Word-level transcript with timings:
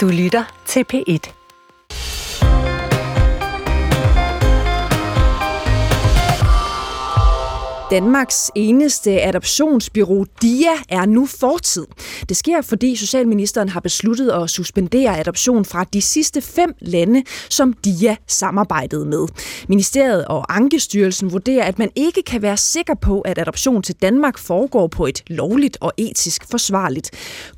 Du 0.00 0.08
lytter 0.08 0.44
til 0.66 0.84
P1. 0.92 1.39
Danmarks 7.90 8.50
eneste 8.54 9.22
adoptionsbyrå, 9.22 10.24
DIA, 10.42 10.74
er 10.88 11.06
nu 11.06 11.26
fortid. 11.26 11.86
Det 12.28 12.36
sker, 12.36 12.62
fordi 12.62 12.96
Socialministeren 12.96 13.68
har 13.68 13.80
besluttet 13.80 14.30
at 14.30 14.50
suspendere 14.50 15.18
adoption 15.18 15.64
fra 15.64 15.84
de 15.84 16.02
sidste 16.02 16.40
fem 16.40 16.74
lande, 16.80 17.22
som 17.48 17.72
DIA 17.72 18.16
samarbejdede 18.26 19.04
med. 19.06 19.26
Ministeriet 19.68 20.24
og 20.24 20.56
Ankestyrelsen 20.56 21.32
vurderer, 21.32 21.64
at 21.64 21.78
man 21.78 21.90
ikke 21.96 22.22
kan 22.22 22.42
være 22.42 22.56
sikker 22.56 22.94
på, 22.94 23.20
at 23.20 23.38
adoption 23.38 23.82
til 23.82 23.94
Danmark 24.02 24.38
foregår 24.38 24.86
på 24.86 25.06
et 25.06 25.22
lovligt 25.26 25.78
og 25.80 25.92
etisk 25.96 26.50
forsvarligt 26.50 27.10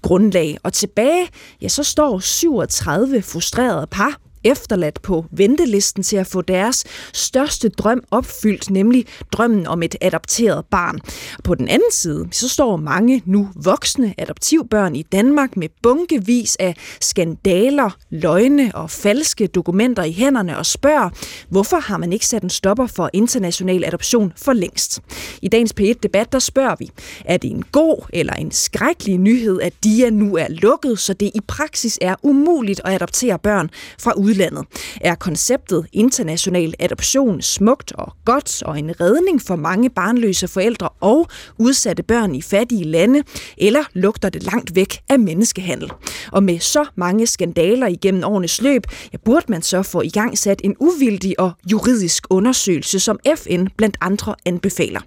grundlag. 0.03 0.59
Og 0.63 0.73
tilbage, 0.73 1.29
ja, 1.63 1.69
så 1.69 1.83
står 1.83 2.19
37 2.19 3.23
frustrerede 3.23 3.87
par 3.91 4.32
efterladt 4.45 5.03
på 5.03 5.25
ventelisten 5.31 6.03
til 6.03 6.17
at 6.17 6.27
få 6.27 6.43
deres 6.43 6.85
største 7.13 7.69
drøm 7.69 8.05
opfyldt, 8.11 8.71
nemlig 8.71 9.07
drømmen 9.33 9.67
om 9.67 9.83
et 9.83 9.97
adopteret 10.01 10.65
barn. 10.71 10.99
På 11.45 11.55
den 11.55 11.69
anden 11.69 11.93
side, 11.93 12.29
så 12.31 12.49
står 12.49 12.77
mange 12.77 13.23
nu 13.27 13.49
voksne 13.55 14.15
adoptivbørn 14.19 14.97
i 14.97 15.03
Danmark 15.03 15.57
med 15.57 15.69
bunkevis 15.83 16.57
af 16.57 16.77
skandaler, 17.01 17.97
løgne 18.11 18.71
og 18.75 18.91
falske 18.91 19.47
dokumenter 19.47 20.05
i 20.05 20.13
hænderne 20.13 20.59
og 20.59 20.67
spørger, 20.67 21.11
hvorfor 21.49 21.77
har 21.77 21.97
man 21.97 22.13
ikke 22.13 22.27
sat 22.27 22.43
en 22.43 22.51
stopper 22.51 22.87
for 22.87 23.11
international 23.13 23.85
adoption 23.85 24.33
for 24.37 24.53
længst? 24.53 25.01
I 25.43 25.49
dagens 25.49 25.75
P1-debat, 25.81 26.33
der 26.33 26.39
spørger 26.39 26.77
vi, 26.79 26.91
er 27.25 27.37
det 27.37 27.51
en 27.51 27.65
god 27.73 28.07
eller 28.13 28.33
en 28.33 28.51
skrækkelig 28.51 29.19
nyhed, 29.19 29.61
at 29.61 29.73
DIA 29.85 30.11
nu 30.11 30.37
er 30.37 30.47
lukket, 30.49 30.99
så 30.99 31.15
det 31.15 31.31
i 31.35 31.41
praksis 31.49 31.99
er 32.01 32.15
umuligt 32.23 32.81
at 32.85 32.95
adoptere 32.95 33.39
børn 33.39 33.71
fra 33.99 34.13
udlandet? 34.13 34.32
Udlandet. 34.33 34.65
Er 35.01 35.15
konceptet 35.15 35.87
international 35.93 36.75
adoption 36.79 37.43
smukt 37.43 37.93
og 37.93 38.13
godt 38.25 38.63
og 38.63 38.79
en 38.79 39.01
redning 39.01 39.43
for 39.43 39.57
mange 39.57 39.91
barnløse 39.91 40.49
forældre 40.49 40.89
og 41.01 41.29
udsatte 41.59 42.03
børn 42.03 42.35
i 42.35 42.43
fattige 42.43 42.85
lande, 42.85 43.23
eller 43.59 43.85
lugter 43.95 44.29
det 44.29 44.43
langt 44.43 44.75
væk 44.75 45.01
af 45.09 45.19
menneskehandel? 45.19 45.93
Og 46.33 46.43
med 46.43 46.61
så 46.61 46.85
mange 46.97 47.27
skandaler 47.27 47.87
igennem 47.87 48.25
årenes 48.25 48.63
løb, 48.63 48.83
ja, 49.13 49.19
burde 49.25 49.47
man 49.49 49.63
så 49.63 49.83
få 49.83 50.01
i 50.01 50.09
gang 50.09 50.39
sat 50.39 50.61
en 50.65 50.75
uvildig 50.81 51.41
og 51.41 51.53
juridisk 51.71 52.27
undersøgelse, 52.31 53.01
som 53.01 53.19
FN 53.37 53.67
blandt 53.77 53.97
andre 54.01 54.35
anbefaler. 54.47 55.01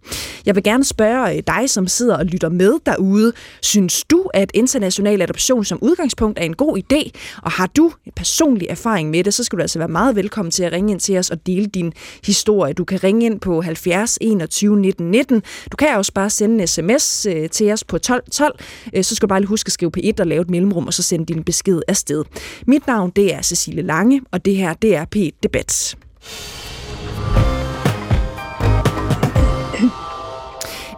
Jeg 0.46 0.56
vil 0.56 0.64
gerne 0.64 0.84
spørge 0.84 1.36
øh, 1.36 1.44
dig, 1.48 1.70
som 1.70 1.88
sidder 1.88 2.18
og 2.18 2.26
lytter 2.26 2.50
med 2.50 2.74
derude. 2.86 3.34
Synes 3.62 4.04
du, 4.04 4.30
at 4.34 4.52
international 4.54 5.22
adoption 5.22 5.66
som 5.66 5.80
udgangspunkt 5.82 6.40
er 6.40 6.44
en 6.44 6.56
god 6.56 6.78
idé? 6.78 7.12
Og 7.42 7.52
har 7.52 7.68
du 7.68 7.92
en 8.06 8.12
personlig 8.16 8.68
erfaring 8.70 9.10
med 9.16 9.24
det, 9.24 9.34
så 9.34 9.44
skal 9.44 9.58
du 9.58 9.62
altså 9.62 9.80
være 9.80 9.88
meget 9.88 10.16
velkommen 10.16 10.52
til 10.52 10.64
at 10.64 10.72
ringe 10.72 10.92
ind 10.92 11.00
til 11.00 11.18
os 11.18 11.30
og 11.30 11.46
dele 11.46 11.66
din 11.66 11.94
historie. 12.26 12.74
Du 12.74 12.86
kan 12.86 13.04
ringe 13.04 13.26
ind 13.26 13.40
på 13.40 13.62
70 13.62 14.18
21 14.22 14.78
19 14.78 15.12
19. 15.12 15.44
Du 15.72 15.78
kan 15.78 15.88
også 15.98 16.14
bare 16.14 16.30
sende 16.30 16.62
en 16.62 16.68
sms 16.68 17.26
øh, 17.26 17.50
til 17.50 17.72
os 17.72 17.84
på 17.84 17.98
12 17.98 18.24
12. 18.32 18.60
Øh, 18.94 19.04
så 19.04 19.16
skal 19.16 19.28
du 19.28 19.30
bare 19.30 19.40
lige 19.40 19.48
huske 19.48 19.68
at 19.68 19.72
skrive 19.72 19.92
på 19.92 20.00
1 20.04 20.20
og 20.20 20.28
lave 20.28 20.42
et 20.42 20.50
mellemrum, 20.50 20.88
og 20.88 20.94
så 20.94 21.04
sende 21.04 21.26
din 21.26 21.44
besked 21.44 21.82
afsted. 21.88 22.24
Mit 22.68 22.88
navn 22.88 23.12
det 23.16 23.34
er 23.34 23.42
Cecilie 23.42 23.84
Lange, 23.84 24.22
og 24.32 24.46
det 24.46 24.56
her 24.56 24.74
det 24.74 24.96
er 24.96 25.06
P1 25.16 25.40
Debat. 25.44 25.96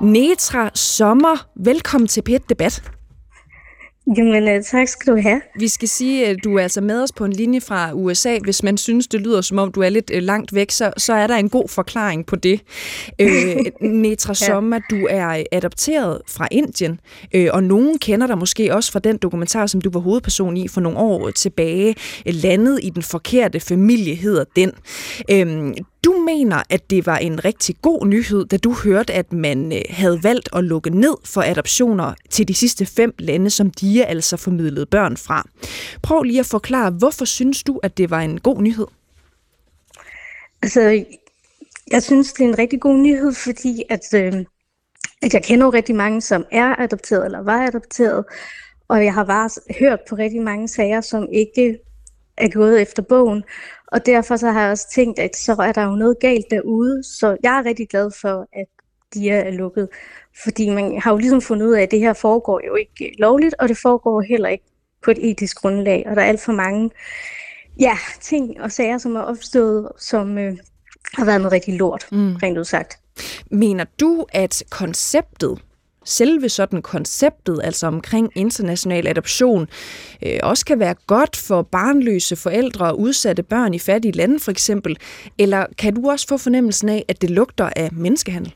Netra 0.01 0.69
Sommer, 0.73 1.47
velkommen 1.55 2.07
til 2.07 2.23
P1 2.29 2.37
Debat. 2.49 2.96
Jamen, 4.15 4.47
øh, 4.47 4.63
tak 4.63 4.87
skal 4.87 5.13
du 5.13 5.21
have. 5.21 5.41
Vi 5.59 5.67
skal 5.67 5.87
sige, 5.87 6.27
at 6.27 6.37
du 6.43 6.57
er 6.57 6.63
altså 6.63 6.81
med 6.81 7.03
os 7.03 7.11
på 7.11 7.25
en 7.25 7.33
linje 7.33 7.61
fra 7.61 7.93
USA. 7.93 8.37
Hvis 8.43 8.63
man 8.63 8.77
synes, 8.77 9.07
det 9.07 9.21
lyder 9.21 9.41
som 9.41 9.57
om, 9.57 9.71
du 9.71 9.81
er 9.81 9.89
lidt 9.89 10.11
øh, 10.13 10.23
langt 10.23 10.55
væk, 10.55 10.71
så, 10.71 10.93
så 10.97 11.13
er 11.13 11.27
der 11.27 11.35
en 11.35 11.49
god 11.49 11.69
forklaring 11.69 12.25
på 12.25 12.35
det. 12.35 12.61
Øh, 13.19 13.57
Netra 13.81 14.33
Sommer, 14.33 14.79
ja. 14.91 14.95
du 14.95 15.07
er 15.09 15.43
adopteret 15.51 16.21
fra 16.27 16.47
Indien, 16.51 16.99
øh, 17.33 17.47
og 17.53 17.63
nogen 17.63 17.99
kender 17.99 18.27
dig 18.27 18.37
måske 18.37 18.75
også 18.75 18.91
fra 18.91 18.99
den 18.99 19.17
dokumentar, 19.17 19.67
som 19.67 19.81
du 19.81 19.89
var 19.89 19.99
hovedperson 19.99 20.57
i 20.57 20.67
for 20.67 20.81
nogle 20.81 20.97
år 20.97 21.29
tilbage. 21.29 21.95
Landet 22.25 22.79
i 22.83 22.89
den 22.89 23.03
forkerte 23.03 23.59
familie 23.59 24.15
hedder 24.15 24.43
den. 24.55 24.71
Øh, 25.31 25.73
du 26.05 26.11
mener, 26.25 26.63
at 26.69 26.89
det 26.89 27.05
var 27.05 27.17
en 27.17 27.45
rigtig 27.45 27.75
god 27.81 28.07
nyhed, 28.07 28.45
da 28.45 28.57
du 28.57 28.73
hørte, 28.73 29.13
at 29.13 29.33
man 29.33 29.71
øh, 29.73 29.81
havde 29.89 30.23
valgt 30.23 30.49
at 30.53 30.63
lukke 30.63 30.89
ned 30.89 31.15
for 31.25 31.41
adoptioner 31.41 32.13
til 32.29 32.47
de 32.47 32.53
sidste 32.53 32.85
fem 32.85 33.13
lande, 33.19 33.49
som 33.49 33.71
de 33.71 34.05
altså 34.05 34.37
formidlede 34.37 34.85
børn 34.85 35.17
fra. 35.17 35.47
Prøv 36.03 36.23
lige 36.23 36.39
at 36.39 36.45
forklare, 36.45 36.91
hvorfor 36.91 37.25
synes 37.25 37.63
du, 37.63 37.79
at 37.83 37.97
det 37.97 38.09
var 38.09 38.21
en 38.21 38.39
god 38.39 38.61
nyhed? 38.61 38.87
Altså, 40.61 41.03
jeg 41.91 42.03
synes, 42.03 42.33
det 42.33 42.43
er 42.43 42.49
en 42.49 42.59
rigtig 42.59 42.81
god 42.81 42.97
nyhed, 42.97 43.33
fordi 43.33 43.83
at, 43.89 44.13
øh, 44.13 44.45
at 45.21 45.33
jeg 45.33 45.43
kender 45.43 45.73
rigtig 45.73 45.95
mange, 45.95 46.21
som 46.21 46.45
er 46.51 46.75
adopteret 46.75 47.25
eller 47.25 47.43
var 47.43 47.67
adopteret, 47.67 48.25
og 48.87 49.05
jeg 49.05 49.13
har 49.13 49.23
bare 49.25 49.49
hørt 49.79 49.99
på 50.09 50.15
rigtig 50.15 50.41
mange 50.41 50.67
sager, 50.67 51.01
som 51.01 51.27
ikke 51.31 51.79
er 52.37 52.49
gået 52.49 52.81
efter 52.81 53.03
bogen. 53.03 53.43
Og 53.87 54.05
derfor 54.05 54.35
så 54.35 54.51
har 54.51 54.61
jeg 54.61 54.71
også 54.71 54.87
tænkt, 54.91 55.19
at 55.19 55.35
så 55.35 55.55
er 55.59 55.71
der 55.71 55.83
jo 55.83 55.95
noget 55.95 56.19
galt 56.19 56.45
derude. 56.51 57.03
Så 57.03 57.37
jeg 57.43 57.57
er 57.57 57.65
rigtig 57.65 57.89
glad 57.89 58.11
for, 58.21 58.47
at 58.53 58.67
de 59.13 59.29
er 59.29 59.51
lukket. 59.51 59.89
Fordi 60.43 60.69
man 60.69 61.01
har 61.01 61.11
jo 61.11 61.17
ligesom 61.17 61.41
fundet 61.41 61.67
ud 61.67 61.73
af, 61.73 61.81
at 61.81 61.91
det 61.91 61.99
her 61.99 62.13
foregår 62.13 62.61
jo 62.67 62.75
ikke 62.75 63.15
lovligt, 63.19 63.55
og 63.59 63.69
det 63.69 63.77
foregår 63.77 64.21
heller 64.21 64.49
ikke 64.49 64.65
på 65.03 65.11
et 65.11 65.29
etisk 65.29 65.57
grundlag. 65.57 66.03
Og 66.07 66.15
der 66.15 66.21
er 66.21 66.25
alt 66.25 66.41
for 66.41 66.51
mange 66.51 66.91
ja, 67.79 67.97
ting 68.21 68.61
og 68.61 68.71
sager, 68.71 68.97
som 68.97 69.15
er 69.15 69.21
opstået, 69.21 69.89
som 69.97 70.37
øh, 70.37 70.57
har 71.13 71.25
været 71.25 71.41
noget 71.41 71.51
rigtig 71.51 71.77
lort, 71.77 72.07
mm. 72.11 72.35
rent 72.35 72.57
udsagt. 72.57 72.99
Mener 73.51 73.85
du, 73.99 74.25
at 74.29 74.63
konceptet 74.69 75.61
selve 76.07 76.49
sådan 76.49 76.81
konceptet, 76.81 77.59
altså 77.63 77.87
omkring 77.87 78.31
international 78.35 79.07
adoption, 79.07 79.67
øh, 80.25 80.39
også 80.43 80.65
kan 80.65 80.79
være 80.79 80.95
godt 81.07 81.35
for 81.35 81.61
barnløse 81.61 82.35
forældre 82.35 82.85
og 82.85 82.99
udsatte 82.99 83.43
børn 83.43 83.73
i 83.73 83.79
fattige 83.79 84.11
lande 84.11 84.39
for 84.39 84.51
eksempel? 84.51 84.97
Eller 85.37 85.65
kan 85.77 85.95
du 85.95 86.09
også 86.09 86.27
få 86.27 86.37
fornemmelsen 86.37 86.89
af, 86.89 87.05
at 87.07 87.21
det 87.21 87.29
lugter 87.29 87.69
af 87.75 87.89
menneskehandel? 87.91 88.53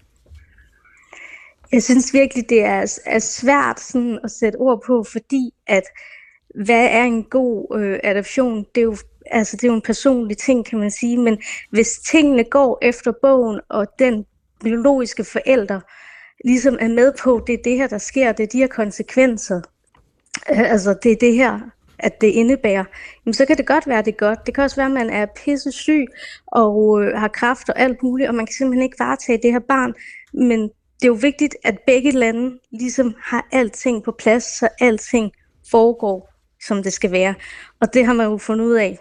Jeg 1.71 1.83
synes 1.83 2.13
virkelig, 2.13 2.49
det 2.49 2.63
er, 2.63 2.99
er 3.05 3.19
svært 3.19 3.79
sådan 3.79 4.19
at 4.23 4.31
sætte 4.31 4.55
ord 4.55 4.83
på, 4.87 5.05
fordi 5.11 5.51
at 5.67 5.83
hvad 6.65 6.87
er 6.91 7.03
en 7.03 7.23
god 7.23 7.77
øh, 7.79 7.99
adoption? 8.03 8.65
Det 8.75 8.81
er 8.81 8.85
jo 8.85 8.97
altså 9.31 9.57
det 9.57 9.63
er 9.63 9.67
jo 9.67 9.75
en 9.75 9.81
personlig 9.81 10.37
ting, 10.37 10.65
kan 10.65 10.79
man 10.79 10.91
sige, 10.91 11.17
men 11.17 11.37
hvis 11.69 11.99
tingene 11.99 12.43
går 12.43 12.77
efter 12.81 13.11
bogen, 13.21 13.59
og 13.69 13.87
den 13.99 14.25
biologiske 14.63 15.23
forælder 15.23 15.79
ligesom 16.45 16.77
er 16.79 16.87
med 16.87 17.13
på, 17.23 17.43
det 17.47 17.53
er 17.53 17.63
det 17.63 17.77
her, 17.77 17.87
der 17.87 17.97
sker, 17.97 18.31
det 18.31 18.43
er 18.43 18.47
de 18.47 18.57
her 18.57 18.67
konsekvenser. 18.67 19.61
Øh, 20.51 20.71
altså, 20.71 20.95
det 21.03 21.11
er 21.11 21.15
det 21.15 21.35
her, 21.35 21.59
at 21.99 22.21
det 22.21 22.27
indebærer, 22.27 22.83
jamen, 23.25 23.33
så 23.33 23.45
kan 23.45 23.57
det 23.57 23.67
godt 23.67 23.87
være, 23.87 23.99
at 23.99 24.05
det 24.05 24.11
er 24.11 24.17
godt. 24.17 24.45
Det 24.45 24.55
kan 24.55 24.63
også 24.63 24.75
være, 24.75 24.85
at 24.85 24.91
man 24.91 25.09
er 25.09 25.25
pisse 25.45 25.71
syg 25.71 26.05
og 26.47 27.03
øh, 27.03 27.17
har 27.17 27.27
kraft 27.27 27.69
og 27.69 27.79
alt 27.79 28.03
muligt, 28.03 28.29
og 28.29 28.35
man 28.35 28.45
kan 28.45 28.53
simpelthen 28.53 28.83
ikke 28.83 28.99
varetage 28.99 29.39
det 29.43 29.51
her 29.51 29.59
barn. 29.59 29.93
Men 30.33 30.61
det 30.61 31.07
er 31.07 31.07
jo 31.07 31.17
vigtigt, 31.21 31.55
at 31.63 31.79
begge 31.87 32.11
lande 32.11 32.59
ligesom 32.71 33.15
har 33.23 33.47
alting 33.51 34.03
på 34.03 34.11
plads, 34.11 34.43
så 34.43 34.67
alting 34.79 35.31
foregår, 35.71 36.29
som 36.67 36.83
det 36.83 36.93
skal 36.93 37.11
være. 37.11 37.35
Og 37.81 37.93
det 37.93 38.05
har 38.05 38.13
man 38.13 38.27
jo 38.27 38.37
fundet 38.37 38.65
ud 38.65 38.73
af 38.73 38.99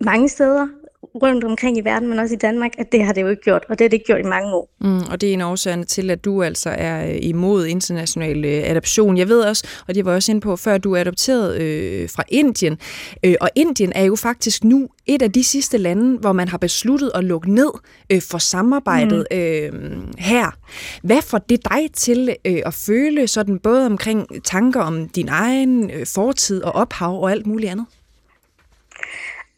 mange 0.00 0.28
steder, 0.28 0.68
rundt 1.02 1.44
omkring 1.44 1.78
i 1.78 1.80
verden, 1.80 2.08
men 2.08 2.18
også 2.18 2.34
i 2.34 2.38
Danmark, 2.38 2.72
at 2.78 2.92
det 2.92 3.04
har 3.04 3.12
det 3.12 3.22
jo 3.22 3.28
ikke 3.28 3.42
gjort, 3.42 3.64
og 3.68 3.78
det 3.78 3.84
har 3.84 3.88
det 3.88 3.92
ikke 3.92 4.06
gjort 4.06 4.20
i 4.20 4.28
mange 4.28 4.54
år. 4.54 4.70
Mm, 4.80 4.98
og 5.10 5.20
det 5.20 5.28
er 5.28 5.32
en 5.34 5.40
årsag 5.40 5.86
til, 5.86 6.10
at 6.10 6.24
du 6.24 6.42
altså 6.42 6.70
er 6.70 7.10
øh, 7.10 7.18
imod 7.22 7.66
international 7.66 8.44
øh, 8.44 8.70
adoption. 8.70 9.16
Jeg 9.16 9.28
ved 9.28 9.40
også, 9.40 9.66
og 9.88 9.94
det 9.94 10.04
var 10.04 10.14
også 10.14 10.32
inde 10.32 10.40
på, 10.40 10.56
før 10.56 10.78
du 10.78 10.92
er 10.92 11.00
adopteret 11.00 11.60
øh, 11.60 12.08
fra 12.08 12.22
Indien, 12.28 12.78
øh, 13.24 13.34
og 13.40 13.50
Indien 13.54 13.92
er 13.94 14.04
jo 14.04 14.16
faktisk 14.16 14.64
nu 14.64 14.88
et 15.06 15.22
af 15.22 15.32
de 15.32 15.44
sidste 15.44 15.78
lande, 15.78 16.18
hvor 16.18 16.32
man 16.32 16.48
har 16.48 16.58
besluttet 16.58 17.10
at 17.14 17.24
lukke 17.24 17.54
ned 17.54 17.70
øh, 18.12 18.22
for 18.22 18.38
samarbejdet 18.38 19.26
mm. 19.30 19.36
øh, 19.38 19.72
her. 20.18 20.56
Hvad 21.02 21.22
får 21.22 21.38
det 21.38 21.60
dig 21.70 21.92
til 21.94 22.36
øh, 22.46 22.62
at 22.66 22.74
føle 22.74 23.28
sådan 23.28 23.58
både 23.58 23.86
omkring 23.86 24.44
tanker 24.44 24.80
om 24.80 25.08
din 25.08 25.28
egen 25.28 25.90
øh, 25.90 26.06
fortid 26.06 26.62
og 26.62 26.72
ophav 26.72 27.22
og 27.22 27.30
alt 27.30 27.46
muligt 27.46 27.70
andet? 27.70 27.86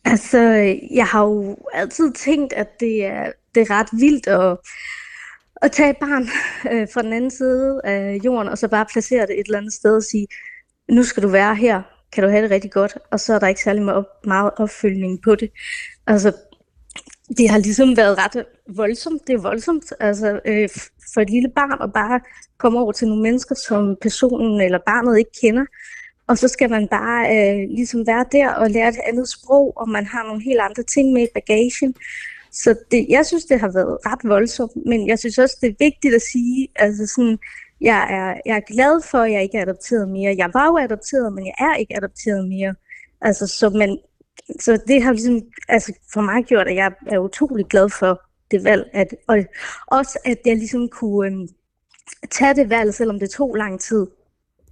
Altså, 0.04 0.38
jeg 0.90 1.06
har 1.06 1.24
jo 1.24 1.56
altid 1.72 2.12
tænkt, 2.12 2.52
at 2.52 2.80
det 2.80 3.04
er, 3.04 3.32
det 3.54 3.60
er 3.60 3.70
ret 3.70 3.88
vildt 3.92 4.26
at, 4.26 4.58
at 5.62 5.72
tage 5.72 5.90
et 5.90 5.96
barn 5.96 6.22
øh, 6.72 6.88
fra 6.94 7.02
den 7.02 7.12
anden 7.12 7.30
side 7.30 7.80
af 7.84 8.20
jorden, 8.24 8.48
og 8.48 8.58
så 8.58 8.68
bare 8.68 8.86
placere 8.92 9.26
det 9.26 9.40
et 9.40 9.46
eller 9.46 9.58
andet 9.58 9.72
sted 9.72 9.96
og 9.96 10.02
sige, 10.02 10.26
nu 10.88 11.02
skal 11.02 11.22
du 11.22 11.28
være 11.28 11.54
her, 11.54 11.82
kan 12.12 12.24
du 12.24 12.30
have 12.30 12.42
det 12.42 12.50
rigtig 12.50 12.72
godt, 12.72 12.98
og 13.10 13.20
så 13.20 13.34
er 13.34 13.38
der 13.38 13.46
ikke 13.46 13.62
særlig 13.62 13.82
meget, 14.24 14.50
opfølgning 14.56 15.22
på 15.22 15.34
det. 15.34 15.50
Altså, 16.06 16.32
det 17.36 17.50
har 17.50 17.58
ligesom 17.58 17.96
været 17.96 18.18
ret 18.18 18.44
voldsomt. 18.76 19.22
Det 19.26 19.34
er 19.34 19.40
voldsomt 19.40 19.84
altså, 20.00 20.40
øh, 20.44 20.68
for 21.14 21.20
et 21.20 21.30
lille 21.30 21.50
barn 21.54 21.82
at 21.82 21.92
bare 21.92 22.20
komme 22.58 22.78
over 22.80 22.92
til 22.92 23.08
nogle 23.08 23.22
mennesker, 23.22 23.54
som 23.54 23.96
personen 24.00 24.60
eller 24.60 24.78
barnet 24.86 25.18
ikke 25.18 25.30
kender, 25.42 25.64
og 26.26 26.38
så 26.38 26.48
skal 26.48 26.70
man 26.70 26.88
bare 26.88 27.22
øh, 27.36 27.68
ligesom 27.68 28.06
være 28.06 28.24
der 28.32 28.48
og 28.50 28.70
lære 28.70 28.88
et 28.88 29.00
andet 29.06 29.28
sprog, 29.28 29.72
og 29.76 29.88
man 29.88 30.06
har 30.06 30.22
nogle 30.22 30.42
helt 30.42 30.60
andre 30.60 30.82
ting 30.82 31.12
med 31.12 31.22
i 31.22 31.32
bagagen. 31.34 31.94
Så 32.52 32.74
det, 32.90 33.06
jeg 33.08 33.26
synes, 33.26 33.44
det 33.44 33.60
har 33.60 33.72
været 33.72 33.98
ret 34.06 34.20
voldsomt, 34.24 34.86
men 34.86 35.08
jeg 35.08 35.18
synes 35.18 35.38
også, 35.38 35.56
det 35.60 35.68
er 35.68 35.74
vigtigt 35.78 36.14
at 36.14 36.22
sige, 36.22 36.68
altså 36.76 37.06
sådan, 37.06 37.38
jeg 37.80 38.06
er, 38.10 38.40
jeg 38.46 38.56
er 38.56 38.72
glad 38.74 39.02
for, 39.10 39.18
at 39.18 39.32
jeg 39.32 39.42
ikke 39.42 39.58
er 39.58 39.62
adopteret 39.62 40.08
mere. 40.08 40.34
Jeg 40.38 40.50
var 40.54 40.66
jo 40.66 40.78
adopteret, 40.78 41.32
men 41.32 41.46
jeg 41.46 41.54
er 41.58 41.74
ikke 41.74 41.96
adopteret 41.96 42.48
mere. 42.48 42.74
Altså, 43.20 43.46
så, 43.46 43.70
men, 43.70 43.98
så 44.60 44.80
det 44.88 45.02
har 45.02 45.12
ligesom, 45.12 45.40
altså 45.68 45.92
for 46.12 46.20
mig 46.20 46.44
gjort, 46.44 46.68
at 46.68 46.74
jeg 46.74 46.92
er 47.06 47.18
utrolig 47.18 47.66
glad 47.66 47.88
for 47.88 48.22
det 48.50 48.64
valg. 48.64 48.90
At, 48.92 49.14
og 49.28 49.38
også, 49.86 50.18
at 50.24 50.38
jeg 50.46 50.56
ligesom 50.56 50.88
kunne 50.88 51.26
øhm, 51.26 51.48
tage 52.30 52.54
det 52.54 52.70
valg, 52.70 52.94
selvom 52.94 53.18
det 53.18 53.30
tog 53.30 53.54
lang 53.54 53.80
tid. 53.80 54.06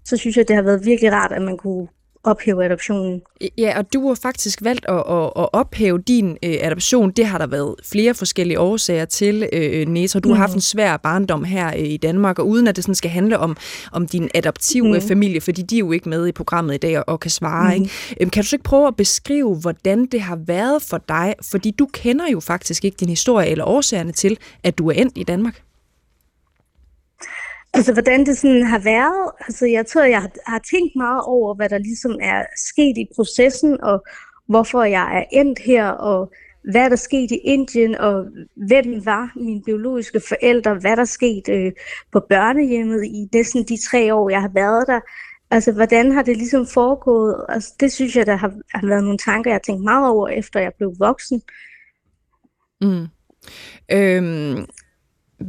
Så 0.05 0.17
synes 0.17 0.37
jeg, 0.37 0.49
det 0.49 0.56
har 0.56 0.62
været 0.62 0.87
virkelig 0.87 1.12
rart, 1.12 1.32
at 1.32 1.43
man 1.43 1.56
kunne 1.56 1.88
ophæve 2.25 2.64
adoptionen. 2.64 3.23
Ja, 3.58 3.79
og 3.79 3.93
du 3.93 4.08
har 4.08 4.14
faktisk 4.14 4.58
valgt 4.62 4.87
at, 4.88 4.94
at, 4.94 5.25
at 5.37 5.49
ophæve 5.52 5.99
din 5.99 6.31
øh, 6.31 6.56
adoption. 6.61 7.11
Det 7.11 7.26
har 7.26 7.38
der 7.38 7.47
været 7.47 7.75
flere 7.85 8.14
forskellige 8.14 8.61
årsager 8.61 9.05
til, 9.05 9.49
øh, 9.52 9.88
Netra. 9.88 10.20
Du 10.20 10.29
mm. 10.29 10.35
har 10.35 10.41
haft 10.41 10.55
en 10.55 10.61
svær 10.61 10.97
barndom 10.97 11.44
her 11.44 11.69
øh, 11.69 11.85
i 11.85 11.97
Danmark, 11.97 12.38
og 12.38 12.49
uden 12.49 12.69
at 12.69 12.76
det 12.76 12.85
sådan 12.85 12.94
skal 12.94 13.11
handle 13.11 13.38
om, 13.38 13.56
om 13.93 14.06
din 14.06 14.31
adoptive 14.35 14.94
mm. 14.94 15.00
familie, 15.00 15.41
fordi 15.41 15.62
de 15.62 15.76
er 15.76 15.79
jo 15.79 15.93
ikke 15.93 16.08
med 16.08 16.26
i 16.26 16.32
programmet 16.32 16.75
i 16.75 16.79
dag 16.79 16.99
og, 16.99 17.05
og 17.06 17.20
kan 17.20 17.31
svare. 17.31 17.76
Mm. 17.76 17.82
Ikke? 17.82 17.94
Øhm, 18.20 18.31
kan 18.31 18.43
du 18.43 18.49
så 18.49 18.56
ikke 18.56 18.64
prøve 18.64 18.87
at 18.87 18.97
beskrive, 18.97 19.55
hvordan 19.55 20.06
det 20.06 20.20
har 20.20 20.38
været 20.47 20.82
for 20.82 21.02
dig? 21.08 21.35
Fordi 21.50 21.70
du 21.70 21.87
kender 21.93 22.25
jo 22.32 22.41
faktisk 22.41 22.85
ikke 22.85 22.97
din 23.00 23.08
historie 23.08 23.49
eller 23.49 23.64
årsagerne 23.64 24.12
til, 24.12 24.38
at 24.64 24.79
du 24.79 24.88
er 24.88 24.93
endt 24.93 25.19
i 25.19 25.23
Danmark. 25.23 25.62
Altså, 27.75 27.93
hvordan 27.93 28.26
det 28.26 28.38
sådan 28.38 28.62
har 28.62 28.78
været, 28.78 29.31
altså 29.46 29.67
jeg 29.67 29.87
tror, 29.87 30.02
jeg 30.02 30.20
har, 30.20 30.31
har 30.46 30.61
tænkt 30.70 30.96
meget 30.96 31.22
over, 31.25 31.55
hvad 31.55 31.69
der 31.69 31.78
ligesom 31.78 32.19
er 32.22 32.44
sket 32.56 32.99
i 32.99 33.06
processen, 33.17 33.81
og 33.82 34.05
hvorfor 34.46 34.82
jeg 34.84 35.19
er 35.19 35.25
endt 35.32 35.58
her, 35.58 35.88
og 35.88 36.32
hvad 36.70 36.90
der 36.90 36.96
skete 36.96 37.34
i 37.34 37.38
Indien, 37.38 37.94
og 37.94 38.26
hvem 38.69 39.06
var 39.06 39.32
mine 39.37 39.62
biologiske 39.62 40.20
forældre, 40.28 40.75
hvad 40.75 40.96
der 40.96 41.05
skete 41.05 41.52
øh, 41.52 41.72
på 42.12 42.20
børnehjemmet 42.28 43.05
i 43.05 43.28
næsten 43.32 43.64
de 43.64 43.88
tre 43.90 44.14
år, 44.14 44.31
jeg 44.31 44.40
har 44.40 44.50
været 44.55 44.87
der. 44.87 45.00
Altså, 45.50 45.73
hvordan 45.73 46.12
har 46.12 46.23
det 46.23 46.37
ligesom 46.37 46.66
foregået? 46.66 47.44
Altså, 47.49 47.75
det 47.81 47.93
synes 47.93 48.16
jeg, 48.16 48.26
der 48.26 48.37
har, 48.37 48.52
har 48.75 48.87
været 48.87 49.05
nogle 49.05 49.19
tanker, 49.19 49.50
jeg 49.50 49.55
har 49.55 49.73
tænkt 49.73 49.84
meget 49.84 50.11
over, 50.11 50.28
efter 50.28 50.61
jeg 50.61 50.73
blev 50.78 50.94
voksen. 50.99 51.43
Mm. 52.81 53.06
Øhm, 53.93 54.66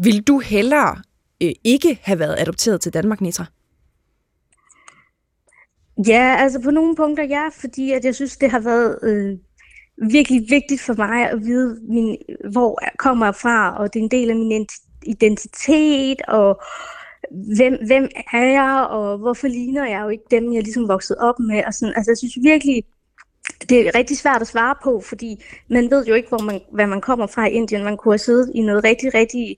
vil 0.03 0.21
du 0.21 0.39
hellere 0.39 1.01
øh, 1.41 1.51
ikke 1.63 1.99
have 2.03 2.19
været 2.19 2.35
adopteret 2.39 2.81
til 2.81 2.93
Danmark, 2.93 3.21
Nitra? 3.21 3.45
Ja, 6.07 6.35
altså 6.39 6.61
på 6.61 6.71
nogle 6.71 6.95
punkter 6.95 7.23
ja, 7.23 7.47
fordi 7.61 7.91
at 7.91 8.05
jeg 8.05 8.15
synes, 8.15 8.38
det 8.38 8.51
har 8.51 8.59
været 8.59 8.99
øh, 9.03 9.38
virkelig 10.11 10.45
vigtigt 10.49 10.81
for 10.81 10.93
mig 10.93 11.29
at 11.29 11.45
vide, 11.45 11.79
min, 11.89 12.17
hvor 12.51 12.79
jeg 12.81 12.91
kommer 12.97 13.31
fra, 13.31 13.77
og 13.77 13.93
det 13.93 13.99
er 13.99 14.03
en 14.03 14.11
del 14.11 14.29
af 14.29 14.35
min 14.35 14.67
identitet, 15.05 16.21
og 16.27 16.61
hvem, 17.57 17.77
hvem 17.85 18.09
er 18.33 18.45
jeg, 18.45 18.88
og 18.89 19.17
hvorfor 19.17 19.47
ligner 19.47 19.88
jeg 19.88 20.01
jo 20.03 20.09
ikke 20.09 20.23
dem, 20.31 20.53
jeg 20.53 20.63
ligesom 20.63 20.88
vokset 20.88 21.17
op 21.17 21.39
med. 21.39 21.63
Og 21.67 21.73
sådan. 21.73 21.93
Altså 21.95 22.11
jeg 22.11 22.17
synes 22.17 22.38
virkelig, 22.43 22.83
det 23.69 23.88
er 23.88 23.95
rigtig 23.95 24.17
svært 24.17 24.41
at 24.41 24.47
svare 24.47 24.75
på, 24.83 25.01
fordi 25.09 25.43
man 25.69 25.91
ved 25.91 26.05
jo 26.05 26.13
ikke, 26.13 26.29
hvor 26.29 26.43
man, 26.43 26.61
hvad 26.71 26.88
man 26.88 27.01
kommer 27.01 27.27
fra 27.27 27.47
i 27.47 27.51
Indien. 27.51 27.83
Man 27.83 27.97
kunne 27.97 28.13
have 28.13 28.17
siddet 28.17 28.51
i 28.55 28.61
noget 28.61 28.83
rigtig, 28.83 29.13
rigtig 29.13 29.57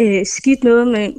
øh, 0.00 0.26
skidt 0.26 0.64
noget 0.64 0.86
med, 0.86 1.12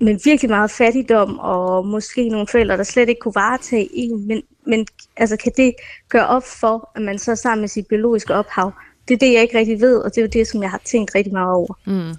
med 0.00 0.18
virkelig 0.24 0.50
meget 0.50 0.70
fattigdom, 0.70 1.38
og 1.38 1.86
måske 1.86 2.28
nogle 2.28 2.46
forældre, 2.46 2.76
der 2.76 2.82
slet 2.82 3.08
ikke 3.08 3.20
kunne 3.20 3.34
varetage 3.34 3.88
en, 3.92 4.26
men, 4.28 4.42
men 4.66 4.86
altså, 5.16 5.36
kan 5.36 5.52
det 5.56 5.74
gøre 6.08 6.26
op 6.26 6.42
for, 6.60 6.90
at 6.96 7.02
man 7.02 7.18
så 7.18 7.36
sammen 7.36 7.60
med 7.60 7.68
sit 7.68 7.86
biologiske 7.86 8.34
ophav? 8.34 8.72
Det 9.08 9.14
er 9.14 9.18
det, 9.18 9.32
jeg 9.32 9.42
ikke 9.42 9.58
rigtig 9.58 9.80
ved, 9.80 9.96
og 9.96 10.10
det 10.10 10.18
er 10.18 10.22
jo 10.22 10.28
det, 10.32 10.46
som 10.46 10.62
jeg 10.62 10.70
har 10.70 10.80
tænkt 10.84 11.14
rigtig 11.14 11.32
meget 11.32 11.54
over. 11.54 11.78
Mm. 11.86 12.14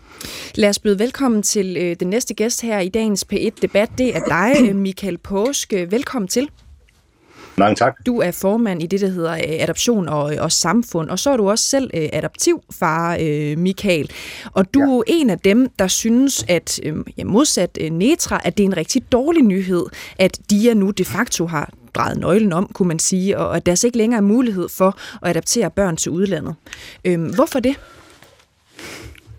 Lad 0.56 0.70
os 0.70 0.80
byde 0.80 1.00
velkommen 1.00 1.44
til 1.44 1.78
øh, 1.78 1.96
den 2.00 2.08
næste 2.08 2.34
gæst 2.34 2.62
her 2.62 2.80
i 2.80 2.90
dagens 2.90 3.26
P1-debat. 3.34 3.90
Det 3.98 4.16
er 4.16 4.22
dig, 4.28 4.76
Michael 4.86 5.18
Påske. 5.18 5.92
Velkommen 5.92 6.28
til. 6.28 6.50
Mange 7.58 7.76
tak. 7.76 8.06
Du 8.06 8.20
er 8.20 8.32
formand 8.32 8.84
i 8.84 8.88
det, 8.88 9.02
der 9.02 9.08
hedder 9.08 9.34
øh, 9.34 9.40
Adoption 9.44 10.10
og, 10.10 10.34
og 10.40 10.52
Samfund, 10.52 11.10
og 11.10 11.20
så 11.20 11.30
er 11.30 11.38
du 11.38 11.50
også 11.50 11.66
selv 11.66 11.90
øh, 11.94 12.10
adoptivfar, 12.14 13.18
øh, 13.22 13.58
Michael. 13.58 14.12
Og 14.54 14.74
du 14.74 15.04
ja. 15.08 15.14
er 15.14 15.18
en 15.20 15.30
af 15.30 15.40
dem, 15.40 15.70
der 15.80 15.88
synes, 15.88 16.46
at 16.48 16.80
ja, 17.18 17.24
modsat 17.24 17.78
Netra, 17.92 18.42
at 18.44 18.58
det 18.58 18.64
er 18.64 18.68
en 18.68 18.78
rigtig 18.78 19.12
dårlig 19.12 19.44
nyhed, 19.44 19.86
at 20.20 20.40
de 20.50 20.74
nu 20.74 20.92
de 20.92 21.06
facto 21.06 21.46
har 21.48 21.74
drejet 21.94 22.18
nøglen 22.18 22.54
om, 22.54 22.70
kunne 22.74 22.88
man 22.88 23.00
sige, 23.00 23.38
og 23.38 23.56
at 23.56 23.66
der 23.66 23.72
altså 23.72 23.88
ikke 23.88 23.98
længere 23.98 24.18
er 24.18 24.22
mulighed 24.22 24.70
for 24.70 24.98
at 25.22 25.30
adaptere 25.30 25.72
børn 25.72 25.98
til 25.98 26.12
udlandet. 26.12 26.56
Øhm, 27.06 27.36
hvorfor 27.36 27.60
det? 27.60 27.76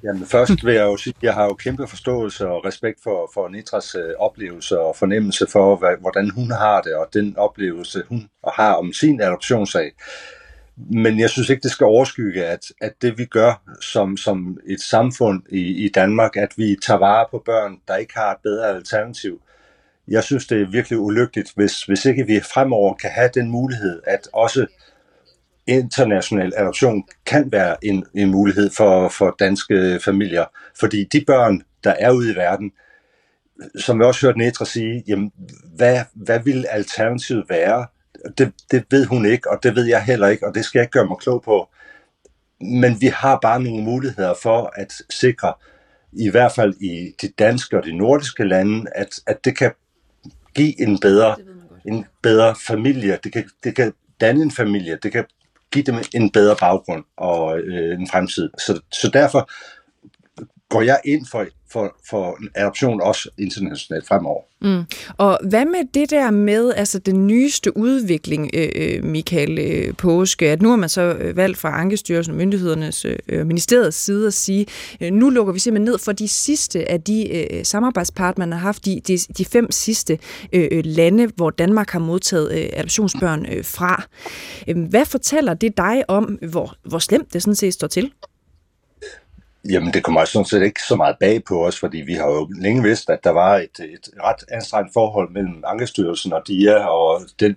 Jamen 0.07 0.27
først 0.27 0.65
vil 0.65 0.75
jeg 0.75 0.85
jo 0.85 0.97
sige, 0.97 1.15
at 1.17 1.23
jeg 1.23 1.35
har 1.35 1.45
jo 1.45 1.55
kæmpe 1.55 1.87
forståelse 1.87 2.49
og 2.49 2.65
respekt 2.65 3.03
for, 3.03 3.31
for 3.35 3.49
Nitras 3.49 3.95
øh, 3.95 4.11
oplevelse 4.19 4.81
og 4.81 4.97
fornemmelse 4.97 5.47
for, 5.47 5.77
hvad, 5.77 5.97
hvordan 6.01 6.31
hun 6.31 6.51
har 6.51 6.81
det, 6.81 6.95
og 6.95 7.09
den 7.13 7.37
oplevelse, 7.37 8.03
hun 8.09 8.29
har 8.57 8.75
om 8.75 8.93
sin 8.93 9.21
adoptionssag. 9.21 9.93
Men 10.77 11.21
jeg 11.21 11.31
synes 11.31 11.51
ikke, 11.51 11.63
det 11.63 11.71
skal 11.71 11.85
overskygge, 11.85 12.45
at, 12.45 12.61
at 12.81 12.93
det 13.03 13.19
vi 13.19 13.25
gør 13.25 13.63
som, 13.81 14.17
som 14.17 14.59
et 14.67 14.81
samfund 14.81 15.43
i, 15.49 15.85
i 15.85 15.89
Danmark, 15.89 16.37
at 16.37 16.53
vi 16.57 16.77
tager 16.87 16.99
vare 16.99 17.27
på 17.31 17.43
børn, 17.47 17.77
der 17.89 17.97
ikke 17.97 18.15
har 18.17 18.31
et 18.31 18.39
bedre 18.43 18.69
alternativ. 18.69 19.41
Jeg 20.09 20.25
synes, 20.25 20.47
det 20.47 20.63
er 20.63 20.71
virkelig 20.71 20.99
ulykkeligt, 20.99 21.53
hvis, 21.55 21.83
hvis 21.83 22.05
ikke 22.05 22.27
vi 22.27 22.41
fremover 22.41 22.95
kan 22.95 23.11
have 23.11 23.31
den 23.35 23.51
mulighed, 23.51 24.03
at 24.07 24.29
også 24.33 24.67
international 25.67 26.53
adoption 26.57 27.05
kan 27.27 27.53
være 27.53 27.85
en, 27.85 28.05
en 28.15 28.31
mulighed 28.31 28.71
for, 28.77 29.09
for 29.09 29.37
danske 29.39 30.01
familier. 30.05 30.45
Fordi 30.81 31.05
de 31.05 31.25
børn, 31.27 31.63
der 31.85 31.95
er 31.99 32.11
ude 32.11 32.33
i 32.33 32.37
verden, 32.37 32.73
som 33.79 33.99
vi 33.99 34.05
også 34.05 34.27
hørte 34.27 34.39
Netra 34.39 34.65
sige, 34.65 35.05
jamen, 35.09 35.33
hvad, 35.77 36.01
hvad 36.15 36.41
vil 36.45 36.67
alternativet 36.71 37.45
være? 37.49 37.87
Det, 38.39 38.53
det 38.71 38.85
ved 38.91 39.07
hun 39.07 39.27
ikke, 39.27 39.51
og 39.51 39.59
det 39.63 39.77
ved 39.77 39.85
jeg 39.85 40.05
heller 40.05 40.29
ikke, 40.29 40.47
og 40.47 40.55
det 40.55 40.65
skal 40.65 40.79
jeg 40.79 40.85
ikke 40.85 40.93
gøre 40.93 41.07
mig 41.07 41.19
klog 41.19 41.43
på. 41.43 41.69
Men 42.61 43.01
vi 43.01 43.07
har 43.07 43.39
bare 43.43 43.63
nogle 43.63 43.85
muligheder 43.85 44.35
for 44.43 44.73
at 44.77 44.93
sikre, 45.11 45.53
i 46.13 46.31
hvert 46.31 46.53
fald 46.53 46.75
i 46.81 47.15
de 47.23 47.29
danske 47.39 47.79
og 47.79 47.85
de 47.85 47.97
nordiske 47.97 48.45
lande, 48.45 48.91
at, 48.95 49.09
at 49.27 49.45
det 49.45 49.59
kan 49.59 49.73
give 50.55 50.81
en 50.81 50.99
bedre, 51.01 51.37
en 51.87 52.05
bedre 52.23 52.55
familie. 52.67 53.19
Det 53.25 53.33
kan, 53.33 53.45
det 53.65 53.75
kan 53.75 53.93
danne 54.21 54.43
en 54.43 54.51
familie. 54.51 54.99
Det 55.03 55.13
kan 55.13 55.25
give 55.73 55.85
dem 55.85 55.95
en 56.15 56.31
bedre 56.31 56.57
baggrund 56.61 57.05
og 57.17 57.59
øh, 57.59 58.01
en 58.01 58.09
fremtid. 58.09 58.51
Så, 58.59 58.81
så 58.93 59.11
derfor 59.13 59.51
går 60.69 60.83
jeg 60.83 61.01
ind 61.05 61.27
for, 61.31 61.47
for, 61.73 61.97
for 62.11 62.37
en 62.43 62.49
adoption 62.55 63.01
også 63.01 63.29
internationalt 63.39 64.07
fremover. 64.07 64.43
Mm. 64.63 64.85
Og 65.17 65.39
hvad 65.49 65.65
med 65.65 65.93
det 65.95 66.11
der 66.11 66.31
med 66.31 66.73
altså 66.77 66.99
den 66.99 67.27
nyeste 67.27 67.77
udvikling, 67.77 68.51
øh, 68.55 68.69
øh 68.75 69.05
Michael 69.05 69.59
øh, 69.59 69.95
Påske, 69.95 70.51
at 70.51 70.63
nu 70.63 70.69
har 70.69 70.77
man 70.77 70.89
så 70.89 71.03
øh, 71.03 71.37
valgt 71.37 71.59
fra 71.59 71.81
Ankestyrelsen 71.81 72.33
og 72.33 72.39
myndighedernes 72.39 73.07
øh, 73.29 73.47
ministeriets 73.47 73.97
side 73.97 74.27
at 74.27 74.35
sige, 74.35 74.67
øh, 75.01 75.13
nu 75.13 75.31
lukker 75.31 75.53
vi 75.53 75.59
simpelthen 75.59 75.93
ned 75.93 75.99
for 75.99 76.13
de 76.13 76.29
sidste 76.29 76.91
af 76.91 77.03
de 77.03 77.37
øh, 77.37 77.65
samarbejdspartnere, 77.65 78.47
man 78.49 78.59
har 78.59 78.67
haft, 78.67 78.85
de, 78.85 79.01
de, 79.07 79.19
de 79.19 79.45
fem 79.45 79.71
sidste 79.71 80.19
øh, 80.53 80.69
øh, 80.73 80.83
lande, 80.85 81.27
hvor 81.37 81.51
Danmark 81.51 81.91
har 81.91 81.99
modtaget 81.99 82.53
øh, 82.53 82.69
adoptionsbørn 82.73 83.47
øh, 83.53 83.65
fra. 83.65 84.03
Øhm, 84.69 84.83
hvad 84.83 85.05
fortæller 85.05 85.55
det 85.55 85.77
dig 85.77 86.05
om, 86.09 86.25
hvor, 86.25 86.75
hvor 86.83 86.99
slemt 86.99 87.33
det 87.33 87.43
sådan 87.43 87.55
set 87.55 87.75
står 87.75 87.87
til? 87.87 88.13
Jamen, 89.71 89.93
det 89.93 90.05
kommer 90.05 90.25
sådan 90.25 90.47
set 90.47 90.63
ikke 90.63 90.81
så 90.89 90.97
meget 90.97 91.17
bag 91.21 91.45
på 91.45 91.67
os, 91.67 91.81
fordi 91.81 91.99
vi 91.99 92.15
har 92.15 92.27
jo 92.27 92.51
længe 92.61 92.83
vidst, 92.83 93.11
at 93.11 93.25
der 93.25 93.31
var 93.31 93.57
et, 93.57 93.81
et 93.81 94.09
ret 94.25 94.45
anstrengt 94.53 94.93
forhold 94.93 95.31
mellem 95.31 95.63
Ankestyrelsen 95.67 96.33
og 96.33 96.43
DIA, 96.47 96.89
og 96.89 97.21
den, 97.41 97.57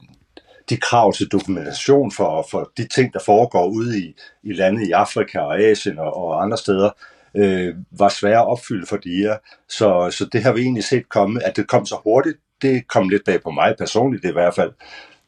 de 0.70 0.78
krav 0.78 1.14
til 1.14 1.28
dokumentation 1.28 2.12
for, 2.12 2.48
for 2.52 2.72
de 2.78 2.88
ting, 2.88 3.14
der 3.14 3.20
foregår 3.26 3.68
ude 3.68 4.00
i, 4.00 4.16
i 4.44 4.54
lande 4.54 4.88
i 4.88 4.92
Afrika 4.92 5.40
og 5.40 5.60
Asien 5.62 6.00
og, 6.00 6.18
og 6.18 6.44
andre 6.44 6.58
steder, 6.58 6.90
øh, 7.36 7.76
var 7.92 8.10
svære 8.10 8.40
at 8.40 8.48
opfylde 8.48 8.86
for 8.86 8.98
DIA. 8.98 9.38
Så, 9.70 10.12
så 10.12 10.26
det 10.32 10.44
har 10.44 10.54
vi 10.54 10.62
egentlig 10.62 10.84
set 10.84 11.10
komme, 11.10 11.44
at 11.46 11.56
det 11.56 11.68
kom 11.68 11.86
så 11.86 11.96
hurtigt. 12.04 12.38
Det 12.62 12.88
kom 12.88 13.10
lidt 13.10 13.26
bag 13.26 13.42
på 13.44 13.52
mig 13.52 13.76
personligt 13.78 14.26
i 14.26 14.32
hvert 14.32 14.56
fald. 14.56 14.72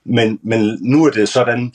Men, 0.06 0.40
men 0.44 0.78
nu 0.82 1.06
er 1.06 1.10
det 1.10 1.30
sådan, 1.30 1.74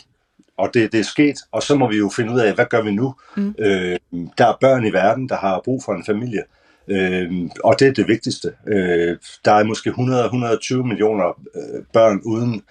og 0.56 0.70
det, 0.74 0.92
det 0.92 1.00
er 1.00 1.04
sket, 1.04 1.36
og 1.52 1.62
så 1.62 1.74
må 1.74 1.90
vi 1.90 1.96
jo 1.96 2.10
finde 2.16 2.32
ud 2.32 2.40
af, 2.40 2.54
hvad 2.54 2.66
gør 2.70 2.82
vi 2.82 2.90
nu? 2.90 3.14
Mm. 3.36 3.54
Øh, 3.58 3.98
der 4.38 4.46
er 4.46 4.58
børn 4.60 4.86
i 4.86 4.92
verden, 4.92 5.28
der 5.28 5.36
har 5.36 5.60
brug 5.64 5.82
for 5.84 5.92
en 5.92 6.04
familie, 6.04 6.42
øh, 6.88 7.32
og 7.64 7.80
det 7.80 7.88
er 7.88 7.92
det 7.92 8.08
vigtigste. 8.08 8.52
Øh, 8.66 9.16
der 9.44 9.52
er 9.52 9.64
måske 9.64 9.90
100-120 9.90 10.86
millioner 10.86 11.40
øh, 11.54 11.84
børn 11.92 12.20
uden 12.24 12.62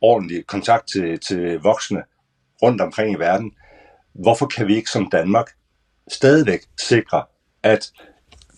ordentlig 0.00 0.46
kontakt 0.46 0.88
til, 0.88 1.20
til 1.20 1.60
voksne 1.60 2.02
rundt 2.62 2.80
omkring 2.80 3.16
i 3.16 3.18
verden. 3.18 3.52
Hvorfor 4.14 4.46
kan 4.46 4.68
vi 4.68 4.76
ikke 4.76 4.90
som 4.90 5.10
Danmark 5.10 5.50
stadigvæk 6.08 6.60
sikre, 6.80 7.22
at 7.62 7.90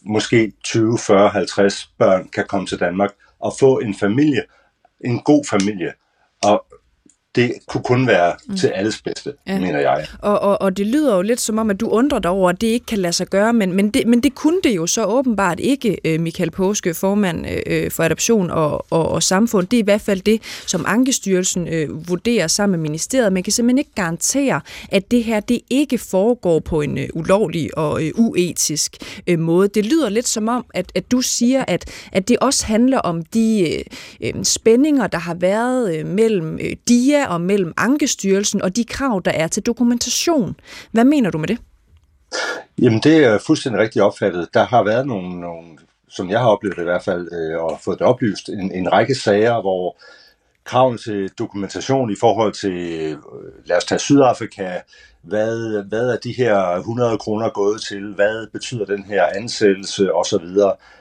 måske 0.02 0.52
20, 0.64 0.98
40, 0.98 1.28
50 1.28 1.86
børn 1.98 2.28
kan 2.28 2.44
komme 2.48 2.66
til 2.66 2.80
Danmark 2.80 3.10
og 3.40 3.52
få 3.58 3.78
en 3.78 3.94
familie, 3.94 4.42
en 5.04 5.20
god 5.20 5.44
familie, 5.50 5.92
Og 6.42 6.65
det 7.36 7.52
kunne 7.66 7.82
kun 7.82 8.06
være 8.06 8.32
mm. 8.46 8.56
til 8.56 8.66
alles 8.66 9.02
bedste, 9.02 9.32
ja. 9.46 9.60
mener 9.60 9.78
jeg. 9.78 10.06
Og, 10.18 10.40
og, 10.40 10.62
og 10.62 10.76
det 10.76 10.86
lyder 10.86 11.16
jo 11.16 11.22
lidt 11.22 11.40
som 11.40 11.58
om, 11.58 11.70
at 11.70 11.80
du 11.80 11.88
undrer 11.88 12.18
dig 12.18 12.30
over, 12.30 12.50
at 12.50 12.60
det 12.60 12.66
ikke 12.66 12.86
kan 12.86 12.98
lade 12.98 13.12
sig 13.12 13.26
gøre, 13.26 13.52
men, 13.52 13.72
men, 13.72 13.90
det, 13.90 14.06
men 14.06 14.20
det 14.20 14.34
kunne 14.34 14.60
det 14.64 14.76
jo 14.76 14.86
så 14.86 15.04
åbenbart 15.04 15.60
ikke, 15.60 15.98
øh, 16.04 16.20
Michael 16.20 16.50
Påske, 16.50 16.94
formand 16.94 17.46
øh, 17.66 17.90
for 17.90 18.02
adoption 18.02 18.50
og, 18.50 18.86
og, 18.90 19.08
og 19.08 19.22
samfund. 19.22 19.66
Det 19.66 19.76
er 19.76 19.82
i 19.82 19.84
hvert 19.84 20.00
fald 20.00 20.20
det, 20.20 20.42
som 20.66 20.84
Ankestyrelsen 20.88 21.68
øh, 21.68 22.08
vurderer 22.08 22.46
sammen 22.46 22.80
med 22.80 22.88
ministeriet. 22.88 23.32
Man 23.32 23.42
kan 23.42 23.52
simpelthen 23.52 23.78
ikke 23.78 23.94
garantere, 23.94 24.60
at 24.88 25.10
det 25.10 25.24
her 25.24 25.40
det 25.40 25.60
ikke 25.70 25.98
foregår 25.98 26.60
på 26.60 26.80
en 26.80 26.98
øh, 26.98 27.08
ulovlig 27.14 27.78
og 27.78 28.04
øh, 28.04 28.12
uetisk 28.14 28.96
øh, 29.26 29.38
måde. 29.38 29.68
Det 29.68 29.86
lyder 29.86 30.08
lidt 30.08 30.28
som 30.28 30.48
om, 30.48 30.64
at, 30.74 30.92
at 30.94 31.10
du 31.10 31.20
siger, 31.20 31.64
at, 31.68 31.90
at 32.12 32.28
det 32.28 32.38
også 32.38 32.66
handler 32.66 32.98
om 32.98 33.24
de 33.24 33.76
øh, 34.22 34.28
øh 34.28 34.44
spændinger, 34.44 35.06
der 35.06 35.18
har 35.18 35.34
været 35.34 35.96
øh, 35.96 36.06
mellem 36.06 36.58
øh, 36.62 36.76
DIA 36.88 37.25
og 37.28 37.40
mellem 37.40 37.72
Ankestyrelsen 37.76 38.62
og 38.62 38.76
de 38.76 38.84
krav, 38.84 39.22
der 39.24 39.30
er 39.30 39.48
til 39.48 39.62
dokumentation. 39.62 40.56
Hvad 40.90 41.04
mener 41.04 41.30
du 41.30 41.38
med 41.38 41.48
det? 41.48 41.58
Jamen, 42.82 43.00
det 43.00 43.24
er 43.24 43.38
fuldstændig 43.38 43.80
rigtigt 43.80 44.02
opfattet. 44.02 44.48
Der 44.54 44.64
har 44.64 44.82
været 44.82 45.06
nogle, 45.06 45.40
nogle 45.40 45.78
som 46.08 46.30
jeg 46.30 46.40
har 46.40 46.48
oplevet 46.48 46.76
det 46.76 46.82
i 46.82 46.84
hvert 46.84 47.04
fald, 47.04 47.32
øh, 47.32 47.62
og 47.64 47.78
fået 47.84 47.98
det 47.98 48.06
oplyst, 48.06 48.48
en, 48.48 48.72
en 48.72 48.92
række 48.92 49.14
sager, 49.14 49.60
hvor 49.60 49.96
kravene 50.64 50.98
til 50.98 51.30
dokumentation 51.38 52.10
i 52.10 52.16
forhold 52.20 52.52
til, 52.52 52.72
øh, 52.72 53.16
lad 53.64 53.76
os 53.76 53.84
tage 53.84 53.98
Sydafrika, 53.98 54.80
hvad, 55.22 55.82
hvad 55.88 56.08
er 56.08 56.16
de 56.16 56.32
her 56.32 56.76
100 56.76 57.18
kroner 57.18 57.48
gået 57.48 57.82
til, 57.82 58.14
hvad 58.14 58.46
betyder 58.52 58.84
den 58.84 59.04
her 59.04 59.26
ansættelse 59.34 60.14
osv. 60.14 60.46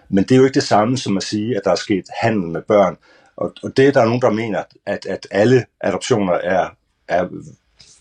Men 0.10 0.24
det 0.24 0.32
er 0.32 0.36
jo 0.36 0.44
ikke 0.44 0.54
det 0.54 0.64
samme 0.64 0.98
som 0.98 1.18
at 1.18 1.24
sige, 1.24 1.58
at 1.58 1.62
der 1.64 1.72
er 1.72 1.76
sket 1.76 2.06
handel 2.22 2.48
med 2.48 2.62
børn. 2.62 2.98
Og, 3.38 3.54
og 3.64 3.78
det 3.78 3.88
er 3.88 3.92
der 3.92 4.06
nogen, 4.06 4.22
der 4.22 4.30
mener, 4.30 4.64
at, 4.86 5.06
at 5.06 5.28
alle 5.32 5.66
adoptioner 5.82 6.34
er, 6.34 6.70
er 7.08 7.28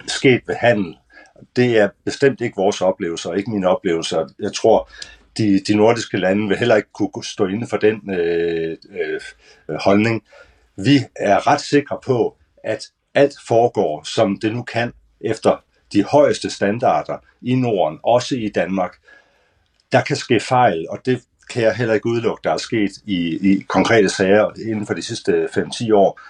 sket 0.06 0.42
ved 0.46 0.54
handel. 0.54 0.96
Det 1.56 1.78
er 1.78 1.88
bestemt 2.04 2.40
ikke 2.40 2.56
vores 2.56 2.80
oplevelser, 2.80 3.30
og 3.30 3.38
ikke 3.38 3.50
mine 3.50 3.68
oplevelser. 3.68 4.28
Jeg 4.38 4.52
tror, 4.52 4.88
de, 5.38 5.60
de 5.60 5.76
nordiske 5.76 6.16
lande 6.16 6.48
vil 6.48 6.58
heller 6.58 6.76
ikke 6.76 6.88
kunne 6.92 7.24
stå 7.24 7.46
inde 7.46 7.66
for 7.66 7.76
den 7.76 8.10
øh, 8.10 8.76
øh, 8.90 9.20
holdning. 9.80 10.24
Vi 10.76 10.98
er 11.16 11.46
ret 11.46 11.60
sikre 11.60 11.98
på, 12.04 12.36
at 12.64 12.86
alt 13.14 13.34
foregår, 13.48 14.02
som 14.14 14.38
det 14.40 14.52
nu 14.52 14.62
kan, 14.62 14.92
efter 15.20 15.64
de 15.92 16.04
højeste 16.04 16.50
standarder 16.50 17.18
i 17.42 17.54
Norden, 17.54 17.98
også 18.02 18.36
i 18.36 18.48
Danmark. 18.48 18.96
Der 19.92 20.00
kan 20.00 20.16
ske 20.16 20.40
fejl, 20.40 20.86
og 20.90 20.98
det 21.06 21.22
kan 21.50 21.62
jeg 21.62 21.74
heller 21.74 21.94
ikke 21.94 22.06
udelukke, 22.06 22.40
der 22.44 22.50
er 22.50 22.56
sket 22.56 22.90
i, 23.06 23.52
i 23.52 23.64
konkrete 23.68 24.08
sager 24.08 24.50
inden 24.66 24.86
for 24.86 24.94
de 24.94 25.02
sidste 25.02 25.44
5-10 25.44 25.94
år, 25.94 26.20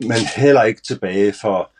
men 0.00 0.18
heller 0.36 0.62
ikke 0.62 0.82
tilbage 0.82 1.34
for 1.40 1.70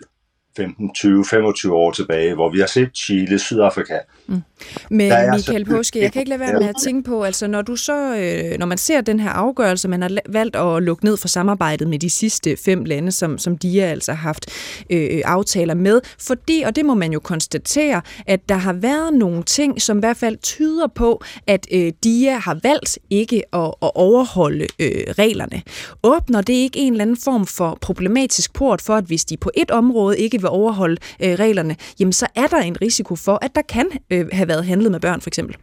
15, 0.57 0.95
20, 0.95 1.25
25 1.25 1.75
år 1.75 1.91
tilbage, 1.91 2.35
hvor 2.35 2.51
vi 2.51 2.59
har 2.59 2.67
set 2.67 2.91
Chile, 2.95 3.39
Sydafrika. 3.39 3.99
Mm. 4.27 4.43
Men 4.91 5.13
Michael 5.35 5.65
Påske, 5.65 6.03
jeg 6.03 6.13
kan 6.13 6.21
ikke 6.21 6.29
lade 6.29 6.41
være 6.41 6.53
med 6.53 6.69
at 6.69 6.75
tænke 6.83 7.09
på, 7.09 7.23
altså 7.23 7.47
når 7.47 7.63
du 7.63 7.77
så, 7.77 8.17
øh, 8.17 8.59
når 8.59 8.67
man 8.67 8.79
ser 8.79 9.01
den 9.01 9.21
her 9.21 9.31
afgørelse, 9.31 9.89
man 9.89 10.03
har 10.03 10.11
valgt 10.29 10.57
at 10.57 10.83
lukke 10.83 11.05
ned 11.05 11.17
for 11.17 11.29
samarbejdet 11.29 11.89
med 11.89 11.99
de 11.99 12.11
sidste 12.11 12.57
fem 12.65 12.85
lande, 12.85 13.13
som, 13.13 13.39
som 13.39 13.59
de 13.59 13.79
har 13.79 13.87
altså 13.87 14.13
haft 14.13 14.47
øh, 14.91 15.23
aftaler 15.25 15.75
med, 15.75 16.01
fordi, 16.19 16.63
og 16.67 16.77
det 16.77 16.85
må 16.85 16.95
man 16.95 17.13
jo 17.13 17.21
konstatere, 17.21 18.03
at 18.27 18.49
der 18.49 18.55
har 18.55 18.73
været 18.73 19.15
nogle 19.15 19.43
ting, 19.43 19.83
som 19.83 19.99
i 19.99 20.01
hvert 20.01 20.17
fald 20.17 20.37
tyder 20.37 20.87
på, 20.87 21.23
at 21.47 21.67
øh, 21.73 21.93
DIA 22.05 22.39
har 22.39 22.59
valgt 22.63 22.99
ikke 23.11 23.43
at, 23.55 23.75
at 23.83 23.91
overholde 23.95 24.67
øh, 24.79 25.05
reglerne. 25.19 25.63
Åbner 26.03 26.41
det 26.41 26.53
ikke 26.53 26.79
en 26.79 26.93
eller 26.93 27.05
anden 27.05 27.17
form 27.17 27.47
for 27.47 27.79
problematisk 27.81 28.53
port 28.53 28.83
for, 28.83 28.95
at 28.95 29.05
hvis 29.05 29.25
de 29.25 29.37
på 29.37 29.51
et 29.55 29.71
område 29.71 30.19
ikke 30.19 30.42
vil 30.43 30.49
overholde 30.51 30.97
øh, 31.23 31.35
reglerne, 31.35 31.77
jamen 32.01 32.13
så 32.13 32.27
er 32.35 32.47
der 32.47 32.59
en 32.59 32.83
risiko 32.83 33.17
for, 33.17 33.39
at 33.43 33.55
der 33.55 33.63
kan 33.63 33.91
øh, 34.11 34.29
have 34.33 34.49
været 34.49 34.65
handlet 34.65 34.91
med 34.93 35.01
børn 35.01 35.21
for 35.21 35.31
eksempel? 35.31 35.57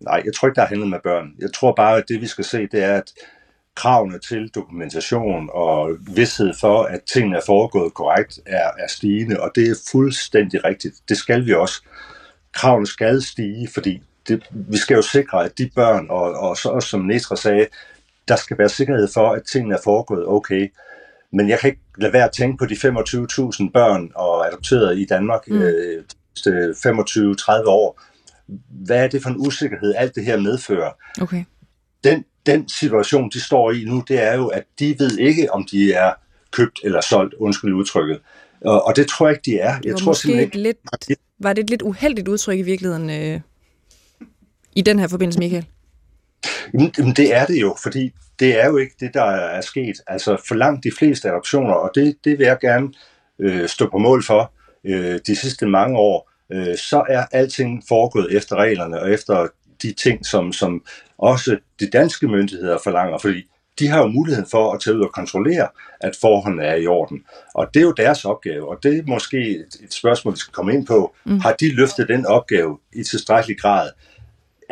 Nej, 0.00 0.22
jeg 0.24 0.34
tror 0.34 0.48
ikke, 0.48 0.56
der 0.56 0.62
er 0.62 0.66
handlet 0.66 0.88
med 0.88 0.98
børn. 1.04 1.32
Jeg 1.38 1.52
tror 1.54 1.72
bare, 1.72 1.96
at 1.96 2.04
det 2.08 2.20
vi 2.20 2.26
skal 2.26 2.44
se, 2.44 2.66
det 2.66 2.84
er, 2.84 2.94
at 2.94 3.12
kravene 3.74 4.18
til 4.18 4.48
dokumentation 4.54 5.50
og 5.52 5.90
vidshed 6.00 6.52
for, 6.60 6.82
at 6.82 7.00
tingene 7.12 7.36
er 7.36 7.42
foregået 7.46 7.94
korrekt, 7.94 8.40
er, 8.46 8.70
er 8.78 8.88
stigende, 8.88 9.40
og 9.40 9.50
det 9.54 9.70
er 9.70 9.74
fuldstændig 9.92 10.64
rigtigt. 10.64 10.94
Det 11.08 11.16
skal 11.16 11.46
vi 11.46 11.54
også. 11.54 11.82
Kravene 12.52 12.86
skal 12.86 13.22
stige, 13.22 13.68
fordi 13.74 14.02
det, 14.28 14.48
vi 14.50 14.76
skal 14.76 14.94
jo 14.94 15.02
sikre, 15.02 15.44
at 15.44 15.58
de 15.58 15.70
børn, 15.74 16.06
og, 16.10 16.32
og 16.32 16.56
så 16.56 16.68
også 16.68 16.88
som 16.88 17.00
Netra 17.00 17.36
sagde, 17.36 17.66
der 18.28 18.36
skal 18.36 18.58
være 18.58 18.68
sikkerhed 18.68 19.08
for, 19.14 19.30
at 19.30 19.42
tingene 19.52 19.74
er 19.74 19.80
foregået 19.84 20.26
okay. 20.26 20.72
Men 21.32 21.48
jeg 21.48 21.58
kan 21.58 21.70
ikke 21.70 21.82
lade 21.98 22.12
være 22.12 22.24
at 22.24 22.32
tænke 22.32 22.58
på 22.58 22.66
de 22.66 22.74
25.000 22.74 23.70
børn 23.72 24.10
og 24.14 24.46
adopterede 24.48 25.02
i 25.02 25.04
Danmark 25.04 25.48
mm. 25.48 25.62
øh, 25.62 26.04
de 26.44 26.70
25-30 26.70 27.64
år. 27.66 28.00
Hvad 28.68 29.04
er 29.04 29.08
det 29.08 29.22
for 29.22 29.30
en 29.30 29.36
usikkerhed, 29.38 29.94
alt 29.96 30.14
det 30.14 30.24
her 30.24 30.36
medfører? 30.36 30.90
Okay. 31.20 31.44
Den, 32.04 32.24
den 32.46 32.68
situation, 32.68 33.30
de 33.30 33.40
står 33.40 33.72
i 33.72 33.84
nu, 33.84 34.04
det 34.08 34.22
er 34.22 34.34
jo, 34.34 34.46
at 34.46 34.64
de 34.78 34.96
ved 34.98 35.18
ikke, 35.18 35.52
om 35.52 35.66
de 35.70 35.92
er 35.92 36.12
købt 36.50 36.80
eller 36.84 37.00
solgt, 37.00 37.34
undskyld 37.34 37.74
udtrykket. 37.74 38.20
Og, 38.60 38.86
og 38.86 38.96
det 38.96 39.08
tror 39.08 39.26
jeg 39.26 39.36
ikke, 39.36 39.50
de 39.50 39.58
er. 39.58 39.78
Jeg 39.84 39.92
var 39.92 39.98
tror 39.98 40.10
måske 40.10 40.42
ikke, 40.42 40.58
lidt, 40.58 40.78
var 41.38 41.52
det 41.52 41.62
et 41.62 41.70
lidt 41.70 41.82
uheldigt 41.82 42.28
udtryk 42.28 42.58
i 42.58 42.62
virkeligheden 42.62 43.10
øh, 43.10 43.40
i 44.74 44.82
den 44.82 44.98
her 44.98 45.08
forbindelse, 45.08 45.38
Michael? 45.38 45.66
Jamen, 46.74 47.14
det 47.16 47.34
er 47.34 47.46
det 47.46 47.60
jo, 47.60 47.76
fordi 47.82 48.12
det 48.42 48.60
er 48.60 48.66
jo 48.66 48.76
ikke 48.76 48.94
det, 49.00 49.14
der 49.14 49.24
er 49.30 49.60
sket. 49.60 49.96
Altså 50.06 50.36
for 50.48 50.54
langt 50.54 50.84
de 50.84 50.90
fleste 50.98 51.28
adoptioner, 51.28 51.74
og 51.74 51.90
det, 51.94 52.16
det 52.24 52.38
vil 52.38 52.46
jeg 52.46 52.58
gerne 52.60 52.92
øh, 53.38 53.68
stå 53.68 53.88
på 53.90 53.98
mål 53.98 54.24
for 54.24 54.52
øh, 54.84 55.20
de 55.26 55.36
sidste 55.36 55.66
mange 55.66 55.98
år, 55.98 56.30
øh, 56.52 56.76
så 56.76 57.04
er 57.08 57.24
alting 57.32 57.82
foregået 57.88 58.36
efter 58.36 58.56
reglerne 58.56 59.00
og 59.00 59.10
efter 59.10 59.46
de 59.82 59.92
ting, 59.92 60.26
som, 60.26 60.52
som 60.52 60.84
også 61.18 61.56
de 61.80 61.90
danske 61.90 62.28
myndigheder 62.28 62.78
forlanger, 62.84 63.18
fordi 63.18 63.42
de 63.78 63.88
har 63.88 63.98
jo 63.98 64.06
muligheden 64.06 64.48
for 64.50 64.72
at 64.72 64.80
tage 64.80 64.96
ud 64.96 65.02
og 65.02 65.12
kontrollere, 65.12 65.68
at 66.00 66.16
forholdene 66.20 66.64
er 66.64 66.74
i 66.74 66.86
orden. 66.86 67.24
Og 67.54 67.68
det 67.74 67.80
er 67.80 67.84
jo 67.84 67.92
deres 67.92 68.24
opgave, 68.24 68.68
og 68.68 68.78
det 68.82 68.98
er 68.98 69.02
måske 69.06 69.64
et 69.84 69.94
spørgsmål, 69.94 70.34
vi 70.34 70.38
skal 70.38 70.52
komme 70.52 70.74
ind 70.74 70.86
på. 70.86 71.14
Mm. 71.24 71.40
Har 71.40 71.52
de 71.52 71.74
løftet 71.74 72.08
den 72.08 72.26
opgave 72.26 72.78
i 72.92 73.02
tilstrækkelig 73.02 73.58
grad? 73.58 73.90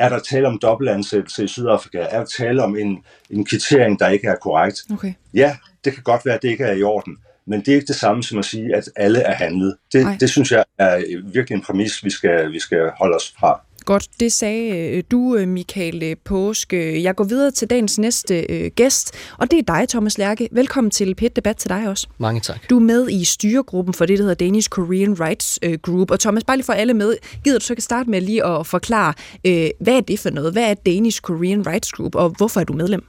Er 0.00 0.09
der 0.09 0.19
tale 0.19 0.49
om 0.49 0.59
dobbeltansættelse 0.59 1.45
i 1.45 1.47
Sydafrika? 1.47 1.99
Er 1.99 2.19
der 2.19 2.26
tale 2.38 2.64
om 2.64 2.76
en, 2.76 3.04
en 3.30 3.45
kvittering, 3.45 3.99
der 3.99 4.09
ikke 4.09 4.28
er 4.28 4.37
korrekt? 4.37 4.80
Okay. 4.92 5.12
Ja, 5.35 5.57
det 5.85 5.92
kan 5.92 6.02
godt 6.02 6.26
være, 6.26 6.35
at 6.35 6.42
det 6.42 6.49
ikke 6.49 6.64
er 6.64 6.73
i 6.73 6.83
orden, 6.83 7.19
men 7.47 7.61
det 7.61 7.69
er 7.69 7.75
ikke 7.75 7.87
det 7.87 7.97
samme 7.97 8.23
som 8.23 8.38
at 8.38 8.45
sige, 8.45 8.76
at 8.76 8.85
alle 8.97 9.21
er 9.21 9.35
handlet. 9.35 9.76
Det, 9.92 10.21
det 10.21 10.30
synes 10.30 10.52
jeg 10.52 10.64
er 10.78 11.02
virkelig 11.33 11.57
en 11.57 11.62
præmis, 11.62 12.04
vi 12.04 12.11
skal, 12.11 12.52
vi 12.52 12.59
skal 12.59 12.90
holde 12.99 13.16
os 13.16 13.35
fra. 13.38 13.61
Godt, 13.84 14.08
det 14.20 14.32
sagde 14.32 14.78
øh, 14.78 15.02
du, 15.10 15.37
øh, 15.37 15.49
Michael 15.49 16.02
øh, 16.02 16.16
Påske. 16.25 17.02
Jeg 17.02 17.16
går 17.16 17.25
videre 17.25 17.50
til 17.50 17.70
dagens 17.70 17.99
næste 17.99 18.46
øh, 18.49 18.70
gæst, 18.76 19.14
og 19.38 19.50
det 19.50 19.58
er 19.58 19.62
dig, 19.62 19.88
Thomas 19.88 20.18
Lærke. 20.18 20.49
Velkommen 20.52 20.90
til 20.90 21.14
Pet 21.14 21.37
Debat 21.37 21.56
til 21.56 21.70
dig 21.70 21.88
også. 21.88 22.06
Mange 22.18 22.40
tak. 22.40 22.70
Du 22.70 22.76
er 22.76 22.80
med 22.80 23.10
i 23.10 23.25
styregruppen 23.25 23.94
for 23.94 24.06
det, 24.06 24.18
der 24.18 24.25
hedder 24.25 24.46
Danish 24.46 24.68
Korean 24.68 25.20
Rights 25.20 25.58
Group. 25.82 26.10
Og 26.10 26.20
Thomas, 26.20 26.44
bare 26.44 26.56
lige 26.56 26.64
for 26.64 26.72
alle 26.72 26.94
med, 26.94 27.14
gider 27.44 27.58
du 27.58 27.64
så 27.64 27.75
kan 27.75 27.82
starte 27.82 28.10
med 28.10 28.20
lige 28.20 28.46
at 28.46 28.66
forklare, 28.66 29.14
øh, 29.44 29.70
hvad 29.80 29.94
er 29.94 30.00
det 30.00 30.18
for 30.18 30.30
noget? 30.30 30.52
Hvad 30.52 30.70
er 30.70 30.75
Danish 30.75 31.20
Korean 31.20 31.66
Rights 31.66 31.92
Group, 31.92 32.14
og 32.14 32.28
hvorfor 32.28 32.60
er 32.60 32.64
du 32.64 32.72
medlem? 32.72 33.04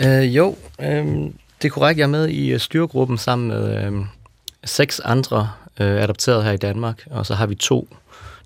Øh, 0.00 0.36
jo, 0.36 0.56
øh, 0.80 1.06
det 1.62 1.64
er 1.64 1.68
korrekt. 1.68 1.98
Jeg 1.98 2.04
er 2.04 2.08
med 2.08 2.28
i 2.28 2.58
styregruppen 2.58 3.18
sammen 3.18 3.48
med 3.48 3.84
øh, 3.84 3.92
seks 4.64 5.00
andre 5.00 5.50
øh, 5.80 6.02
adopterede 6.02 6.42
her 6.42 6.52
i 6.52 6.56
Danmark, 6.56 7.06
og 7.10 7.26
så 7.26 7.34
har 7.34 7.46
vi 7.46 7.54
to 7.54 7.88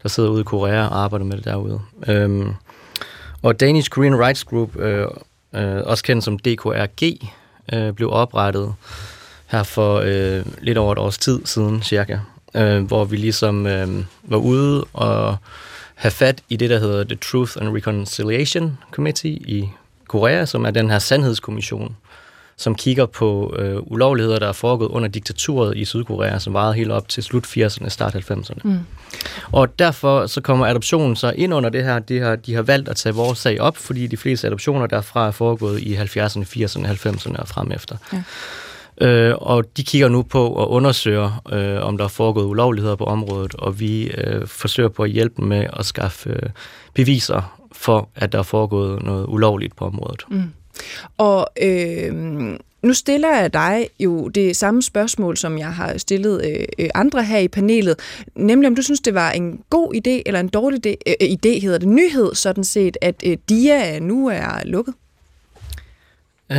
der 0.02 0.08
sidder 0.08 0.30
ude 0.30 0.40
i 0.40 0.44
Korea 0.44 0.86
og 0.86 1.02
arbejder 1.02 1.24
med 1.24 1.36
det 1.36 1.44
derude. 1.44 1.80
Øhm, 2.08 2.54
og 3.42 3.60
Danish 3.60 3.90
Korean 3.90 4.20
Rights 4.20 4.44
Group, 4.44 4.76
øh, 4.76 5.06
øh, 5.54 5.82
også 5.84 6.04
kendt 6.04 6.24
som 6.24 6.38
DKRG, 6.38 7.30
øh, 7.72 7.92
blev 7.92 8.12
oprettet 8.12 8.74
her 9.46 9.62
for 9.62 10.02
øh, 10.04 10.46
lidt 10.60 10.78
over 10.78 10.92
et 10.92 10.98
års 10.98 11.18
tid 11.18 11.40
siden 11.44 11.82
cirka, 11.82 12.18
øh, 12.54 12.82
hvor 12.82 13.04
vi 13.04 13.16
ligesom 13.16 13.66
øh, 13.66 14.04
var 14.22 14.38
ude 14.38 14.84
og 14.92 15.36
have 15.94 16.10
fat 16.10 16.42
i 16.48 16.56
det, 16.56 16.70
der 16.70 16.78
hedder 16.78 17.04
The 17.04 17.16
Truth 17.16 17.52
and 17.60 17.76
Reconciliation 17.76 18.78
Committee 18.90 19.32
i 19.32 19.68
Korea, 20.08 20.44
som 20.44 20.64
er 20.64 20.70
den 20.70 20.90
her 20.90 20.98
sandhedskommission, 20.98 21.96
som 22.60 22.74
kigger 22.74 23.06
på 23.06 23.54
øh, 23.58 23.76
ulovligheder, 23.82 24.38
der 24.38 24.48
er 24.48 24.52
foregået 24.52 24.88
under 24.88 25.08
diktaturet 25.08 25.76
i 25.76 25.84
Sydkorea, 25.84 26.38
som 26.38 26.54
varede 26.54 26.74
helt 26.74 26.90
op 26.90 27.08
til 27.08 27.22
slut 27.22 27.46
80'erne, 27.46 27.88
start 27.88 28.14
90'erne. 28.14 28.60
Mm. 28.64 28.78
Og 29.52 29.78
derfor 29.78 30.26
så 30.26 30.40
kommer 30.40 30.66
adoptionen 30.66 31.16
så 31.16 31.32
ind 31.36 31.54
under 31.54 31.70
det 31.70 31.84
her. 31.84 31.98
De 31.98 32.20
har, 32.20 32.36
de 32.36 32.54
har 32.54 32.62
valgt 32.62 32.88
at 32.88 32.96
tage 32.96 33.14
vores 33.14 33.38
sag 33.38 33.60
op, 33.60 33.76
fordi 33.76 34.06
de 34.06 34.16
fleste 34.16 34.46
adoptioner 34.46 34.86
derfra 34.86 35.26
er 35.26 35.30
foregået 35.30 35.80
i 35.80 35.96
70'erne, 35.96 36.42
80'erne, 36.42 36.86
90'erne 36.86 37.40
og 37.40 37.48
frem 37.48 37.72
efter. 37.72 37.96
Ja. 38.12 38.22
Øh, 39.06 39.34
og 39.38 39.64
de 39.76 39.84
kigger 39.84 40.08
nu 40.08 40.22
på 40.22 40.48
og 40.48 40.70
undersøger, 40.70 41.42
øh, 41.52 41.86
om 41.86 41.98
der 41.98 42.04
er 42.04 42.08
foregået 42.08 42.46
ulovligheder 42.46 42.96
på 42.96 43.04
området, 43.04 43.54
og 43.54 43.80
vi 43.80 44.02
øh, 44.06 44.46
forsøger 44.46 44.88
på 44.88 45.02
at 45.02 45.10
hjælpe 45.10 45.34
dem 45.36 45.44
med 45.44 45.66
at 45.72 45.86
skaffe 45.86 46.30
øh, 46.30 46.50
beviser 46.94 47.58
for, 47.72 48.08
at 48.14 48.32
der 48.32 48.38
er 48.38 48.42
foregået 48.42 49.02
noget 49.02 49.26
ulovligt 49.28 49.76
på 49.76 49.84
området. 49.84 50.24
Mm. 50.28 50.52
Og 51.18 51.48
øh, 51.62 52.14
nu 52.82 52.94
stiller 52.94 53.40
jeg 53.40 53.52
dig 53.52 53.88
jo 54.00 54.28
det 54.28 54.56
samme 54.56 54.82
spørgsmål, 54.82 55.36
som 55.36 55.58
jeg 55.58 55.72
har 55.72 55.98
stillet 55.98 56.44
øh, 56.44 56.64
øh, 56.78 56.88
andre 56.94 57.24
her 57.24 57.38
i 57.38 57.48
panelet, 57.48 57.96
nemlig 58.34 58.68
om 58.68 58.74
du 58.74 58.82
synes, 58.82 59.00
det 59.00 59.14
var 59.14 59.30
en 59.30 59.60
god 59.70 59.94
idé 59.94 60.22
eller 60.26 60.40
en 60.40 60.48
dårlig 60.48 60.86
idé, 60.86 60.94
øh, 61.06 61.28
idé 61.28 61.60
hedder 61.60 61.78
det, 61.78 61.88
nyhed 61.88 62.34
sådan 62.34 62.64
set, 62.64 62.96
at 63.00 63.22
øh, 63.26 63.36
DIA 63.48 63.98
nu 63.98 64.28
er 64.28 64.64
lukket? 64.64 64.94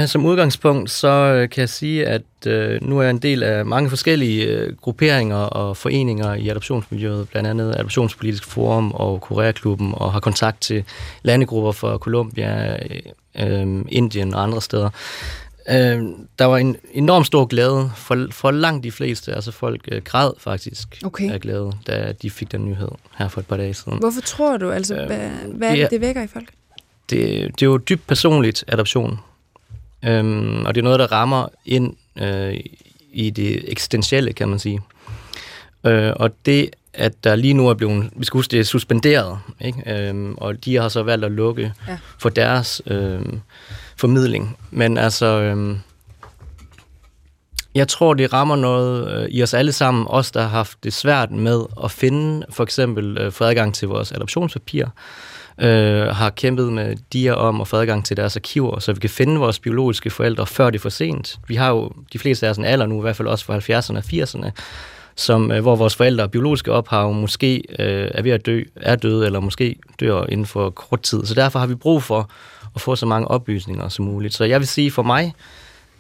Som 0.05 0.25
udgangspunkt 0.25 0.91
så 0.91 1.07
øh, 1.07 1.49
kan 1.49 1.61
jeg 1.61 1.69
sige, 1.69 2.05
at 2.05 2.21
øh, 2.47 2.81
nu 2.81 2.97
er 2.97 3.01
jeg 3.01 3.09
en 3.09 3.17
del 3.17 3.43
af 3.43 3.65
mange 3.65 3.89
forskellige 3.89 4.45
øh, 4.45 4.75
grupperinger 4.75 5.37
og 5.37 5.77
foreninger 5.77 6.33
i 6.33 6.49
adoptionsmiljøet, 6.49 7.29
blandt 7.29 7.49
andet 7.49 7.75
Adoptionspolitisk 7.75 8.45
Forum 8.45 8.91
og 8.91 9.21
Koreaklubben, 9.21 9.93
og 9.93 10.13
har 10.13 10.19
kontakt 10.19 10.61
til 10.61 10.83
landegrupper 11.23 11.71
fra 11.71 11.97
Colombia, 11.97 12.73
øh, 12.73 12.99
øh, 13.39 13.85
Indien 13.89 14.33
og 14.33 14.43
andre 14.43 14.61
steder. 14.61 14.89
Øh, 15.69 16.03
der 16.39 16.45
var 16.45 16.57
en 16.57 16.77
enorm 16.91 17.23
stor 17.23 17.45
glæde 17.45 17.91
for, 17.95 18.27
for 18.31 18.51
langt 18.51 18.83
de 18.83 18.91
fleste, 18.91 19.33
altså 19.33 19.51
folk 19.51 19.81
øh, 19.91 20.01
græd 20.03 20.31
faktisk 20.37 21.01
okay. 21.05 21.31
af 21.31 21.41
glæde, 21.41 21.71
da 21.87 22.13
de 22.21 22.29
fik 22.29 22.51
den 22.51 22.65
nyhed 22.65 22.87
her 23.17 23.27
for 23.27 23.39
et 23.39 23.47
par 23.47 23.57
dage 23.57 23.73
siden. 23.73 23.97
Hvorfor 23.99 24.21
tror 24.21 24.57
du, 24.57 24.71
altså, 24.71 24.95
øh, 24.95 25.05
hvad, 25.05 25.29
hvad 25.45 25.77
det, 25.77 25.89
det 25.91 26.01
vækker 26.01 26.23
i 26.23 26.27
folk? 26.27 26.49
Det, 27.09 27.19
det 27.59 27.61
er 27.61 27.65
jo 27.65 27.77
dybt 27.77 28.07
personligt 28.07 28.63
adoption, 28.67 29.19
øhm, 30.05 30.65
og 30.65 30.75
det 30.75 30.81
er 30.81 30.83
noget, 30.83 30.99
der 30.99 31.11
rammer 31.11 31.47
ind 31.65 31.95
øh, 32.21 32.59
i 33.13 33.29
det 33.29 33.71
eksistentielle, 33.71 34.33
kan 34.33 34.49
man 34.49 34.59
sige. 34.59 34.81
Øh, 35.85 36.13
og 36.15 36.31
det, 36.45 36.69
at 36.93 37.23
der 37.23 37.35
lige 37.35 37.53
nu 37.53 37.67
er 37.67 37.73
blevet, 37.73 38.09
vi 38.15 38.25
skal 38.25 38.37
huske, 38.37 38.51
det 38.51 38.59
er 38.59 38.63
suspenderet, 38.63 39.39
ikke? 39.61 39.83
Øhm, 40.07 40.35
og 40.37 40.65
de 40.65 40.75
har 40.75 40.89
så 40.89 41.03
valgt 41.03 41.25
at 41.25 41.31
lukke 41.31 41.73
ja. 41.87 41.97
for 42.19 42.29
deres 42.29 42.81
øh, 42.87 43.21
formidling. 43.97 44.57
Men 44.71 44.97
altså, 44.97 45.25
øh, 45.25 45.77
jeg 47.75 47.87
tror, 47.87 48.13
det 48.13 48.33
rammer 48.33 48.55
noget 48.55 49.11
øh, 49.11 49.27
i 49.29 49.43
os 49.43 49.53
alle 49.53 49.71
sammen, 49.71 50.05
os 50.09 50.31
der 50.31 50.41
har 50.41 50.49
haft 50.49 50.83
det 50.83 50.93
svært 50.93 51.31
med 51.31 51.61
at 51.83 51.91
finde 51.91 52.45
for 52.49 52.63
eksempel 52.63 53.17
øh, 53.17 53.31
få 53.31 53.43
adgang 53.43 53.75
til 53.75 53.87
vores 53.87 54.11
adoptionspapir, 54.11 54.85
øh, 55.61 56.07
har 56.07 56.29
kæmpet 56.29 56.73
med 56.73 56.95
DIA 57.13 57.33
om 57.33 57.61
at 57.61 57.67
få 57.67 57.77
adgang 57.77 58.05
til 58.05 58.17
deres 58.17 58.35
arkiver, 58.35 58.79
så 58.79 58.93
vi 58.93 58.99
kan 58.99 59.09
finde 59.09 59.39
vores 59.39 59.59
biologiske 59.59 60.09
forældre, 60.09 60.47
før 60.47 60.69
det 60.69 60.77
er 60.77 60.81
for 60.81 60.89
sent. 60.89 61.39
Vi 61.47 61.55
har 61.55 61.69
jo 61.69 61.91
de 62.13 62.19
fleste 62.19 62.45
af 62.45 62.49
os 62.51 62.57
en 62.57 62.65
alder 62.65 62.85
nu, 62.85 62.97
i 62.97 63.01
hvert 63.01 63.15
fald 63.15 63.27
også 63.27 63.45
fra 63.45 63.57
70'erne 63.57 63.97
og 63.97 64.03
80'erne, 64.05 64.51
som, 65.15 65.51
øh, 65.51 65.61
hvor 65.61 65.75
vores 65.75 65.95
forældre 65.95 66.29
biologiske 66.29 66.71
ophav 66.71 67.13
måske 67.13 67.63
øh, 67.79 68.11
er 68.13 68.21
ved 68.21 68.31
at 68.31 68.45
dø, 68.45 68.63
er 68.75 68.95
døde, 68.95 69.25
eller 69.25 69.39
måske 69.39 69.75
dør 69.99 70.25
inden 70.29 70.45
for 70.45 70.69
kort 70.69 71.01
tid. 71.01 71.25
Så 71.25 71.33
derfor 71.33 71.59
har 71.59 71.67
vi 71.67 71.75
brug 71.75 72.03
for 72.03 72.29
at 72.75 72.81
få 72.81 72.95
så 72.95 73.05
mange 73.05 73.27
oplysninger 73.27 73.89
som 73.89 74.05
muligt. 74.05 74.33
Så 74.33 74.43
jeg 74.43 74.59
vil 74.59 74.67
sige, 74.67 74.91
for 74.91 75.03
mig 75.03 75.33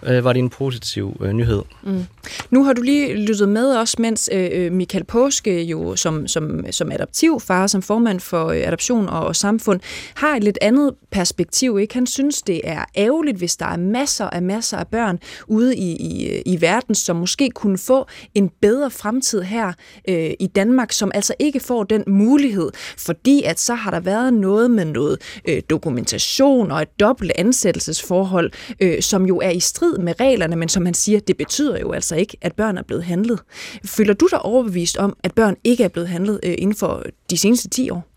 øh, 0.03 0.23
var 0.23 0.33
det 0.33 0.39
en 0.39 0.49
positiv 0.49 1.17
øh, 1.21 1.33
nyhed. 1.33 1.61
Mm. 1.83 2.05
Nu 2.49 2.63
har 2.63 2.73
du 2.73 2.81
lige 2.81 3.15
lyttet 3.15 3.49
med 3.49 3.77
os, 3.77 3.99
mens 3.99 4.29
øh, 4.33 4.49
øh 4.53 4.71
Michael 4.71 5.03
Påske 5.03 5.63
jo 5.63 5.95
som, 5.95 6.27
som, 6.27 6.65
som 6.71 6.91
adoptivfar, 6.91 7.67
som 7.67 7.81
formand 7.81 8.19
for 8.19 8.45
øh, 8.45 8.57
adoption 8.57 9.09
og, 9.09 9.25
og 9.25 9.35
samfund, 9.35 9.79
har 10.15 10.35
et 10.35 10.43
lidt 10.43 10.57
andet 10.61 10.91
perspektiv. 11.11 11.79
Ikke? 11.79 11.93
Han 11.93 12.07
synes, 12.07 12.41
det 12.41 12.61
er 12.63 12.85
ærgerligt, 12.97 13.37
hvis 13.37 13.55
der 13.55 13.65
er 13.65 13.77
masser 13.77 14.25
af 14.25 14.41
masser 14.41 14.77
af 14.77 14.87
børn 14.87 15.19
ude 15.47 15.75
i, 15.75 15.91
i, 15.91 16.41
i 16.45 16.61
verden, 16.61 16.95
som 16.95 17.15
måske 17.15 17.49
kunne 17.49 17.77
få 17.77 18.07
en 18.35 18.49
bedre 18.61 18.91
fremtid 18.91 19.41
her 19.41 19.73
øh, 20.07 20.31
i 20.39 20.47
Danmark, 20.47 20.91
som 20.91 21.11
altså 21.13 21.33
ikke 21.39 21.59
får 21.59 21.83
den 21.83 22.03
mulighed, 22.07 22.69
fordi 22.97 23.43
at 23.43 23.59
så 23.59 23.73
har 23.73 23.91
der 23.91 23.99
været 23.99 24.33
noget 24.33 24.71
med 24.71 24.85
noget 24.85 25.17
øh, 25.47 25.61
dokumentation 25.69 26.71
og 26.71 26.81
et 26.81 26.99
dobbelt 26.99 27.31
ansættelsesforhold, 27.35 28.51
øh, 28.79 29.01
som 29.01 29.25
jo 29.25 29.37
er 29.37 29.49
i 29.49 29.59
strid 29.59 29.90
strid 29.91 30.03
med 30.03 30.19
reglerne, 30.19 30.55
men 30.55 30.69
som 30.69 30.85
han 30.85 30.93
siger, 30.93 31.19
det 31.19 31.37
betyder 31.37 31.79
jo 31.79 31.91
altså 31.91 32.15
ikke, 32.15 32.37
at 32.41 32.53
børn 32.53 32.77
er 32.77 32.83
blevet 32.83 33.03
handlet. 33.03 33.39
Føler 33.85 34.13
du 34.13 34.27
dig 34.31 34.41
overbevist 34.41 34.97
om, 34.97 35.17
at 35.23 35.33
børn 35.33 35.55
ikke 35.63 35.83
er 35.83 35.87
blevet 35.87 36.09
handlet 36.09 36.39
øh, 36.43 36.55
inden 36.57 36.75
for 36.75 37.03
de 37.29 37.37
seneste 37.37 37.69
10 37.69 37.89
år? 37.89 38.10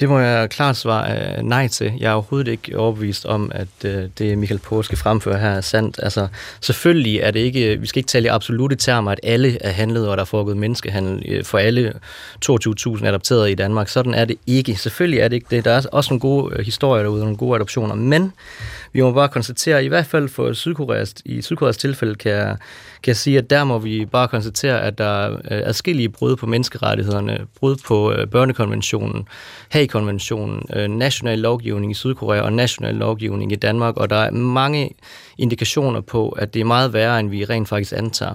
Det 0.00 0.08
må 0.08 0.18
jeg 0.18 0.50
klart 0.50 0.76
svare 0.76 1.36
øh, 1.38 1.42
nej 1.42 1.68
til. 1.68 1.92
Jeg 1.98 2.10
er 2.10 2.12
overhovedet 2.12 2.50
ikke 2.50 2.78
overbevist 2.78 3.26
om, 3.26 3.50
at 3.54 3.68
øh, 3.84 4.04
det 4.18 4.38
Michael 4.38 4.60
Påske 4.60 4.96
fremfører 4.96 5.38
her 5.38 5.50
er 5.50 5.60
sandt. 5.60 6.00
Altså, 6.02 6.28
selvfølgelig 6.60 7.16
er 7.16 7.30
det 7.30 7.40
ikke, 7.40 7.80
vi 7.80 7.86
skal 7.86 7.98
ikke 8.00 8.08
tale 8.08 8.24
i 8.24 8.28
absolute 8.28 8.76
termer, 8.76 9.10
at 9.10 9.20
alle 9.22 9.62
er 9.62 9.70
handlet, 9.70 10.08
og 10.08 10.16
der 10.16 10.20
er 10.20 10.26
foregået 10.26 10.56
menneskehandel 10.56 11.22
øh, 11.28 11.44
for 11.44 11.58
alle 11.58 11.92
22.000 12.50 13.06
adopterede 13.06 13.52
i 13.52 13.54
Danmark. 13.54 13.88
Sådan 13.88 14.14
er 14.14 14.24
det 14.24 14.36
ikke. 14.46 14.76
Selvfølgelig 14.76 15.20
er 15.20 15.28
det 15.28 15.36
ikke 15.36 15.46
det. 15.50 15.64
Der 15.64 15.70
er 15.70 15.82
også 15.92 16.10
nogle 16.10 16.20
gode 16.20 16.64
historier 16.64 17.02
derude, 17.02 17.20
nogle 17.20 17.36
gode 17.36 17.56
adoptioner, 17.56 17.94
men 17.94 18.32
vi 18.92 19.00
må 19.02 19.12
bare 19.12 19.28
konstatere, 19.28 19.84
i 19.84 19.88
hvert 19.88 20.06
fald 20.06 20.28
for 20.28 20.52
Sydkoreas, 20.52 21.14
i 21.24 21.42
Sydkoreas 21.42 21.76
tilfælde, 21.76 22.14
kan 22.14 22.32
jeg, 22.32 22.56
kan 23.02 23.10
jeg 23.10 23.16
sige, 23.16 23.38
at 23.38 23.50
der 23.50 23.64
må 23.64 23.78
vi 23.78 24.06
bare 24.06 24.28
konstatere, 24.28 24.82
at 24.82 24.98
der 24.98 25.38
er 25.44 25.68
adskillige 25.68 26.08
brud 26.08 26.36
på 26.36 26.46
menneskerettighederne, 26.46 27.38
brud 27.58 27.76
på 27.86 28.12
øh, 28.12 28.26
børnekonventionen, 28.26 29.28
Haag-konventionen, 29.90 30.66
øh, 30.76 30.88
national 30.88 31.38
lovgivning 31.38 31.92
i 31.92 31.94
Sydkorea 31.94 32.40
og 32.40 32.52
national 32.52 32.94
lovgivning 32.94 33.52
i 33.52 33.56
Danmark, 33.56 33.96
og 33.96 34.10
der 34.10 34.16
er 34.16 34.30
mange 34.30 34.90
indikationer 35.38 36.00
på, 36.00 36.28
at 36.28 36.54
det 36.54 36.60
er 36.60 36.64
meget 36.64 36.92
værre, 36.92 37.20
end 37.20 37.30
vi 37.30 37.44
rent 37.44 37.68
faktisk 37.68 37.92
antager. 37.96 38.34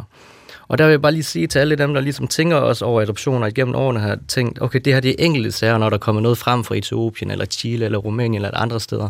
Og 0.67 0.77
der 0.77 0.85
vil 0.85 0.91
jeg 0.91 1.01
bare 1.01 1.11
lige 1.11 1.23
sige 1.23 1.47
til 1.47 1.59
alle 1.59 1.75
dem, 1.75 1.93
der 1.93 2.01
ligesom 2.01 2.27
tænker 2.27 2.57
os 2.57 2.81
over 2.81 3.01
adoptioner 3.01 3.47
igennem 3.47 3.75
årene, 3.75 3.99
har 3.99 4.17
tænkt, 4.27 4.61
okay, 4.61 4.79
det 4.79 4.93
her 4.93 4.99
det 4.99 5.11
er 5.11 5.25
enkelte 5.25 5.51
sager, 5.51 5.77
når 5.77 5.89
der 5.89 5.97
kommer 5.97 6.21
noget 6.21 6.37
frem 6.37 6.63
fra 6.63 6.75
Etiopien, 6.75 7.31
eller 7.31 7.45
Chile, 7.45 7.85
eller 7.85 7.97
Rumænien, 7.97 8.45
eller 8.45 8.57
andre 8.57 8.79
steder. 8.79 9.09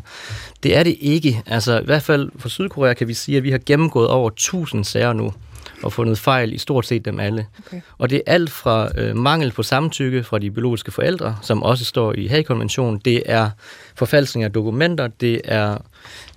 Det 0.64 0.78
er 0.78 0.84
det 0.84 0.98
ikke. 1.00 1.44
Altså, 1.46 1.80
i 1.80 1.86
hvert 1.86 2.04
fald 2.04 2.32
for 2.38 2.50
Sydkorea 2.50 2.94
kan 2.94 3.08
vi 3.08 3.14
sige, 3.14 3.38
at 3.38 3.44
vi 3.44 3.52
har 3.52 3.60
gennemgået 3.66 4.08
over 4.08 4.30
1000 4.30 4.84
sager 4.84 5.14
nu, 5.14 5.32
og 5.84 5.94
fundet 5.94 6.20
fejl 6.20 6.54
i 6.54 6.58
stort 6.58 6.86
set 6.86 7.06
dem 7.06 7.20
alle. 7.20 7.46
Okay. 7.68 7.82
Og 7.98 8.10
det 8.10 8.18
er 8.26 8.34
alt 8.34 8.50
fra 8.50 8.90
øh, 8.98 9.16
mangel 9.16 9.52
på 9.52 9.64
samtykke 9.64 10.24
fra 10.24 10.40
de 10.40 10.52
biologiske 10.52 10.92
forældre, 10.92 11.38
som 11.42 11.64
også 11.64 11.86
står 11.86 12.14
i 12.14 12.28
Haag-konventionen, 12.28 13.02
det 13.06 13.24
er 13.26 13.50
forfalskning 13.96 14.44
af 14.44 14.52
dokumenter, 14.52 15.08
det 15.08 15.42
er 15.44 15.78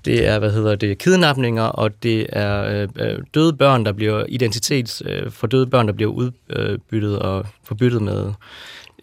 det 0.05 0.27
er, 0.27 0.39
hvad 0.39 0.53
hedder 0.53 0.77
det, 0.77 0.99
kidnapninger, 0.99 1.63
og 1.63 2.03
det 2.03 2.27
er 2.29 2.83
øh, 2.83 2.89
øh, 2.97 3.19
døde 3.35 3.53
børn, 3.53 3.85
der 3.85 3.93
bliver 3.93 4.25
identitets 4.29 5.03
øh, 5.07 5.31
for 5.31 5.47
døde 5.47 5.67
børn, 5.67 5.87
der 5.87 5.93
bliver 5.93 6.11
udbyttet 6.11 7.19
og 7.19 7.47
forbyttet 7.65 8.03
med 8.03 8.33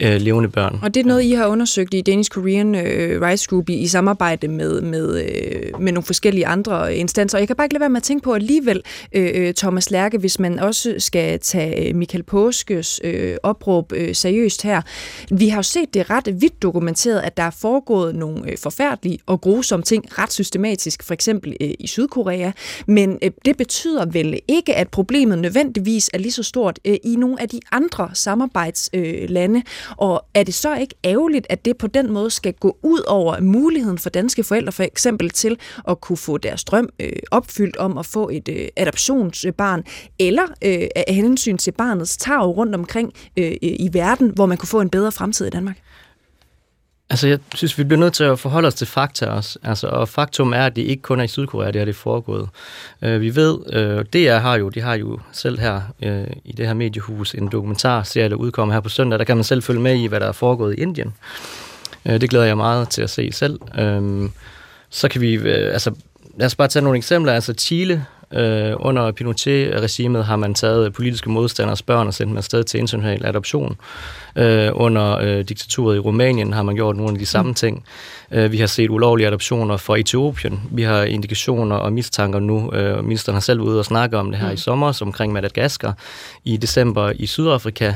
øh, 0.02 0.22
levende 0.22 0.50
børn. 0.50 0.80
Og 0.82 0.94
det 0.94 1.00
er 1.00 1.06
noget, 1.08 1.24
I 1.24 1.32
har 1.32 1.48
undersøgt 1.48 1.94
i 1.94 2.02
Danish 2.02 2.30
Korean 2.30 2.76
øh, 2.76 3.22
Rice 3.22 3.48
Group 3.50 3.70
i, 3.70 3.74
i 3.74 3.88
samarbejde 3.88 4.48
med, 4.48 4.82
med, 4.82 5.24
øh, 5.24 5.82
med 5.82 5.92
nogle 5.92 6.06
forskellige 6.06 6.48
andre 6.48 6.96
instanser. 6.96 7.38
Og 7.38 7.40
jeg 7.40 7.48
kan 7.48 7.56
bare 7.56 7.66
ikke 7.66 7.74
lade 7.74 7.82
være 7.82 7.90
med 7.90 7.98
at 7.98 8.04
tænke 8.04 8.24
på 8.24 8.34
alligevel, 8.34 8.82
øh, 9.12 9.32
øh 9.34 9.54
Thomas 9.54 9.92
Lærke, 9.92 10.18
hvis 10.18 10.40
man 10.40 10.60
også 10.60 10.96
skal 10.98 11.40
tage 11.40 11.90
øh, 11.90 11.96
Michael 11.96 12.24
Påskes 12.24 13.02
øh, 13.04 13.38
opråb 13.44 13.94
øh, 13.96 14.16
seriøst 14.16 14.64
her. 14.64 14.82
Vi 15.32 15.48
har 15.48 15.58
jo 15.58 15.64
set 15.64 15.94
det 15.94 16.10
ret 16.10 16.42
vidt 16.42 16.62
dokumenteret, 16.62 17.20
at 17.20 17.38
der 17.38 17.44
er 17.44 17.56
foregået 17.62 18.16
nogle 18.16 18.52
øh, 18.52 18.58
forfærdelige 18.58 19.20
og 19.26 19.42
grusomme 19.42 19.84
ting 19.84 20.20
ret 20.20 20.34
systematisk, 20.34 21.04
for 21.04 21.14
eksempel 21.14 21.56
øh, 21.62 21.72
i 21.80 21.88
Sydkorea. 21.88 22.52
Men 22.88 23.18
øh, 23.22 23.32
det 23.46 23.58
betyder 23.58 24.06
vel 24.06 24.40
ikke, 24.48 24.76
at 24.76 24.90
problemet 24.90 25.40
nødvendigvis 25.40 26.10
er 26.14 26.18
lige 26.18 26.32
så 26.32 26.44
stort 26.44 26.80
øh, 26.86 26.96
i 27.04 27.16
nogle 27.16 27.42
af 27.42 27.50
de 27.50 27.60
andre 27.72 28.10
samarbejdslande. 28.14 29.60
Øh, 29.60 29.64
og 29.98 30.26
er 30.34 30.43
det 30.43 30.54
så 30.54 30.76
ikke 30.76 30.95
ærgerligt, 31.06 31.48
at 31.50 31.65
det 31.65 31.78
på 31.78 31.88
den 31.88 32.13
måde 32.13 32.30
skal 32.30 32.54
gå 32.54 32.78
ud 32.84 33.00
over 33.08 33.41
muligheden 33.41 33.98
for 33.98 34.10
danske 34.10 34.43
forældre 34.43 34.71
for 34.71 34.84
eksempel 34.84 35.30
til 35.30 35.58
at 35.88 36.02
kunne 36.02 36.17
få 36.17 36.38
deres 36.38 36.63
drøm 36.63 36.89
øh, 37.00 37.12
opfyldt 37.32 37.78
om 37.78 37.98
at 37.98 38.06
få 38.06 38.30
et 38.30 38.50
øh, 38.50 38.67
adoptionsbarn, 38.76 39.84
eller 40.19 40.43
øh, 40.43 40.88
af 40.95 41.15
hensyn 41.15 41.58
til 41.58 41.71
barnets 41.71 42.17
tag 42.17 42.41
rundt 42.41 42.76
omkring 42.76 43.13
øh, 43.38 43.52
i 43.62 43.89
verden, 43.93 44.30
hvor 44.36 44.45
man 44.45 44.58
kunne 44.58 44.67
få 44.67 44.82
en 44.82 44.89
bedre 44.89 45.12
fremtid 45.12 45.45
i 45.45 45.50
Danmark? 45.50 45.78
Altså, 47.10 47.28
jeg 47.28 47.39
synes, 47.56 47.78
vi 47.78 47.84
bliver 47.84 48.00
nødt 48.00 48.13
til 48.13 48.24
at 48.24 48.39
forholde 48.39 48.68
os 48.68 48.74
til 48.74 48.88
fakta 48.88 49.26
også. 49.26 49.60
Altså, 49.63 49.88
og 49.88 50.10
faktum 50.10 50.54
er, 50.54 50.65
at 50.65 50.76
det 50.76 50.82
ikke 50.82 51.02
kun 51.02 51.20
er 51.20 51.24
i 51.24 51.28
Sydkorea, 51.28 51.72
det 51.72 51.82
er 51.82 51.86
det 51.86 51.96
foregået. 51.96 52.50
Øh, 53.02 53.22
vi 53.22 53.36
ved, 53.36 53.74
øh, 53.74 54.06
DR 54.06 54.38
har 54.38 54.56
jo, 54.56 54.70
de 54.70 54.82
har 54.82 54.96
jo 54.96 55.20
selv 55.32 55.60
her 55.60 55.82
øh, 56.04 56.28
i 56.46 56.52
det 56.52 56.68
her 56.68 56.74
mediehus 56.74 57.34
en 57.34 57.48
dokumentarserie, 57.48 58.30
der 58.30 58.36
udkommer 58.36 58.74
her 58.74 58.82
på 58.82 58.89
søndag. 58.89 59.20
Der 59.20 59.26
kan 59.26 59.38
man 59.38 59.44
selv 59.44 59.63
følge 59.63 59.82
med 59.82 59.96
i, 59.96 60.06
hvad 60.06 60.20
der 60.20 60.28
er 60.28 60.32
foregået 60.32 60.76
i 60.78 60.82
Indien. 60.82 61.13
Øh, 62.06 62.22
det 62.22 62.30
glæder 62.30 62.46
jeg 62.46 62.58
meget 62.58 62.89
til 62.89 63.02
at 63.02 63.10
se 63.10 63.32
selv. 63.32 63.60
Øh, 63.80 64.30
så 64.89 65.08
kan 65.08 65.22
vi, 65.22 65.34
øh, 65.34 65.74
altså, 65.74 65.91
lad 66.38 66.46
os 66.46 66.56
bare 66.56 66.68
tage 66.68 66.84
nogle 66.84 66.98
eksempler. 66.98 67.34
Altså, 67.34 67.54
Chile 67.54 68.06
Øh, 68.34 68.74
under 68.80 69.12
Pinochet-regimet 69.12 70.26
har 70.26 70.36
man 70.36 70.54
taget 70.54 70.94
politiske 70.94 71.30
modstanders 71.30 71.82
børn 71.82 72.08
og 72.08 72.14
sendt 72.14 72.30
dem 72.30 72.38
afsted 72.38 72.64
til 72.64 72.80
international 72.80 73.26
adoption. 73.26 73.78
Øh, 74.36 74.70
under 74.74 75.18
øh, 75.18 75.40
diktaturet 75.40 75.96
i 75.96 76.00
Rumænien 76.00 76.54
har 76.54 76.64
man 76.64 76.76
gjort 76.76 76.98
nogle 76.98 77.12
af 77.12 77.20
de 77.20 77.26
samme 77.26 77.50
mm. 77.50 77.56
ting. 77.56 77.84
Øh, 78.32 78.52
vi 78.52 78.58
har 78.58 78.68
set 78.68 78.90
ulovlige 78.90 79.28
adoptioner 79.28 79.78
fra 79.78 80.00
Etiopien. 80.00 80.62
Vi 80.72 80.84
har 80.84 81.04
indikationer 81.04 81.76
og 81.76 81.94
mistanker 81.94 82.40
nu. 82.40 82.72
Øh, 82.74 83.04
ministeren 83.04 83.34
har 83.34 83.42
selv 83.42 83.62
ude 83.62 83.80
og 83.80 83.86
snakke 83.86 84.18
om 84.18 84.32
det 84.32 84.40
her 84.40 84.48
mm. 84.48 84.54
i 84.54 84.58
sommer 84.58 85.00
omkring 85.02 85.34
Madagaskar. 85.34 85.98
I 86.44 86.58
december 86.58 87.12
i 87.16 87.26
Sydafrika 87.26 87.94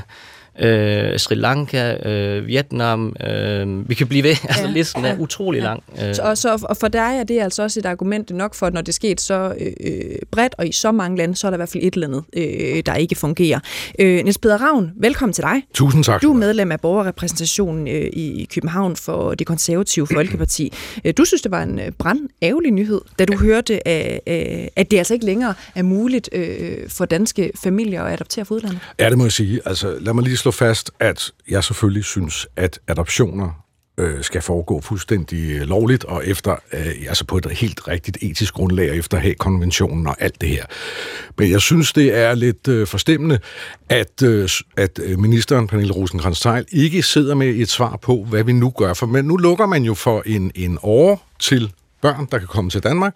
øh, 0.60 1.19
Sri 1.19 1.36
Lanka, 1.36 2.10
øh, 2.10 2.48
Vietnam, 2.48 3.15
øh, 3.28 3.89
vi 3.89 3.95
kan 3.95 4.08
blive 4.08 4.24
ved, 4.24 4.30
altså 4.50 4.63
ja, 4.63 4.72
listen 4.72 5.06
er 5.06 5.10
ja, 5.10 5.15
utrolig 5.19 5.60
ja. 5.60 5.63
lang. 5.63 5.84
Øh. 6.02 6.15
Så, 6.15 6.22
og, 6.22 6.38
så, 6.38 6.65
og 6.69 6.78
for 6.78 6.88
dig 6.88 7.17
er 7.19 7.24
det 7.24 7.39
altså 7.39 7.63
også 7.63 7.80
et 7.80 7.86
argument 7.86 8.32
nok 8.32 8.56
for, 8.56 8.65
at 8.65 8.74
når 8.74 8.82
det 8.82 8.93
sker 8.93 9.15
så 9.17 9.54
øh, 9.60 10.15
bredt 10.32 10.56
og 10.58 10.67
i 10.67 10.72
så 10.72 10.91
mange 10.91 11.17
lande, 11.17 11.36
så 11.36 11.48
er 11.48 11.52
der 11.52 11.56
i 11.56 11.60
hvert 11.60 11.69
fald 11.69 11.84
et 11.84 11.93
eller 11.93 12.08
andet, 12.08 12.24
øh, 12.34 12.84
der 12.86 12.95
ikke 12.95 13.15
fungerer. 13.15 13.60
Øh, 14.00 14.24
Niels 14.24 14.38
Peder 14.38 14.58
Ravn, 14.58 14.91
velkommen 14.95 15.34
til 15.34 15.43
dig. 15.43 15.63
Tusind 15.74 16.04
tak. 16.04 16.22
Du 16.22 16.32
er 16.32 16.38
medlem 16.38 16.72
af 16.72 16.80
borgerrepræsentationen 16.80 17.88
øh, 17.88 18.10
i 18.13 18.48
København 18.54 18.95
for 18.95 19.34
det 19.34 19.48
konservative 19.48 20.08
Folkeparti. 20.08 20.74
Øh, 21.06 21.13
du 21.17 21.26
synes, 21.26 21.41
det 21.41 21.52
var 21.52 21.63
en 21.63 21.80
brand 21.98 22.30
ærgerlig 22.41 22.72
nyhed, 22.72 23.02
da 23.19 23.26
du 23.26 23.38
hørte, 23.38 23.88
at, 23.88 24.19
at 24.76 24.91
det 24.91 24.98
altså 24.98 25.13
ikke 25.13 25.26
længere 25.26 25.54
er 25.76 25.84
muligt 25.84 26.30
øh, 26.32 26.89
for 26.89 27.06
danske 27.06 27.52
familier 27.63 28.04
at 28.04 28.13
adoptere 28.13 28.45
fra 28.45 28.56
udlandet. 28.56 28.80
Ja, 29.00 29.10
det 29.10 29.17
må 29.17 29.24
jeg 29.24 29.32
sige. 29.32 29.62
Altså, 29.65 29.98
lad 30.00 30.13
mig 30.13 30.24
lige 30.24 30.38
slå 30.38 30.49
fast, 30.52 30.92
at 31.00 31.32
jeg 31.50 31.64
selvfølgelig 31.64 32.06
synes, 32.06 32.48
at 32.56 32.80
adoptioner 32.88 33.70
øh, 34.00 34.24
skal 34.24 34.42
foregå 34.42 34.82
fuldstændig 34.82 35.52
øh, 35.52 35.62
lovligt 35.62 36.04
og 36.04 36.28
efter 36.28 36.56
øh, 36.74 36.86
altså 37.08 37.26
på 37.26 37.38
et 37.38 37.46
helt 37.46 37.88
rigtigt 37.88 38.18
etisk 38.22 38.54
grundlag 38.54 38.98
efter 38.98 39.18
have 39.18 39.36
konventionen 39.36 40.08
og 40.08 40.16
alt 40.20 40.42
det 40.42 40.50
her. 40.50 40.66
Men 41.38 41.52
jeg 41.52 41.62
synes, 41.62 41.94
det 41.94 42.16
er 42.16 42.36
lidt 42.36 42.68
øh, 42.68 42.88
forstemmende, 42.88 43.40
at, 43.90 44.24
øh, 44.24 44.50
at 44.78 45.00
øh, 45.04 45.20
ministeren, 45.20 45.68
Pernille 45.68 45.94
rosenkrantz 45.94 46.46
ikke 46.72 47.04
sidder 47.04 47.36
med 47.36 47.48
et 47.48 47.70
svar 47.70 47.98
på, 48.02 48.26
hvad 48.30 48.44
vi 48.44 48.54
nu 48.54 48.70
gør. 48.70 48.94
For 48.94 49.06
men 49.06 49.26
nu 49.26 49.38
lukker 49.38 49.66
man 49.66 49.84
jo 49.84 49.94
for 49.94 50.24
en, 50.26 50.52
en 50.56 50.78
år 50.84 51.28
til 51.40 51.72
børn, 52.02 52.28
der 52.32 52.38
kan 52.38 52.48
komme 52.48 52.70
til 52.70 52.84
Danmark, 52.84 53.16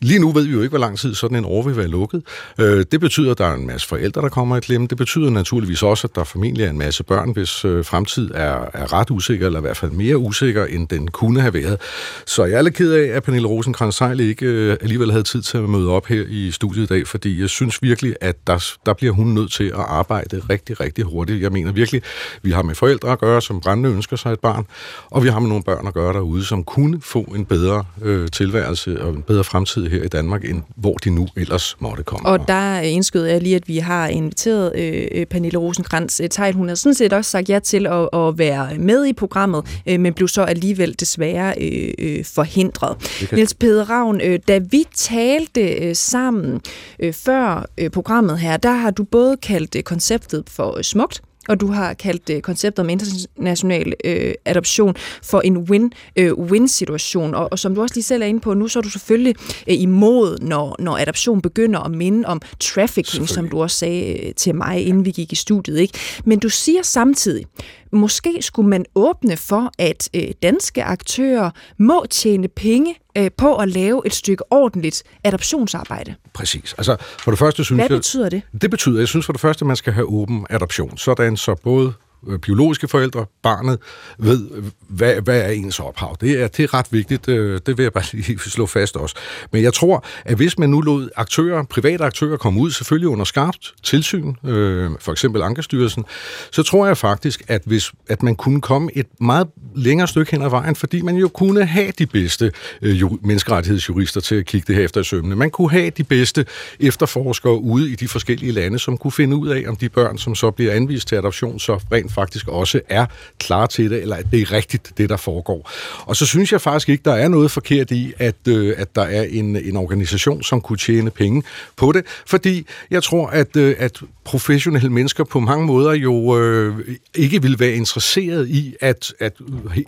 Lige 0.00 0.20
nu 0.20 0.32
ved 0.32 0.46
vi 0.46 0.52
jo 0.52 0.58
ikke, 0.58 0.68
hvor 0.68 0.78
lang 0.78 0.98
tid 0.98 1.14
sådan 1.14 1.36
en 1.36 1.44
år 1.44 1.62
vil 1.62 1.76
være 1.76 1.88
lukket. 1.88 2.22
Øh, 2.60 2.84
det 2.92 3.00
betyder, 3.00 3.30
at 3.30 3.38
der 3.38 3.44
er 3.44 3.54
en 3.54 3.66
masse 3.66 3.88
forældre, 3.88 4.22
der 4.22 4.28
kommer 4.28 4.56
i 4.56 4.60
klemme. 4.60 4.86
Det 4.86 4.98
betyder 4.98 5.30
naturligvis 5.30 5.82
også, 5.82 6.06
at 6.06 6.14
der 6.14 6.24
formentlig 6.24 6.64
er 6.64 6.70
en 6.70 6.78
masse 6.78 7.04
børn, 7.04 7.32
hvis 7.32 7.64
øh, 7.64 7.84
fremtid 7.84 8.30
er, 8.34 8.70
er 8.72 8.92
ret 8.92 9.10
usikker, 9.10 9.46
eller 9.46 9.58
i 9.58 9.62
hvert 9.62 9.76
fald 9.76 9.90
mere 9.90 10.18
usikker, 10.18 10.64
end 10.64 10.88
den 10.88 11.08
kunne 11.08 11.40
have 11.40 11.54
været. 11.54 11.80
Så 12.26 12.44
jeg 12.44 12.58
er 12.58 12.62
lidt 12.62 12.74
ked 12.74 12.92
af, 12.92 13.16
at 13.16 13.22
Pernille 13.22 13.48
rosenkrantz 13.48 14.00
ikke 14.20 14.46
øh, 14.46 14.76
alligevel 14.80 15.10
havde 15.10 15.22
tid 15.22 15.42
til 15.42 15.58
at 15.58 15.68
møde 15.68 15.90
op 15.90 16.06
her 16.06 16.24
i 16.28 16.50
studiet 16.50 16.82
i 16.82 16.86
dag, 16.86 17.06
fordi 17.06 17.40
jeg 17.40 17.48
synes 17.48 17.82
virkelig, 17.82 18.16
at 18.20 18.36
der, 18.46 18.64
der 18.86 18.92
bliver 18.92 19.12
hun 19.12 19.26
nødt 19.26 19.52
til 19.52 19.64
at 19.64 19.84
arbejde 19.88 20.42
rigtig, 20.50 20.80
rigtig 20.80 21.04
hurtigt. 21.04 21.42
Jeg 21.42 21.52
mener 21.52 21.72
virkelig, 21.72 22.02
vi 22.42 22.50
har 22.50 22.62
med 22.62 22.74
forældre 22.74 23.12
at 23.12 23.18
gøre, 23.18 23.42
som 23.42 23.60
brændende 23.60 23.90
ønsker 23.90 24.16
sig 24.16 24.32
et 24.32 24.40
barn, 24.40 24.66
og 25.10 25.24
vi 25.24 25.28
har 25.28 25.40
med 25.40 25.48
nogle 25.48 25.64
børn 25.64 25.86
at 25.86 25.94
gøre 25.94 26.12
derude, 26.12 26.44
som 26.44 26.64
kunne 26.64 27.00
få 27.00 27.20
en 27.20 27.44
bedre 27.44 27.84
øh, 28.02 28.28
tilværelse 28.28 29.02
og 29.02 29.10
en 29.10 29.22
bedre 29.22 29.44
fremtid 29.44 29.87
her 29.88 30.02
i 30.02 30.08
Danmark, 30.08 30.44
end 30.44 30.62
hvor 30.76 30.94
de 30.94 31.10
nu 31.10 31.28
ellers 31.36 31.76
måtte 31.80 32.02
komme. 32.02 32.28
Og 32.28 32.48
der 32.48 32.80
indskød 32.80 33.24
jeg 33.24 33.42
lige, 33.42 33.56
at 33.56 33.68
vi 33.68 33.78
har 33.78 34.06
inviteret 34.08 34.76
øh, 34.76 35.26
Pernille 35.26 35.58
Rosenkrantz 35.58 36.20
Tejl. 36.30 36.54
Hun 36.54 36.68
har 36.68 36.74
sådan 36.74 36.94
set 36.94 37.12
også 37.12 37.30
sagt 37.30 37.48
ja 37.48 37.58
til 37.58 37.86
at, 37.86 38.08
at 38.12 38.38
være 38.38 38.78
med 38.78 39.06
i 39.06 39.12
programmet, 39.12 39.80
øh, 39.86 40.00
men 40.00 40.14
blev 40.14 40.28
så 40.28 40.42
alligevel 40.42 41.00
desværre 41.00 41.54
øh, 41.60 41.90
øh 41.98 42.24
forhindret. 42.24 42.96
Kan... 42.98 43.36
Niels 43.36 43.54
Peder 43.54 43.90
Ravn, 43.90 44.20
øh, 44.20 44.38
da 44.48 44.58
vi 44.58 44.84
talte 44.94 45.60
øh, 45.60 45.96
sammen 45.96 46.60
øh, 47.00 47.12
før 47.12 47.66
øh, 47.78 47.90
programmet 47.90 48.38
her, 48.38 48.56
der 48.56 48.72
har 48.72 48.90
du 48.90 49.04
både 49.04 49.36
kaldt 49.36 49.76
øh, 49.76 49.82
konceptet 49.82 50.44
for 50.50 50.82
smukt, 50.82 51.22
og 51.48 51.60
du 51.60 51.66
har 51.66 51.94
kaldt 51.94 52.30
øh, 52.30 52.40
konceptet 52.40 52.84
om 52.84 52.90
international 52.90 53.94
øh, 54.04 54.34
adoption 54.44 54.94
for 55.22 55.40
en 55.40 55.56
win-win-situation. 55.58 57.34
Øh, 57.34 57.40
og, 57.40 57.48
og 57.52 57.58
som 57.58 57.74
du 57.74 57.82
også 57.82 57.94
lige 57.94 58.04
selv 58.04 58.22
er 58.22 58.26
inde 58.26 58.40
på 58.40 58.54
nu, 58.54 58.68
så 58.68 58.78
er 58.78 58.82
du 58.82 58.90
selvfølgelig 58.90 59.34
øh, 59.68 59.80
imod, 59.80 60.38
når, 60.38 60.76
når 60.78 60.98
adoption 60.98 61.42
begynder 61.42 61.80
at 61.80 61.90
minde 61.90 62.28
om 62.28 62.40
trafficking, 62.60 63.28
som 63.28 63.48
du 63.48 63.62
også 63.62 63.78
sagde 63.78 64.26
øh, 64.26 64.34
til 64.34 64.54
mig, 64.54 64.86
inden 64.86 65.04
vi 65.04 65.10
gik 65.10 65.32
i 65.32 65.36
studiet. 65.36 65.78
Ikke? 65.78 65.98
Men 66.24 66.38
du 66.38 66.48
siger 66.48 66.82
samtidig, 66.82 67.46
måske 67.92 68.38
skulle 68.40 68.68
man 68.68 68.84
åbne 68.94 69.36
for, 69.36 69.72
at 69.78 70.08
øh, 70.14 70.22
danske 70.42 70.84
aktører 70.84 71.50
må 71.78 72.06
tjene 72.10 72.48
penge 72.48 72.94
øh, 73.18 73.30
på 73.36 73.56
at 73.56 73.68
lave 73.68 74.02
et 74.06 74.14
stykke 74.14 74.52
ordentligt 74.52 75.02
adoptionsarbejde. 75.24 76.14
Præcis. 76.34 76.74
Altså, 76.78 76.96
for 77.00 77.30
det 77.30 77.38
første 77.38 77.64
synes 77.64 77.80
Hvad 77.80 77.96
betyder 77.98 78.24
jeg, 78.24 78.30
det? 78.30 78.42
Det 78.62 78.70
betyder, 78.70 78.98
jeg 78.98 79.08
synes 79.08 79.26
for 79.26 79.32
det 79.32 79.40
første, 79.40 79.62
at 79.62 79.66
man 79.66 79.76
skal 79.76 79.92
have 79.92 80.06
åben 80.06 80.46
adoption, 80.50 80.98
sådan 80.98 81.36
så 81.36 81.54
både 81.54 81.92
Øh, 82.26 82.38
biologiske 82.38 82.88
forældre, 82.88 83.26
barnet, 83.42 83.78
ved, 84.18 84.48
hvad, 84.88 85.20
hvad 85.20 85.40
er 85.40 85.48
ens 85.48 85.80
ophav. 85.80 86.16
Det 86.20 86.42
er, 86.42 86.48
det 86.48 86.62
er 86.62 86.74
ret 86.74 86.86
vigtigt, 86.90 87.28
øh, 87.28 87.60
det 87.66 87.78
vil 87.78 87.82
jeg 87.82 87.92
bare 87.92 88.04
lige 88.12 88.38
slå 88.50 88.66
fast 88.66 88.96
også. 88.96 89.16
Men 89.52 89.62
jeg 89.62 89.74
tror, 89.74 90.04
at 90.24 90.36
hvis 90.36 90.58
man 90.58 90.70
nu 90.70 90.80
lod 90.80 91.08
aktører, 91.16 91.62
private 91.62 92.04
aktører 92.04 92.36
komme 92.36 92.60
ud, 92.60 92.70
selvfølgelig 92.70 93.08
under 93.08 93.24
skarpt 93.24 93.74
tilsyn, 93.82 94.34
øh, 94.44 94.90
for 95.00 95.12
eksempel 95.12 95.42
Ankerstyrelsen, 95.42 96.04
så 96.52 96.62
tror 96.62 96.86
jeg 96.86 96.96
faktisk, 96.96 97.42
at 97.48 97.62
hvis 97.64 97.92
at 98.08 98.22
man 98.22 98.36
kunne 98.36 98.60
komme 98.60 98.90
et 98.94 99.06
meget 99.20 99.48
længere 99.76 100.08
stykke 100.08 100.30
hen 100.30 100.42
ad 100.42 100.50
vejen, 100.50 100.76
fordi 100.76 101.02
man 101.02 101.16
jo 101.16 101.28
kunne 101.28 101.64
have 101.64 101.92
de 101.98 102.06
bedste 102.06 102.52
øh, 102.82 103.02
menneskerettighedsjurister 103.22 104.20
til 104.20 104.34
at 104.34 104.46
kigge 104.46 104.64
det 104.66 104.76
her 104.76 104.84
efter 104.84 105.00
i 105.00 105.04
sømne. 105.04 105.36
Man 105.36 105.50
kunne 105.50 105.70
have 105.70 105.90
de 105.90 106.04
bedste 106.04 106.46
efterforskere 106.80 107.60
ude 107.60 107.92
i 107.92 107.94
de 107.94 108.08
forskellige 108.08 108.52
lande, 108.52 108.78
som 108.78 108.98
kunne 108.98 109.12
finde 109.12 109.36
ud 109.36 109.48
af, 109.48 109.64
om 109.68 109.76
de 109.76 109.88
børn, 109.88 110.18
som 110.18 110.34
så 110.34 110.50
bliver 110.50 110.72
anvist 110.72 111.08
til 111.08 111.16
adoption, 111.16 111.58
så 111.58 111.80
rent 111.92 112.07
rent 112.08 112.14
faktisk 112.14 112.48
også 112.48 112.80
er 112.88 113.06
klar 113.38 113.66
til 113.66 113.90
det, 113.90 114.02
eller 114.02 114.16
at 114.16 114.26
det 114.30 114.40
er 114.40 114.52
rigtigt, 114.52 114.92
det 114.98 115.08
der 115.08 115.16
foregår. 115.16 115.70
Og 116.06 116.16
så 116.16 116.26
synes 116.26 116.52
jeg 116.52 116.60
faktisk 116.60 116.88
ikke, 116.88 117.02
der 117.04 117.14
er 117.14 117.28
noget 117.28 117.50
forkert 117.50 117.90
i, 117.90 118.12
at, 118.18 118.48
øh, 118.48 118.74
at 118.76 118.88
der 118.94 119.02
er 119.02 119.22
en, 119.22 119.56
en 119.56 119.76
organisation, 119.76 120.42
som 120.42 120.60
kunne 120.60 120.78
tjene 120.78 121.10
penge 121.10 121.42
på 121.76 121.92
det, 121.92 122.04
fordi 122.26 122.66
jeg 122.90 123.02
tror, 123.02 123.26
at, 123.26 123.56
øh, 123.56 123.74
at 123.78 124.00
professionelle 124.24 124.90
mennesker 124.90 125.24
på 125.24 125.40
mange 125.40 125.66
måder 125.66 125.92
jo 125.92 126.38
øh, 126.38 126.96
ikke 127.14 127.42
vil 127.42 127.60
være 127.60 127.72
interesseret 127.72 128.48
i 128.48 128.74
at, 128.80 129.12
at 129.20 129.32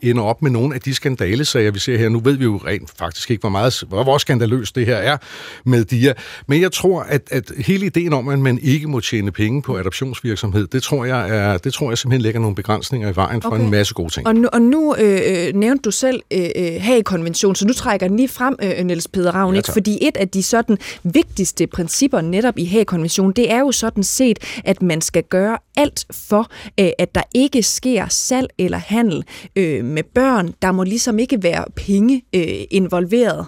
ende 0.03 0.23
op 0.23 0.43
med 0.43 0.51
nogle 0.51 0.75
af 0.75 0.81
de 0.81 0.95
skandalesager, 0.95 1.71
vi 1.71 1.79
ser 1.79 1.99
her. 1.99 2.09
Nu 2.09 2.21
ved 2.21 2.37
vi 2.37 2.45
jo 2.45 2.57
rent 2.57 2.91
faktisk 2.99 3.31
ikke, 3.31 3.41
hvor, 3.41 3.51
meget, 3.51 3.83
hvor, 3.89 4.03
hvor 4.03 4.19
skandaløst 4.19 4.77
det 4.77 4.87
her 4.87 4.97
er 4.97 5.17
med 5.65 5.85
DIA. 5.85 6.13
Men 6.47 6.63
jeg 6.63 6.73
tror, 6.73 7.03
at, 7.03 7.23
at 7.31 7.53
hele 7.59 7.87
ideen 7.87 8.13
om, 8.13 8.29
at 8.29 8.39
man 8.39 8.59
ikke 8.63 8.89
må 8.89 9.01
tjene 9.01 9.33
penge 9.33 9.63
på 9.63 9.79
adoptionsvirksomhed, 9.79 10.67
det 10.67 10.83
tror 10.83 11.05
jeg, 11.05 11.31
er, 11.31 11.59
det 11.59 11.75
tror 11.75 11.91
jeg 11.91 11.99
simpelthen 12.11 12.23
lægger 12.23 12.41
nogle 12.41 12.55
begrænsninger 12.55 13.13
i 13.13 13.17
vejen 13.17 13.43
for 13.43 13.51
okay. 13.51 13.65
en 13.65 13.71
masse 13.71 13.95
gode 13.95 14.13
ting. 14.13 14.27
Og 14.27 14.35
nu, 14.35 14.49
og 14.53 14.63
nu 14.63 14.95
øh, 14.99 15.21
øh 15.27 15.55
nævnte 15.55 15.83
du 15.83 15.91
selv 15.91 16.23
øh, 16.31 16.49
øh 16.57 16.73
Haag-konventionen, 16.81 17.55
så 17.55 17.67
nu 17.67 17.73
trækker 17.73 18.09
den 18.09 18.17
lige 18.17 18.29
frem, 18.29 18.57
øh, 18.63 18.85
Niels 18.85 19.09
Peder 19.09 19.33
Ravn, 19.33 19.55
ja, 19.55 19.61
fordi 19.61 19.99
et 20.09 20.17
af 20.17 20.29
de 20.29 20.43
sådan 20.43 20.79
vigtigste 21.03 21.67
principper 21.67 22.21
netop 22.21 22.59
i 22.59 22.65
Haag-konventionen, 22.65 23.33
det 23.33 23.53
er 23.53 23.59
jo 23.59 23.73
sådan 23.73 24.03
set, 24.03 24.39
at 24.65 24.83
man 24.83 25.01
skal 25.01 25.23
gøre 25.23 25.59
alt 25.77 26.07
for, 26.11 26.51
øh, 26.81 26.91
at 26.99 27.15
der 27.15 27.23
ikke 27.35 27.63
sker 27.63 28.07
salg 28.09 28.49
eller 28.59 28.79
handel 28.79 29.25
øh, 29.57 29.85
med 29.85 30.03
børn. 30.15 30.55
Der 30.63 30.73
må 30.73 30.85
ligesom 30.85 31.19
ikke 31.19 31.43
være 31.43 31.65
penge 31.77 32.23
øh, 32.35 32.65
involveret. 32.71 33.47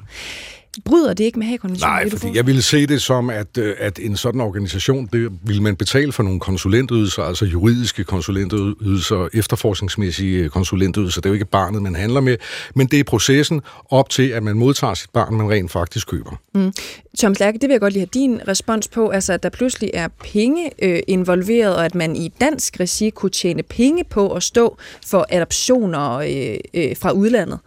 Bryder 0.85 1.15
det 1.15 1.25
ikke 1.25 1.39
med 1.39 1.47
Haag-konventionen? 1.47 1.95
Nej, 1.95 2.11
fordi 2.11 2.37
jeg 2.37 2.47
ville 2.47 2.63
se 2.63 2.87
det 2.87 3.03
som, 3.03 3.31
at, 3.31 3.59
øh, 3.59 3.77
at 3.79 3.99
en 3.99 4.17
sådan 4.17 4.41
organisation, 4.41 5.09
det 5.13 5.31
vil 5.43 5.63
man 5.63 5.77
betale 5.77 6.13
for 6.13 6.23
nogle 6.23 6.41
konsulentydelser, 6.41 7.23
altså 7.23 7.45
juridiske 7.45 8.05
konsulentydelser, 8.05 9.29
efterforskningsmæssige 9.35 10.49
konsulentydelser. 10.49 11.21
Det 11.21 11.27
er 11.27 11.31
jo 11.31 11.35
ikke 11.35 11.45
barnet, 11.45 11.83
man 11.83 11.95
handler 11.95 12.21
med, 12.21 12.37
men 12.75 12.87
det 12.87 13.01
er 13.01 13.05
processen 13.05 13.61
op 13.91 14.11
til, 14.11 14.29
at 14.29 14.43
man 14.43 14.57
modtager 14.57 14.95
sit 14.95 15.11
barn, 15.11 15.35
man 15.35 15.51
rent 15.51 15.71
faktisk 15.71 16.09
køber. 16.09 16.41
Mm. 16.55 16.73
Thomas 17.19 17.41
Lærke, 17.41 17.59
det 17.59 17.69
vil 17.69 17.75
jeg 17.75 17.81
godt 17.81 17.93
lige 17.93 18.01
have 18.01 18.23
din 18.23 18.41
respons 18.49 18.89
på, 18.89 19.09
altså 19.09 19.33
at 19.33 19.43
der 19.43 19.49
pludselig 19.49 19.91
er 19.95 20.09
penge 20.09 20.71
øh, 20.83 21.01
involveret, 21.09 21.77
og 21.77 21.85
at 21.85 21.95
man 21.95 22.17
i 22.17 22.29
dansk 22.41 22.81
regi 22.81 23.11
kunne 23.11 23.31
tjene 23.31 23.63
penge 23.63 24.05
på 24.05 24.33
at 24.33 24.43
stå 24.43 24.77
for 25.07 25.27
adoptioner 25.31 26.13
øh, 26.13 26.57
øh, 26.75 26.97
fra 26.97 27.11
udlandet. 27.11 27.59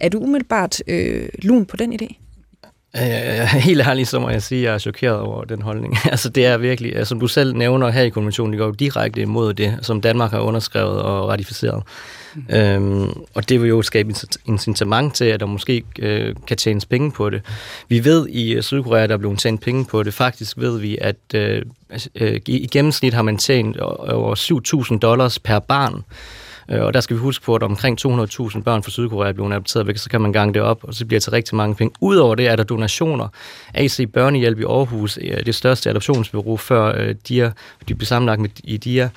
Er 0.00 0.08
du 0.08 0.18
umiddelbart 0.18 0.82
øh, 0.88 1.28
lun 1.42 1.66
på 1.66 1.76
den 1.76 1.92
idé? 1.92 2.23
Øh, 2.96 3.46
helt 3.68 3.80
ærligt, 3.80 4.08
så 4.08 4.20
må 4.20 4.30
jeg 4.30 4.42
sige, 4.42 4.58
at 4.58 4.64
jeg 4.64 4.74
er 4.74 4.78
chokeret 4.78 5.18
over 5.18 5.44
den 5.44 5.62
holdning. 5.62 5.96
altså 6.12 6.28
det 6.28 6.46
er 6.46 6.56
virkelig, 6.56 6.92
øh, 6.92 7.06
som 7.06 7.20
du 7.20 7.26
selv 7.26 7.56
nævner 7.56 7.90
her 7.90 8.02
i 8.02 8.08
konventionen, 8.08 8.52
det 8.52 8.58
går 8.58 8.66
jo 8.66 8.72
direkte 8.72 9.20
imod 9.20 9.54
det, 9.54 9.78
som 9.82 10.00
Danmark 10.00 10.30
har 10.30 10.40
underskrevet 10.40 11.02
og 11.02 11.28
ratificeret. 11.28 11.82
Mm. 12.34 12.54
Øhm, 12.54 13.12
og 13.34 13.48
det 13.48 13.60
vil 13.60 13.68
jo 13.68 13.82
skabe 13.82 14.14
incitament 14.46 15.14
til, 15.14 15.24
at 15.24 15.40
der 15.40 15.46
måske 15.46 15.84
øh, 15.98 16.34
kan 16.46 16.56
tjenes 16.56 16.86
penge 16.86 17.12
på 17.12 17.30
det. 17.30 17.42
Vi 17.88 18.04
ved 18.04 18.28
i 18.28 18.62
Sydkorea, 18.62 19.06
der 19.06 19.14
er 19.14 19.18
blevet 19.18 19.38
tjent 19.38 19.60
penge 19.60 19.84
på 19.84 20.02
det. 20.02 20.14
Faktisk 20.14 20.58
ved 20.58 20.78
vi, 20.78 20.98
at 21.00 21.16
øh, 21.34 21.62
øh, 22.14 22.40
i 22.46 22.68
gennemsnit 22.72 23.14
har 23.14 23.22
man 23.22 23.38
tjent 23.38 23.76
over 23.76 24.34
7.000 24.92 24.98
dollars 24.98 25.38
per 25.38 25.58
barn 25.58 25.94
Øh, 25.94 26.43
Øh, 26.70 26.82
og 26.82 26.94
der 26.94 27.00
skal 27.00 27.16
vi 27.16 27.20
huske 27.20 27.44
på, 27.44 27.54
at 27.54 27.62
omkring 27.62 28.06
200.000 28.06 28.62
børn 28.62 28.82
fra 28.82 28.90
Sydkorea 28.90 29.28
er 29.28 29.32
blevet 29.32 29.52
adopteret 29.52 29.86
væk, 29.86 29.96
så 29.96 30.10
kan 30.10 30.20
man 30.20 30.32
gange 30.32 30.54
det 30.54 30.62
op, 30.62 30.84
og 30.84 30.94
så 30.94 31.06
bliver 31.06 31.18
det 31.18 31.22
til 31.22 31.30
rigtig 31.30 31.56
mange 31.56 31.74
penge. 31.74 31.94
Udover 32.00 32.34
det 32.34 32.48
er 32.48 32.56
der 32.56 32.64
donationer. 32.64 33.28
AC 33.74 34.06
Børnehjælp 34.12 34.60
i 34.60 34.64
Aarhus, 34.64 35.18
øh, 35.22 35.46
det 35.46 35.54
største 35.54 35.90
adoptionsbureau 35.90 36.56
før 36.56 36.94
øh, 36.96 37.14
DIA, 37.28 37.50
de 37.88 37.94
blev 37.94 38.06
sammenlagt 38.06 38.40
med 38.40 38.50
i 38.64 38.76
DIA, 38.76 39.08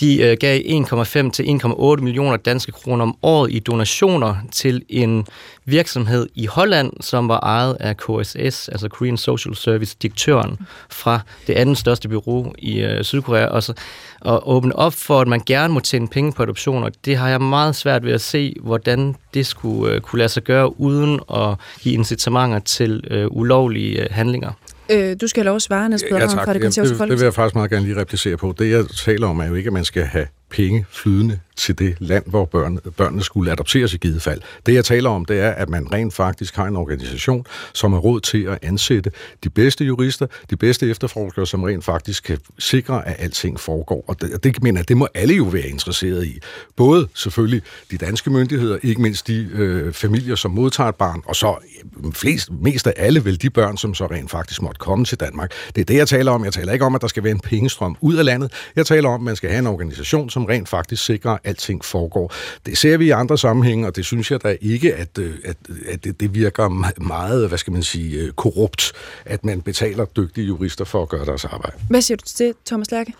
de 0.00 0.22
øh, 0.22 0.36
gav 0.40 0.60
1,5 0.60 1.30
til 1.30 1.42
1,8 1.42 2.02
millioner 2.02 2.36
danske 2.36 2.72
kroner 2.72 3.02
om 3.02 3.16
året 3.22 3.52
i 3.52 3.58
donationer 3.58 4.36
til 4.52 4.82
en 4.88 5.26
virksomhed 5.64 6.28
i 6.34 6.46
Holland, 6.46 6.92
som 7.00 7.28
var 7.28 7.40
ejet 7.40 7.76
af 7.80 7.96
KSS, 7.96 8.68
altså 8.68 8.88
Korean 8.88 9.16
Social 9.16 9.56
Service, 9.56 9.96
direktøren 10.02 10.58
fra 10.90 11.20
det 11.46 11.54
andet 11.54 11.78
største 11.78 12.08
bureau 12.08 12.52
i 12.58 12.80
øh, 12.80 13.04
Sydkorea, 13.04 13.46
og, 13.46 13.62
så, 13.62 13.72
og 14.20 14.50
åbne 14.50 14.76
op 14.76 14.94
for, 14.94 15.20
at 15.20 15.28
man 15.28 15.40
gerne 15.46 15.74
må 15.74 15.80
tjene 15.80 16.08
penge 16.08 16.32
på 16.32 16.42
adoptioner. 16.42 16.88
Det 17.04 17.16
har 17.16 17.28
jeg 17.28 17.40
meget 17.40 17.76
svært 17.76 18.04
ved 18.04 18.12
at 18.12 18.20
se, 18.20 18.54
hvordan 18.62 19.14
det 19.34 19.46
skulle 19.46 19.94
øh, 19.94 20.00
kunne 20.00 20.18
lade 20.18 20.28
sig 20.28 20.42
gøre, 20.42 20.80
uden 20.80 21.20
at 21.34 21.54
give 21.80 21.94
incitamenter 21.94 22.58
til 22.58 23.04
øh, 23.10 23.26
ulovlige 23.30 24.02
øh, 24.02 24.06
handlinger. 24.10 24.52
Øh, 24.90 25.16
du 25.20 25.26
skal 25.26 25.40
have 25.40 25.46
lov 25.46 25.56
at 25.56 25.62
svare, 25.62 25.88
Niels 25.88 26.04
Pedersen, 26.10 26.38
ja, 26.38 26.44
fra 26.44 26.52
det 26.52 26.62
konservative 26.62 26.98
det, 26.98 27.08
det 27.08 27.18
vil 27.18 27.24
jeg 27.24 27.34
faktisk 27.34 27.54
meget 27.54 27.70
gerne 27.70 27.84
lige 27.84 27.96
replicere 27.96 28.36
på. 28.36 28.54
Det, 28.58 28.70
jeg 28.70 28.84
taler 28.88 29.26
om, 29.26 29.40
er 29.40 29.46
jo 29.46 29.54
ikke, 29.54 29.66
at 29.66 29.72
man 29.72 29.84
skal 29.84 30.02
have 30.02 30.26
penge 30.50 30.86
flydende 30.90 31.40
til 31.58 31.78
det 31.78 31.96
land, 31.98 32.24
hvor 32.26 32.44
børn, 32.44 32.78
børnene 32.96 33.22
skulle 33.22 33.52
adopteres 33.52 33.94
i 33.94 33.96
givet 33.96 34.22
fald. 34.22 34.40
Det, 34.66 34.74
jeg 34.74 34.84
taler 34.84 35.10
om, 35.10 35.24
det 35.24 35.40
er, 35.40 35.50
at 35.50 35.68
man 35.68 35.92
rent 35.92 36.14
faktisk 36.14 36.56
har 36.56 36.64
en 36.64 36.76
organisation, 36.76 37.46
som 37.74 37.92
har 37.92 38.00
råd 38.00 38.20
til 38.20 38.44
at 38.44 38.58
ansætte 38.62 39.10
de 39.44 39.50
bedste 39.50 39.84
jurister, 39.84 40.26
de 40.50 40.56
bedste 40.56 40.90
efterforskere, 40.90 41.46
som 41.46 41.62
rent 41.62 41.84
faktisk 41.84 42.24
kan 42.24 42.38
sikre, 42.58 43.08
at 43.08 43.16
alting 43.18 43.60
foregår. 43.60 44.04
Og 44.08 44.20
det, 44.20 44.44
det 44.44 44.62
mener 44.62 44.80
jeg, 44.80 44.88
det 44.88 44.96
må 44.96 45.08
alle 45.14 45.34
jo 45.34 45.44
være 45.44 45.68
interesseret 45.68 46.26
i. 46.26 46.38
Både 46.76 47.08
selvfølgelig 47.14 47.62
de 47.90 47.98
danske 47.98 48.30
myndigheder, 48.30 48.78
ikke 48.82 49.02
mindst 49.02 49.26
de 49.26 49.48
øh, 49.52 49.92
familier, 49.92 50.34
som 50.34 50.50
modtager 50.50 50.88
et 50.88 50.94
barn, 50.94 51.22
og 51.26 51.36
så 51.36 51.56
øh, 52.04 52.12
flest, 52.12 52.50
mest 52.62 52.86
af 52.86 52.94
alle 52.96 53.24
vel 53.24 53.42
de 53.42 53.50
børn, 53.50 53.76
som 53.76 53.94
så 53.94 54.06
rent 54.06 54.30
faktisk 54.30 54.62
måtte 54.62 54.78
komme 54.78 55.04
til 55.04 55.20
Danmark. 55.20 55.52
Det 55.74 55.80
er 55.80 55.84
det, 55.84 55.96
jeg 55.96 56.08
taler 56.08 56.32
om. 56.32 56.44
Jeg 56.44 56.52
taler 56.52 56.72
ikke 56.72 56.84
om, 56.84 56.94
at 56.94 57.00
der 57.00 57.08
skal 57.08 57.24
være 57.24 57.32
en 57.32 57.40
pengestrøm 57.40 57.96
ud 58.00 58.16
af 58.16 58.24
landet. 58.24 58.52
Jeg 58.76 58.86
taler 58.86 59.08
om, 59.08 59.14
at 59.14 59.24
man 59.24 59.36
skal 59.36 59.50
have 59.50 59.58
en 59.58 59.66
organisation, 59.66 60.30
som 60.38 60.44
rent 60.44 60.68
faktisk 60.68 61.04
sikrer, 61.04 61.32
at 61.32 61.38
alting 61.44 61.84
foregår. 61.84 62.32
Det 62.66 62.78
ser 62.78 62.96
vi 62.96 63.06
i 63.06 63.10
andre 63.10 63.38
sammenhænge, 63.38 63.86
og 63.86 63.96
det 63.96 64.04
synes 64.04 64.30
jeg 64.30 64.42
da 64.42 64.56
ikke, 64.60 64.94
at, 64.94 65.18
øh, 65.18 65.34
at, 65.44 65.56
at 65.88 66.04
det, 66.04 66.20
det 66.20 66.34
virker 66.34 66.68
meget, 67.00 67.48
hvad 67.48 67.58
skal 67.58 67.72
man 67.72 67.82
sige, 67.82 68.20
øh, 68.20 68.32
korrupt, 68.32 68.92
at 69.24 69.44
man 69.44 69.60
betaler 69.60 70.04
dygtige 70.04 70.46
jurister 70.46 70.84
for 70.84 71.02
at 71.02 71.08
gøre 71.08 71.24
deres 71.24 71.44
arbejde. 71.44 71.76
Hvad 71.90 72.02
siger 72.02 72.16
du 72.16 72.24
til 72.24 72.46
det, 72.46 72.56
Thomas 72.66 72.90
Lærke? 72.90 73.12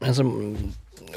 Altså, 0.00 0.32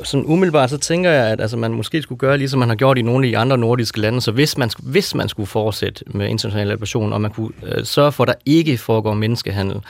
sådan 0.04 0.26
umiddelbart, 0.26 0.70
så 0.70 0.78
tænker 0.78 1.12
jeg, 1.12 1.28
at 1.28 1.42
altså, 1.42 1.58
man 1.58 1.72
måske 1.74 2.02
skulle 2.02 2.20
gøre, 2.20 2.38
ligesom 2.38 2.60
man 2.60 2.70
har 2.70 2.76
gjort 2.76 2.98
i 2.98 3.02
nogle 3.02 3.28
af 3.28 3.32
de 3.32 3.38
andre 3.38 3.58
nordiske 3.58 4.00
lande, 4.00 4.22
så 4.22 4.32
hvis 4.32 4.58
man, 4.58 4.70
hvis 4.80 5.16
man 5.16 5.30
skulle 5.30 5.48
fortsætte 5.48 6.04
med 6.08 6.30
international 6.30 6.72
adoption, 6.72 7.14
og 7.14 7.22
man 7.22 7.32
kunne 7.32 7.50
øh, 7.64 7.86
sørge 7.86 8.12
for, 8.12 8.24
at 8.24 8.28
der 8.28 8.34
ikke 8.46 8.78
foregår 8.78 9.14
menneskehandel, 9.14 9.82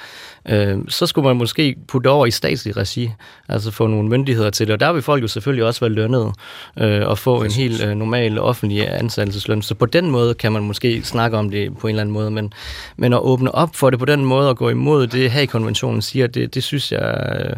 øh, 0.50 0.78
så 0.88 1.06
skulle 1.06 1.28
man 1.28 1.36
måske 1.36 1.76
putte 1.88 2.08
over 2.08 2.26
i 2.26 2.32
statslig 2.32 2.78
regi, 2.78 3.12
altså 3.50 3.72
få 3.72 3.88
nogle 3.88 4.10
myndigheder 4.10 4.50
til 4.50 4.68
det. 4.68 4.74
Og 4.74 4.80
der 4.80 4.94
vil 4.94 5.02
folk 5.02 5.24
jo 5.24 5.28
selvfølgelig 5.28 5.66
også 5.66 5.80
være 5.80 5.92
lønnet 5.92 6.34
øh, 6.80 7.08
og 7.08 7.18
få 7.18 7.44
en 7.44 7.52
helt 7.52 7.84
øh, 7.84 7.96
normal 7.96 8.40
offentlig 8.40 8.94
ansættelsesløn. 9.00 9.62
Så 9.62 9.76
på 9.76 9.86
den 9.86 10.12
måde 10.12 10.34
kan 10.34 10.52
man 10.52 10.64
måske 10.64 11.02
snakke 11.04 11.38
om 11.38 11.50
det 11.50 11.78
på 11.78 11.88
en 11.88 11.92
eller 11.92 12.02
anden 12.02 12.14
måde, 12.14 12.32
men, 12.32 12.54
men 12.98 13.14
at 13.14 13.20
åbne 13.20 13.56
op 13.56 13.76
for 13.76 13.90
det 13.90 14.00
på 14.00 14.06
den 14.06 14.26
måde 14.26 14.50
og 14.50 14.58
gå 14.58 14.70
imod 14.70 15.08
det, 15.08 15.32
her 15.32 15.42
i 15.42 15.46
konventionen 15.46 16.02
siger, 16.02 16.28
det, 16.28 16.56
det 16.56 16.64
synes 16.64 16.92
jeg... 16.92 17.36
Øh, 17.40 17.56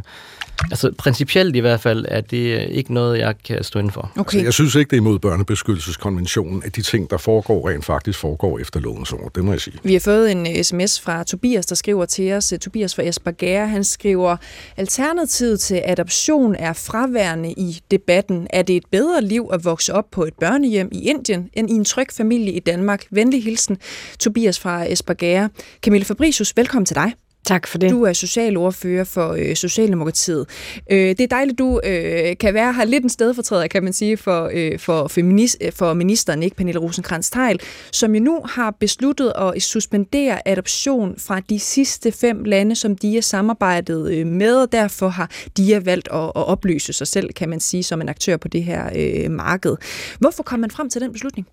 Altså 0.71 0.91
principielt 0.97 1.55
i 1.55 1.59
hvert 1.59 1.79
fald 1.79 2.05
er 2.07 2.21
det 2.21 2.67
ikke 2.69 2.93
noget, 2.93 3.19
jeg 3.19 3.35
kan 3.45 3.63
stå 3.63 3.79
inden 3.79 3.91
for. 3.91 4.11
Okay. 4.15 4.37
Altså, 4.37 4.45
jeg 4.45 4.53
synes 4.53 4.75
ikke, 4.75 4.89
det 4.89 4.95
er 4.95 5.01
imod 5.01 5.19
børnebeskyttelseskonventionen, 5.19 6.63
at 6.65 6.75
de 6.75 6.81
ting, 6.81 7.09
der 7.09 7.17
foregår, 7.17 7.69
rent 7.69 7.85
faktisk 7.85 8.19
foregår 8.19 8.59
efter 8.59 8.79
lovens 8.79 9.13
ord. 9.13 9.31
Det 9.35 9.45
må 9.45 9.51
jeg 9.51 9.61
sige. 9.61 9.77
Vi 9.83 9.93
har 9.93 9.99
fået 9.99 10.31
en 10.31 10.63
sms 10.63 10.99
fra 10.99 11.23
Tobias, 11.23 11.65
der 11.65 11.75
skriver 11.75 12.05
til 12.05 12.33
os. 12.33 12.53
Tobias 12.61 12.95
fra 12.95 13.03
Esbergære, 13.03 13.67
han 13.67 13.83
skriver, 13.83 14.37
Alternativet 14.77 15.59
til 15.59 15.81
adoption 15.85 16.55
er 16.55 16.73
fraværende 16.73 17.51
i 17.51 17.79
debatten. 17.91 18.47
Er 18.49 18.61
det 18.61 18.75
et 18.75 18.85
bedre 18.91 19.21
liv 19.21 19.49
at 19.53 19.65
vokse 19.65 19.93
op 19.93 20.11
på 20.11 20.23
et 20.23 20.33
børnehjem 20.39 20.89
i 20.91 21.09
Indien, 21.09 21.49
end 21.53 21.69
i 21.69 21.73
en 21.73 21.85
tryg 21.85 22.07
familie 22.11 22.53
i 22.53 22.59
Danmark? 22.59 23.05
Venlig 23.11 23.43
hilsen, 23.43 23.77
Tobias 24.19 24.59
fra 24.59 24.91
Esbergære. 24.91 25.49
Camille 25.81 26.05
Fabricius, 26.05 26.53
velkommen 26.55 26.85
til 26.85 26.95
dig. 26.95 27.13
Tak 27.47 27.67
for 27.67 27.77
det. 27.77 27.91
Du 27.91 28.03
er 28.03 28.13
socialordfører 28.13 29.03
for 29.03 29.31
øh, 29.31 29.55
Socialdemokratiet. 29.55 30.45
Øh, 30.91 30.97
det 30.97 31.21
er 31.21 31.27
dejligt, 31.27 31.60
du 31.60 31.81
øh, 31.83 32.38
kan 32.38 32.53
være 32.53 32.73
her 32.73 32.86
lidt 32.86 33.03
en 33.03 33.10
stedfortræder, 33.10 33.67
kan 33.67 33.83
man 33.83 33.93
sige, 33.93 34.17
for, 34.17 34.49
øh, 34.53 34.79
for, 34.79 35.07
feminist, 35.07 35.57
øh, 35.62 35.71
for 35.71 35.93
ministeren, 35.93 36.43
ikke 36.43 36.55
Pernille 36.55 36.79
rosenkrantz 36.79 37.29
teil 37.29 37.60
som 37.91 38.15
jo 38.15 38.21
nu 38.21 38.41
har 38.45 38.71
besluttet 38.71 39.33
at 39.36 39.62
suspendere 39.62 40.47
adoption 40.47 41.15
fra 41.17 41.39
de 41.39 41.60
sidste 41.60 42.12
fem 42.12 42.43
lande, 42.43 42.75
som 42.75 42.95
de 42.95 43.17
er 43.17 43.21
samarbejdet 43.21 44.12
øh, 44.12 44.27
med, 44.27 44.55
og 44.55 44.71
derfor 44.71 45.07
har 45.07 45.31
de 45.57 45.86
valgt 45.86 46.07
at, 46.12 46.23
at 46.23 46.47
opløse 46.47 46.93
sig 46.93 47.07
selv, 47.07 47.33
kan 47.33 47.49
man 47.49 47.60
sige, 47.60 47.83
som 47.83 48.01
en 48.01 48.10
aktør 48.10 48.38
på 48.38 48.47
det 48.47 48.63
her 48.63 48.89
øh, 48.95 49.31
marked. 49.31 49.75
Hvorfor 50.19 50.43
kom 50.43 50.60
man 50.60 50.71
frem 50.71 50.89
til 50.89 51.01
den 51.01 51.12
beslutning? 51.12 51.47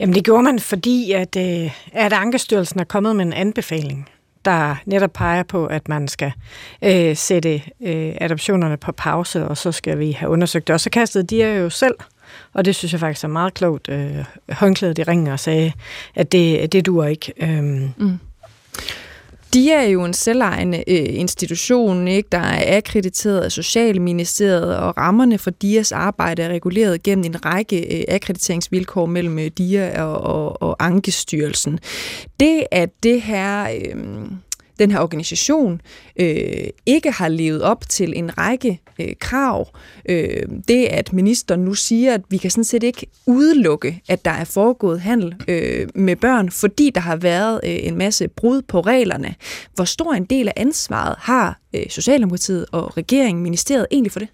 Jamen 0.00 0.14
det 0.14 0.24
gjorde 0.24 0.42
man, 0.42 0.58
fordi 0.58 1.12
at, 1.12 1.36
øh, 1.36 1.70
at 1.92 2.12
Ankestyrelsen 2.12 2.80
er 2.80 2.84
kommet 2.84 3.16
med 3.16 3.24
en 3.24 3.32
anbefaling 3.32 4.08
der 4.44 4.76
netop 4.86 5.12
peger 5.12 5.42
på, 5.42 5.66
at 5.66 5.88
man 5.88 6.08
skal 6.08 6.32
øh, 6.82 7.16
sætte 7.16 7.62
øh, 7.82 8.14
adoptionerne 8.20 8.76
på 8.76 8.92
pause, 8.92 9.48
og 9.48 9.56
så 9.56 9.72
skal 9.72 9.98
vi 9.98 10.12
have 10.12 10.30
undersøgt 10.30 10.66
det. 10.66 10.74
Og 10.74 10.80
så 10.80 10.90
kastede 10.90 11.24
de 11.24 11.44
jo 11.44 11.70
selv, 11.70 11.94
og 12.52 12.64
det 12.64 12.74
synes 12.74 12.92
jeg 12.92 13.00
faktisk 13.00 13.24
er 13.24 13.28
meget 13.28 13.54
klogt, 13.54 13.88
øh, 13.88 14.24
håndklædet 14.52 14.98
i 14.98 15.02
ringen 15.02 15.26
og 15.26 15.40
sagde, 15.40 15.72
at 16.14 16.32
det, 16.32 16.72
det 16.72 16.86
duer 16.86 17.06
ikke. 17.06 17.32
Øh, 17.42 17.62
mm. 17.96 18.18
De 19.54 19.70
er 19.70 19.82
jo 19.82 20.04
en 20.04 20.14
selvejende 20.14 20.84
øh, 20.88 21.06
institution, 21.08 22.08
ikke, 22.08 22.28
der 22.32 22.38
er 22.38 22.76
akkrediteret 22.76 23.40
af 23.40 23.52
Socialministeriet, 23.52 24.76
og 24.76 24.96
rammerne 24.96 25.38
for 25.38 25.50
DIAs 25.50 25.92
arbejde 25.92 26.42
er 26.42 26.48
reguleret 26.48 27.02
gennem 27.02 27.24
en 27.24 27.44
række 27.44 27.98
øh, 27.98 28.04
akkrediteringsvilkår 28.08 29.06
mellem 29.06 29.38
øh, 29.38 29.50
DIA 29.58 30.02
og, 30.02 30.20
og, 30.20 30.62
og 30.62 30.76
Ankestyrelsen. 30.78 31.78
Det, 32.40 32.64
at 32.70 32.90
det 33.02 33.22
her... 33.22 33.68
Øh, 33.70 34.04
den 34.82 34.90
her 34.90 35.00
organisation 35.00 35.80
øh, 36.16 36.66
ikke 36.86 37.10
har 37.10 37.28
levet 37.28 37.62
op 37.62 37.88
til 37.88 38.12
en 38.16 38.38
række 38.38 38.80
øh, 39.00 39.12
krav. 39.20 39.68
Øh, 40.08 40.42
det, 40.68 40.84
at 40.86 41.12
ministeren 41.12 41.64
nu 41.64 41.74
siger, 41.74 42.14
at 42.14 42.20
vi 42.28 42.36
kan 42.36 42.50
sådan 42.50 42.64
set 42.64 42.82
ikke 42.82 43.06
udelukke, 43.26 44.00
at 44.08 44.24
der 44.24 44.30
er 44.30 44.44
foregået 44.44 45.00
handel 45.00 45.34
øh, 45.48 45.88
med 45.94 46.16
børn, 46.16 46.50
fordi 46.50 46.90
der 46.90 47.00
har 47.00 47.16
været 47.16 47.60
øh, 47.64 47.78
en 47.82 47.98
masse 47.98 48.28
brud 48.28 48.62
på 48.62 48.80
reglerne. 48.80 49.34
Hvor 49.74 49.84
stor 49.84 50.12
en 50.12 50.24
del 50.24 50.48
af 50.48 50.52
ansvaret 50.56 51.14
har 51.18 51.60
øh, 51.74 51.82
Socialdemokratiet 51.88 52.66
og 52.72 52.96
regeringen, 52.96 53.42
ministeriet 53.42 53.86
egentlig 53.90 54.12
for 54.12 54.20
det? 54.20 54.28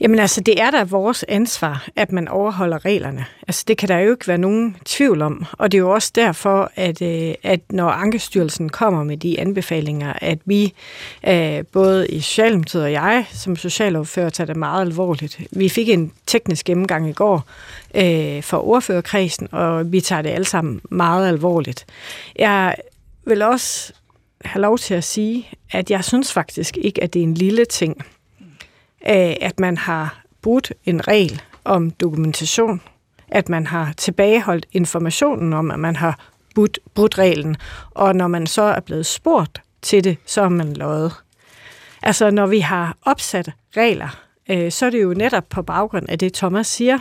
Jamen 0.00 0.18
altså, 0.18 0.40
det 0.40 0.60
er 0.60 0.70
da 0.70 0.82
vores 0.82 1.24
ansvar, 1.28 1.88
at 1.96 2.12
man 2.12 2.28
overholder 2.28 2.84
reglerne. 2.84 3.26
Altså, 3.48 3.64
det 3.68 3.78
kan 3.78 3.88
der 3.88 3.98
jo 3.98 4.10
ikke 4.10 4.28
være 4.28 4.38
nogen 4.38 4.76
tvivl 4.84 5.22
om. 5.22 5.44
Og 5.52 5.72
det 5.72 5.78
er 5.78 5.82
jo 5.82 5.90
også 5.90 6.12
derfor, 6.14 6.72
at, 6.76 7.02
øh, 7.02 7.34
at 7.42 7.60
når 7.72 7.88
Ankestyrelsen 7.88 8.68
kommer 8.68 9.04
med 9.04 9.16
de 9.16 9.40
anbefalinger, 9.40 10.12
at 10.20 10.38
vi, 10.44 10.74
øh, 11.28 11.64
både 11.72 12.08
i 12.08 12.20
Socialdemokratiet 12.20 12.84
og 12.84 12.92
jeg, 12.92 13.26
som 13.32 13.56
socialordfører, 13.56 14.30
tager 14.30 14.46
det 14.46 14.56
meget 14.56 14.80
alvorligt. 14.80 15.40
Vi 15.50 15.68
fik 15.68 15.88
en 15.88 16.12
teknisk 16.26 16.64
gennemgang 16.64 17.08
i 17.08 17.12
går 17.12 17.44
øh, 17.94 18.42
for 18.42 18.68
ordførerkredsen, 18.68 19.48
og 19.52 19.92
vi 19.92 20.00
tager 20.00 20.22
det 20.22 20.30
alle 20.30 20.44
sammen 20.46 20.80
meget 20.90 21.28
alvorligt. 21.28 21.86
Jeg 22.38 22.74
vil 23.26 23.42
også 23.42 23.92
have 24.44 24.62
lov 24.62 24.78
til 24.78 24.94
at 24.94 25.04
sige, 25.04 25.48
at 25.70 25.90
jeg 25.90 26.04
synes 26.04 26.32
faktisk 26.32 26.76
ikke, 26.76 27.02
at 27.02 27.14
det 27.14 27.20
er 27.20 27.22
en 27.22 27.34
lille 27.34 27.64
ting, 27.64 28.04
at 29.40 29.60
man 29.60 29.76
har 29.76 30.22
brudt 30.42 30.72
en 30.84 31.08
regel 31.08 31.42
om 31.64 31.90
dokumentation, 31.90 32.80
at 33.28 33.48
man 33.48 33.66
har 33.66 33.92
tilbageholdt 33.96 34.66
informationen 34.72 35.52
om, 35.52 35.70
at 35.70 35.78
man 35.78 35.96
har 35.96 36.18
brudt, 36.54 36.78
brudt 36.94 37.18
reglen, 37.18 37.56
og 37.90 38.16
når 38.16 38.26
man 38.26 38.46
så 38.46 38.62
er 38.62 38.80
blevet 38.80 39.06
spurgt 39.06 39.62
til 39.82 40.04
det, 40.04 40.16
så 40.26 40.42
er 40.42 40.48
man 40.48 40.72
løjet. 40.72 41.12
Altså, 42.02 42.30
når 42.30 42.46
vi 42.46 42.60
har 42.60 42.96
opsat 43.02 43.50
regler, 43.76 44.20
øh, 44.50 44.72
så 44.72 44.86
er 44.86 44.90
det 44.90 45.02
jo 45.02 45.14
netop 45.14 45.44
på 45.48 45.62
baggrund 45.62 46.06
af 46.08 46.18
det, 46.18 46.34
Thomas 46.34 46.66
siger, 46.66 46.98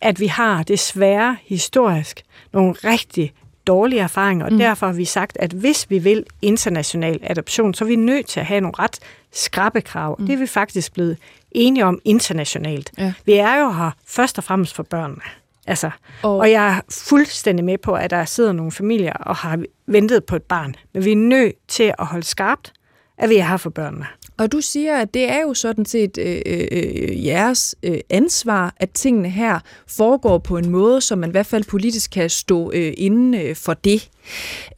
at 0.00 0.20
vi 0.20 0.26
har 0.26 0.62
desværre 0.62 1.36
historisk 1.42 2.22
nogle 2.52 2.74
rigtig 2.84 3.32
dårlige 3.66 4.00
erfaringer, 4.00 4.46
og 4.46 4.52
mm. 4.52 4.58
derfor 4.58 4.86
har 4.86 4.92
vi 4.92 5.04
sagt, 5.04 5.36
at 5.40 5.52
hvis 5.52 5.86
vi 5.90 5.98
vil 5.98 6.24
international 6.42 7.18
adoption, 7.22 7.74
så 7.74 7.84
er 7.84 7.88
vi 7.88 7.96
nødt 7.96 8.26
til 8.26 8.40
at 8.40 8.46
have 8.46 8.60
nogle 8.60 8.74
ret 8.78 8.98
skrappe 9.32 9.80
krav. 9.80 10.16
Mm. 10.18 10.26
Det 10.26 10.32
er 10.32 10.38
vi 10.38 10.46
faktisk 10.46 10.92
blevet 10.92 11.18
enige 11.52 11.84
om 11.84 11.98
internationalt. 12.04 12.92
Ja. 12.98 13.12
Vi 13.24 13.32
er 13.32 13.60
jo 13.60 13.70
her 13.70 13.90
først 14.06 14.38
og 14.38 14.44
fremmest 14.44 14.74
for 14.74 14.82
børnene. 14.82 15.22
Altså, 15.66 15.90
og... 16.22 16.36
og 16.36 16.50
jeg 16.50 16.76
er 16.76 16.80
fuldstændig 16.90 17.64
med 17.64 17.78
på, 17.78 17.94
at 17.94 18.10
der 18.10 18.24
sidder 18.24 18.52
nogle 18.52 18.72
familier 18.72 19.12
og 19.12 19.36
har 19.36 19.58
ventet 19.86 20.24
på 20.24 20.36
et 20.36 20.42
barn. 20.42 20.74
Men 20.94 21.04
vi 21.04 21.12
er 21.12 21.16
nødt 21.16 21.54
til 21.68 21.94
at 21.98 22.06
holde 22.06 22.26
skarpt, 22.26 22.72
at 23.18 23.28
vi 23.28 23.36
er 23.36 23.44
her 23.44 23.56
for 23.56 23.70
børnene. 23.70 24.06
Og 24.38 24.52
du 24.52 24.60
siger, 24.60 24.96
at 24.96 25.14
det 25.14 25.30
er 25.30 25.40
jo 25.40 25.54
sådan 25.54 25.84
set 25.84 26.18
øh, 26.18 26.42
øh, 26.46 26.66
øh, 26.72 27.26
jeres 27.26 27.74
øh, 27.82 27.98
ansvar, 28.10 28.74
at 28.76 28.90
tingene 28.90 29.28
her 29.28 29.58
foregår 29.86 30.38
på 30.38 30.56
en 30.56 30.70
måde, 30.70 31.00
så 31.00 31.16
man 31.16 31.30
i 31.30 31.32
hvert 31.32 31.46
fald 31.46 31.64
politisk 31.64 32.10
kan 32.10 32.30
stå 32.30 32.72
øh, 32.74 32.92
inden 32.96 33.34
øh, 33.34 33.56
for 33.56 33.74
det. 33.74 34.10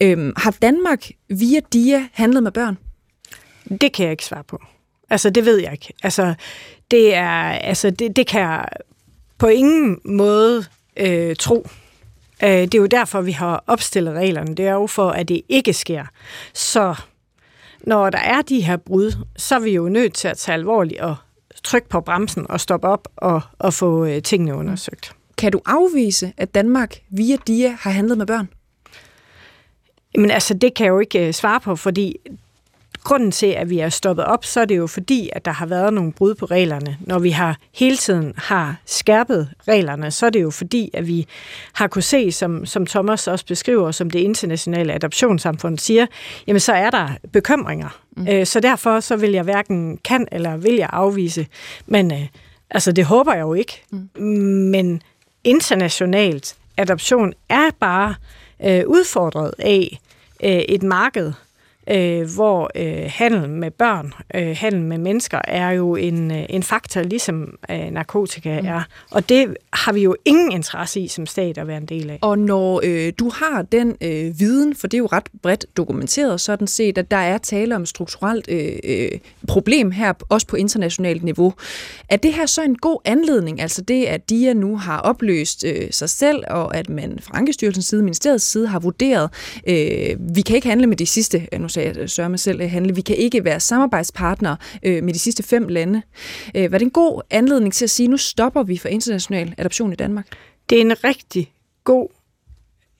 Øh, 0.01 0.33
har 0.37 0.57
Danmark 0.63 1.11
via 1.29 1.61
DIA 1.73 2.07
handlet 2.13 2.43
med 2.43 2.53
børn? 2.53 2.79
Det 3.81 3.93
kan 3.93 4.05
jeg 4.05 4.11
ikke 4.11 4.25
svare 4.25 4.45
på. 4.45 4.63
Altså, 5.12 5.31
det 5.31 5.44
ved 5.44 5.59
jeg 5.59 5.72
ikke. 5.72 5.92
Altså, 6.03 6.35
det 6.90 7.14
er, 7.14 7.53
altså, 7.53 7.90
det, 7.90 8.16
det 8.16 8.27
kan 8.27 8.40
jeg 8.40 8.68
på 9.38 9.46
ingen 9.46 10.01
måde 10.05 10.64
øh, 10.96 11.37
tro. 11.37 11.66
Øh, 12.42 12.48
det 12.48 12.75
er 12.75 12.79
jo 12.79 12.87
derfor, 12.87 13.20
vi 13.20 13.33
har 13.33 13.64
opstillet 13.66 14.14
reglerne. 14.14 14.55
Det 14.55 14.66
er 14.66 14.72
jo 14.72 14.87
for, 14.87 15.11
at 15.11 15.29
det 15.29 15.42
ikke 15.48 15.72
sker. 15.72 16.05
Så 16.55 16.94
når 17.81 18.11
der 18.11 18.18
er 18.18 18.42
de 18.42 18.61
her 18.61 18.77
brud, 18.77 19.12
så 19.37 19.55
er 19.55 19.59
vi 19.59 19.70
jo 19.70 19.88
nødt 19.88 20.14
til 20.14 20.29
at 20.29 20.38
tage 20.38 20.55
alvorligt 20.55 21.01
og 21.01 21.16
trykke 21.64 21.88
på 21.88 22.01
bremsen 22.01 22.46
og 22.48 22.61
stoppe 22.61 22.88
op 22.88 23.09
og, 23.16 23.40
og 23.59 23.75
få 23.75 24.05
øh, 24.05 24.22
tingene 24.22 24.55
undersøgt. 24.55 25.12
Kan 25.38 25.53
du 25.53 25.61
afvise, 25.66 26.33
at 26.37 26.55
Danmark 26.55 26.98
via 27.11 27.37
DIA 27.46 27.77
har 27.81 27.90
handlet 27.90 28.18
med 28.18 28.27
børn? 28.27 28.48
Jamen 30.14 30.31
altså, 30.31 30.55
det 30.55 30.75
kan 30.75 30.85
jeg 30.85 30.90
jo 30.90 30.98
ikke 30.98 31.27
øh, 31.27 31.33
svare 31.33 31.61
på, 31.61 31.77
fordi 31.77 32.16
grunden 33.05 33.31
til, 33.31 33.47
at 33.47 33.71
vi 33.71 33.79
er 33.79 33.88
stoppet 33.88 34.25
op, 34.25 34.45
så 34.45 34.61
er 34.61 34.65
det 34.65 34.77
jo 34.77 34.87
fordi, 34.87 35.31
at 35.33 35.45
der 35.45 35.51
har 35.51 35.67
været 35.67 35.95
nogle 35.95 36.12
brud 36.12 36.35
på 36.35 36.47
reglerne. 36.47 36.97
Når 37.01 37.19
vi 37.19 37.31
har 37.31 37.57
hele 37.75 37.97
tiden 37.97 38.35
har 38.37 38.77
skærpet 38.87 39.49
reglerne, 39.69 40.11
så 40.11 40.27
er 40.27 40.31
det 40.31 40.43
jo 40.43 40.51
fordi, 40.51 40.91
at 40.95 41.07
vi 41.07 41.27
har 41.73 41.87
kunne 41.87 42.03
se, 42.03 42.33
som, 42.33 42.67
som 42.67 42.87
Thomas 42.87 43.29
også 43.29 43.47
beskriver, 43.47 43.91
som 43.91 44.11
det 44.11 44.19
internationale 44.19 44.93
adoptionssamfund 44.93 45.79
siger, 45.79 46.07
jamen 46.47 46.61
så 46.61 46.73
er 46.73 46.91
der 46.91 47.09
bekymringer. 47.33 47.99
Mm. 48.17 48.29
Øh, 48.29 48.47
så 48.47 48.61
derfor 48.61 49.01
så 49.01 49.17
vil 49.17 49.31
jeg 49.31 49.43
hverken 49.43 49.99
kan 50.05 50.29
eller 50.33 50.57
vil 50.57 50.75
jeg 50.75 50.91
afvise. 50.93 51.47
Men 51.87 52.12
øh, 52.12 52.27
altså, 52.71 52.93
det 52.93 53.05
håber 53.05 53.33
jeg 53.35 53.43
jo 53.43 53.55
ikke. 53.55 53.83
Mm. 53.91 54.29
Men 54.71 55.03
internationalt 55.45 56.57
adoption 56.77 57.33
er 57.49 57.71
bare 57.81 58.15
øh, 58.65 58.83
udfordret 58.87 59.55
af 59.59 60.01
øh, 60.45 60.51
et 60.51 60.83
marked, 60.83 61.33
øh, 61.90 62.35
hvor 62.35 62.71
øh, 62.75 63.05
handel 63.09 63.51
med 63.51 63.71
børn, 63.71 64.12
øh, 64.35 64.57
handel 64.57 64.83
med 64.83 64.99
mennesker 64.99 65.40
er 65.49 65.71
jo 65.71 65.97
en, 65.97 66.31
øh, 66.31 66.45
en 66.49 66.62
faktor, 66.62 67.03
ligesom 67.03 67.59
øh, 67.71 67.90
narkotika 67.90 68.61
mm. 68.61 68.66
er. 68.66 68.83
Og 69.11 69.29
det 69.29 69.57
har 69.73 69.92
vi 69.92 70.03
jo 70.03 70.16
ingen 70.25 70.53
interesse 70.53 71.01
i 71.01 71.09
som 71.09 71.27
stat 71.27 71.59
at 71.59 71.66
være 71.66 71.77
en 71.77 71.87
del 71.87 72.11
af. 72.11 72.18
Og 72.21 72.38
når 72.38 72.81
øh, 72.85 73.12
du 73.18 73.31
har 73.35 73.62
den 73.62 73.97
øh, 74.01 74.40
viden, 74.40 74.75
for 74.75 74.87
det 74.87 74.97
er 74.97 74.99
jo 74.99 75.07
ret 75.07 75.29
bredt 75.42 75.66
dokumenteret 75.77 76.40
sådan 76.40 76.66
set, 76.66 76.99
at 76.99 77.11
der 77.11 77.16
er 77.16 77.38
tale 77.38 77.77
om 77.77 77.87
strukturelt 77.87 78.49
øh, 78.49 78.73
øh, 78.85 79.11
problem 79.49 79.90
her, 79.90 80.12
også 80.29 80.47
på 80.47 80.57
internationalt 80.57 81.23
niveau. 81.23 81.55
Er 82.09 82.16
det 82.16 82.33
her 82.33 82.47
så 82.47 82.62
en 82.62 82.77
god 82.77 83.01
anledning, 83.05 83.61
altså 83.61 83.83
det, 83.83 84.05
at 84.05 84.31
DIA 84.31 84.53
nu 84.53 84.77
har 84.77 84.99
opløst 84.99 85.64
øh, 85.64 85.88
sig 85.90 86.11
selv, 86.11 86.45
og 86.51 86.77
at 86.77 86.88
man 86.88 87.18
fra 87.23 87.38
Ankestyrelsens 87.38 87.87
side, 87.87 88.03
ministeriets 88.03 88.45
side, 88.45 88.66
har 88.66 88.79
vurderet, 88.79 89.31
øh, 89.66 90.16
vi 90.35 90.40
kan 90.40 90.57
ikke 90.57 90.68
handle 90.68 90.87
med 90.87 90.97
de 90.97 91.07
sidste, 91.07 91.49
nu 91.59 91.68
sagde 91.73 92.01
øh, 92.01 92.09
Sørme 92.09 92.39
selv, 92.39 92.61
øh, 92.61 92.71
handle, 92.71 92.95
vi 92.95 93.01
kan 93.01 93.17
ikke 93.17 93.45
være 93.45 93.61
samarbejdspartnere 93.61 94.57
øh, 94.83 95.05
med 95.05 95.13
de 95.15 95.19
sidste 95.19 95.43
fem 95.43 95.69
lande. 95.69 96.03
Øh, 96.57 96.73
var 96.73 96.79
det 96.79 96.85
en 96.85 96.91
god 96.91 97.23
anledning 97.31 97.75
til 97.75 97.85
at 97.85 97.91
sige, 97.91 98.09
nu 98.09 98.17
stopper 98.17 98.63
vi 98.63 98.79
for 98.79 98.89
international 98.89 99.55
adoption 99.59 99.93
i 99.93 99.97
Danmark? 99.97 100.27
Det 100.71 100.79
er 100.79 100.83
en 100.83 101.05
rigtig 101.05 101.53
god 101.85 102.09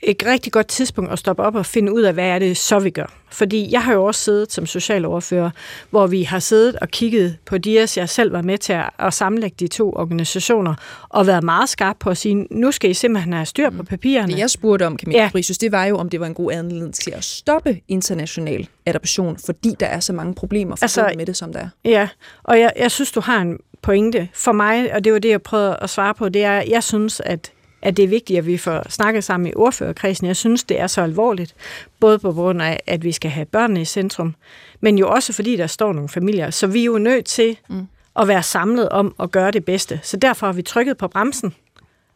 et 0.03 0.23
rigtig 0.27 0.53
godt 0.53 0.67
tidspunkt 0.67 1.13
at 1.13 1.19
stoppe 1.19 1.43
op 1.43 1.55
og 1.55 1.67
finde 1.67 1.95
ud 1.95 2.03
af, 2.03 2.15
hvad 2.15 2.27
er 2.27 2.39
det 2.39 2.57
så, 2.57 2.79
vi 2.79 2.91
gør. 2.91 3.13
Fordi 3.31 3.73
jeg 3.73 3.83
har 3.83 3.93
jo 3.93 4.05
også 4.05 4.21
siddet 4.21 4.53
som 4.53 4.67
socialoverfører, 4.67 5.51
hvor 5.91 6.07
vi 6.07 6.23
har 6.23 6.39
siddet 6.39 6.77
og 6.77 6.89
kigget 6.89 7.37
på 7.47 7.59
DIAS. 7.59 7.97
Jeg 7.97 8.09
selv 8.09 8.33
var 8.33 8.43
med 8.43 8.59
til 8.59 8.73
at, 8.73 8.91
at 8.99 9.15
sammenlægge 9.15 9.57
de 9.61 9.69
to 9.69 9.93
organisationer 9.93 10.75
og 11.09 11.27
været 11.27 11.45
meget 11.45 11.69
skarp 11.69 11.97
på 12.01 12.11
at 12.11 12.17
sige, 12.17 12.47
nu 12.51 12.73
skal 12.73 12.91
I 12.91 12.95
simpelthen 12.95 13.33
have 13.33 13.47
styr 13.47 13.71
på 13.71 13.83
papirerne. 13.83 14.33
Det 14.33 14.39
jeg 14.39 14.51
spurgte 14.51 14.87
om, 14.87 14.99
Camilla 14.99 15.23
ja. 15.23 15.29
Frisus, 15.33 15.59
det 15.59 15.73
var 15.73 15.85
jo, 15.85 15.97
om 15.99 16.09
det 16.09 16.21
var 16.21 16.27
en 16.27 16.35
god 16.35 16.53
anledning 16.53 16.95
til 16.95 17.11
at 17.11 17.25
stoppe 17.25 17.81
international 17.89 18.69
adoption, 18.87 19.37
fordi 19.47 19.75
der 19.81 19.87
er 19.87 20.01
så 20.01 20.13
mange 20.13 20.35
problemer 20.35 20.77
forbundet 20.77 20.83
altså, 20.83 21.15
med 21.17 21.27
det, 21.27 21.37
som 21.37 21.53
der 21.53 21.61
er. 21.61 21.69
Ja, 21.85 22.09
og 22.43 22.61
jeg, 22.61 22.73
jeg 22.79 22.91
synes, 22.91 23.13
du 23.13 23.21
har 23.21 23.41
en 23.41 23.59
pointe. 23.83 24.29
For 24.35 24.53
mig, 24.53 24.95
og 24.95 25.05
det 25.05 25.13
var 25.13 25.19
det, 25.19 25.29
jeg 25.29 25.43
prøvede 25.43 25.77
at 25.83 25.91
svare 25.91 26.15
på, 26.15 26.29
det 26.29 26.45
er, 26.45 26.63
jeg 26.69 26.83
synes, 26.83 27.21
at 27.25 27.53
at 27.83 27.97
det 27.97 28.03
er 28.03 28.09
vigtigt, 28.09 28.39
at 28.39 28.47
vi 28.47 28.57
får 28.57 28.91
snakket 28.91 29.25
sammen 29.25 29.47
i 29.47 29.55
ordførerkredsen. 29.57 30.27
Jeg 30.27 30.37
synes, 30.37 30.65
det 30.65 30.81
er 30.81 30.87
så 30.87 31.03
alvorligt, 31.03 31.55
både 32.01 32.19
på 32.19 32.33
grund 32.33 32.63
af, 32.63 32.81
at 32.87 33.05
vi 33.05 33.13
skal 33.13 33.31
have 33.31 33.47
børnene 33.47 33.81
i 33.81 33.85
centrum, 33.85 34.35
men 34.81 34.99
jo 34.99 35.09
også 35.09 35.33
fordi, 35.33 35.57
der 35.57 35.67
står 35.67 35.93
nogle 35.93 36.09
familier. 36.09 36.51
Så 36.51 36.67
vi 36.67 36.81
er 36.81 36.85
jo 36.85 36.99
nødt 36.99 37.25
til 37.25 37.59
mm. 37.69 37.87
at 38.17 38.29
være 38.29 38.43
samlet 38.43 38.89
om 38.89 39.15
at 39.21 39.31
gøre 39.31 39.51
det 39.51 39.65
bedste. 39.65 40.01
Så 40.03 40.17
derfor 40.17 40.47
har 40.47 40.53
vi 40.53 40.63
trykket 40.63 40.97
på 40.97 41.09
bremsen. 41.09 41.55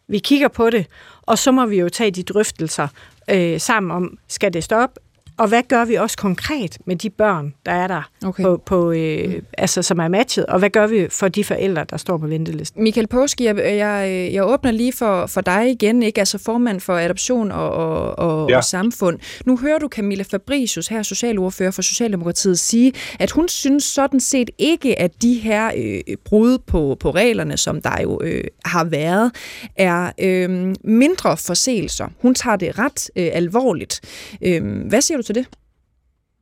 Vi 0.08 0.18
kigger 0.18 0.48
på 0.48 0.70
det, 0.70 0.86
og 1.22 1.38
så 1.38 1.52
må 1.52 1.66
vi 1.66 1.78
jo 1.80 1.88
tage 1.88 2.10
de 2.10 2.22
drøftelser 2.22 2.88
øh, 3.30 3.60
sammen 3.60 3.90
om, 3.90 4.18
skal 4.28 4.52
det 4.52 4.64
stoppe, 4.64 5.00
og 5.38 5.48
hvad 5.48 5.62
gør 5.68 5.84
vi 5.84 5.94
også 5.94 6.16
konkret 6.16 6.78
med 6.84 6.96
de 6.96 7.10
børn, 7.10 7.54
der 7.66 7.72
er 7.72 7.86
der, 7.86 8.10
okay. 8.24 8.42
på, 8.42 8.62
på, 8.66 8.92
øh, 8.92 9.28
mm. 9.28 9.46
altså, 9.58 9.82
som 9.82 9.98
er 9.98 10.08
matchet, 10.08 10.46
og 10.46 10.58
hvad 10.58 10.70
gør 10.70 10.86
vi 10.86 11.08
for 11.10 11.28
de 11.28 11.44
forældre, 11.44 11.84
der 11.90 11.96
står 11.96 12.18
på 12.18 12.26
ventelisten? 12.26 12.82
Michael 12.82 13.06
Påske, 13.06 13.44
jeg, 13.44 13.56
jeg, 13.56 14.30
jeg 14.32 14.46
åbner 14.46 14.70
lige 14.70 14.92
for, 14.92 15.26
for 15.26 15.40
dig 15.40 15.70
igen, 15.70 16.02
ikke? 16.02 16.18
altså 16.18 16.38
formand 16.38 16.80
for 16.80 16.96
adoption 16.96 17.52
og, 17.52 17.70
og, 17.70 18.18
og, 18.18 18.50
ja. 18.50 18.56
og 18.56 18.64
samfund. 18.64 19.18
Nu 19.46 19.56
hører 19.56 19.78
du 19.78 19.88
Camilla 19.88 20.24
Fabricius, 20.30 20.88
her 20.88 21.02
socialordfører 21.02 21.70
for 21.70 21.82
Socialdemokratiet, 21.82 22.58
sige, 22.58 22.92
at 23.18 23.30
hun 23.30 23.48
synes 23.48 23.84
sådan 23.84 24.20
set 24.20 24.50
ikke, 24.58 24.98
at 24.98 25.22
de 25.22 25.34
her 25.34 25.70
øh, 25.76 26.16
brud 26.24 26.58
på, 26.58 26.96
på 27.00 27.10
reglerne, 27.10 27.56
som 27.56 27.82
der 27.82 28.02
jo 28.02 28.20
øh, 28.24 28.44
har 28.64 28.84
været, 28.84 29.32
er 29.76 30.12
øh, 30.18 30.74
mindre 30.84 31.36
forseelser. 31.36 32.08
Hun 32.22 32.34
tager 32.34 32.56
det 32.56 32.78
ret 32.78 33.10
øh, 33.16 33.28
alvorligt. 33.32 34.00
Øh, 34.42 34.88
hvad 34.88 35.00
siger 35.00 35.18
du 35.18 35.25
til 35.26 35.34
det? 35.34 35.48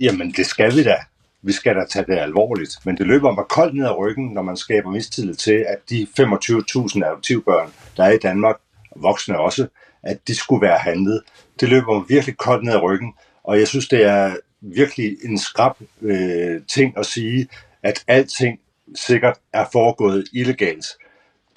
Jamen, 0.01 0.33
det 0.33 0.47
skal 0.47 0.77
vi 0.77 0.83
da. 0.83 0.97
Vi 1.43 1.53
skal 1.53 1.77
da 1.77 1.85
tage 1.91 2.07
det 2.07 2.19
alvorligt. 2.19 2.77
Men 2.85 2.97
det 2.97 3.07
løber 3.07 3.33
mig 3.33 3.45
koldt 3.49 3.75
ned 3.75 3.85
ad 3.85 3.99
ryggen, 3.99 4.29
når 4.35 4.43
man 4.43 4.57
skaber 4.57 4.91
mistillid 4.91 5.35
til, 5.35 5.65
at 5.69 5.79
de 5.91 6.07
25.000 6.21 7.05
adoptivbørn, 7.07 7.73
der 7.97 8.05
er 8.05 8.11
i 8.11 8.19
Danmark, 8.19 8.57
voksne 8.97 9.39
også, 9.39 9.67
at 10.03 10.29
de 10.29 10.35
skulle 10.35 10.63
være 10.63 10.79
handlet. 10.79 11.23
Det 11.61 11.69
løber 11.69 11.99
mig 11.99 12.05
virkelig 12.09 12.37
koldt 12.37 12.65
ned 12.65 12.73
ad 12.73 12.83
ryggen. 12.83 13.15
Og 13.45 13.59
jeg 13.59 13.69
synes, 13.69 13.89
det 13.89 14.05
er 14.05 14.37
virkelig 14.61 15.17
en 15.25 15.39
skrab 15.39 15.73
øh, 16.03 16.61
ting 16.75 16.99
at 16.99 17.07
sige, 17.07 17.49
at 17.83 18.05
alting 18.07 18.59
sikkert 18.95 19.37
er 19.53 19.65
foregået 19.73 20.25
illegalt. 20.33 20.87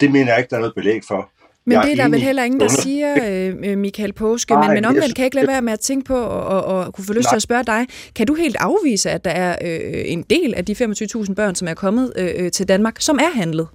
Det 0.00 0.10
mener 0.10 0.32
jeg 0.32 0.38
ikke, 0.38 0.50
der 0.50 0.56
er 0.56 0.60
noget 0.60 0.74
belæg 0.74 1.02
for. 1.08 1.30
Men 1.68 1.78
det 1.78 1.92
er 1.92 1.96
der 1.96 2.08
vel 2.08 2.22
heller 2.22 2.44
ingen, 2.44 2.60
der 2.60 2.68
siger, 2.68 3.16
øh, 3.64 3.78
Michael 3.78 4.12
Påske. 4.12 4.54
Nej, 4.54 4.66
men, 4.66 4.74
men 4.74 4.84
omvendt 4.84 5.14
kan 5.14 5.22
jeg 5.22 5.26
ikke 5.26 5.34
lade 5.34 5.48
være 5.48 5.62
med 5.62 5.72
at 5.72 5.80
tænke 5.80 6.04
på 6.04 6.16
og, 6.16 6.64
og, 6.64 6.64
og 6.64 6.94
kunne 6.94 7.04
få 7.04 7.12
lyst 7.12 7.24
nej. 7.24 7.30
til 7.30 7.36
at 7.36 7.42
spørge 7.42 7.64
dig. 7.64 7.86
Kan 8.14 8.26
du 8.26 8.34
helt 8.34 8.56
afvise, 8.60 9.10
at 9.10 9.24
der 9.24 9.30
er 9.30 9.56
øh, 9.62 10.02
en 10.06 10.22
del 10.22 10.54
af 10.54 10.64
de 10.64 10.72
25.000 10.72 11.34
børn, 11.34 11.54
som 11.54 11.68
er 11.68 11.74
kommet 11.74 12.12
øh, 12.16 12.30
øh, 12.36 12.52
til 12.52 12.68
Danmark, 12.68 12.96
som 13.00 13.18
er 13.18 13.30
handlet? 13.34 13.68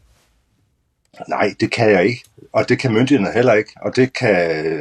Nej, 1.29 1.53
det 1.60 1.71
kan 1.71 1.89
jeg 1.89 2.06
ikke. 2.06 2.23
Og 2.53 2.69
det 2.69 2.79
kan 2.79 2.93
myndighederne 2.93 3.34
heller 3.34 3.53
ikke. 3.53 3.71
Og 3.82 3.95
det 3.95 4.13
kan 4.13 4.36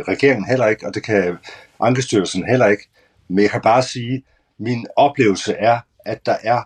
regeringen 0.09 0.47
heller 0.49 0.67
ikke. 0.67 0.87
Og 0.87 0.95
det 0.95 1.03
kan 1.03 1.37
Ankestyrelsen 1.81 2.45
heller 2.45 2.67
ikke. 2.67 2.89
Men 3.29 3.43
jeg 3.43 3.51
kan 3.51 3.61
bare 3.61 3.83
sige, 3.83 4.23
min 4.59 4.87
oplevelse 4.97 5.53
er, 5.53 5.79
at 6.07 6.27
der 6.27 6.37
er 6.43 6.63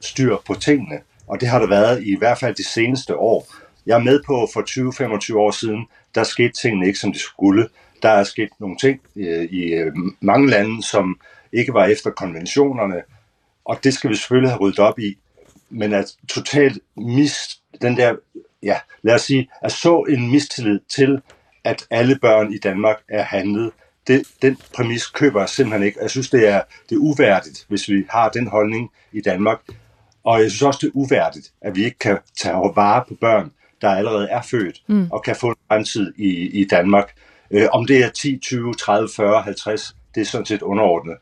styr 0.00 0.36
på 0.46 0.54
tingene. 0.54 1.00
Og 1.26 1.40
det 1.40 1.48
har 1.48 1.58
der 1.58 1.66
været 1.66 2.02
i 2.02 2.16
hvert 2.18 2.38
fald 2.38 2.54
de 2.54 2.68
seneste 2.68 3.16
år. 3.16 3.54
Jeg 3.88 3.94
er 3.94 4.04
med 4.04 4.20
på, 4.26 4.48
for 4.52 4.60
20-25 5.32 5.36
år 5.36 5.50
siden, 5.50 5.86
der 6.14 6.24
skete 6.24 6.52
tingene 6.52 6.86
ikke, 6.86 6.98
som 6.98 7.12
de 7.12 7.18
skulle. 7.18 7.68
Der 8.02 8.08
er 8.08 8.24
sket 8.24 8.48
nogle 8.60 8.76
ting 8.76 9.00
øh, 9.16 9.44
i 9.44 9.62
øh, 9.74 9.92
mange 10.20 10.50
lande, 10.50 10.82
som 10.82 11.20
ikke 11.52 11.74
var 11.74 11.84
efter 11.84 12.10
konventionerne, 12.10 13.02
og 13.64 13.84
det 13.84 13.94
skal 13.94 14.10
vi 14.10 14.16
selvfølgelig 14.16 14.50
have 14.50 14.60
ryddet 14.60 14.78
op 14.78 14.98
i. 14.98 15.18
Men 15.70 15.92
at 15.92 16.06
totalt 16.28 16.78
mist 16.96 17.62
den 17.82 17.96
der, 17.96 18.16
ja, 18.62 18.76
lad 19.02 19.14
os 19.14 19.22
sige, 19.22 19.48
at 19.62 19.72
så 19.72 20.04
en 20.08 20.30
mistillid 20.30 20.80
til, 20.88 21.20
at 21.64 21.86
alle 21.90 22.18
børn 22.18 22.52
i 22.52 22.58
Danmark 22.58 22.96
er 23.08 23.22
handlet, 23.22 23.70
det, 24.06 24.22
den 24.42 24.58
præmis 24.74 25.06
køber 25.06 25.40
jeg 25.40 25.48
simpelthen 25.48 25.86
ikke. 25.86 25.98
Jeg 26.02 26.10
synes, 26.10 26.30
det 26.30 26.48
er, 26.48 26.62
det 26.88 26.94
er 26.94 27.00
uværdigt, 27.00 27.66
hvis 27.68 27.88
vi 27.88 28.04
har 28.10 28.28
den 28.28 28.46
holdning 28.46 28.90
i 29.12 29.20
Danmark. 29.20 29.58
Og 30.24 30.42
jeg 30.42 30.50
synes 30.50 30.62
også, 30.62 30.78
det 30.82 30.86
er 30.86 30.96
uværdigt, 30.96 31.52
at 31.60 31.76
vi 31.76 31.84
ikke 31.84 31.98
kan 31.98 32.18
tage 32.38 32.54
vare 32.54 33.04
på 33.08 33.14
børn, 33.20 33.52
der 33.82 33.88
allerede 33.88 34.28
er 34.28 34.42
født 34.42 34.82
mm. 34.86 35.08
og 35.12 35.22
kan 35.22 35.36
få 35.36 35.48
en 35.48 35.56
fremtid 35.68 36.12
i, 36.16 36.60
i 36.60 36.64
Danmark. 36.64 37.12
Øh, 37.50 37.66
om 37.72 37.86
det 37.86 38.04
er 38.04 38.10
10, 38.10 38.38
20, 38.38 38.74
30, 38.74 39.08
40, 39.16 39.42
50, 39.42 39.96
det 40.14 40.20
er 40.20 40.24
sådan 40.24 40.46
set 40.46 40.62
underordnet. 40.62 41.16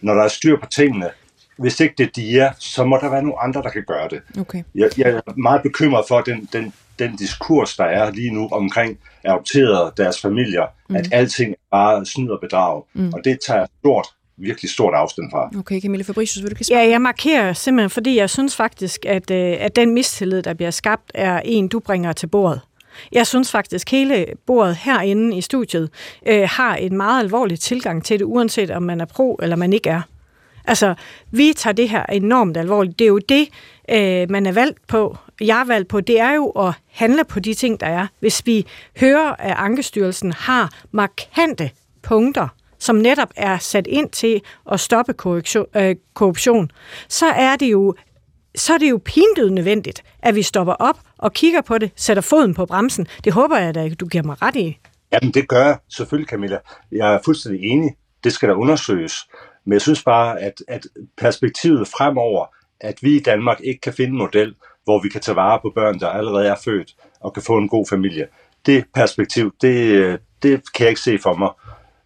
Når 0.00 0.14
der 0.14 0.22
er 0.22 0.28
styr 0.28 0.60
på 0.60 0.66
tingene, 0.66 1.10
hvis 1.58 1.80
ikke 1.80 1.94
det 1.98 2.06
er 2.06 2.10
DIA, 2.10 2.52
så 2.58 2.84
må 2.84 2.96
der 2.96 3.10
være 3.10 3.22
nogle 3.22 3.42
andre, 3.42 3.62
der 3.62 3.70
kan 3.70 3.84
gøre 3.86 4.08
det. 4.08 4.22
Okay. 4.40 4.62
Jeg, 4.74 4.90
jeg 4.98 5.10
er 5.10 5.32
meget 5.36 5.62
bekymret 5.62 6.04
for 6.08 6.20
den, 6.20 6.48
den, 6.52 6.72
den 6.98 7.16
diskurs, 7.16 7.76
der 7.76 7.84
er 7.84 8.10
lige 8.10 8.30
nu 8.30 8.48
omkring 8.52 8.98
adopterede 9.24 9.92
deres 9.96 10.20
familier, 10.20 10.66
mm. 10.88 10.96
at 10.96 11.08
alting 11.12 11.52
er 11.52 11.56
bare 11.70 12.06
snyd 12.06 12.30
og 12.30 12.40
bedrag. 12.40 12.82
Mm. 12.94 13.12
Og 13.14 13.20
det 13.24 13.38
tager 13.46 13.66
stort 13.80 14.06
virkelig 14.38 14.70
stort 14.70 14.94
afstand 14.94 15.30
fra. 15.30 15.50
Okay, 15.58 15.80
Camilla 15.80 16.04
Fabricius, 16.04 16.42
vil 16.42 16.50
du 16.50 16.56
kan 16.56 16.66
Ja, 16.70 16.88
jeg 16.88 17.02
markerer 17.02 17.52
simpelthen, 17.52 17.90
fordi 17.90 18.16
jeg 18.16 18.30
synes 18.30 18.56
faktisk, 18.56 19.06
at, 19.06 19.30
øh, 19.30 19.56
at 19.60 19.76
den 19.76 19.94
mistillid, 19.94 20.42
der 20.42 20.54
bliver 20.54 20.70
skabt, 20.70 21.10
er 21.14 21.40
en, 21.44 21.68
du 21.68 21.80
bringer 21.80 22.12
til 22.12 22.26
bordet. 22.26 22.60
Jeg 23.12 23.26
synes 23.26 23.50
faktisk, 23.50 23.90
hele 23.90 24.26
bordet 24.46 24.76
herinde 24.76 25.36
i 25.36 25.40
studiet 25.40 25.90
øh, 26.26 26.48
har 26.50 26.76
en 26.76 26.96
meget 26.96 27.22
alvorlig 27.22 27.60
tilgang 27.60 28.04
til 28.04 28.18
det, 28.18 28.24
uanset 28.24 28.70
om 28.70 28.82
man 28.82 29.00
er 29.00 29.04
pro 29.04 29.38
eller 29.42 29.56
man 29.56 29.72
ikke 29.72 29.90
er. 29.90 30.02
Altså, 30.64 30.94
vi 31.30 31.52
tager 31.56 31.74
det 31.74 31.88
her 31.88 32.02
enormt 32.02 32.56
alvorligt. 32.56 32.98
Det 32.98 33.04
er 33.04 33.08
jo 33.08 33.18
det, 33.18 33.48
øh, 33.90 34.30
man 34.30 34.46
er 34.46 34.52
valgt 34.52 34.86
på, 34.86 35.16
jeg 35.40 35.60
er 35.60 35.64
valgt 35.64 35.88
på, 35.88 36.00
det 36.00 36.20
er 36.20 36.34
jo 36.34 36.48
at 36.50 36.72
handle 36.90 37.24
på 37.24 37.40
de 37.40 37.54
ting, 37.54 37.80
der 37.80 37.86
er. 37.86 38.06
Hvis 38.20 38.46
vi 38.46 38.66
hører, 39.00 39.34
at 39.38 39.54
Ankestyrelsen 39.58 40.32
har 40.32 40.72
markante 40.92 41.70
punkter, 42.02 42.48
som 42.86 42.96
netop 42.96 43.28
er 43.36 43.58
sat 43.58 43.86
ind 43.86 44.10
til 44.10 44.40
at 44.72 44.80
stoppe 44.80 45.14
øh, 45.76 45.96
korruption, 46.14 46.70
så 47.08 47.26
er 47.26 47.56
det 47.56 47.72
jo 47.72 47.94
så 48.56 48.74
er 48.74 48.78
det 48.78 48.90
jo 48.90 49.00
pinligt 49.04 49.52
nødvendigt, 49.52 50.02
at 50.22 50.34
vi 50.34 50.42
stopper 50.42 50.72
op 50.72 50.98
og 51.18 51.32
kigger 51.32 51.60
på 51.60 51.78
det, 51.78 51.90
sætter 51.96 52.22
foden 52.22 52.54
på 52.54 52.66
bremsen. 52.66 53.06
Det 53.24 53.32
håber 53.32 53.58
jeg 53.58 53.76
at 53.76 54.00
du 54.00 54.06
giver 54.06 54.24
mig 54.24 54.42
ret 54.42 54.56
i. 54.56 54.78
Jamen, 55.12 55.34
det 55.34 55.48
gør 55.48 55.66
jeg 55.66 55.78
selvfølgelig, 55.88 56.28
Camilla. 56.28 56.58
Jeg 56.92 57.14
er 57.14 57.18
fuldstændig 57.24 57.62
enig. 57.62 57.90
Det 58.24 58.32
skal 58.32 58.48
der 58.48 58.54
undersøges. 58.54 59.14
Men 59.64 59.72
jeg 59.72 59.80
synes 59.80 60.02
bare, 60.02 60.40
at, 60.40 60.54
at 60.68 60.86
perspektivet 61.18 61.88
fremover, 61.88 62.46
at 62.80 62.94
vi 63.02 63.16
i 63.16 63.20
Danmark 63.20 63.60
ikke 63.64 63.80
kan 63.80 63.92
finde 63.92 64.10
en 64.10 64.18
model, 64.18 64.54
hvor 64.84 65.02
vi 65.02 65.08
kan 65.08 65.20
tage 65.20 65.36
vare 65.36 65.58
på 65.62 65.72
børn, 65.74 66.00
der 66.00 66.08
allerede 66.08 66.46
er 66.46 66.56
født, 66.64 66.94
og 67.20 67.34
kan 67.34 67.42
få 67.42 67.58
en 67.58 67.68
god 67.68 67.86
familie. 67.90 68.26
Det 68.66 68.84
perspektiv, 68.94 69.52
det, 69.60 69.76
øh, 69.76 70.18
det 70.42 70.72
kan 70.74 70.84
jeg 70.84 70.88
ikke 70.88 71.00
se 71.00 71.18
for 71.22 71.34
mig. 71.34 71.50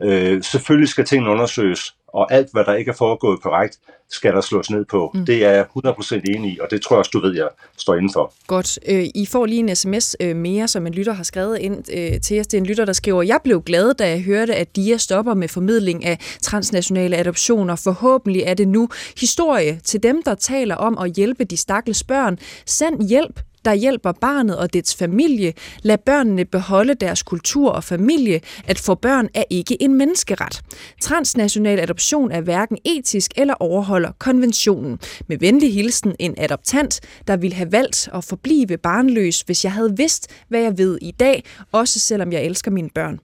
Øh, 0.02 0.42
selvfølgelig 0.42 0.88
skal 0.88 1.04
tingene 1.04 1.30
undersøges, 1.30 1.94
og 2.08 2.32
alt, 2.32 2.48
hvad 2.52 2.64
der 2.64 2.74
ikke 2.74 2.90
er 2.90 2.94
foregået 2.94 3.40
korrekt, 3.42 3.78
skal 4.10 4.32
der 4.32 4.40
slås 4.40 4.70
ned 4.70 4.84
på. 4.84 5.10
Mm. 5.14 5.26
Det 5.26 5.44
er 5.44 5.50
jeg 5.50 5.66
100% 5.86 6.20
enig 6.36 6.52
i, 6.52 6.58
og 6.60 6.66
det 6.70 6.82
tror 6.82 6.96
jeg 6.96 6.98
også, 6.98 7.10
du 7.12 7.20
ved, 7.20 7.36
jeg 7.36 7.48
står 7.76 7.94
indenfor. 7.94 8.32
Godt. 8.46 8.78
Øh, 8.88 9.04
I 9.14 9.26
får 9.26 9.46
lige 9.46 9.58
en 9.58 9.76
sms 9.76 10.16
øh, 10.20 10.36
mere, 10.36 10.68
som 10.68 10.86
en 10.86 10.92
lytter 10.92 11.12
har 11.12 11.22
skrevet 11.22 11.58
ind 11.58 11.84
øh, 11.92 12.20
til 12.20 12.40
os. 12.40 12.46
Det 12.46 12.54
er 12.54 12.60
en 12.60 12.66
lytter, 12.66 12.84
der 12.84 12.92
skriver, 12.92 13.22
jeg 13.22 13.40
blev 13.44 13.62
glad, 13.62 13.94
da 13.94 14.08
jeg 14.08 14.22
hørte, 14.22 14.54
at 14.54 14.76
DIA 14.76 14.96
stopper 14.96 15.34
med 15.34 15.48
formidling 15.48 16.04
af 16.04 16.18
transnationale 16.42 17.16
adoptioner. 17.16 17.76
Forhåbentlig 17.76 18.42
er 18.42 18.54
det 18.54 18.68
nu 18.68 18.88
historie 19.20 19.80
til 19.84 20.02
dem, 20.02 20.22
der 20.22 20.34
taler 20.34 20.76
om 20.76 20.98
at 20.98 21.12
hjælpe 21.12 21.44
de 21.44 21.56
stakkels 21.56 22.04
børn. 22.04 22.38
Send 22.66 23.08
hjælp 23.08 23.40
der 23.64 23.74
hjælper 23.74 24.12
barnet 24.12 24.58
og 24.58 24.72
dets 24.72 24.94
familie. 24.94 25.52
Lad 25.82 25.98
børnene 25.98 26.44
beholde 26.44 26.94
deres 26.94 27.22
kultur 27.22 27.70
og 27.70 27.84
familie. 27.84 28.40
At 28.66 28.78
få 28.78 28.94
børn 28.94 29.28
er 29.34 29.44
ikke 29.50 29.82
en 29.82 29.94
menneskeret. 29.94 30.60
Transnational 31.00 31.80
adoption 31.80 32.30
er 32.30 32.40
hverken 32.40 32.78
etisk 32.84 33.30
eller 33.36 33.54
overholder 33.60 34.12
konventionen. 34.18 34.98
Med 35.28 35.38
venlig 35.38 35.74
hilsen 35.74 36.14
en 36.18 36.34
adoptant, 36.38 37.00
der 37.26 37.36
ville 37.36 37.56
have 37.56 37.72
valgt 37.72 38.08
at 38.14 38.24
forblive 38.24 38.76
barnløs, 38.76 39.40
hvis 39.40 39.64
jeg 39.64 39.72
havde 39.72 39.96
vidst, 39.96 40.26
hvad 40.48 40.60
jeg 40.60 40.78
ved 40.78 40.98
i 41.02 41.10
dag, 41.10 41.44
også 41.72 41.98
selvom 41.98 42.32
jeg 42.32 42.44
elsker 42.44 42.70
mine 42.70 42.90
børn. 42.94 43.20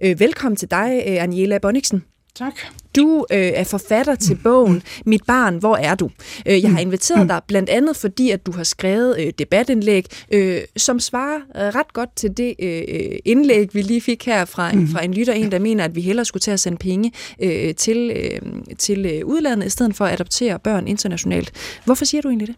Øh, 0.00 0.20
velkommen 0.20 0.56
til 0.56 0.70
dig, 0.70 1.02
øh, 1.06 1.22
Aniela 1.22 1.58
Bonniksen. 1.58 2.04
Tak. 2.40 2.54
Du 2.96 3.26
øh, 3.32 3.38
er 3.38 3.64
forfatter 3.64 4.14
til 4.14 4.34
bogen 4.34 4.82
Mit 5.06 5.24
barn, 5.26 5.56
hvor 5.56 5.76
er 5.76 5.94
du? 5.94 6.10
Øh, 6.46 6.62
jeg 6.62 6.70
har 6.70 6.80
inviteret 6.80 7.28
dig 7.28 7.40
blandt 7.48 7.68
andet, 7.68 7.96
fordi 7.96 8.30
at 8.30 8.46
du 8.46 8.52
har 8.52 8.64
skrevet 8.64 9.20
øh, 9.20 9.32
debatindlæg, 9.38 10.06
øh, 10.32 10.60
som 10.76 11.00
svarer 11.00 11.36
øh, 11.36 11.62
ret 11.62 11.92
godt 11.92 12.16
til 12.16 12.36
det 12.36 12.54
øh, 12.58 13.18
indlæg, 13.24 13.74
vi 13.74 13.82
lige 13.82 14.00
fik 14.00 14.26
her 14.26 14.44
fra, 14.44 14.72
mm. 14.72 14.88
fra 14.88 15.04
en 15.04 15.14
lytter, 15.14 15.32
en 15.32 15.52
der 15.52 15.58
mener, 15.58 15.84
at 15.84 15.94
vi 15.94 16.00
hellere 16.00 16.24
skulle 16.24 16.40
til 16.40 16.50
at 16.50 16.60
sende 16.60 16.78
penge 16.78 17.12
øh, 17.42 17.74
til, 17.74 18.12
øh, 18.16 18.40
til 18.78 19.06
øh, 19.06 19.26
udlandet, 19.26 19.66
i 19.66 19.70
stedet 19.70 19.96
for 19.96 20.04
at 20.04 20.12
adoptere 20.12 20.58
børn 20.58 20.88
internationalt. 20.88 21.52
Hvorfor 21.84 22.04
siger 22.04 22.22
du 22.22 22.28
egentlig 22.28 22.48
det? 22.48 22.56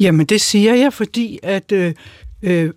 Jamen 0.00 0.26
det 0.26 0.40
siger 0.40 0.74
jeg, 0.74 0.92
fordi 0.92 1.38
at 1.42 1.72
øh, 1.72 1.94
øh, 2.42 2.70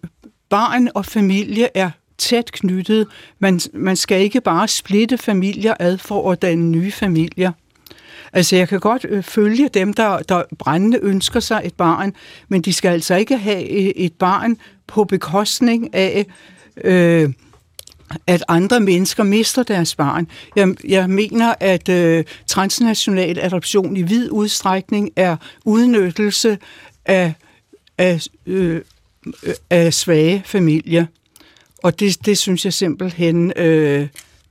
barn 0.49 0.89
og 0.95 1.05
familie 1.05 1.77
er 1.77 1.89
tæt 2.19 2.51
knyttet. 2.51 3.07
Man, 3.39 3.59
man 3.73 3.95
skal 3.95 4.21
ikke 4.21 4.41
bare 4.41 4.67
splitte 4.67 5.17
familier 5.17 5.73
ad 5.79 5.97
for 5.97 6.31
at 6.31 6.41
danne 6.41 6.69
nye 6.69 6.91
familier. 6.91 7.51
Altså, 8.33 8.55
jeg 8.55 8.67
kan 8.69 8.79
godt 8.79 9.05
øh, 9.09 9.23
følge 9.23 9.69
dem, 9.73 9.93
der, 9.93 10.19
der 10.19 10.43
brændende 10.59 10.99
ønsker 11.01 11.39
sig 11.39 11.61
et 11.63 11.73
barn, 11.73 12.13
men 12.47 12.61
de 12.61 12.73
skal 12.73 12.89
altså 12.89 13.15
ikke 13.15 13.37
have 13.37 13.69
øh, 13.69 13.91
et 13.95 14.13
barn 14.13 14.57
på 14.87 15.03
bekostning 15.03 15.95
af, 15.95 16.25
øh, 16.83 17.29
at 18.27 18.43
andre 18.47 18.79
mennesker 18.79 19.23
mister 19.23 19.63
deres 19.63 19.95
barn. 19.95 20.27
Jeg, 20.55 20.75
jeg 20.87 21.09
mener, 21.09 21.53
at 21.59 21.89
øh, 21.89 22.23
transnational 22.47 23.39
adoption 23.39 23.97
i 23.97 24.01
vid 24.01 24.31
udstrækning 24.31 25.09
er 25.15 25.37
udnyttelse 25.65 26.57
af, 27.05 27.33
af, 27.97 28.21
øh, 28.45 28.75
øh 28.75 28.81
af 29.69 29.93
svage 29.93 30.41
familier. 30.45 31.05
Og 31.83 31.99
det, 31.99 32.25
det 32.25 32.37
synes 32.37 32.65
jeg 32.65 32.73
simpelthen, 32.73 33.53
øh, 33.55 34.07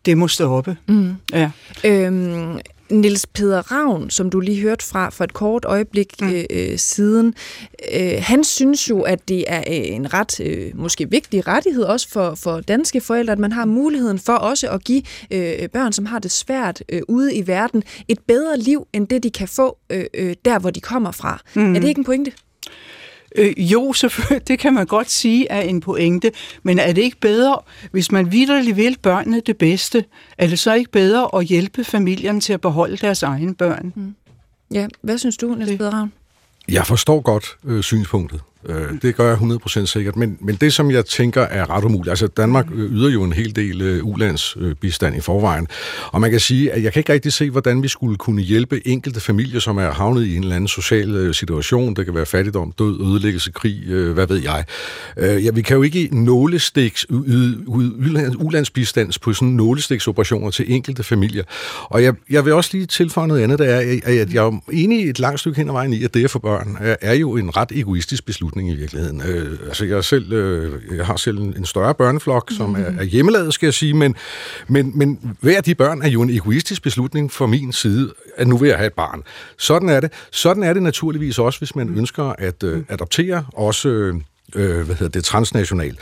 det 0.06 0.18
må 0.18 0.28
stoppe. 0.28 0.76
Mm. 0.88 1.14
Ja. 1.32 1.50
Øhm, 1.84 2.58
Nils 2.90 3.26
Peder 3.26 3.72
Ravn, 3.72 4.10
som 4.10 4.30
du 4.30 4.40
lige 4.40 4.62
hørte 4.62 4.84
fra 4.84 5.10
for 5.10 5.24
et 5.24 5.32
kort 5.32 5.64
øjeblik 5.64 6.14
mm. 6.20 6.28
øh, 6.28 6.44
øh 6.50 6.78
siden, 6.78 7.34
øh, 7.94 8.12
han 8.18 8.44
synes 8.44 8.90
jo, 8.90 9.00
at 9.00 9.28
det 9.28 9.44
er 9.46 9.58
øh, 9.58 9.96
en 9.96 10.14
ret, 10.14 10.40
øh, 10.40 10.70
måske 10.74 11.10
vigtig 11.10 11.48
rettighed 11.48 11.82
også 11.82 12.08
for, 12.08 12.34
for 12.34 12.60
danske 12.60 13.00
forældre, 13.00 13.32
at 13.32 13.38
man 13.38 13.52
har 13.52 13.64
muligheden 13.64 14.18
for 14.18 14.32
også 14.32 14.70
at 14.70 14.84
give 14.84 15.02
øh, 15.30 15.68
børn, 15.68 15.92
som 15.92 16.06
har 16.06 16.18
det 16.18 16.30
svært 16.30 16.82
øh, 16.88 17.02
ude 17.08 17.34
i 17.34 17.46
verden, 17.46 17.82
et 18.08 18.18
bedre 18.28 18.58
liv, 18.58 18.86
end 18.92 19.08
det 19.08 19.22
de 19.22 19.30
kan 19.30 19.48
få 19.48 19.78
øh, 19.90 20.04
øh, 20.14 20.34
der, 20.44 20.58
hvor 20.58 20.70
de 20.70 20.80
kommer 20.80 21.10
fra. 21.12 21.40
Mm. 21.54 21.74
Er 21.74 21.80
det 21.80 21.88
ikke 21.88 21.98
en 21.98 22.04
pointe? 22.04 22.32
Øh, 23.38 23.72
jo, 23.72 23.92
selvfølgelig, 23.92 24.48
det 24.48 24.58
kan 24.58 24.74
man 24.74 24.86
godt 24.86 25.10
sige 25.10 25.46
er 25.50 25.60
en 25.60 25.80
pointe, 25.80 26.32
men 26.62 26.78
er 26.78 26.92
det 26.92 27.02
ikke 27.02 27.20
bedre, 27.20 27.58
hvis 27.90 28.12
man 28.12 28.32
vidderligt 28.32 28.76
vil 28.76 28.96
børnene 29.02 29.40
det 29.46 29.56
bedste, 29.56 30.04
er 30.38 30.46
det 30.46 30.58
så 30.58 30.74
ikke 30.74 30.90
bedre 30.90 31.28
at 31.34 31.44
hjælpe 31.44 31.84
familien 31.84 32.40
til 32.40 32.52
at 32.52 32.60
beholde 32.60 32.96
deres 32.96 33.22
egne 33.22 33.54
børn? 33.54 33.92
Mm. 33.96 34.14
Ja, 34.72 34.86
hvad 35.02 35.18
synes 35.18 35.36
du, 35.36 35.54
Niels 35.54 35.78
Bedravn? 35.78 36.12
Jeg 36.68 36.86
forstår 36.86 37.20
godt 37.20 37.56
øh, 37.64 37.82
synspunktet. 37.82 38.40
Øh, 38.68 39.02
det 39.02 39.16
gør 39.16 39.28
jeg 39.28 39.38
100% 39.38 39.86
sikkert, 39.86 40.16
men, 40.16 40.38
men 40.40 40.54
det, 40.54 40.72
som 40.72 40.90
jeg 40.90 41.06
tænker 41.06 41.42
er 41.42 41.70
ret 41.70 41.84
umuligt, 41.84 42.10
altså 42.10 42.26
Danmark 42.26 42.66
øh, 42.74 42.92
yder 42.92 43.10
jo 43.10 43.22
en 43.22 43.32
hel 43.32 43.56
del 43.56 43.82
øh, 43.82 44.04
ulandsbistand 44.04 45.16
i 45.16 45.20
forvejen, 45.20 45.68
og 46.06 46.20
man 46.20 46.30
kan 46.30 46.40
sige, 46.40 46.72
at 46.72 46.82
jeg 46.82 46.92
kan 46.92 47.00
ikke 47.00 47.12
rigtig 47.12 47.32
se, 47.32 47.50
hvordan 47.50 47.82
vi 47.82 47.88
skulle 47.88 48.16
kunne 48.16 48.42
hjælpe 48.42 48.88
enkelte 48.88 49.20
familier, 49.20 49.60
som 49.60 49.78
er 49.78 49.90
havnet 49.90 50.24
i 50.24 50.36
en 50.36 50.42
eller 50.42 50.56
anden 50.56 50.68
social 50.68 51.34
situation, 51.34 51.94
det 51.94 52.04
kan 52.04 52.14
være 52.14 52.26
fattigdom, 52.26 52.72
død, 52.78 53.00
ødelæggelse, 53.00 53.52
krig, 53.52 53.80
hvad 53.88 54.26
ved 54.26 54.42
jeg. 54.42 54.64
Ja, 55.16 55.50
vi 55.50 55.62
kan 55.62 55.76
jo 55.76 55.82
ikke 55.82 56.08
nålestiks 56.12 57.06
ulandsbistand 58.38 59.20
på 59.20 59.32
sådan 59.32 59.48
nålestiksoperationer 59.48 60.50
til 60.50 60.72
enkelte 60.72 61.02
familier, 61.02 61.44
og 61.84 62.02
jeg, 62.02 62.14
jeg 62.30 62.44
vil 62.44 62.52
også 62.52 62.70
lige 62.72 62.86
tilføje 62.86 63.28
noget 63.28 63.42
andet, 63.42 63.58
der 63.58 63.64
er, 63.64 63.98
at 64.04 64.34
jeg 64.34 64.44
er 64.44 64.60
enig 64.72 65.10
et 65.10 65.18
langt 65.18 65.40
stykke 65.40 65.56
hen 65.56 65.68
ad 65.68 65.72
vejen 65.72 65.92
i, 65.92 66.04
at 66.04 66.14
det 66.14 66.24
at 66.24 66.30
få 66.30 66.38
børn 66.38 66.76
er, 66.80 66.96
er 67.00 67.14
jo 67.14 67.36
en 67.36 67.56
ret 67.56 67.72
egoistisk 67.72 68.26
beslutning 68.26 68.57
beslutning 68.58 68.70
i 68.70 68.74
virkeligheden. 68.74 69.22
Øh, 69.22 69.58
altså 69.66 69.84
jeg, 69.84 70.04
selv, 70.04 70.32
øh, 70.32 70.96
jeg 70.96 71.06
har 71.06 71.16
selv 71.16 71.38
en, 71.38 71.54
en 71.56 71.64
større 71.64 71.94
børneflok, 71.94 72.50
som 72.56 72.74
er, 72.74 73.00
er 73.00 73.02
hjemmelavet, 73.02 73.54
skal 73.54 73.66
jeg 73.66 73.74
sige, 73.74 73.94
men, 73.94 74.14
men, 74.68 74.92
men 74.94 75.36
hver 75.40 75.56
af 75.56 75.64
de 75.64 75.74
børn 75.74 76.02
er 76.02 76.08
jo 76.08 76.22
en 76.22 76.30
egoistisk 76.30 76.82
beslutning 76.82 77.32
fra 77.32 77.46
min 77.46 77.72
side, 77.72 78.12
at 78.36 78.48
nu 78.48 78.56
vil 78.56 78.68
jeg 78.68 78.76
have 78.76 78.86
et 78.86 78.92
barn. 78.92 79.22
Sådan 79.58 79.88
er 79.88 80.00
det. 80.00 80.12
Sådan 80.30 80.62
er 80.62 80.72
det 80.72 80.82
naturligvis 80.82 81.38
også, 81.38 81.60
hvis 81.60 81.76
man 81.76 81.88
ønsker 81.98 82.24
at 82.38 82.62
øh, 82.62 82.82
adoptere, 82.88 83.44
også 83.52 83.88
øh, 83.88 84.14
hvad 84.54 84.84
hedder 84.84 85.08
det, 85.08 85.24
transnational. 85.24 85.98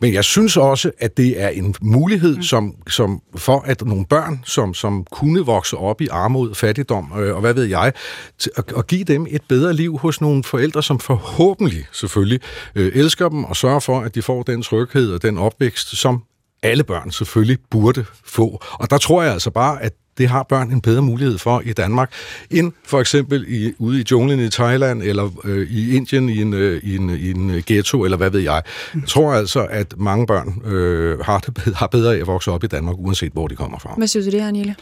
Men 0.00 0.14
jeg 0.14 0.24
synes 0.24 0.56
også, 0.56 0.90
at 0.98 1.16
det 1.16 1.40
er 1.42 1.48
en 1.48 1.74
mulighed 1.80 2.36
mm. 2.36 2.42
som, 2.42 2.74
som 2.88 3.22
for, 3.36 3.60
at 3.60 3.82
nogle 3.82 4.06
børn, 4.06 4.40
som, 4.44 4.74
som 4.74 5.06
kunne 5.12 5.40
vokse 5.40 5.76
op 5.76 6.00
i 6.00 6.08
armod, 6.08 6.54
fattigdom 6.54 7.12
øh, 7.18 7.34
og 7.34 7.40
hvad 7.40 7.54
ved 7.54 7.64
jeg, 7.64 7.92
til, 8.38 8.50
at, 8.56 8.72
at 8.76 8.86
give 8.86 9.04
dem 9.04 9.26
et 9.30 9.42
bedre 9.48 9.72
liv 9.72 9.98
hos 9.98 10.20
nogle 10.20 10.44
forældre, 10.44 10.82
som 10.82 10.98
forhåbentlig 10.98 11.86
selvfølgelig 11.92 12.40
øh, 12.74 12.92
elsker 12.94 13.28
dem 13.28 13.44
og 13.44 13.56
sørger 13.56 13.80
for, 13.80 14.00
at 14.00 14.14
de 14.14 14.22
får 14.22 14.42
den 14.42 14.62
tryghed 14.62 15.12
og 15.12 15.22
den 15.22 15.38
opvækst, 15.38 15.96
som 15.96 16.22
alle 16.62 16.84
børn 16.84 17.10
selvfølgelig 17.10 17.58
burde 17.70 18.04
få. 18.24 18.62
Og 18.72 18.90
der 18.90 18.98
tror 18.98 19.22
jeg 19.22 19.32
altså 19.32 19.50
bare, 19.50 19.82
at 19.82 19.92
det 20.18 20.28
har 20.28 20.42
børn 20.42 20.72
en 20.72 20.80
bedre 20.80 21.02
mulighed 21.02 21.38
for 21.38 21.62
i 21.64 21.72
Danmark, 21.72 22.12
end 22.50 22.72
for 22.84 23.00
eksempel 23.00 23.44
i, 23.48 23.72
ude 23.78 24.00
i 24.00 24.04
junglen 24.10 24.40
i 24.40 24.50
Thailand, 24.50 25.02
eller 25.02 25.30
øh, 25.44 25.70
i 25.70 25.96
Indien 25.96 26.28
i 26.28 26.40
en, 26.40 26.54
øh, 26.54 26.80
i, 26.84 26.96
en, 26.96 27.10
i 27.10 27.30
en 27.30 27.50
øh, 27.50 27.62
ghetto, 27.66 28.04
eller 28.04 28.16
hvad 28.16 28.30
ved 28.30 28.40
jeg. 28.40 28.62
Jeg 28.94 29.02
tror 29.06 29.32
altså, 29.32 29.66
at 29.70 29.94
mange 29.96 30.26
børn 30.26 30.62
øh, 30.64 31.20
har, 31.20 31.38
det, 31.38 31.74
har 31.74 31.86
bedre 31.86 32.14
af 32.14 32.20
at 32.20 32.26
vokse 32.26 32.50
op 32.50 32.64
i 32.64 32.66
Danmark, 32.66 32.96
uanset 32.98 33.32
hvor 33.32 33.48
de 33.48 33.56
kommer 33.56 33.78
fra. 33.78 33.94
Hvad 33.96 34.06
synes 34.06 34.26
du 34.26 34.32
det, 34.32 34.40
Anille? 34.40 34.74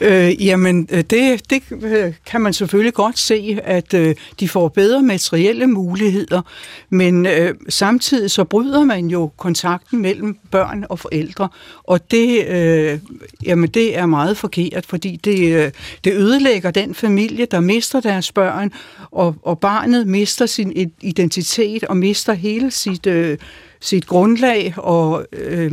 Øh, 0.00 0.46
jamen, 0.46 0.88
øh, 0.92 1.04
det, 1.10 1.50
det 1.50 1.62
øh, 1.82 2.12
kan 2.26 2.40
man 2.40 2.52
selvfølgelig 2.52 2.94
godt 2.94 3.18
se, 3.18 3.58
at 3.64 3.94
øh, 3.94 4.14
de 4.40 4.48
får 4.48 4.68
bedre 4.68 5.02
materielle 5.02 5.66
muligheder, 5.66 6.42
men 6.90 7.26
øh, 7.26 7.54
samtidig 7.68 8.30
så 8.30 8.44
bryder 8.44 8.84
man 8.84 9.06
jo 9.06 9.30
kontakten 9.36 10.02
mellem 10.02 10.38
børn 10.50 10.84
og 10.88 10.98
forældre, 10.98 11.48
og 11.84 12.10
det, 12.10 12.46
øh, 12.46 12.98
jamen, 13.44 13.70
det 13.70 13.98
er 13.98 14.06
meget 14.06 14.36
forkert, 14.36 14.86
fordi 14.86 15.16
det, 15.16 15.56
øh, 15.56 15.70
det 16.04 16.12
ødelægger 16.12 16.70
den 16.70 16.94
familie, 16.94 17.46
der 17.46 17.60
mister 17.60 18.00
deres 18.00 18.32
børn, 18.32 18.72
og, 19.10 19.34
og 19.42 19.58
barnet 19.58 20.06
mister 20.06 20.46
sin 20.46 20.92
identitet 21.00 21.84
og 21.84 21.96
mister 21.96 22.32
hele 22.32 22.70
sit, 22.70 23.06
øh, 23.06 23.38
sit 23.80 24.06
grundlag, 24.06 24.74
og, 24.76 25.26
øh, 25.32 25.72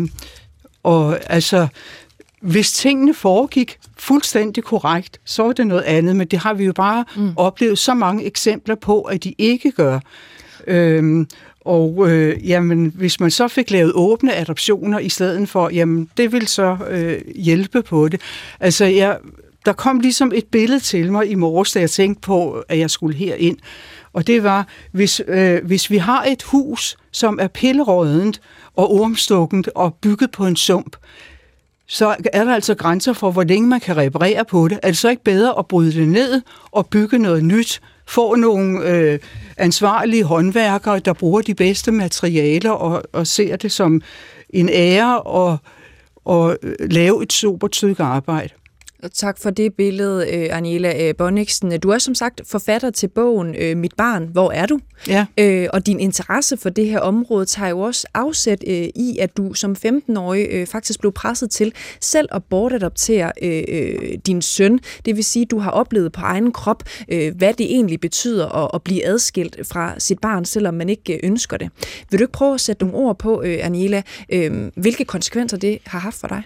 og 0.83 1.19
altså 1.33 1.67
hvis 2.43 2.71
tingene 2.71 3.13
foregik 3.13 3.77
fuldstændig 3.97 4.63
korrekt, 4.63 5.19
så 5.25 5.43
er 5.43 5.53
det 5.53 5.67
noget 5.67 5.81
andet, 5.81 6.15
men 6.15 6.27
det 6.27 6.39
har 6.39 6.53
vi 6.53 6.65
jo 6.65 6.73
bare 6.73 7.05
mm. 7.15 7.33
oplevet 7.35 7.77
så 7.77 7.93
mange 7.93 8.25
eksempler 8.25 8.75
på, 8.75 9.01
at 9.01 9.23
de 9.23 9.35
ikke 9.37 9.71
gør. 9.71 9.99
Øhm, 10.67 11.27
og 11.61 12.11
øh, 12.11 12.49
jamen, 12.49 12.91
hvis 12.95 13.19
man 13.19 13.31
så 13.31 13.47
fik 13.47 13.71
lavet 13.71 13.91
åbne 13.95 14.35
adoptioner 14.35 14.99
i 14.99 15.09
stedet 15.09 15.49
for, 15.49 15.69
jamen, 15.69 16.09
det 16.17 16.31
vil 16.31 16.47
så 16.47 16.77
øh, 16.89 17.21
hjælpe 17.35 17.81
på 17.81 18.07
det. 18.07 18.21
Altså, 18.59 18.85
jeg, 18.85 19.17
der 19.65 19.73
kom 19.73 19.99
ligesom 19.99 20.31
et 20.35 20.45
billede 20.45 20.79
til 20.79 21.11
mig 21.11 21.31
i 21.31 21.35
morges, 21.35 21.71
da 21.71 21.79
jeg 21.79 21.89
tænkte 21.89 22.21
på, 22.21 22.63
at 22.69 22.79
jeg 22.79 22.89
skulle 22.89 23.17
herind. 23.17 23.57
Og 24.13 24.27
det 24.27 24.43
var, 24.43 24.67
hvis, 24.91 25.21
øh, 25.27 25.65
hvis 25.65 25.89
vi 25.89 25.97
har 25.97 26.23
et 26.23 26.43
hus, 26.43 26.97
som 27.11 27.39
er 27.41 27.47
pillerådent 27.47 28.41
og 28.75 28.91
ormstukkent 28.91 29.69
og 29.75 29.93
bygget 29.93 30.31
på 30.31 30.45
en 30.45 30.55
sump, 30.55 30.95
så 31.93 32.15
er 32.33 32.43
der 32.43 32.53
altså 32.53 32.75
grænser 32.75 33.13
for, 33.13 33.31
hvor 33.31 33.43
længe 33.43 33.67
man 33.67 33.79
kan 33.79 33.97
reparere 33.97 34.45
på 34.45 34.67
det. 34.67 34.79
Er 34.83 34.87
det 34.87 34.97
så 34.97 35.09
ikke 35.09 35.23
bedre 35.23 35.59
at 35.59 35.67
bryde 35.67 35.91
det 35.91 36.07
ned 36.07 36.41
og 36.71 36.87
bygge 36.87 37.19
noget 37.19 37.43
nyt, 37.43 37.81
få 38.05 38.35
nogle 38.35 38.89
øh, 38.89 39.19
ansvarlige 39.57 40.23
håndværkere, 40.23 40.99
der 40.99 41.13
bruger 41.13 41.41
de 41.41 41.53
bedste 41.53 41.91
materialer 41.91 42.71
og, 42.71 43.03
og 43.13 43.27
ser 43.27 43.55
det 43.55 43.71
som 43.71 44.01
en 44.49 44.69
ære 44.69 45.21
og, 45.21 45.57
og 46.25 46.57
øh, 46.63 46.75
lave 46.79 47.23
et 47.23 47.33
super 47.33 47.67
stykke 47.71 48.03
arbejde. 48.03 48.53
Tak 49.13 49.37
for 49.37 49.49
det 49.49 49.73
billede, 49.73 50.27
øh, 50.33 50.57
Aniela 50.57 51.07
øh, 51.07 51.15
Bonniksen. 51.15 51.79
Du 51.79 51.89
er 51.89 51.97
som 51.97 52.15
sagt 52.15 52.41
forfatter 52.45 52.89
til 52.89 53.07
bogen 53.07 53.55
øh, 53.55 53.77
Mit 53.77 53.93
barn, 53.97 54.29
hvor 54.31 54.51
er 54.51 54.65
du? 54.65 54.79
Ja. 55.07 55.25
og 55.73 55.85
din 55.85 55.99
interesse 55.99 56.57
for 56.57 56.69
det 56.69 56.85
her 56.85 56.99
område 56.99 57.45
tager 57.45 57.69
jo 57.69 57.79
også 57.79 58.07
afsæt 58.13 58.63
i, 58.95 59.17
at 59.21 59.37
du 59.37 59.53
som 59.53 59.75
15-årig 59.85 60.67
faktisk 60.67 60.99
blev 60.99 61.11
presset 61.11 61.51
til 61.51 61.73
selv 62.01 62.29
at 62.31 62.43
bortadoptere 62.43 63.31
din 64.25 64.41
søn. 64.41 64.79
Det 65.05 65.15
vil 65.15 65.23
sige, 65.23 65.43
at 65.43 65.51
du 65.51 65.59
har 65.59 65.71
oplevet 65.71 66.11
på 66.11 66.21
egen 66.21 66.51
krop, 66.51 66.83
hvad 67.07 67.53
det 67.53 67.65
egentlig 67.65 67.99
betyder 67.99 68.75
at, 68.75 68.83
blive 68.83 69.05
adskilt 69.05 69.67
fra 69.67 69.99
sit 69.99 70.19
barn, 70.19 70.45
selvom 70.45 70.73
man 70.73 70.89
ikke 70.89 71.19
ønsker 71.23 71.57
det. 71.57 71.69
Vil 72.09 72.19
du 72.19 72.23
ikke 72.23 72.31
prøve 72.31 72.53
at 72.53 72.61
sætte 72.61 72.85
nogle 72.85 72.97
ord 72.97 73.19
på, 73.19 73.41
Aniela, 73.41 74.01
hvilke 74.75 75.05
konsekvenser 75.05 75.57
det 75.57 75.77
har 75.85 75.99
haft 75.99 76.19
for 76.19 76.27
dig? 76.27 76.43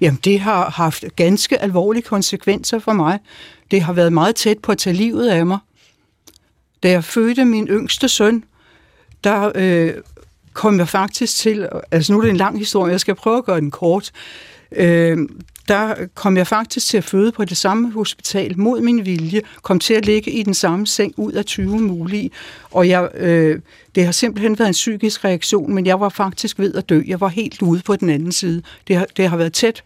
Jamen, 0.00 0.20
det 0.24 0.40
har 0.40 0.70
haft 0.70 1.04
ganske 1.16 1.62
alvorlige 1.62 2.02
konsekvenser 2.02 2.78
for 2.78 2.92
mig. 2.92 3.18
Det 3.70 3.82
har 3.82 3.92
været 3.92 4.12
meget 4.12 4.36
tæt 4.36 4.58
på 4.58 4.72
at 4.72 4.78
tage 4.78 4.96
livet 4.96 5.28
af 5.28 5.46
mig. 5.46 5.58
Da 6.82 6.90
jeg 6.90 7.04
fødte 7.04 7.44
min 7.44 7.68
yngste 7.68 8.08
søn, 8.08 8.44
der 9.24 9.52
øh, 9.54 9.94
kom 10.52 10.78
jeg 10.78 10.88
faktisk 10.88 11.36
til, 11.36 11.68
altså 11.90 12.12
nu 12.12 12.18
er 12.18 12.22
det 12.22 12.30
en 12.30 12.36
lang 12.36 12.58
historie, 12.58 12.92
jeg 12.92 13.00
skal 13.00 13.14
prøve 13.14 13.38
at 13.38 13.44
gøre 13.44 13.60
den 13.60 13.70
kort, 13.70 14.12
øh, 14.72 15.18
der 15.68 15.94
kom 16.14 16.36
jeg 16.36 16.46
faktisk 16.46 16.86
til 16.86 16.96
at 16.96 17.04
føde 17.04 17.32
på 17.32 17.44
det 17.44 17.56
samme 17.56 17.92
hospital 17.92 18.58
mod 18.58 18.80
min 18.80 19.06
vilje, 19.06 19.40
kom 19.62 19.78
til 19.78 19.94
at 19.94 20.06
ligge 20.06 20.30
i 20.30 20.42
den 20.42 20.54
samme 20.54 20.86
seng 20.86 21.14
ud 21.16 21.32
af 21.32 21.44
20 21.44 21.78
mulige, 21.80 22.30
og 22.70 22.88
jeg, 22.88 23.08
øh, 23.14 23.60
det 23.94 24.04
har 24.04 24.12
simpelthen 24.12 24.58
været 24.58 24.68
en 24.68 24.72
psykisk 24.72 25.24
reaktion, 25.24 25.74
men 25.74 25.86
jeg 25.86 26.00
var 26.00 26.08
faktisk 26.08 26.58
ved 26.58 26.74
at 26.74 26.88
dø. 26.88 27.02
Jeg 27.06 27.20
var 27.20 27.28
helt 27.28 27.62
ude 27.62 27.82
på 27.82 27.96
den 27.96 28.10
anden 28.10 28.32
side. 28.32 28.62
Det 28.88 28.96
har, 28.96 29.06
det 29.16 29.28
har 29.28 29.36
været 29.36 29.52
tæt 29.52 29.82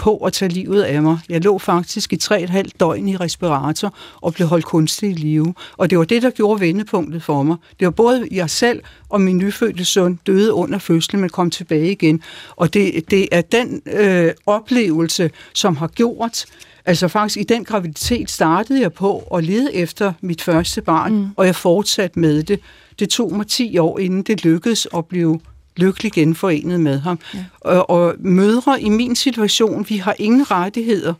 på 0.00 0.16
at 0.16 0.32
tage 0.32 0.48
livet 0.48 0.82
af 0.82 1.02
mig. 1.02 1.18
Jeg 1.28 1.40
lå 1.40 1.58
faktisk 1.58 2.12
i 2.12 2.16
tre 2.16 2.42
et 2.42 2.50
halvt 2.50 2.80
døgn 2.80 3.08
i 3.08 3.16
respirator 3.16 3.94
og 4.20 4.34
blev 4.34 4.48
holdt 4.48 4.64
kunstigt 4.64 5.18
i 5.18 5.22
live. 5.22 5.54
Og 5.76 5.90
det 5.90 5.98
var 5.98 6.04
det, 6.04 6.22
der 6.22 6.30
gjorde 6.30 6.60
vendepunktet 6.60 7.22
for 7.22 7.42
mig. 7.42 7.56
Det 7.80 7.84
var 7.84 7.90
både 7.90 8.28
jeg 8.30 8.50
selv 8.50 8.82
og 9.08 9.20
min 9.20 9.38
nyfødte 9.38 9.84
søn 9.84 10.18
døde 10.26 10.52
under 10.52 10.78
fødslen, 10.78 11.20
men 11.20 11.30
kom 11.30 11.50
tilbage 11.50 11.92
igen. 11.92 12.22
Og 12.56 12.74
det, 12.74 13.10
det 13.10 13.28
er 13.32 13.40
den 13.40 13.82
øh, 13.86 14.32
oplevelse, 14.46 15.30
som 15.54 15.76
har 15.76 15.86
gjort, 15.86 16.46
Altså 16.84 17.08
faktisk 17.08 17.36
i 17.36 17.42
den 17.42 17.64
graviditet 17.64 18.30
startede 18.30 18.80
jeg 18.80 18.92
på 18.92 19.18
at 19.18 19.44
lede 19.44 19.74
efter 19.74 20.12
mit 20.20 20.42
første 20.42 20.82
barn, 20.82 21.12
mm. 21.12 21.28
og 21.36 21.46
jeg 21.46 21.56
fortsatte 21.56 22.18
med 22.18 22.42
det. 22.42 22.60
Det 22.98 23.08
tog 23.08 23.36
mig 23.36 23.46
10 23.46 23.78
år, 23.78 23.98
inden 23.98 24.22
det 24.22 24.44
lykkedes 24.44 24.88
at 24.96 25.06
blive 25.06 25.40
lykkelig 25.80 26.12
genforenet 26.12 26.80
med 26.80 26.98
ham. 26.98 27.18
Ja. 27.34 27.44
Og, 27.60 27.90
og 27.90 28.14
mødre 28.18 28.82
i 28.82 28.88
min 28.88 29.16
situation, 29.16 29.86
vi 29.88 29.96
har 29.96 30.14
ingen 30.18 30.50
rettigheder. 30.50 31.14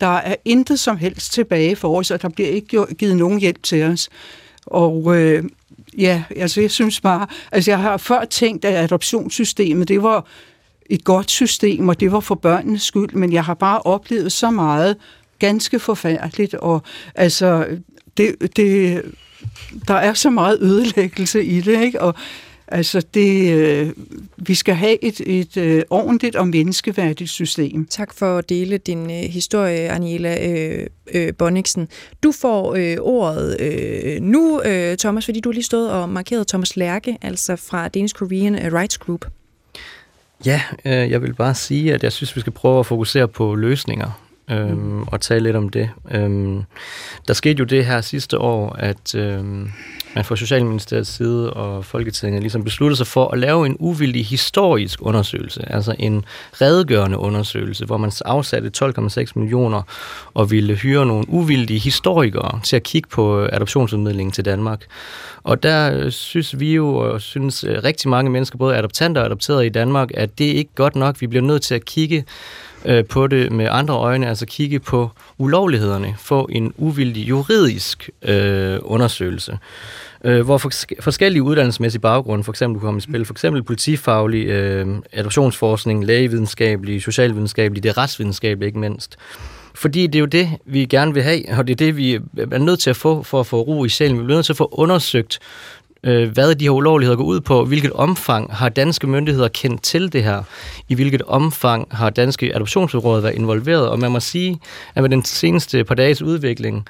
Der 0.00 0.06
er 0.16 0.34
intet 0.44 0.78
som 0.78 0.96
helst 0.96 1.32
tilbage 1.32 1.76
for 1.76 1.98
os, 1.98 2.10
og 2.10 2.22
der 2.22 2.28
bliver 2.28 2.48
ikke 2.48 2.86
givet 2.98 3.16
nogen 3.16 3.40
hjælp 3.40 3.62
til 3.62 3.82
os. 3.82 4.08
Og 4.66 5.16
øh, 5.16 5.44
ja, 5.98 6.22
altså 6.36 6.60
jeg 6.60 6.70
synes 6.70 7.00
bare, 7.00 7.26
altså 7.52 7.70
jeg 7.70 7.78
har 7.78 7.96
før 7.96 8.24
tænkt, 8.24 8.64
at 8.64 8.84
adoptionssystemet, 8.84 9.88
det 9.88 10.02
var 10.02 10.26
et 10.90 11.04
godt 11.04 11.30
system, 11.30 11.88
og 11.88 12.00
det 12.00 12.12
var 12.12 12.20
for 12.20 12.34
børnenes 12.34 12.82
skyld, 12.82 13.12
men 13.12 13.32
jeg 13.32 13.44
har 13.44 13.54
bare 13.54 13.78
oplevet 13.78 14.32
så 14.32 14.50
meget 14.50 14.96
ganske 15.38 15.78
forfærdeligt, 15.78 16.54
og 16.54 16.82
altså, 17.14 17.66
det, 18.16 18.56
det, 18.56 19.02
der 19.88 19.94
er 19.94 20.14
så 20.14 20.30
meget 20.30 20.58
ødelæggelse 20.60 21.44
i 21.44 21.60
det, 21.60 21.82
ikke? 21.82 22.00
Og 22.00 22.14
Altså, 22.68 23.02
det, 23.14 23.52
øh, 23.52 23.92
vi 24.36 24.54
skal 24.54 24.74
have 24.74 25.04
et, 25.04 25.20
et 25.20 25.56
øh, 25.56 25.82
ordentligt 25.90 26.36
og 26.36 26.48
menneskeværdigt 26.48 27.30
system. 27.30 27.86
Tak 27.86 28.14
for 28.14 28.38
at 28.38 28.48
dele 28.48 28.78
din 28.78 29.10
øh, 29.10 29.30
historie, 29.30 29.90
Aniela 29.90 30.48
øh, 30.48 30.86
øh, 31.14 31.34
Bonniksen. 31.34 31.88
Du 32.22 32.32
får 32.32 32.74
øh, 32.74 32.96
ordet 33.00 33.60
øh, 33.60 34.20
nu, 34.20 34.62
øh, 34.62 34.96
Thomas, 34.96 35.24
fordi 35.24 35.40
du 35.40 35.48
har 35.48 35.54
lige 35.54 35.64
stået 35.64 35.90
og 35.90 36.08
markeret 36.08 36.46
Thomas 36.46 36.76
Lærke, 36.76 37.18
altså 37.22 37.56
fra 37.56 37.88
Danish 37.88 38.14
Korean 38.14 38.72
Rights 38.72 38.98
Group. 38.98 39.26
Ja, 40.46 40.62
øh, 40.84 41.10
jeg 41.10 41.22
vil 41.22 41.34
bare 41.34 41.54
sige, 41.54 41.94
at 41.94 42.02
jeg 42.02 42.12
synes, 42.12 42.36
vi 42.36 42.40
skal 42.40 42.52
prøve 42.52 42.78
at 42.78 42.86
fokusere 42.86 43.28
på 43.28 43.54
løsninger 43.54 44.25
øhm, 44.50 45.02
og 45.02 45.20
tale 45.20 45.42
lidt 45.42 45.56
om 45.56 45.68
det. 45.68 45.90
Øhm, 46.10 46.62
der 47.28 47.34
skete 47.34 47.58
jo 47.58 47.64
det 47.64 47.84
her 47.86 48.00
sidste 48.00 48.38
år, 48.38 48.76
at 48.78 49.14
øhm, 49.14 49.70
man 50.14 50.24
fra 50.24 50.36
Socialministeriets 50.36 51.10
side 51.10 51.52
og 51.52 51.84
Folketinget 51.84 52.40
ligesom 52.40 52.64
besluttede 52.64 52.96
sig 52.96 53.06
for 53.06 53.28
at 53.28 53.38
lave 53.38 53.66
en 53.66 53.76
uvildig 53.78 54.26
historisk 54.26 55.02
undersøgelse, 55.02 55.72
altså 55.72 55.94
en 55.98 56.24
redegørende 56.52 57.18
undersøgelse, 57.18 57.84
hvor 57.84 57.96
man 57.96 58.12
afsatte 58.24 58.70
12,6 58.84 59.32
millioner 59.34 59.82
og 60.34 60.50
ville 60.50 60.74
hyre 60.74 61.06
nogle 61.06 61.24
uvildige 61.28 61.78
historikere 61.78 62.60
til 62.64 62.76
at 62.76 62.82
kigge 62.82 63.08
på 63.08 63.48
adoptionsudmidlingen 63.52 64.32
til 64.32 64.44
Danmark. 64.44 64.86
Og 65.42 65.62
der 65.62 65.92
øh, 65.98 66.10
synes 66.10 66.60
vi 66.60 66.74
jo, 66.74 66.96
og 66.96 67.20
synes 67.20 67.64
øh, 67.64 67.84
rigtig 67.84 68.10
mange 68.10 68.30
mennesker, 68.30 68.58
både 68.58 68.76
adoptanter 68.76 69.20
og 69.20 69.26
adopterede 69.26 69.66
i 69.66 69.68
Danmark, 69.68 70.08
at 70.14 70.38
det 70.38 70.50
er 70.50 70.54
ikke 70.54 70.74
godt 70.74 70.96
nok. 70.96 71.20
Vi 71.20 71.26
bliver 71.26 71.42
nødt 71.42 71.62
til 71.62 71.74
at 71.74 71.84
kigge 71.84 72.24
øh, 72.86 73.04
på 73.04 73.26
det 73.26 73.52
med 73.52 73.68
andre 73.70 73.94
øjne, 73.94 74.28
altså 74.28 74.46
kigge 74.46 74.80
på 74.80 75.10
ulovlighederne, 75.38 76.14
få 76.18 76.48
en 76.52 76.72
uvildig 76.76 77.28
juridisk 77.28 78.10
øh, 78.22 78.78
undersøgelse 78.82 79.58
øh, 80.24 80.44
hvor 80.44 80.58
forskellige 81.00 81.42
uddannelsesmæssige 81.42 82.00
baggrunde 82.00 82.44
for 82.44 82.52
eksempel 82.52 82.80
kommer 82.80 82.98
i 82.98 83.00
spil. 83.00 83.24
For 83.24 83.34
eksempel 83.34 83.62
politifaglig, 83.62 84.46
øh, 84.46 84.86
adoptionsforskning, 85.12 86.04
lægevidenskabelig, 86.04 87.02
socialvidenskabelig, 87.02 87.82
det 87.82 87.98
retsvidenskabelige 87.98 88.66
ikke 88.66 88.78
mindst. 88.78 89.16
Fordi 89.74 90.06
det 90.06 90.14
er 90.14 90.20
jo 90.20 90.26
det, 90.26 90.48
vi 90.64 90.84
gerne 90.84 91.14
vil 91.14 91.22
have, 91.22 91.42
og 91.58 91.66
det 91.66 91.72
er 91.72 91.76
det, 91.76 91.96
vi 91.96 92.14
er 92.52 92.58
nødt 92.58 92.80
til 92.80 92.90
at 92.90 92.96
få 92.96 93.22
for 93.22 93.40
at 93.40 93.46
få 93.46 93.60
ro 93.60 93.84
i 93.84 93.88
sjælen. 93.88 94.18
Vi 94.18 94.24
bliver 94.24 94.38
nødt 94.38 94.46
til 94.46 94.52
at 94.52 94.56
få 94.56 94.68
undersøgt, 94.72 95.38
øh, 96.06 96.30
hvad 96.30 96.54
de 96.54 96.64
her 96.64 96.70
ulovligheder 96.70 97.16
går 97.16 97.24
ud 97.24 97.40
på, 97.40 97.64
hvilket 97.64 97.92
omfang 97.92 98.54
har 98.54 98.68
danske 98.68 99.06
myndigheder 99.06 99.48
kendt 99.48 99.82
til 99.82 100.12
det 100.12 100.22
her, 100.22 100.42
i 100.88 100.94
hvilket 100.94 101.22
omfang 101.22 101.88
har 101.90 102.10
danske 102.10 102.54
adoptionsråd 102.54 103.20
været 103.20 103.34
involveret, 103.34 103.88
og 103.88 103.98
man 103.98 104.10
må 104.10 104.20
sige, 104.20 104.60
at 104.94 105.02
med 105.02 105.10
den 105.10 105.24
seneste 105.24 105.84
par 105.84 105.94
dages 105.94 106.22
udvikling, 106.22 106.86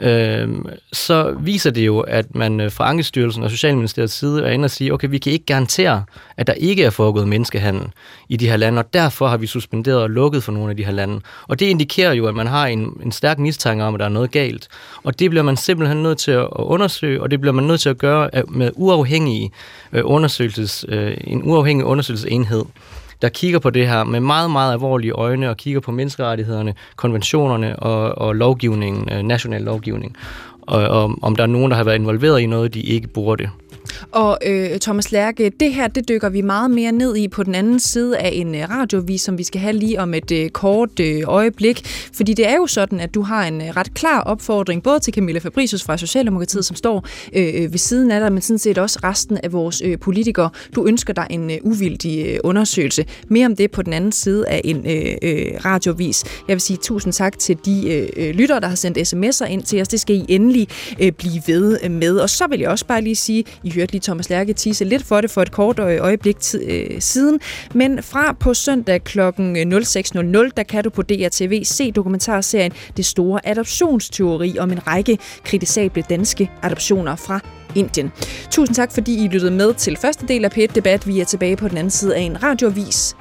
øh, 0.00 0.48
så 0.92 1.34
viser 1.40 1.70
det 1.70 1.86
jo, 1.86 2.00
at 2.00 2.34
man 2.34 2.60
øh, 2.60 2.72
fra 2.72 2.88
Ankestyrelsen 2.88 3.42
og 3.42 3.50
Socialministeriets 3.50 4.14
side 4.14 4.44
er 4.44 4.50
inde 4.50 4.64
og 4.64 4.70
sige, 4.70 4.92
okay, 4.92 5.08
vi 5.10 5.18
kan 5.18 5.32
ikke 5.32 5.46
garantere, 5.46 6.04
at 6.36 6.46
der 6.46 6.52
ikke 6.52 6.84
er 6.84 6.90
foregået 6.90 7.28
menneskehandel 7.28 7.86
i 8.28 8.36
de 8.36 8.48
her 8.48 8.56
lande, 8.56 8.78
og 8.78 8.94
derfor 8.94 9.28
har 9.28 9.36
vi 9.36 9.46
suspenderet 9.46 10.02
og 10.02 10.10
lukket 10.10 10.44
for 10.44 10.52
nogle 10.52 10.70
af 10.70 10.76
de 10.76 10.84
her 10.84 10.92
lande. 10.92 11.20
Og 11.48 11.60
det 11.60 11.66
indikerer 11.66 12.12
jo, 12.12 12.26
at 12.26 12.34
man 12.34 12.46
har 12.46 12.66
en, 12.66 13.00
en 13.02 13.12
stærk 13.12 13.38
mistanke 13.38 13.84
om, 13.84 13.94
at 13.94 14.00
der 14.00 14.06
er 14.06 14.10
noget 14.10 14.30
galt. 14.30 14.68
Og 15.02 15.18
det 15.18 15.30
bliver 15.30 15.42
man 15.42 15.56
simpelthen 15.56 16.02
nødt 16.02 16.18
til 16.18 16.30
at 16.30 16.46
undersøge, 16.52 17.22
og 17.22 17.30
det 17.30 17.40
bliver 17.40 17.52
man 17.54 17.64
nødt 17.64 17.80
til 17.80 17.88
at 17.88 17.98
gøre 17.98 18.30
øh, 18.34 18.52
med 18.52 18.70
uafhængige 18.74 19.50
øh, 19.92 20.02
undersøgelses, 20.04 20.84
øh, 20.88 21.16
en 21.24 21.42
uafhængig 21.44 21.86
undersøgelsesenhed 21.86 22.64
der 23.22 23.28
kigger 23.28 23.58
på 23.58 23.70
det 23.70 23.88
her 23.88 24.04
med 24.04 24.20
meget, 24.20 24.50
meget 24.50 24.72
alvorlige 24.72 25.12
øjne 25.12 25.50
og 25.50 25.56
kigger 25.56 25.80
på 25.80 25.92
menneskerettighederne, 25.92 26.74
konventionerne 26.96 27.78
og, 27.78 28.18
og 28.18 28.34
lovgivningen, 28.34 29.08
øh, 29.12 29.22
national 29.22 29.62
lovgivning, 29.62 30.16
og, 30.62 30.88
og 30.88 31.18
om 31.22 31.36
der 31.36 31.42
er 31.42 31.46
nogen, 31.46 31.70
der 31.70 31.76
har 31.76 31.84
været 31.84 31.94
involveret 31.96 32.40
i 32.40 32.46
noget, 32.46 32.74
de 32.74 32.80
ikke 32.80 33.08
burde. 33.08 33.50
Og 34.12 34.38
øh, 34.46 34.78
Thomas 34.78 35.12
Lærke, 35.12 35.52
det 35.60 35.74
her 35.74 35.88
det 35.88 36.08
dykker 36.08 36.28
vi 36.28 36.40
meget 36.40 36.70
mere 36.70 36.92
ned 36.92 37.16
i 37.16 37.28
på 37.28 37.42
den 37.42 37.54
anden 37.54 37.80
side 37.80 38.18
af 38.18 38.30
en 38.32 38.54
øh, 38.54 38.70
radiovis, 38.70 39.20
som 39.20 39.38
vi 39.38 39.44
skal 39.44 39.60
have 39.60 39.72
lige 39.72 40.00
om 40.00 40.14
et 40.14 40.30
øh, 40.30 40.50
kort 40.50 41.00
øh, 41.00 41.22
øjeblik. 41.26 41.86
Fordi 42.14 42.34
det 42.34 42.48
er 42.48 42.56
jo 42.56 42.66
sådan, 42.66 43.00
at 43.00 43.14
du 43.14 43.22
har 43.22 43.44
en 43.44 43.60
øh, 43.60 43.76
ret 43.76 43.94
klar 43.94 44.20
opfordring, 44.20 44.82
både 44.82 45.00
til 45.00 45.14
Camilla 45.14 45.40
Fabricius 45.40 45.82
fra 45.84 45.96
Socialdemokratiet, 45.96 46.64
som 46.64 46.76
står 46.76 47.06
øh, 47.32 47.48
øh 47.54 47.72
ved 47.72 47.78
siden 47.78 48.10
af 48.10 48.20
dig, 48.20 48.32
men 48.32 48.42
sådan 48.42 48.58
set 48.58 48.78
også 48.78 48.98
resten 49.04 49.38
af 49.42 49.52
vores 49.52 49.82
øh, 49.84 49.98
politikere. 49.98 50.50
Du 50.74 50.86
ønsker 50.86 51.12
dig 51.12 51.26
en 51.30 51.50
øh, 51.50 51.58
uvildig 51.62 52.26
øh, 52.26 52.38
undersøgelse. 52.44 53.04
Mere 53.28 53.46
om 53.46 53.56
det 53.56 53.70
på 53.70 53.82
den 53.82 53.92
anden 53.92 54.12
side 54.12 54.48
af 54.48 54.60
en 54.64 54.76
øh, 54.76 55.14
øh, 55.22 55.46
radiovis. 55.64 56.24
Jeg 56.48 56.54
vil 56.54 56.60
sige 56.60 56.76
tusind 56.76 57.12
tak 57.12 57.38
til 57.38 57.58
de 57.64 57.90
øh, 57.90 58.08
øh 58.16 58.34
lyttere, 58.34 58.60
der 58.60 58.68
har 58.68 58.76
sendt 58.76 58.98
sms'er 58.98 59.46
ind 59.46 59.62
til 59.62 59.80
os. 59.80 59.88
Det 59.88 60.00
skal 60.00 60.16
I 60.16 60.24
endelig 60.28 60.68
øh, 61.00 61.12
blive 61.12 61.42
ved 61.46 61.78
øh, 61.84 61.90
med. 61.90 62.18
Og 62.18 62.30
så 62.30 62.46
vil 62.46 62.60
jeg 62.60 62.68
også 62.68 62.86
bare 62.86 63.00
lige 63.00 63.16
sige, 63.16 63.44
I 63.64 63.70
hørte 63.70 63.87
lige 63.92 64.02
Thomas 64.02 64.30
Lærke 64.30 64.52
tise 64.52 64.84
lidt 64.84 65.04
for 65.04 65.20
det 65.20 65.30
for 65.30 65.42
et 65.42 65.52
kort 65.52 65.78
øjeblik 65.78 66.36
øh, 66.62 67.00
siden, 67.00 67.40
men 67.74 68.02
fra 68.02 68.32
på 68.32 68.54
søndag 68.54 69.04
kl. 69.04 69.20
06.00, 69.20 69.30
der 70.56 70.64
kan 70.68 70.84
du 70.84 70.90
på 70.90 71.02
DRTV 71.02 71.64
se 71.64 71.90
dokumentarserien 71.92 72.72
Det 72.96 73.04
store 73.04 73.48
adoptionsteori 73.48 74.58
om 74.58 74.72
en 74.72 74.86
række 74.86 75.18
kritisable 75.44 76.02
danske 76.10 76.50
adoptioner 76.62 77.16
fra 77.16 77.40
Indien. 77.74 78.12
Tusind 78.50 78.74
tak, 78.74 78.92
fordi 78.92 79.24
I 79.24 79.28
lyttede 79.28 79.50
med 79.50 79.74
til 79.74 79.96
første 79.96 80.26
del 80.26 80.44
af 80.44 80.50
p 80.50 80.56
Debat. 80.74 81.06
Vi 81.06 81.20
er 81.20 81.24
tilbage 81.24 81.56
på 81.56 81.68
den 81.68 81.78
anden 81.78 81.90
side 81.90 82.16
af 82.16 82.20
en 82.20 82.42
radiovis 82.42 83.16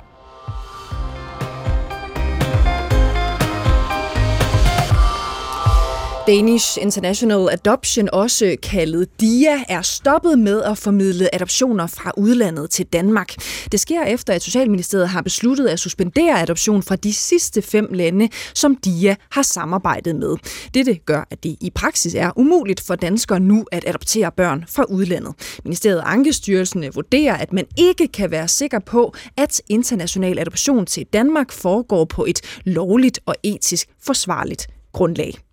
Danish 6.27 6.77
International 6.81 7.49
Adoption, 7.51 8.09
også 8.13 8.55
kaldet 8.63 9.21
DIA, 9.21 9.63
er 9.69 9.81
stoppet 9.81 10.39
med 10.39 10.63
at 10.63 10.77
formidle 10.77 11.35
adoptioner 11.35 11.87
fra 11.87 12.11
udlandet 12.17 12.69
til 12.69 12.85
Danmark. 12.85 13.35
Det 13.71 13.79
sker 13.79 14.03
efter, 14.03 14.33
at 14.33 14.41
Socialministeriet 14.41 15.09
har 15.09 15.21
besluttet 15.21 15.67
at 15.67 15.79
suspendere 15.79 16.41
adoption 16.41 16.83
fra 16.83 16.95
de 16.95 17.13
sidste 17.13 17.61
fem 17.61 17.87
lande, 17.93 18.29
som 18.53 18.75
DIA 18.75 19.15
har 19.31 19.41
samarbejdet 19.41 20.15
med. 20.15 20.35
Dette 20.73 20.95
gør, 20.95 21.27
at 21.31 21.43
det 21.43 21.55
i 21.61 21.69
praksis 21.75 22.15
er 22.15 22.31
umuligt 22.35 22.81
for 22.81 22.95
danskere 22.95 23.39
nu 23.39 23.65
at 23.71 23.83
adoptere 23.87 24.31
børn 24.31 24.65
fra 24.69 24.83
udlandet. 24.89 25.33
Ministeriet 25.63 25.99
og 26.01 26.11
Ankestyrelsen 26.11 26.85
vurderer, 26.95 27.37
at 27.37 27.53
man 27.53 27.65
ikke 27.77 28.07
kan 28.07 28.31
være 28.31 28.47
sikker 28.47 28.79
på, 28.79 29.13
at 29.37 29.61
international 29.69 30.39
adoption 30.39 30.85
til 30.85 31.05
Danmark 31.13 31.51
foregår 31.51 32.05
på 32.05 32.25
et 32.25 32.41
lovligt 32.65 33.19
og 33.25 33.35
etisk 33.43 33.87
forsvarligt 34.01 34.67
grundlag. 34.93 35.46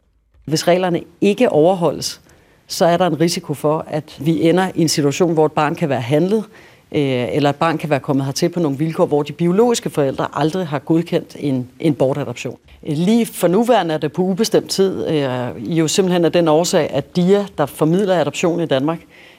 Hvis 0.44 0.68
reglerne 0.68 1.02
ikke 1.20 1.50
overholdes, 1.50 2.20
så 2.66 2.84
er 2.84 2.96
der 2.96 3.06
en 3.06 3.20
risiko 3.20 3.54
for, 3.54 3.84
at 3.88 4.16
vi 4.20 4.48
ender 4.48 4.70
i 4.74 4.82
en 4.82 4.88
situation, 4.88 5.32
hvor 5.34 5.46
et 5.46 5.52
barn 5.52 5.74
kan 5.74 5.88
være 5.88 6.00
handlet, 6.00 6.44
øh, 6.92 7.34
eller 7.36 7.50
et 7.50 7.56
barn 7.56 7.78
kan 7.78 7.90
være 7.90 8.00
kommet 8.00 8.24
hertil 8.24 8.48
på 8.48 8.60
nogle 8.60 8.78
vilkår, 8.78 9.06
hvor 9.06 9.22
de 9.22 9.32
biologiske 9.32 9.90
forældre 9.90 10.28
aldrig 10.32 10.66
har 10.66 10.78
godkendt 10.78 11.36
en, 11.38 11.68
en 11.80 11.94
bortadoption. 11.94 12.58
Lige 12.82 13.26
for 13.26 13.48
nuværende 13.48 13.94
er 13.94 13.98
det 13.98 14.12
på 14.12 14.22
ubestemt 14.22 14.70
tid, 14.70 15.08
øh, 15.08 15.78
jo 15.78 15.88
simpelthen 15.88 16.24
af 16.24 16.32
den 16.32 16.48
årsag, 16.48 16.90
at 16.90 17.16
DIA, 17.16 17.44
der 17.58 17.66
formidler 17.66 18.20
adoption 18.20 18.60
i 18.60 18.66
Danmark, 18.66 18.98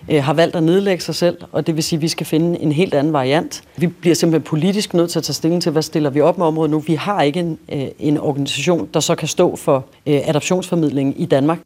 øh, 0.10 0.24
har 0.24 0.34
valgt 0.34 0.56
at 0.56 0.64
nedlægge 0.64 1.04
sig 1.04 1.16
selv, 1.16 1.38
og 1.52 1.68
det 1.68 1.76
vil 1.76 1.84
sige, 1.84 1.98
at 1.98 2.02
vi 2.02 2.08
skal 2.08 2.26
finde 2.26 2.60
en 2.60 2.72
helt 2.72 2.94
anden 2.94 3.14
variant. 3.14 3.64
Vi 3.78 3.88
bliver 3.88 4.16
simpelthen 4.16 4.44
politisk 4.44 4.94
nødt 4.94 5.12
til 5.12 5.20
at 5.20 5.24
tage 5.24 5.34
stilling 5.34 5.62
til, 5.62 5.72
hvad 5.72 5.82
stiller 5.82 6.10
vi 6.10 6.22
op 6.22 6.38
med 6.38 6.46
området 6.46 6.72
nu. 6.72 6.80
Vi 6.80 6.94
har 6.94 7.22
ikke 7.22 7.40
en, 7.40 7.58
øh, 7.72 7.88
en 8.00 8.18
organisation, 8.18 8.90
der 8.94 9.00
så 9.00 9.16
kan 9.16 9.28
stå 9.28 9.56
for 9.56 9.86
øh, 10.08 10.20
adoptionsformidling 10.26 11.22
i 11.22 11.26
Danmark. 11.26 11.60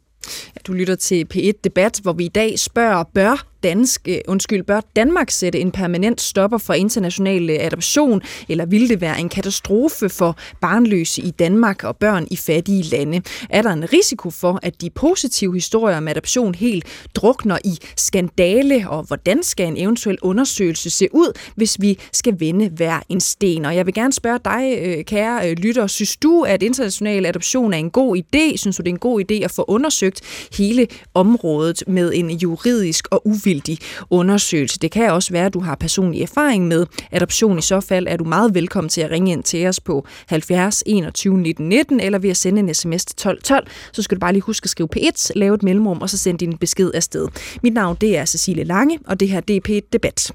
Du 0.66 0.72
lytter 0.72 0.94
til 0.94 1.26
P1 1.34 1.52
Debat, 1.64 2.00
hvor 2.02 2.12
vi 2.12 2.24
i 2.24 2.28
dag 2.28 2.58
spørger, 2.58 3.04
bør 3.14 3.46
dansk, 3.62 4.08
øh, 4.08 4.18
undskyld, 4.28 4.62
bør 4.62 4.80
Danmark 4.96 5.30
sætte 5.30 5.60
en 5.60 5.70
permanent 5.70 6.20
stopper 6.20 6.58
for 6.58 6.74
international 6.74 7.50
øh, 7.50 7.56
adoption, 7.60 8.22
eller 8.48 8.66
vil 8.66 8.88
det 8.88 9.00
være 9.00 9.20
en 9.20 9.28
katastrofe 9.28 10.08
for 10.08 10.36
barnløse 10.60 11.22
i 11.22 11.30
Danmark 11.30 11.84
og 11.84 11.96
børn 11.96 12.26
i 12.30 12.36
fattige 12.36 12.82
lande? 12.82 13.22
Er 13.50 13.62
der 13.62 13.70
en 13.70 13.92
risiko 13.92 14.30
for, 14.30 14.58
at 14.62 14.80
de 14.80 14.90
positive 14.90 15.54
historier 15.54 15.96
om 15.96 16.08
adoption 16.08 16.54
helt 16.54 16.84
drukner 17.14 17.58
i 17.64 17.78
skandale, 17.96 18.86
og 18.88 19.02
hvordan 19.02 19.42
skal 19.42 19.66
en 19.66 19.76
eventuel 19.76 20.18
undersøgelse 20.22 20.90
se 20.90 21.08
ud, 21.12 21.38
hvis 21.54 21.76
vi 21.80 21.98
skal 22.12 22.40
vende 22.40 22.68
hver 22.68 23.00
en 23.08 23.20
sten? 23.20 23.64
Og 23.64 23.76
jeg 23.76 23.86
vil 23.86 23.94
gerne 23.94 24.12
spørge 24.12 24.38
dig, 24.44 24.78
øh, 24.82 25.04
kære 25.04 25.54
lytter, 25.54 25.86
synes 25.86 26.16
du, 26.16 26.42
at 26.42 26.62
international 26.62 27.26
adoption 27.26 27.72
er 27.72 27.78
en 27.78 27.90
god 27.90 28.16
idé? 28.16 28.56
Synes 28.56 28.76
du, 28.76 28.82
det 28.82 28.88
er 28.88 28.94
en 28.94 28.98
god 28.98 29.20
idé 29.20 29.34
at 29.34 29.50
få 29.50 29.64
undersøgt 29.68 30.09
hele 30.58 30.86
området 31.14 31.82
med 31.86 32.12
en 32.14 32.30
juridisk 32.30 33.08
og 33.10 33.26
uvildig 33.26 33.40
uvildig 33.40 33.78
undersøgelse. 34.10 34.78
Det 34.78 34.90
kan 34.90 35.10
også 35.10 35.32
være, 35.32 35.46
at 35.46 35.54
du 35.54 35.60
har 35.60 35.74
personlig 35.74 36.22
erfaring 36.22 36.68
med 36.68 36.86
adoption. 37.10 37.58
I 37.58 37.62
så 37.62 37.80
fald 37.80 38.06
er 38.08 38.16
du 38.16 38.24
meget 38.24 38.54
velkommen 38.54 38.88
til 38.88 39.00
at 39.00 39.10
ringe 39.10 39.32
ind 39.32 39.42
til 39.42 39.66
os 39.66 39.80
på 39.80 40.06
70 40.26 40.82
21 40.86 41.38
19 41.38 41.68
19, 41.68 42.00
eller 42.00 42.18
ved 42.18 42.30
at 42.30 42.36
sende 42.36 42.60
en 42.60 42.74
sms 42.74 43.04
til 43.04 43.16
12 43.16 43.42
12. 43.42 43.66
Så 43.92 44.02
skal 44.02 44.16
du 44.16 44.20
bare 44.20 44.32
lige 44.32 44.42
huske 44.42 44.64
at 44.64 44.70
skrive 44.70 44.88
P1, 44.96 45.30
lave 45.34 45.54
et 45.54 45.62
mellemrum, 45.62 46.02
og 46.02 46.10
så 46.10 46.18
sende 46.18 46.38
din 46.38 46.58
besked 46.58 46.90
afsted. 46.94 47.28
Mit 47.62 47.74
navn 47.74 47.96
det 48.00 48.18
er 48.18 48.24
Cecilie 48.24 48.64
Lange, 48.64 48.98
og 49.06 49.20
det 49.20 49.28
her 49.28 49.40
det 49.40 49.56
er 49.56 49.60
P1 49.68 49.88
Debat. 49.92 50.32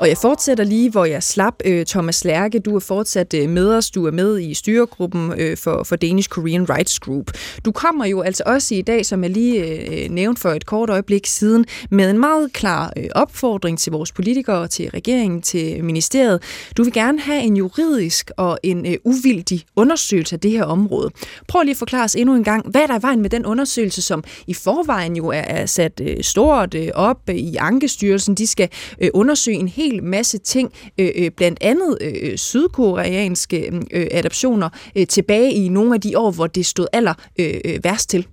Og 0.00 0.08
jeg 0.08 0.16
fortsætter 0.18 0.64
lige, 0.64 0.90
hvor 0.90 1.04
jeg 1.04 1.22
slap. 1.22 1.54
Øh, 1.64 1.86
Thomas 1.86 2.24
Lærke, 2.24 2.58
du 2.58 2.76
er 2.76 2.80
fortsat 2.80 3.34
øh, 3.34 3.48
med 3.48 3.74
os. 3.74 3.90
Du 3.90 4.06
er 4.06 4.10
med 4.10 4.40
i 4.40 4.54
styregruppen 4.54 5.32
øh, 5.38 5.56
for, 5.56 5.82
for 5.84 5.96
Danish 5.96 6.28
Korean 6.28 6.70
Rights 6.70 7.00
Group. 7.00 7.30
Du 7.64 7.72
kommer 7.72 8.06
jo 8.06 8.20
altså 8.20 8.42
også 8.46 8.74
i 8.74 8.82
dag, 8.82 9.06
som 9.06 9.22
jeg 9.22 9.30
lige 9.30 9.64
øh, 9.64 10.10
nævnte 10.10 10.40
for 10.40 10.50
et 10.50 10.66
kort 10.66 10.90
øjeblik 10.90 11.26
siden, 11.26 11.64
med 11.90 12.10
en 12.10 12.18
meget 12.18 12.52
klar 12.52 12.92
øh, 12.96 13.04
opfordring 13.14 13.78
til 13.78 13.92
vores 13.92 14.12
politikere, 14.12 14.68
til 14.68 14.90
regeringen, 14.90 15.42
til 15.42 15.84
ministeriet. 15.84 16.42
Du 16.76 16.82
vil 16.82 16.92
gerne 16.92 17.20
have 17.20 17.42
en 17.42 17.56
juridisk 17.56 18.30
og 18.36 18.58
en 18.62 18.86
øh, 18.86 18.94
uvildig 19.04 19.64
undersøgelse 19.76 20.36
af 20.36 20.40
det 20.40 20.50
her 20.50 20.64
område. 20.64 21.10
Prøv 21.48 21.62
lige 21.62 21.70
at 21.70 21.76
forklare 21.76 22.04
os 22.04 22.14
endnu 22.14 22.34
en 22.34 22.44
gang, 22.44 22.68
hvad 22.70 22.88
der 22.88 22.94
er 22.94 22.98
vejen 22.98 23.22
med 23.22 23.30
den 23.30 23.46
undersøgelse, 23.46 24.02
som 24.02 24.24
i 24.46 24.54
forvejen 24.54 25.16
jo 25.16 25.32
er 25.34 25.66
sat 25.66 26.00
stort 26.20 26.76
op 26.94 27.30
i 27.30 27.56
Ankestyrelsen. 27.56 28.34
De 28.34 28.46
skal 28.46 28.68
undersøge 29.14 29.56
en 29.56 29.68
hel 29.68 29.87
hel 29.90 30.02
masse 30.04 30.38
ting, 30.38 30.72
øh, 30.98 31.10
øh 31.16 31.30
blandt 31.30 31.58
andet 31.60 31.98
øh, 32.00 32.12
øh 32.22 32.38
sydkoreanske 32.38 33.70
øh, 33.72 33.82
øh, 33.90 34.06
adoptioner, 34.10 34.68
øh, 34.96 35.06
tilbage 35.06 35.52
i 35.52 35.68
nogle 35.68 35.94
af 35.94 36.00
de 36.00 36.18
år, 36.18 36.30
hvor 36.30 36.46
det 36.46 36.66
stod 36.66 36.86
aller 36.92 37.14
øh, 37.38 37.54
værst 37.84 38.10
til. 38.10 38.26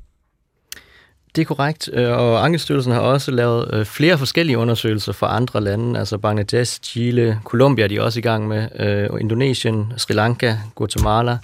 Det 1.36 1.42
er 1.42 1.46
korrekt, 1.46 1.90
og 1.90 2.46
Ankestyrelsen 2.46 2.92
har 2.92 3.00
også 3.00 3.32
lavet 3.32 3.88
flere 3.88 4.18
forskellige 4.18 4.58
undersøgelser 4.58 5.14
for 5.14 5.26
andre 5.26 5.62
lande, 5.62 6.00
altså 6.00 6.18
Bangladesh, 6.18 6.82
Chile, 6.82 7.40
Colombia 7.44 7.88
de 7.88 7.98
er 7.98 8.02
også 8.02 8.20
i 8.20 8.22
gang 8.22 8.48
med, 8.48 8.68
Indonesien, 9.22 9.94
Sri 9.98 10.14
Lanka, 10.14 10.56
Guatemala. 10.76 11.38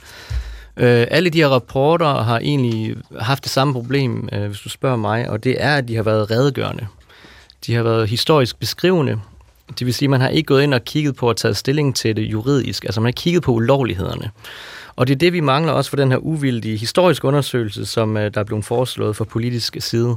alle 0.77 1.29
de 1.29 1.37
her 1.37 1.47
rapporter 1.47 2.23
har 2.23 2.39
egentlig 2.39 2.95
haft 3.19 3.43
det 3.43 3.51
samme 3.51 3.73
problem, 3.73 4.29
hvis 4.47 4.59
du 4.59 4.69
spørger 4.69 4.97
mig, 4.97 5.29
og 5.29 5.43
det 5.43 5.55
er, 5.59 5.75
at 5.75 5.87
de 5.87 5.95
har 5.95 6.03
været 6.03 6.31
redegørende. 6.31 6.87
De 7.65 7.75
har 7.75 7.83
været 7.83 8.09
historisk 8.09 8.59
beskrivende, 8.59 9.19
det 9.79 9.85
vil 9.85 9.93
sige, 9.93 10.07
at 10.07 10.09
man 10.09 10.21
har 10.21 10.29
ikke 10.29 10.47
gået 10.47 10.63
ind 10.63 10.73
og 10.73 10.85
kigget 10.85 11.15
på 11.15 11.29
at 11.29 11.37
tage 11.37 11.53
stilling 11.53 11.95
til 11.95 12.15
det 12.15 12.21
juridisk. 12.21 12.85
Altså 12.85 13.01
man 13.01 13.07
har 13.07 13.11
kigget 13.11 13.43
på 13.43 13.51
ulovlighederne. 13.51 14.31
Og 14.95 15.07
det 15.07 15.13
er 15.13 15.17
det, 15.17 15.33
vi 15.33 15.39
mangler 15.39 15.73
også 15.73 15.89
for 15.89 15.97
den 15.97 16.11
her 16.11 16.17
uvildige 16.17 16.77
historiske 16.77 17.27
undersøgelse, 17.27 17.85
som 17.85 18.17
øh, 18.17 18.33
der 18.33 18.39
er 18.39 18.43
blevet 18.43 18.65
foreslået 18.65 19.15
fra 19.15 19.25
politisk 19.25 19.77
side. 19.79 20.15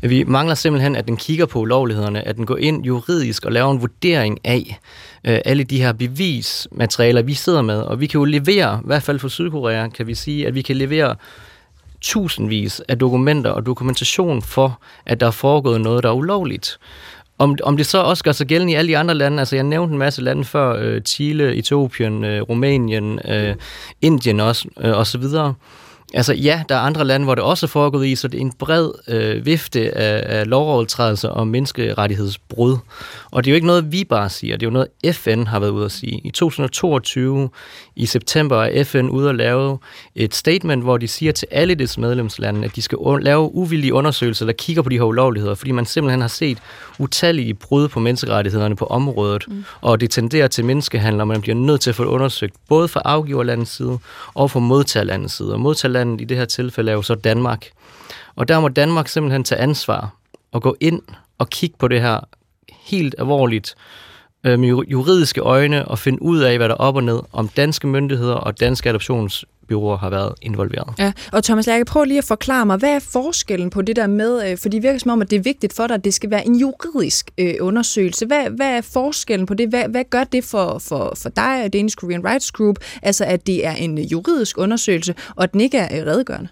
Vi 0.00 0.24
mangler 0.24 0.54
simpelthen, 0.54 0.96
at 0.96 1.08
den 1.08 1.16
kigger 1.16 1.46
på 1.46 1.58
ulovlighederne, 1.58 2.28
at 2.28 2.36
den 2.36 2.46
går 2.46 2.56
ind 2.56 2.84
juridisk 2.84 3.44
og 3.44 3.52
laver 3.52 3.72
en 3.72 3.80
vurdering 3.80 4.38
af 4.44 4.78
øh, 5.24 5.38
alle 5.44 5.64
de 5.64 5.82
her 5.82 5.92
bevismaterialer, 5.92 7.22
vi 7.22 7.34
sidder 7.34 7.62
med. 7.62 7.80
Og 7.80 8.00
vi 8.00 8.06
kan 8.06 8.18
jo 8.18 8.24
levere, 8.24 8.80
i 8.84 8.86
hvert 8.86 9.02
fald 9.02 9.18
for 9.18 9.28
Sydkorea, 9.28 9.88
kan 9.88 10.06
vi 10.06 10.14
sige, 10.14 10.46
at 10.46 10.54
vi 10.54 10.62
kan 10.62 10.76
levere 10.76 11.16
tusindvis 12.00 12.82
af 12.88 12.98
dokumenter 12.98 13.50
og 13.50 13.66
dokumentation 13.66 14.42
for, 14.42 14.80
at 15.06 15.20
der 15.20 15.26
er 15.26 15.30
foregået 15.30 15.80
noget, 15.80 16.02
der 16.02 16.08
er 16.08 16.14
ulovligt. 16.14 16.78
Om, 17.38 17.56
om 17.62 17.76
det 17.76 17.86
så 17.86 17.98
også 17.98 18.24
gør 18.24 18.32
sig 18.32 18.46
gældende 18.46 18.72
i 18.72 18.76
alle 18.76 18.88
de 18.88 18.98
andre 18.98 19.14
lande, 19.14 19.38
altså 19.38 19.56
jeg 19.56 19.64
nævnte 19.64 19.92
en 19.92 19.98
masse 19.98 20.22
lande 20.22 20.44
før, 20.44 20.76
øh, 20.80 21.00
Chile, 21.02 21.56
Etiopien, 21.56 22.24
øh, 22.24 22.42
Rumænien, 22.42 23.20
øh, 23.28 23.54
Indien 24.02 24.40
også, 24.40 24.68
øh, 24.80 24.96
og 24.96 25.06
så 25.06 25.18
videre. 25.18 25.54
Altså 26.14 26.34
ja, 26.34 26.62
der 26.68 26.74
er 26.74 26.80
andre 26.80 27.04
lande, 27.04 27.24
hvor 27.24 27.34
det 27.34 27.44
også 27.44 27.66
er 27.66 27.68
foregået 27.68 28.06
i, 28.06 28.14
så 28.14 28.28
det 28.28 28.38
er 28.38 28.40
en 28.40 28.52
bred 28.52 28.90
øh, 29.08 29.46
vifte 29.46 29.98
af, 29.98 30.38
af 30.38 30.48
lovovertrædelser 30.48 31.28
og 31.28 31.48
menneskerettighedsbrud. 31.48 32.76
Og 33.30 33.44
det 33.44 33.50
er 33.50 33.52
jo 33.52 33.54
ikke 33.54 33.66
noget, 33.66 33.92
vi 33.92 34.04
bare 34.04 34.28
siger, 34.28 34.56
det 34.56 34.66
er 34.66 34.70
jo 34.70 34.72
noget, 34.72 35.16
FN 35.16 35.46
har 35.46 35.60
været 35.60 35.70
ude 35.70 35.84
at 35.84 35.92
sige. 35.92 36.20
I 36.24 36.30
2022, 36.30 37.50
i 37.98 38.06
september, 38.06 38.62
er 38.62 38.84
FN 38.84 39.08
ude 39.08 39.28
at 39.28 39.34
lave 39.34 39.78
et 40.14 40.34
statement, 40.34 40.82
hvor 40.82 40.96
de 40.96 41.08
siger 41.08 41.32
til 41.32 41.48
alle 41.50 41.74
dets 41.74 41.98
medlemslande, 41.98 42.64
at 42.64 42.76
de 42.76 42.82
skal 42.82 42.98
lave 43.20 43.54
uvildige 43.54 43.94
undersøgelser, 43.94 44.46
der 44.46 44.52
kigger 44.52 44.82
på 44.82 44.88
de 44.88 44.96
her 44.96 45.04
ulovligheder, 45.04 45.54
fordi 45.54 45.70
man 45.70 45.86
simpelthen 45.86 46.20
har 46.20 46.28
set 46.28 46.58
utallige 46.98 47.54
brud 47.54 47.88
på 47.88 48.00
menneskerettighederne 48.00 48.76
på 48.76 48.86
området, 48.86 49.44
mm. 49.48 49.64
og 49.80 50.00
det 50.00 50.10
tenderer 50.10 50.48
til 50.48 50.64
menneskehandler, 50.64 51.22
og 51.22 51.28
man 51.28 51.40
bliver 51.40 51.54
nødt 51.54 51.80
til 51.80 51.90
at 51.90 51.96
få 51.96 52.04
det 52.04 52.10
undersøgt, 52.10 52.54
både 52.68 52.88
fra 52.88 53.02
afgiverlandets 53.04 53.76
side 53.76 53.98
og 54.34 54.50
fra 54.50 54.60
modtagerlandets 54.60 55.34
side. 55.34 55.52
Og 55.52 55.60
modtagerlandets 55.60 55.98
giverlandet 55.98 56.20
i 56.20 56.24
det 56.24 56.36
her 56.36 56.44
tilfælde 56.44 56.90
er 56.90 56.94
jo 56.94 57.02
så 57.02 57.14
Danmark. 57.14 57.66
Og 58.36 58.48
der 58.48 58.60
må 58.60 58.68
Danmark 58.68 59.08
simpelthen 59.08 59.44
tage 59.44 59.60
ansvar 59.60 60.14
og 60.52 60.62
gå 60.62 60.76
ind 60.80 61.02
og 61.38 61.50
kigge 61.50 61.76
på 61.78 61.88
det 61.88 62.00
her 62.00 62.20
helt 62.70 63.14
alvorligt 63.18 63.74
øh, 64.44 64.58
med 64.58 64.68
juridiske 64.68 65.40
øjne 65.40 65.88
og 65.88 65.98
finde 65.98 66.22
ud 66.22 66.38
af, 66.38 66.56
hvad 66.56 66.68
der 66.68 66.74
er 66.74 66.78
op 66.78 66.96
og 66.96 67.04
ned, 67.04 67.20
om 67.32 67.48
danske 67.48 67.86
myndigheder 67.86 68.34
og 68.34 68.60
danske 68.60 68.88
adoptionsbyråer 68.88 69.96
har 69.96 70.10
været 70.10 70.34
involveret. 70.42 70.94
Ja, 70.98 71.12
og 71.32 71.44
Thomas 71.44 71.66
Lærke, 71.66 71.84
prøv 71.84 72.04
lige 72.04 72.18
at 72.18 72.24
forklare 72.24 72.66
mig, 72.66 72.76
hvad 72.76 72.94
er 72.94 72.98
forskellen 72.98 73.70
på 73.70 73.82
det 73.82 73.96
der 73.96 74.06
med, 74.06 74.50
øh, 74.50 74.58
for 74.58 74.68
det 74.68 74.82
virker 74.82 74.98
som 74.98 75.10
om, 75.10 75.22
at 75.22 75.30
det 75.30 75.36
er 75.36 75.42
vigtigt 75.42 75.72
for 75.72 75.86
dig, 75.86 75.94
at 75.94 76.04
det 76.04 76.14
skal 76.14 76.30
være 76.30 76.46
en 76.46 76.56
juridisk 76.56 77.30
øh, 77.38 77.54
undersøgelse. 77.60 78.26
Hvad, 78.26 78.50
hvad 78.50 78.76
er 78.76 78.80
forskellen 78.80 79.46
på 79.46 79.54
det? 79.54 79.68
Hvad, 79.68 79.84
hvad 79.88 80.04
gør 80.10 80.24
det 80.24 80.44
for, 80.44 80.78
for, 80.78 81.12
for 81.16 81.28
dig, 81.28 81.72
Danish 81.72 81.96
Korean 81.96 82.24
Rights 82.24 82.52
Group, 82.52 82.76
altså 83.02 83.24
at 83.24 83.46
det 83.46 83.66
er 83.66 83.72
en 83.72 83.98
juridisk 83.98 84.58
undersøgelse, 84.58 85.14
og 85.36 85.44
at 85.44 85.52
den 85.52 85.60
ikke 85.60 85.78
er 85.78 86.00
øh, 86.00 86.06
redegørende? 86.06 86.48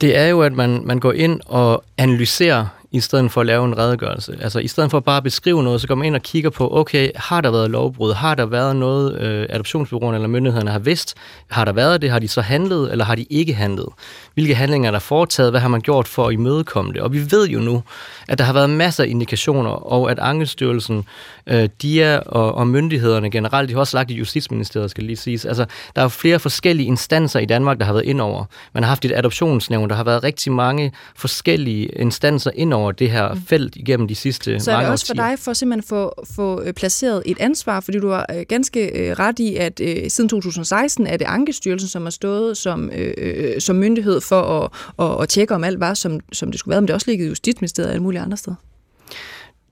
Det 0.00 0.16
er 0.16 0.26
jo, 0.26 0.42
at 0.42 0.52
man, 0.52 0.82
man 0.84 1.00
går 1.00 1.12
ind 1.12 1.40
og 1.46 1.84
analyserer 1.98 2.66
i 2.94 3.00
stedet 3.00 3.30
for 3.30 3.40
at 3.40 3.46
lave 3.46 3.64
en 3.64 3.78
redegørelse. 3.78 4.36
Altså 4.40 4.58
i 4.58 4.68
stedet 4.68 4.90
for 4.90 5.00
bare 5.00 5.16
at 5.16 5.22
beskrive 5.22 5.62
noget, 5.62 5.80
så 5.80 5.88
går 5.88 5.94
man 5.94 6.06
ind 6.06 6.14
og 6.14 6.22
kigger 6.22 6.50
på, 6.50 6.76
okay, 6.76 7.10
har 7.16 7.40
der 7.40 7.50
været 7.50 7.70
lovbrud? 7.70 8.12
Har 8.12 8.34
der 8.34 8.46
været 8.46 8.76
noget, 8.76 9.20
øh, 9.20 9.46
adoptionsbyråerne 9.50 10.16
eller 10.16 10.28
myndighederne 10.28 10.70
har 10.70 10.78
vidst? 10.78 11.14
Har 11.50 11.64
der 11.64 11.72
været 11.72 12.02
det? 12.02 12.10
Har 12.10 12.18
de 12.18 12.28
så 12.28 12.40
handlet, 12.40 12.92
eller 12.92 13.04
har 13.04 13.14
de 13.14 13.22
ikke 13.22 13.54
handlet? 13.54 13.86
Hvilke 14.34 14.54
handlinger 14.54 14.88
er 14.88 14.92
der 14.92 14.98
foretaget? 14.98 15.50
Hvad 15.50 15.60
har 15.60 15.68
man 15.68 15.80
gjort 15.80 16.08
for 16.08 16.26
at 16.26 16.32
imødekomme 16.32 16.92
det? 16.92 17.02
Og 17.02 17.12
vi 17.12 17.30
ved 17.30 17.48
jo 17.48 17.60
nu, 17.60 17.82
at 18.28 18.38
der 18.38 18.44
har 18.44 18.52
været 18.52 18.70
masser 18.70 19.04
af 19.04 19.08
indikationer, 19.08 19.70
og 19.70 20.10
at 20.10 20.18
Ankestyrelsen, 20.18 21.04
øh, 21.46 21.68
DIA 21.82 22.18
og, 22.18 22.54
og 22.54 22.66
myndighederne 22.66 23.30
generelt, 23.30 23.68
de 23.68 23.74
har 23.74 23.80
også 23.80 23.96
lagt 23.96 24.10
i 24.10 24.14
Justitsministeriet, 24.14 24.90
skal 24.90 25.04
lige 25.04 25.16
siges. 25.16 25.44
Altså, 25.44 25.64
der 25.96 26.00
er 26.00 26.04
jo 26.04 26.08
flere 26.08 26.38
forskellige 26.38 26.86
instanser 26.86 27.40
i 27.40 27.46
Danmark, 27.46 27.78
der 27.78 27.84
har 27.84 27.92
været 27.92 28.04
indover. 28.04 28.44
Man 28.72 28.82
har 28.82 28.88
haft 28.88 29.04
et 29.04 29.12
adoptionsnævn, 29.12 29.90
der 29.90 29.96
har 29.96 30.04
været 30.04 30.24
rigtig 30.24 30.52
mange 30.52 30.92
forskellige 31.16 31.86
instanser 31.86 32.50
indover 32.54 32.83
det 32.92 33.10
her 33.10 33.34
mm. 33.34 33.42
felt 33.42 33.76
igennem 33.76 34.08
de 34.08 34.14
sidste 34.14 34.50
mange 34.50 34.60
Så 34.60 34.72
er 34.72 34.80
det 34.80 34.88
også 34.88 35.06
for 35.06 35.14
dig 35.14 35.38
for 35.38 35.52
simpelthen 35.52 35.78
at 35.78 35.84
få, 35.88 36.24
få 36.34 36.62
øh, 36.62 36.72
placeret 36.72 37.22
et 37.26 37.36
ansvar, 37.40 37.80
fordi 37.80 37.98
du 37.98 38.08
har 38.08 38.26
øh, 38.34 38.44
ganske 38.48 39.08
øh, 39.08 39.18
ret 39.18 39.38
i, 39.38 39.56
at 39.56 39.80
øh, 39.80 40.10
siden 40.10 40.28
2016 40.28 41.06
er 41.06 41.16
det 41.16 41.24
Ankestyrelsen, 41.24 41.88
som 41.88 42.02
har 42.02 42.10
stået 42.10 42.56
som, 42.56 42.90
øh, 42.90 43.60
som 43.60 43.76
myndighed 43.76 44.20
for 44.20 44.42
at, 44.42 44.70
at, 44.98 45.22
at 45.22 45.28
tjekke, 45.28 45.54
om 45.54 45.64
alt 45.64 45.80
var, 45.80 45.94
som, 45.94 46.20
som 46.32 46.50
det 46.50 46.60
skulle 46.60 46.72
være, 46.72 46.80
men 46.80 46.88
det 46.88 46.92
er 46.92 46.94
også 46.94 47.10
ligget 47.10 47.26
i 47.26 47.28
Justitsministeriet 47.28 47.88
og 47.88 47.92
alle 47.92 48.02
mulige 48.02 48.20
andre 48.20 48.36
steder. 48.36 48.56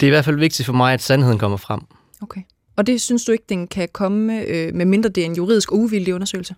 Det 0.01 0.07
er 0.07 0.11
i 0.11 0.15
hvert 0.15 0.25
fald 0.25 0.37
vigtigt 0.37 0.67
for 0.67 0.73
mig, 0.73 0.95
at 0.95 1.03
sandheden 1.03 1.39
kommer 1.39 1.57
frem. 1.57 1.81
Okay. 2.23 2.41
Og 2.77 2.87
det 2.87 3.01
synes 3.01 3.25
du 3.25 3.33
ikke, 3.33 3.45
den 3.49 3.67
kan 3.69 3.89
komme, 3.93 4.43
øh, 4.47 4.75
med 4.75 4.85
mindre 4.85 5.09
det 5.09 5.21
er 5.21 5.27
en 5.27 5.37
juridisk 5.37 5.73
uvildig 5.73 6.15
undersøgelse? 6.15 6.55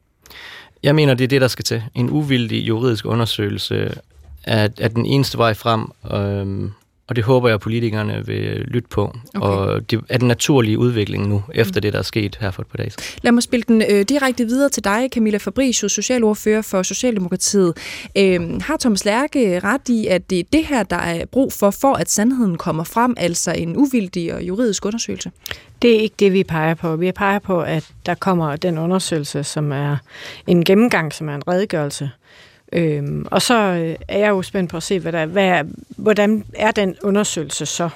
Jeg 0.82 0.94
mener, 0.94 1.14
det 1.14 1.24
er 1.24 1.28
det, 1.28 1.40
der 1.40 1.48
skal 1.48 1.64
til. 1.64 1.82
En 1.94 2.10
uvildig 2.10 2.68
juridisk 2.68 3.06
undersøgelse 3.06 3.94
er, 4.46 4.68
er 4.78 4.88
den 4.88 5.06
eneste 5.06 5.38
vej 5.38 5.54
frem, 5.54 5.90
øhm, 6.12 6.72
og 7.08 7.16
det 7.16 7.24
håber 7.24 7.48
jeg, 7.48 7.54
at 7.54 7.60
politikerne 7.60 8.26
vil 8.26 8.64
lytte 8.68 8.88
på. 8.88 9.16
Okay. 9.34 9.46
Og 9.46 9.90
det 9.90 10.00
er 10.08 10.18
den 10.18 10.28
naturlige 10.28 10.78
udvikling 10.78 11.28
nu, 11.28 11.42
efter 11.54 11.78
mm. 11.78 11.82
det, 11.82 11.92
der 11.92 11.98
er 11.98 12.02
sket 12.02 12.38
her 12.40 12.50
for 12.50 12.62
et 12.62 12.68
par 12.68 12.76
dage 12.76 12.92
Lad 13.22 13.32
mig 13.32 13.42
spille 13.42 13.64
den 13.68 13.82
øh, 13.90 14.02
direkte 14.02 14.44
videre 14.44 14.68
til 14.68 14.84
dig, 14.84 15.08
Camilla 15.12 15.38
Fabricius, 15.38 15.92
socialordfører 15.92 16.62
for 16.62 16.82
Socialdemokratiet. 16.82 17.76
Øh, 18.16 18.60
har 18.60 18.76
Thomas 18.80 19.04
Lærke 19.04 19.60
ret 19.60 19.88
i, 19.88 20.06
at 20.06 20.30
det 20.30 20.38
er 20.38 20.44
det 20.52 20.66
her, 20.66 20.82
der 20.82 20.96
er 20.96 21.24
brug 21.26 21.52
for, 21.52 21.70
for 21.70 21.94
at 21.94 22.10
sandheden 22.10 22.58
kommer 22.58 22.84
frem, 22.84 23.14
altså 23.16 23.52
en 23.52 23.76
uvildig 23.76 24.34
og 24.34 24.42
juridisk 24.42 24.86
undersøgelse? 24.86 25.30
Det 25.82 25.96
er 25.96 26.00
ikke 26.00 26.16
det, 26.18 26.32
vi 26.32 26.44
peger 26.44 26.74
på. 26.74 26.96
Vi 26.96 27.12
peger 27.12 27.38
på, 27.38 27.62
at 27.62 27.88
der 28.06 28.14
kommer 28.14 28.56
den 28.56 28.78
undersøgelse, 28.78 29.44
som 29.44 29.72
er 29.72 29.96
en 30.46 30.64
gennemgang, 30.64 31.12
som 31.12 31.28
er 31.28 31.34
en 31.34 31.48
redegørelse, 31.48 32.10
Øhm, 32.74 33.26
og 33.30 33.42
så 33.42 33.54
øh, 33.54 33.96
er 34.08 34.18
jeg 34.18 34.28
jo 34.28 34.42
spændt 34.42 34.70
på 34.70 34.76
at 34.76 34.82
se, 34.82 34.98
hvad 34.98 35.12
der, 35.12 35.26
hvad 35.26 35.64
hvordan 35.96 36.44
er 36.54 36.70
den 36.70 36.96
undersøgelse 37.02 37.66
så. 37.66 37.88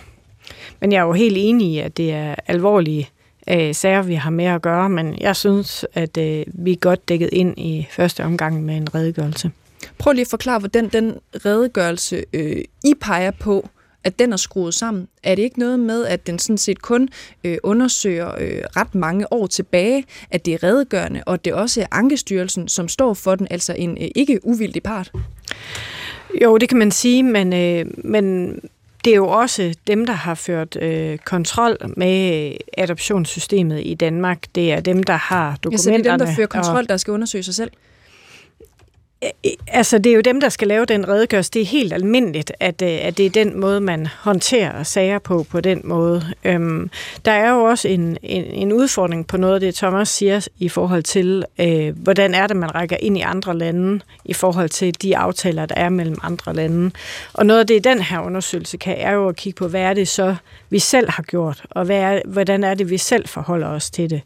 Men 0.81 0.93
jeg 0.93 0.99
er 0.99 1.05
jo 1.05 1.13
helt 1.13 1.37
enig 1.39 1.69
i, 1.69 1.79
at 1.79 1.97
det 1.97 2.13
er 2.13 2.35
alvorlige 2.47 3.09
øh, 3.51 3.75
sager, 3.75 4.03
vi 4.03 4.15
har 4.15 4.31
med 4.31 4.45
at 4.45 4.63
gøre, 4.63 4.89
men 4.89 5.19
jeg 5.21 5.37
synes, 5.37 5.87
at 5.95 6.17
øh, 6.17 6.45
vi 6.47 6.73
er 6.73 6.77
godt 6.77 7.09
dækket 7.09 7.31
ind 7.33 7.59
i 7.59 7.87
første 7.91 8.25
omgang 8.25 8.65
med 8.65 8.77
en 8.77 8.95
redegørelse. 8.95 9.51
Prøv 9.99 10.13
lige 10.13 10.23
at 10.23 10.31
forklare, 10.31 10.59
hvordan 10.59 10.89
den 10.89 11.19
redegørelse, 11.47 12.25
øh, 12.33 12.57
I 12.85 12.95
peger 13.01 13.31
på, 13.31 13.69
at 14.09 14.19
den 14.19 14.33
er 14.33 14.37
skruet 14.37 14.75
sammen? 14.75 15.09
Er 15.23 15.35
det 15.35 15.43
ikke 15.43 15.59
noget 15.59 15.81
med, 15.81 16.07
at 16.07 16.27
den 16.27 16.39
sådan 16.39 16.59
set 16.59 16.83
kun 16.83 17.09
øh, 17.45 17.59
undersøger 17.63 18.29
øh, 18.39 18.63
ret 18.77 18.95
mange 18.95 19.33
år 19.33 19.47
tilbage, 19.47 20.05
at 20.31 20.47
det 20.47 20.55
er 20.55 20.63
redegørende, 20.63 21.23
og 21.27 21.35
at 21.35 21.45
det 21.45 21.53
også 21.53 21.81
er 21.81 21.87
Ankestyrelsen, 21.91 22.69
som 22.69 22.89
står 22.89 23.15
for 23.15 23.35
den, 23.35 23.47
altså 23.51 23.73
en 23.73 23.99
øh, 24.01 24.09
ikke 24.15 24.41
uvildig 24.43 24.83
part? 24.83 25.13
Jo, 26.43 26.59
det 26.59 26.69
kan 26.69 26.79
man 26.79 26.91
sige, 26.91 27.23
men, 27.23 27.53
øh, 27.53 27.87
men 28.05 28.55
det 29.05 29.11
er 29.11 29.17
jo 29.17 29.29
også 29.29 29.75
dem, 29.87 30.07
der 30.07 30.13
har 30.13 30.35
ført 30.35 30.77
øh, 30.83 31.19
kontrol 31.19 31.77
med 31.97 32.53
adoptionssystemet 32.79 33.83
i 33.85 33.95
Danmark. 33.95 34.39
Det 34.55 34.73
er 34.73 34.81
dem, 34.81 35.03
der 35.03 35.17
har 35.17 35.57
dokumenterne. 35.63 35.73
Ja, 35.73 35.77
så 35.77 35.91
det 35.91 36.07
er 36.07 36.17
dem, 36.17 36.27
der 36.27 36.35
fører 36.35 36.47
kontrol, 36.47 36.83
og, 36.83 36.89
der 36.89 36.97
skal 36.97 37.13
undersøge 37.13 37.43
sig 37.43 37.55
selv? 37.55 37.71
Øh, 39.25 39.31
øh, 39.47 39.53
altså, 39.67 39.99
det 39.99 40.11
er 40.11 40.15
jo 40.15 40.21
dem, 40.21 40.41
der 40.41 40.49
skal 40.49 40.69
lave 40.69 40.85
den 40.85 41.09
redegørelse. 41.09 41.51
Det 41.51 41.63
er 41.63 41.67
helt 41.67 41.93
almindeligt, 41.93 42.53
at, 42.61 42.83
øh, 42.83 42.99
at 43.03 43.19
det 43.19 43.27
er 43.27 43.31
den 43.31 43.61
måde, 43.61 43.81
man 43.81 44.07
håndterer 44.07 44.83
sager 44.83 45.19
på, 45.19 45.47
på 45.51 45.61
den 45.61 45.81
måde. 45.85 46.23
Øhm, 46.45 46.91
der 47.25 47.33
er 47.33 47.51
jo 47.51 47.65
også 47.65 47.89
en, 47.89 48.19
en, 48.23 48.45
en 48.45 48.73
udfordring 48.73 49.27
på 49.27 49.37
noget 49.37 49.55
af 49.55 49.61
det, 49.61 49.75
Thomas 49.75 50.09
siger, 50.09 50.49
i 50.59 50.69
forhold 50.69 51.03
til, 51.03 51.45
øh, 51.61 51.97
hvordan 52.03 52.35
er 52.35 52.47
det, 52.47 52.57
man 52.57 52.75
rækker 52.75 52.97
ind 53.01 53.19
i 53.19 53.21
andre 53.21 53.59
lande, 53.59 54.01
i 54.25 54.33
forhold 54.33 54.69
til 54.69 55.03
de 55.03 55.17
aftaler, 55.17 55.67
der 55.67 55.75
er 55.75 55.89
mellem 55.89 56.17
andre 56.23 56.55
lande. 56.55 56.91
Og 57.33 57.47
noget 57.47 57.61
af 57.61 57.67
det, 57.67 57.85
den 57.85 58.01
her 58.01 58.21
undersøgelse 58.21 58.77
kan, 58.77 58.95
er 58.99 59.13
jo 59.13 59.29
at 59.29 59.37
kigge 59.37 59.57
på, 59.57 59.69
hvad 59.69 59.81
er 59.81 59.95
det 59.95 60.09
så, 60.09 60.37
vi 60.71 60.79
selv 60.79 61.11
har 61.11 61.23
gjort, 61.23 61.63
og 61.71 61.85
hvad 61.85 61.99
er, 61.99 62.21
hvordan 62.27 62.65
er 62.65 62.75
det, 62.75 62.91
vi 62.91 62.99
selv 62.99 63.29
forholder 63.29 63.69
os 63.69 63.91
til 63.91 64.11
det. 64.11 64.21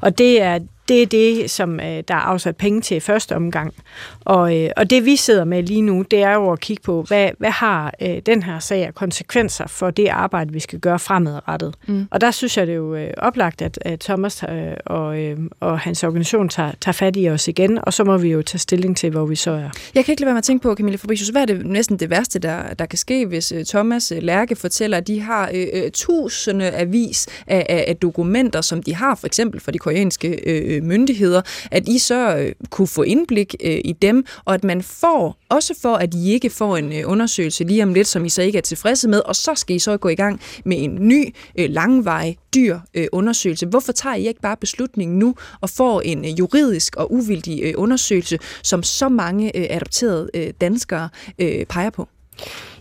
Og 0.00 0.18
det 0.18 0.42
er 0.42 0.58
det 0.88 1.02
er 1.02 1.06
det, 1.06 1.50
som 1.50 1.80
øh, 1.80 1.86
der 1.86 2.14
er 2.14 2.14
afsat 2.14 2.56
penge 2.56 2.80
til 2.80 2.96
i 2.96 3.00
første 3.00 3.36
omgang. 3.36 3.74
Og, 4.20 4.62
øh, 4.62 4.70
og 4.76 4.90
det 4.90 5.04
vi 5.04 5.16
sidder 5.16 5.44
med 5.44 5.62
lige 5.62 5.82
nu, 5.82 6.02
det 6.10 6.22
er 6.22 6.34
jo 6.34 6.52
at 6.52 6.60
kigge 6.60 6.82
på, 6.82 7.02
hvad, 7.02 7.30
hvad 7.38 7.50
har 7.50 7.94
øh, 8.02 8.18
den 8.26 8.42
her 8.42 8.58
sag 8.58 8.86
af 8.86 8.94
konsekvenser 8.94 9.66
for 9.66 9.90
det 9.90 10.08
arbejde, 10.08 10.52
vi 10.52 10.60
skal 10.60 10.78
gøre 10.78 10.98
fremadrettet. 10.98 11.74
Mm. 11.86 12.08
Og 12.10 12.20
der 12.20 12.30
synes 12.30 12.56
jeg, 12.56 12.66
det 12.66 12.72
er 12.72 12.76
jo 12.76 12.94
øh, 12.94 13.10
oplagt, 13.16 13.62
at, 13.62 13.78
at 13.80 14.00
Thomas 14.00 14.44
øh, 14.48 14.72
og, 14.86 15.18
øh, 15.18 15.38
og 15.60 15.78
hans 15.78 16.04
organisation 16.04 16.48
tager, 16.48 16.72
tager 16.80 16.92
fat 16.92 17.16
i 17.16 17.28
os 17.30 17.48
igen, 17.48 17.78
og 17.82 17.92
så 17.92 18.04
må 18.04 18.16
vi 18.18 18.28
jo 18.28 18.42
tage 18.42 18.58
stilling 18.58 18.96
til, 18.96 19.10
hvor 19.10 19.26
vi 19.26 19.36
så 19.36 19.50
er. 19.50 19.70
Jeg 19.94 20.04
kan 20.04 20.12
ikke 20.12 20.20
lade 20.20 20.26
være 20.26 20.34
med 20.34 20.38
at 20.38 20.44
tænke 20.44 20.62
på, 20.62 20.74
Camilla 20.74 20.96
Fabricius, 20.96 21.28
hvad 21.28 21.42
er 21.42 21.46
det 21.46 21.66
næsten 21.66 21.98
det 21.98 22.10
værste, 22.10 22.38
der, 22.38 22.74
der 22.74 22.86
kan 22.86 22.98
ske, 22.98 23.26
hvis 23.26 23.52
øh, 23.52 23.64
Thomas 23.64 24.12
øh, 24.12 24.22
Lærke 24.22 24.56
fortæller, 24.56 24.96
at 24.96 25.06
de 25.06 25.20
har 25.20 25.50
øh, 25.54 25.66
øh, 25.72 25.90
tusinde 25.90 26.70
avis 26.70 27.26
af, 27.46 27.66
af, 27.68 27.84
af 27.88 27.96
dokumenter, 27.96 28.60
som 28.60 28.82
de 28.82 28.94
har, 28.94 29.14
for 29.14 29.26
eksempel 29.26 29.60
for 29.60 29.70
de 29.70 29.78
koreanske 29.78 30.28
øh, 30.46 30.75
øh, 30.76 30.82
myndigheder, 30.82 31.42
at 31.70 31.88
I 31.88 31.98
så 31.98 32.36
øh, 32.36 32.52
kunne 32.70 32.88
få 32.88 33.02
indblik 33.02 33.54
øh, 33.64 33.80
i 33.84 33.92
dem, 34.02 34.24
og 34.44 34.54
at 34.54 34.64
man 34.64 34.82
får, 34.82 35.38
også 35.48 35.74
for 35.82 35.94
at 35.94 36.14
I 36.14 36.32
ikke 36.32 36.50
får 36.50 36.76
en 36.76 36.92
øh, 36.92 37.02
undersøgelse 37.06 37.64
lige 37.64 37.82
om 37.82 37.94
lidt, 37.94 38.06
som 38.06 38.24
I 38.24 38.28
så 38.28 38.42
ikke 38.42 38.58
er 38.58 38.62
tilfredse 38.62 39.08
med, 39.08 39.20
og 39.24 39.36
så 39.36 39.54
skal 39.54 39.76
I 39.76 39.78
så 39.78 39.96
gå 39.96 40.08
i 40.08 40.14
gang 40.14 40.40
med 40.64 40.82
en 40.82 41.08
ny, 41.08 41.34
øh, 41.58 41.70
langvej, 41.70 42.34
dyr 42.54 42.78
øh, 42.94 43.06
undersøgelse. 43.12 43.66
Hvorfor 43.66 43.92
tager 43.92 44.16
I 44.16 44.26
ikke 44.26 44.40
bare 44.40 44.56
beslutningen 44.56 45.18
nu 45.18 45.34
og 45.60 45.70
får 45.70 46.00
en 46.00 46.24
øh, 46.24 46.38
juridisk 46.38 46.96
og 46.96 47.12
uvildig 47.12 47.62
øh, 47.62 47.74
undersøgelse, 47.76 48.38
som 48.62 48.82
så 48.82 49.08
mange 49.08 49.56
øh, 49.56 49.66
adopterede 49.70 50.30
øh, 50.34 50.52
danskere 50.60 51.08
øh, 51.38 51.66
peger 51.66 51.90
på? 51.90 52.08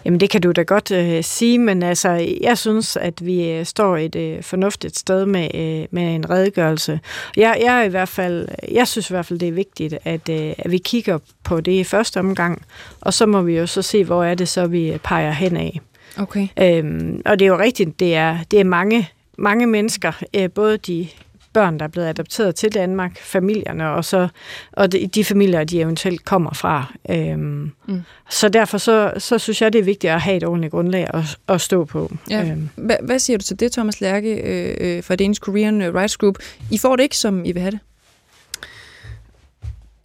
Jamen 0.06 0.20
det 0.20 0.30
kan 0.30 0.42
du 0.42 0.52
da 0.52 0.62
godt 0.62 0.92
øh, 0.92 1.24
sige, 1.24 1.60
men 1.60 1.84
altså 1.84 2.38
jeg 2.42 2.58
synes, 2.58 2.98
at 2.98 3.26
vi 3.26 3.50
øh, 3.52 3.66
står 3.66 3.98
et 3.98 4.16
øh, 4.16 4.44
fornuftigt 4.44 4.98
sted 4.98 5.26
med, 5.26 5.56
øh, 5.56 5.88
med 5.92 6.16
en 6.16 6.30
redegørelse. 6.30 7.00
Jeg, 7.38 7.58
jeg, 7.66 7.86
i 7.86 7.90
hvert 7.90 8.10
fald, 8.10 8.48
jeg 8.72 8.88
synes 8.88 9.10
i 9.10 9.14
hvert 9.14 9.26
fald, 9.26 9.40
det 9.40 9.48
er 9.48 9.52
vigtigt, 9.52 9.98
at, 10.04 10.30
øh, 10.30 10.54
at 10.58 10.72
vi 10.72 10.78
kigger 10.78 11.20
på 11.44 11.62
det 11.62 11.72
i 11.72 11.84
første 11.84 12.20
omgang, 12.20 12.62
og 13.02 13.14
så 13.14 13.26
må 13.26 13.42
vi 13.42 13.58
jo 13.58 13.68
så 13.68 13.82
se, 13.82 14.04
hvor 14.04 14.24
er 14.24 14.36
det 14.36 14.48
så, 14.48 14.68
vi 14.68 14.98
peger 15.04 15.32
hen 15.32 15.58
af. 15.58 15.82
Okay. 16.18 16.48
Øhm, 16.62 17.22
og 17.26 17.40
det 17.40 17.46
er 17.46 17.50
jo 17.50 17.60
rigtigt, 17.60 18.00
det 18.00 18.16
er, 18.16 18.38
det 18.52 18.60
er 18.60 18.64
mange, 18.64 19.10
mange 19.38 19.68
mennesker, 19.68 20.12
øh, 20.36 20.52
både 20.52 20.78
de 20.78 21.08
børn, 21.56 21.80
der 21.80 21.86
er 21.86 21.90
blevet 21.90 22.08
adopteret 22.08 22.56
til 22.56 22.74
Danmark, 22.74 23.20
familierne, 23.20 23.90
og, 23.90 24.06
så, 24.06 24.28
og 24.72 24.92
de, 24.92 25.08
de 25.08 25.24
familier, 25.24 25.64
de 25.64 25.82
eventuelt 25.82 26.26
kommer 26.26 26.54
fra. 26.54 26.94
Øhm, 27.10 27.72
mm. 27.88 28.02
Så 28.30 28.50
derfor 28.50 28.78
så, 28.78 29.14
så 29.18 29.38
synes 29.38 29.62
jeg, 29.62 29.74
det 29.74 29.80
er 29.80 29.84
vigtigt 29.84 30.14
at 30.14 30.22
have 30.22 30.38
et 30.38 30.44
ordentligt 30.44 30.72
grundlag 30.72 31.08
at, 31.14 31.38
at 31.48 31.62
stå 31.62 31.86
på. 31.86 32.12
Ja. 32.30 32.42
Øhm. 32.42 32.70
Hvad, 32.76 32.98
hvad 33.02 33.20
siger 33.20 33.38
du 33.38 33.44
til 33.44 33.60
det, 33.60 33.72
Thomas 33.72 34.02
Lærke 34.02 34.34
øh, 34.34 34.76
øh 34.80 35.04
fra 35.04 35.16
Danish 35.16 35.42
Korean 35.42 35.96
Rights 35.96 36.18
Group? 36.18 36.36
I 36.72 36.78
får 36.78 36.96
det 36.96 37.04
ikke, 37.04 37.18
som 37.18 37.46
I 37.46 37.52
vil 37.52 37.62
have 37.62 37.72
det? 37.72 37.80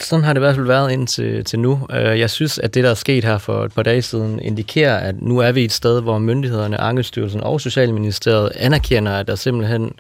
sådan 0.03 0.25
har 0.25 0.33
det 0.33 0.41
i 0.41 0.45
hvert 0.45 0.55
fald 0.55 0.67
været 0.67 0.93
indtil 0.93 1.45
til 1.45 1.59
nu. 1.59 1.87
Øh, 1.93 2.19
jeg 2.19 2.31
synes, 2.31 2.59
at 2.59 2.75
det, 2.75 2.85
der 2.85 2.91
er 2.91 2.95
sket 2.95 3.25
her 3.25 3.39
for 3.39 3.65
et 3.65 3.73
par 3.73 3.83
dage 3.83 4.03
siden, 4.03 4.41
indikerer, 4.41 4.97
at 4.97 5.23
nu 5.23 5.39
er 5.39 5.53
vi 5.53 5.65
et 5.65 5.73
sted, 5.73 6.03
hvor 6.03 6.19
myndighederne, 6.19 6.81
Ankestyrelsen 6.81 7.41
og 7.41 7.61
Socialministeriet 7.61 8.53
anerkender, 8.57 9.13
at 9.13 9.27
der 9.27 9.35
simpelthen 9.35 9.85
øh, 9.85 9.91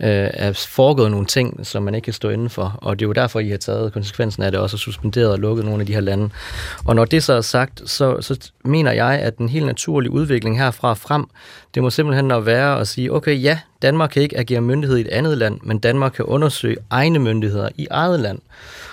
Øh, 0.00 0.30
er 0.32 0.52
foregået 0.68 1.10
nogle 1.10 1.26
ting, 1.26 1.66
som 1.66 1.82
man 1.82 1.94
ikke 1.94 2.04
kan 2.04 2.12
stå 2.14 2.28
inden 2.28 2.50
for. 2.50 2.78
Og 2.82 2.98
det 2.98 3.04
er 3.04 3.08
jo 3.08 3.12
derfor, 3.12 3.40
I 3.40 3.48
har 3.48 3.56
taget 3.56 3.92
konsekvensen 3.92 4.42
af 4.42 4.50
det 4.50 4.60
også 4.60 4.74
og 4.74 4.78
suspenderet 4.78 5.32
og 5.32 5.38
lukket 5.38 5.64
nogle 5.64 5.80
af 5.80 5.86
de 5.86 5.94
her 5.94 6.00
lande. 6.00 6.30
Og 6.84 6.96
når 6.96 7.04
det 7.04 7.22
så 7.22 7.32
er 7.32 7.40
sagt, 7.40 7.82
så, 7.90 8.16
så 8.20 8.50
mener 8.64 8.92
jeg, 8.92 9.10
at 9.10 9.38
den 9.38 9.48
helt 9.48 9.66
naturlige 9.66 10.10
udvikling 10.10 10.58
herfra 10.58 10.94
frem, 10.94 11.26
det 11.74 11.82
må 11.82 11.90
simpelthen 11.90 12.30
at 12.30 12.46
være 12.46 12.80
at 12.80 12.88
sige, 12.88 13.12
okay, 13.12 13.42
ja, 13.42 13.58
Danmark 13.82 14.10
kan 14.10 14.22
ikke 14.22 14.38
agere 14.38 14.60
myndighed 14.60 14.98
i 14.98 15.00
et 15.00 15.08
andet 15.08 15.38
land, 15.38 15.60
men 15.62 15.78
Danmark 15.78 16.12
kan 16.12 16.24
undersøge 16.24 16.76
egne 16.90 17.18
myndigheder 17.18 17.68
i 17.76 17.86
eget 17.90 18.20
land. 18.20 18.38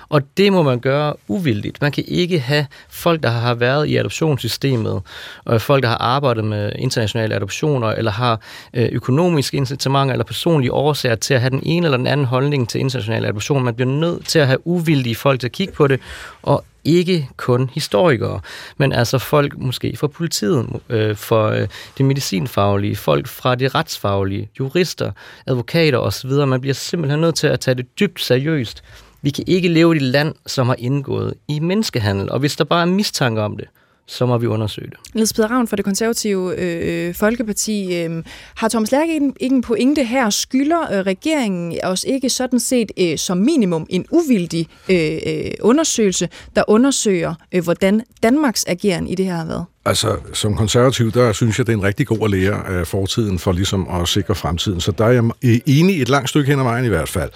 Og 0.09 0.21
det 0.37 0.53
må 0.53 0.63
man 0.63 0.79
gøre 0.79 1.13
uvildigt. 1.27 1.81
Man 1.81 1.91
kan 1.91 2.03
ikke 2.07 2.39
have 2.39 2.65
folk, 2.89 3.23
der 3.23 3.29
har 3.29 3.53
været 3.53 3.87
i 3.87 3.97
adoptionssystemet, 3.97 5.01
og 5.45 5.61
folk, 5.61 5.83
der 5.83 5.89
har 5.89 5.97
arbejdet 5.97 6.43
med 6.43 6.71
internationale 6.75 7.35
adoptioner, 7.35 7.87
eller 7.87 8.11
har 8.11 8.41
øh, 8.73 8.89
økonomiske 8.91 9.57
incitamenter 9.57 10.13
eller 10.13 10.25
personlige 10.25 10.73
årsager 10.95 11.15
til 11.15 11.33
at 11.33 11.41
have 11.41 11.49
den 11.49 11.63
ene 11.63 11.87
eller 11.87 11.97
den 11.97 12.07
anden 12.07 12.25
holdning 12.25 12.69
til 12.69 12.81
international 12.81 13.25
adoption. 13.25 13.63
Man 13.63 13.75
bliver 13.75 13.91
nødt 13.91 14.27
til 14.27 14.39
at 14.39 14.47
have 14.47 14.67
uvildige 14.67 15.15
folk 15.15 15.39
til 15.39 15.47
at 15.47 15.51
kigge 15.51 15.73
på 15.73 15.87
det, 15.87 15.99
og 16.43 16.65
ikke 16.83 17.29
kun 17.37 17.69
historikere, 17.73 18.39
men 18.77 18.91
altså 18.93 19.17
folk 19.17 19.57
måske 19.57 19.97
fra 19.97 20.07
politiet, 20.07 20.67
øh, 20.89 21.15
for 21.15 21.47
øh, 21.47 21.67
det 21.97 22.05
medicinfaglige, 22.05 22.95
folk 22.95 23.27
fra 23.27 23.55
det 23.55 23.75
retsfaglige, 23.75 24.49
jurister, 24.59 25.11
advokater 25.47 25.97
osv. 25.97 26.31
Man 26.31 26.61
bliver 26.61 26.73
simpelthen 26.73 27.21
nødt 27.21 27.35
til 27.35 27.47
at 27.47 27.59
tage 27.59 27.75
det 27.75 27.99
dybt 27.99 28.21
seriøst. 28.21 28.83
Vi 29.21 29.29
kan 29.29 29.43
ikke 29.47 29.67
leve 29.67 29.93
i 29.93 29.95
et 29.95 30.01
land, 30.01 30.35
som 30.45 30.67
har 30.67 30.75
indgået 30.79 31.33
i 31.47 31.59
menneskehandel, 31.59 32.31
og 32.31 32.39
hvis 32.39 32.55
der 32.55 32.63
bare 32.63 32.81
er 32.81 32.85
mistanke 32.85 33.41
om 33.41 33.57
det, 33.57 33.67
så 34.07 34.25
må 34.25 34.37
vi 34.37 34.47
undersøge 34.47 34.89
det. 34.89 34.97
Niels 35.15 35.33
Peder 35.33 35.47
Ravn 35.47 35.67
fra 35.67 35.75
det 35.75 35.85
konservative 35.85 36.55
øh, 36.57 37.15
Folkeparti. 37.15 37.95
Øh, 37.95 38.23
har 38.55 38.69
Thomas 38.69 38.91
Lærke 38.91 39.13
ikke, 39.13 39.33
ikke 39.39 39.55
en 39.55 39.61
pointe 39.61 40.03
her? 40.03 40.29
Skylder 40.29 40.81
øh, 40.81 40.99
regeringen 40.99 41.79
os 41.83 42.03
ikke 42.03 42.29
sådan 42.29 42.59
set 42.59 42.91
øh, 42.99 43.17
som 43.17 43.37
minimum 43.37 43.87
en 43.89 44.05
uvildig 44.11 44.67
øh, 44.89 45.17
øh, 45.25 45.51
undersøgelse, 45.61 46.29
der 46.55 46.63
undersøger, 46.67 47.35
øh, 47.51 47.63
hvordan 47.63 48.01
Danmarks 48.23 48.65
ageren 48.67 49.07
i 49.07 49.15
det 49.15 49.25
her 49.25 49.35
har 49.35 49.45
været? 49.45 49.65
Altså, 49.87 50.17
som 50.33 50.55
konservativ, 50.55 51.11
der 51.11 51.33
synes 51.33 51.57
jeg, 51.57 51.67
det 51.67 51.73
er 51.73 51.77
en 51.77 51.83
rigtig 51.83 52.07
god 52.07 52.19
at 52.23 52.29
lære 52.29 52.67
af 52.67 52.87
fortiden 52.87 53.39
for 53.39 53.51
ligesom 53.51 53.87
at 53.89 54.07
sikre 54.07 54.35
fremtiden. 54.35 54.81
Så 54.81 54.91
der 54.91 55.05
er 55.05 55.11
jeg 55.11 55.23
enig 55.65 56.01
et 56.01 56.09
langt 56.09 56.29
stykke 56.29 56.49
hen 56.49 56.59
ad 56.59 56.63
vejen 56.63 56.85
i 56.85 56.87
hvert 56.87 57.09
fald. 57.09 57.29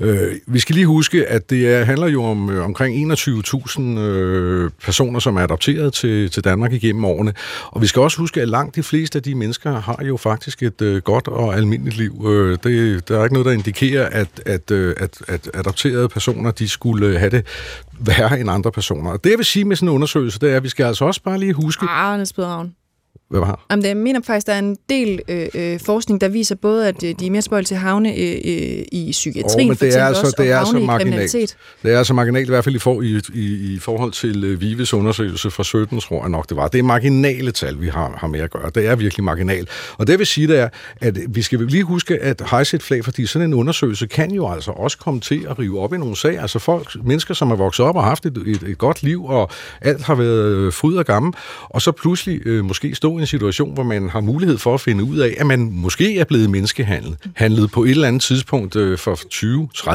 Øh, 0.00 0.32
vi 0.46 0.60
skal 0.60 0.74
lige 0.74 0.86
huske, 0.86 1.26
at 1.26 1.50
det 1.50 1.74
er, 1.74 1.84
handler 1.84 2.06
jo 2.06 2.24
om 2.24 2.50
øh, 2.50 2.64
omkring 2.64 3.12
21.000 3.12 3.82
øh, 3.82 4.70
personer, 4.84 5.20
som 5.20 5.36
er 5.36 5.40
adopteret 5.40 5.92
til, 5.92 6.30
til 6.30 6.44
Danmark 6.44 6.72
igennem 6.72 7.04
årene. 7.04 7.32
Og 7.66 7.82
vi 7.82 7.86
skal 7.86 8.02
også 8.02 8.18
huske, 8.18 8.42
at 8.42 8.48
langt 8.48 8.76
de 8.76 8.82
fleste 8.82 9.18
af 9.18 9.22
de 9.22 9.34
mennesker 9.34 9.80
har 9.80 10.04
jo 10.04 10.16
faktisk 10.16 10.62
et 10.62 10.82
øh, 10.82 11.02
godt 11.02 11.28
og 11.28 11.56
almindeligt 11.56 11.96
liv. 11.96 12.26
Øh, 12.26 12.58
det, 12.64 13.08
der 13.08 13.18
er 13.18 13.24
ikke 13.24 13.34
noget, 13.34 13.46
der 13.46 13.52
indikerer, 13.52 14.08
at, 14.08 14.28
at, 14.46 14.70
øh, 14.70 14.94
at, 14.96 15.22
at 15.28 15.50
adopterede 15.54 16.08
personer, 16.08 16.50
de 16.50 16.68
skulle 16.68 17.06
øh, 17.06 17.14
have 17.14 17.30
det 17.30 17.46
værre 17.98 18.40
end 18.40 18.50
andre 18.50 18.72
personer. 18.72 19.10
Og 19.10 19.24
det, 19.24 19.30
jeg 19.30 19.38
vil 19.38 19.46
sige 19.46 19.64
med 19.64 19.76
sådan 19.76 19.88
en 19.88 19.94
undersøgelse, 19.94 20.38
det 20.38 20.52
er, 20.52 20.56
at 20.56 20.62
vi 20.62 20.68
skal 20.68 20.86
altså 20.86 21.04
også 21.04 21.22
bare 21.22 21.38
lige 21.38 21.52
huske... 21.52 21.86
Ah, 21.96 22.16
Niels 22.16 22.32
hvad 23.30 23.40
var 23.40 23.66
Jamen, 23.70 23.84
jeg 23.84 23.96
mener 23.96 24.20
faktisk, 24.22 24.46
der 24.46 24.52
er 24.52 24.58
en 24.58 24.76
del 24.88 25.20
øh, 25.28 25.46
øh, 25.54 25.80
forskning, 25.80 26.20
der 26.20 26.28
viser 26.28 26.54
både, 26.54 26.88
at 26.88 27.04
øh, 27.04 27.14
de 27.20 27.26
er 27.26 27.30
mere 27.30 27.42
spøjle 27.42 27.64
til 27.64 27.76
havne 27.76 28.18
øh, 28.18 28.30
øh, 28.44 28.84
i 28.92 29.08
psykiatrien, 29.12 29.70
oh, 29.70 29.76
for 29.76 29.84
det 29.84 29.98
er 29.98 30.04
altså, 30.04 30.22
også, 30.22 30.34
det 30.38 30.50
er 30.50 30.58
altså 30.58 30.78
marginalt. 30.78 31.56
Det 31.82 31.92
er 31.92 31.98
altså 31.98 32.14
marginalt, 32.14 32.48
i 32.48 32.50
hvert 32.50 32.64
fald 32.64 32.74
i, 32.74 32.78
for, 32.78 33.02
i, 33.02 33.20
i, 33.34 33.74
i 33.74 33.78
forhold 33.78 34.12
til 34.12 34.60
Vives 34.60 34.94
undersøgelse 34.94 35.50
fra 35.50 35.64
17, 35.64 36.00
tror 36.00 36.20
jeg 36.20 36.30
nok 36.30 36.48
det 36.48 36.56
var. 36.56 36.68
Det 36.68 36.78
er 36.78 36.82
marginale 36.82 37.52
tal, 37.52 37.80
vi 37.80 37.88
har, 37.88 38.14
har 38.16 38.26
med 38.26 38.40
at 38.40 38.50
gøre. 38.50 38.70
Det 38.74 38.86
er 38.86 38.96
virkelig 38.96 39.24
marginalt. 39.24 39.68
Og 39.98 40.06
det 40.06 40.18
vil 40.18 40.26
sige, 40.26 40.46
det 40.46 40.58
er, 40.58 40.68
at 41.00 41.18
vi 41.28 41.42
skal 41.42 41.58
lige 41.58 41.84
huske, 41.84 42.18
at 42.22 42.42
hejse 42.50 42.76
et 42.76 42.82
flag, 42.82 43.04
fordi 43.04 43.26
sådan 43.26 43.48
en 43.48 43.54
undersøgelse 43.54 44.06
kan 44.06 44.30
jo 44.30 44.48
altså 44.48 44.70
også 44.70 44.98
komme 44.98 45.20
til 45.20 45.46
at 45.50 45.58
rive 45.58 45.80
op 45.80 45.94
i 45.94 45.98
nogle 45.98 46.16
sager. 46.16 46.42
Altså 46.42 46.58
folk, 46.58 47.04
mennesker, 47.04 47.34
som 47.34 47.50
er 47.50 47.56
vokset 47.56 47.86
op 47.86 47.96
og 47.96 48.04
haft 48.04 48.26
et, 48.26 48.36
et, 48.46 48.62
et 48.62 48.78
godt 48.78 49.02
liv, 49.02 49.24
og 49.24 49.50
alt 49.80 50.02
har 50.02 50.14
været 50.14 50.74
fryd 50.74 50.96
og 50.96 51.04
gammel, 51.04 51.32
og 51.60 51.82
så 51.82 51.92
pludselig 51.92 52.46
øh, 52.46 52.64
måske 52.64 52.94
stå 52.94 53.13
i 53.18 53.20
en 53.20 53.26
situation, 53.26 53.74
hvor 53.74 53.82
man 53.82 54.08
har 54.08 54.20
mulighed 54.20 54.58
for 54.58 54.74
at 54.74 54.80
finde 54.80 55.04
ud 55.04 55.18
af, 55.18 55.34
at 55.38 55.46
man 55.46 55.70
måske 55.72 56.18
er 56.18 56.24
blevet 56.24 56.50
menneskehandlet 56.50 57.16
handlet 57.34 57.70
på 57.70 57.84
et 57.84 57.90
eller 57.90 58.08
andet 58.08 58.22
tidspunkt 58.22 58.76
øh, 58.76 58.98
for 58.98 59.14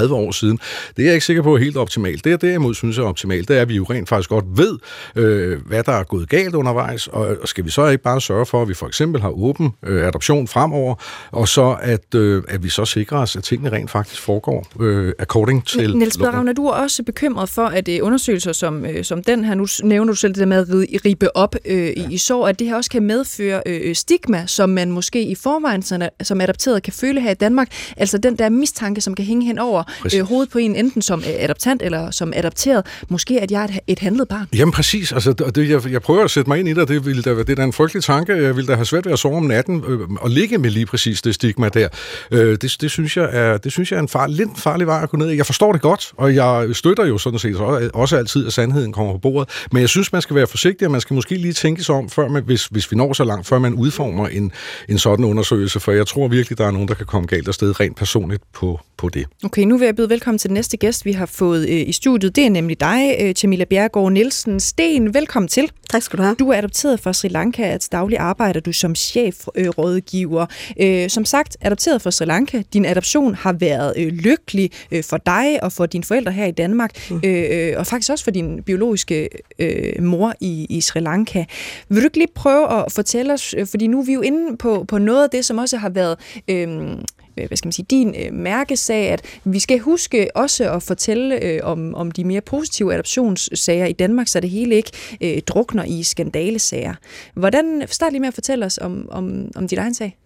20-30 0.08 0.14
år 0.14 0.32
siden. 0.32 0.60
Det 0.98 1.02
er 1.02 1.06
jeg 1.06 1.14
ikke 1.14 1.26
sikker 1.26 1.44
på 1.44 1.56
er 1.56 1.60
helt 1.60 1.78
optimalt. 1.78 2.24
Det, 2.24 2.30
jeg 2.30 2.42
derimod 2.42 2.74
synes 2.74 2.98
er 2.98 3.04
optimalt, 3.04 3.48
det 3.48 3.58
er, 3.58 3.62
at 3.62 3.70
vi 3.70 3.76
jo 3.76 3.84
rent 3.84 4.10
faktisk 4.10 4.30
godt 4.30 4.46
ved, 4.58 4.78
øh, 5.16 5.68
hvad 5.68 5.84
der 5.84 5.92
er 5.92 6.04
gået 6.04 6.30
galt 6.30 6.56
undervejs, 6.56 7.08
og 7.08 7.38
skal 7.46 7.66
vi 7.66 7.70
så 7.70 7.88
ikke 7.88 8.04
bare 8.04 8.22
sørge 8.22 8.46
for, 8.46 8.62
at 8.62 8.70
vi 8.70 8.74
for 8.74 8.88
eksempel 8.88 9.22
har 9.22 9.30
åben 9.30 9.70
øh, 9.86 10.08
adoption 10.08 10.48
fremover, 10.48 10.96
og 11.32 11.48
så 11.48 11.78
at, 11.82 12.16
øh, 12.16 12.44
at 12.48 12.64
vi 12.64 12.70
så 12.70 12.86
sikrer 12.86 13.18
os, 13.18 13.36
at 13.36 13.44
tingene 13.44 13.72
rent 13.72 13.92
faktisk 13.92 14.22
foregår 14.22 14.68
øh, 14.80 15.14
according 15.20 15.66
til 15.66 15.98
Niels 15.98 16.18
Bedravn, 16.18 16.48
er 16.48 16.54
du 16.54 16.70
også 16.70 17.04
bekymret 17.04 17.50
for, 17.50 17.66
at 17.66 17.90
øh, 17.90 18.00
undersøgelser 18.02 18.52
som, 18.52 18.86
øh, 18.86 19.04
som 19.04 19.24
den 19.24 19.44
her, 19.44 19.56
nu 19.56 19.66
nævner 19.84 20.12
du 20.12 20.16
selv 20.16 20.34
det 20.34 20.40
der 20.40 20.46
med 20.46 20.58
at 20.58 21.06
ribe 21.06 21.38
op 21.38 21.56
øh, 21.66 21.88
i, 21.90 22.06
i 22.12 22.18
sår, 22.18 22.48
at 22.48 22.60
det 22.60 22.68
her 22.68 22.76
også 22.76 22.90
kan 22.90 23.04
medføre 23.10 23.62
øh, 23.66 23.96
stigma, 23.96 24.44
som 24.48 24.70
man 24.70 24.92
måske 24.92 25.24
i 25.24 25.36
forvejen 25.36 25.82
som 26.24 26.42
adopteret 26.42 26.84
kan 26.84 26.94
føle 26.94 27.22
her 27.22 27.32
i 27.32 27.34
Danmark. 27.34 27.68
Altså 27.98 28.18
den 28.18 28.36
der 28.36 28.50
mistanke, 28.50 29.02
som 29.02 29.16
kan 29.16 29.26
hænge 29.26 29.46
hen 29.46 29.60
over 29.60 29.84
øh, 30.16 30.22
hovedet 30.22 30.50
på 30.50 30.58
en, 30.58 30.76
enten 30.76 31.02
som 31.02 31.20
øh, 31.20 31.44
adoptant 31.44 31.82
eller 31.82 32.12
som 32.12 32.34
adopteret. 32.36 32.86
Måske 33.10 33.42
at 33.42 33.52
jeg 33.52 33.62
er 33.62 33.68
et, 33.68 33.80
et 33.88 34.00
handlet 34.00 34.28
barn. 34.28 34.48
Jamen 34.54 34.72
præcis. 34.72 35.12
Altså, 35.12 35.34
det, 35.34 35.70
jeg, 35.70 35.92
jeg 35.92 36.02
prøver 36.02 36.24
at 36.24 36.32
sætte 36.32 36.50
mig 36.50 36.60
ind 36.60 36.70
i 36.70 36.74
det, 36.74 36.88
det, 36.88 37.06
ville 37.06 37.22
da, 37.22 37.30
det 37.30 37.50
er 37.50 37.56
da 37.56 37.64
en 37.64 37.74
frygtelig 37.74 38.04
tanke. 38.04 38.34
Jeg 38.34 38.56
ville 38.56 38.68
da 38.68 38.76
have 38.76 38.86
svært 38.86 39.06
ved 39.06 39.14
at 39.14 39.20
sove 39.20 39.38
om 39.38 39.44
natten 39.44 39.84
øh, 39.88 40.00
og 40.10 40.30
ligge 40.30 40.58
med 40.58 40.70
lige 40.70 40.86
præcis 40.86 41.22
det 41.22 41.36
stigma 41.36 41.70
der. 41.70 41.88
Øh, 42.32 42.58
det, 42.62 42.76
det, 42.82 42.92
synes 42.92 43.18
jeg 43.18 43.30
er, 43.32 43.58
det 43.58 43.72
synes 43.72 43.92
jeg 43.92 43.98
er 43.98 44.02
en 44.02 44.08
far, 44.08 44.28
lidt 44.28 44.50
farlig 44.58 44.88
vej 44.88 45.04
at 45.04 45.10
gå 45.10 45.18
ned 45.18 45.28
Jeg 45.28 45.46
forstår 45.46 45.72
det 45.72 45.82
godt, 45.82 46.12
og 46.18 46.36
jeg 46.36 46.70
støtter 46.74 47.06
jo 47.06 47.18
sådan 47.18 47.40
set 47.40 47.56
også, 47.56 47.90
også 47.94 48.18
altid, 48.18 48.48
at 48.48 48.54
sandheden 48.54 48.94
kommer 48.94 49.14
på 49.14 49.20
bordet. 49.20 49.50
Men 49.72 49.82
jeg 49.82 49.90
synes, 49.90 50.12
man 50.12 50.22
skal 50.22 50.36
være 50.36 50.48
forsigtig, 50.48 50.88
og 50.88 50.92
man 50.92 51.02
skal 51.02 51.14
måske 51.14 51.36
lige 51.36 51.54
tænke 51.54 51.84
sig 51.84 51.96
om, 51.96 52.10
før 52.10 52.28
man, 52.28 52.44
hvis, 52.44 52.66
hvis 52.66 52.92
vi 52.92 52.96
når 53.00 53.14
så 53.14 53.24
langt, 53.24 53.48
før 53.48 53.60
man 53.60 53.74
udformer 53.74 54.28
en, 54.28 54.52
en 54.90 54.98
sådan 54.98 55.26
undersøgelse, 55.26 55.80
for 55.80 55.92
jeg 55.92 56.08
tror 56.08 56.28
virkelig, 56.28 56.58
der 56.58 56.66
er 56.66 56.72
nogen, 56.72 56.88
der 56.88 56.94
kan 56.94 57.06
komme 57.06 57.28
galt 57.28 57.48
afsted 57.48 57.80
rent 57.80 57.98
personligt 57.98 58.44
på, 58.54 58.80
på 58.98 59.10
det. 59.10 59.26
Okay, 59.44 59.64
nu 59.64 59.78
vil 59.78 59.86
jeg 59.86 59.96
byde 59.96 60.10
velkommen 60.10 60.40
til 60.40 60.50
den 60.50 60.54
næste 60.54 60.78
gæst, 60.78 61.06
vi 61.06 61.12
har 61.12 61.26
fået 61.26 61.70
øh, 61.70 61.90
i 61.90 61.92
studiet. 61.92 62.36
Det 62.36 62.46
er 62.46 62.50
nemlig 62.50 62.80
dig, 62.80 63.16
øh, 63.22 63.34
Camilla 63.34 63.66
Bjergård 63.66 64.12
Nielsen. 64.12 64.60
Sten, 64.60 65.14
velkommen 65.14 65.48
til. 65.48 65.72
Tak 65.90 66.02
skal 66.02 66.18
du 66.18 66.24
have. 66.24 66.36
Du 66.36 66.50
er 66.50 66.58
adopteret 66.58 67.00
fra 67.00 67.14
Sri 67.14 67.28
Lanka, 67.28 67.64
at 67.64 67.88
daglig 67.92 68.18
arbejder 68.18 68.60
du 68.60 68.72
som 68.72 68.96
chefrådgiver. 68.96 70.46
Øh, 70.80 71.04
øh, 71.04 71.10
som 71.10 71.26
sagt, 71.26 71.58
adopteret 71.62 72.02
fra 72.02 72.12
Sri 72.12 72.26
Lanka. 72.26 72.62
Din 72.74 72.86
adoption 72.86 73.36
har 73.36 73.54
været 73.54 73.94
øh, 73.98 74.08
lykkelig 74.08 74.72
øh, 74.92 75.04
for 75.04 75.18
dig 75.18 75.64
og 75.64 75.72
for 75.72 75.86
dine 75.86 76.04
forældre 76.04 76.32
her 76.32 76.46
i 76.46 76.52
Danmark, 76.52 76.92
mm. 77.10 77.22
øh, 77.26 77.46
øh 77.52 77.74
og 77.78 77.88
faktisk 77.88 78.12
også 78.12 78.24
for 78.24 78.32
din 78.32 78.64
biologiske 78.64 79.30
øh, 79.60 80.04
mor 80.04 80.34
i, 80.40 80.66
i 80.70 80.82
Sri 80.82 81.00
Lanka. 81.00 81.46
Vil 81.90 82.02
du 82.02 82.06
ikke 82.06 82.18
lige 82.18 82.32
prøve 82.36 82.80
at 82.80 82.89
fortælle 82.92 83.34
os, 83.34 83.56
øh, 83.58 83.68
fordi 83.68 83.88
nu 83.88 84.00
er 84.00 84.06
vi 84.06 84.14
jo 84.14 84.22
inde 84.22 84.58
på, 84.58 84.86
på 84.88 84.98
noget 84.98 85.24
af 85.24 85.30
det, 85.30 85.46
som 85.46 85.58
også 85.58 85.78
har 85.78 85.90
været 85.90 86.18
øhm, 86.48 87.00
øh, 87.38 87.48
hvad 87.48 87.58
skal 87.58 87.68
man 87.68 87.74
sige, 87.74 87.86
din 87.90 88.16
øh, 88.26 88.34
mærkesag, 88.34 89.10
at 89.10 89.22
vi 89.44 89.60
skal 89.60 89.80
huske 89.80 90.28
også 90.36 90.72
at 90.72 90.84
fortælle 90.84 91.44
øh, 91.44 91.60
om, 91.64 91.96
om 91.96 92.12
de 92.12 92.24
mere 92.24 92.42
positive 92.42 92.94
adoptionssager 92.94 93.86
i 93.86 93.94
Danmark, 93.94 94.28
så 94.28 94.40
det 94.40 94.50
hele 94.50 94.76
ikke 94.76 94.92
øh, 95.22 95.42
drukner 95.42 95.84
i 95.84 96.04
skandalesager. 96.04 96.94
Hvordan, 97.34 97.84
start 97.88 98.12
lige 98.12 98.20
med 98.20 98.28
at 98.28 98.34
fortælle 98.34 98.66
os 98.66 98.78
om, 98.78 99.08
om, 99.12 99.52
om 99.56 99.68
dit 99.68 99.80
egen 99.80 99.94
sag. 99.94 100.18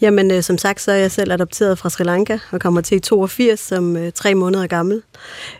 Jamen, 0.00 0.30
øh, 0.30 0.42
som 0.42 0.58
sagt, 0.58 0.80
så 0.80 0.92
er 0.92 0.96
jeg 0.96 1.10
selv 1.10 1.32
adopteret 1.32 1.78
fra 1.78 1.90
Sri 1.90 2.04
Lanka 2.04 2.38
og 2.50 2.60
kommer 2.60 2.80
til 2.80 3.00
82 3.00 3.60
som 3.60 3.96
øh, 3.96 4.12
tre 4.12 4.34
måneder 4.34 4.66
gammel. 4.66 5.02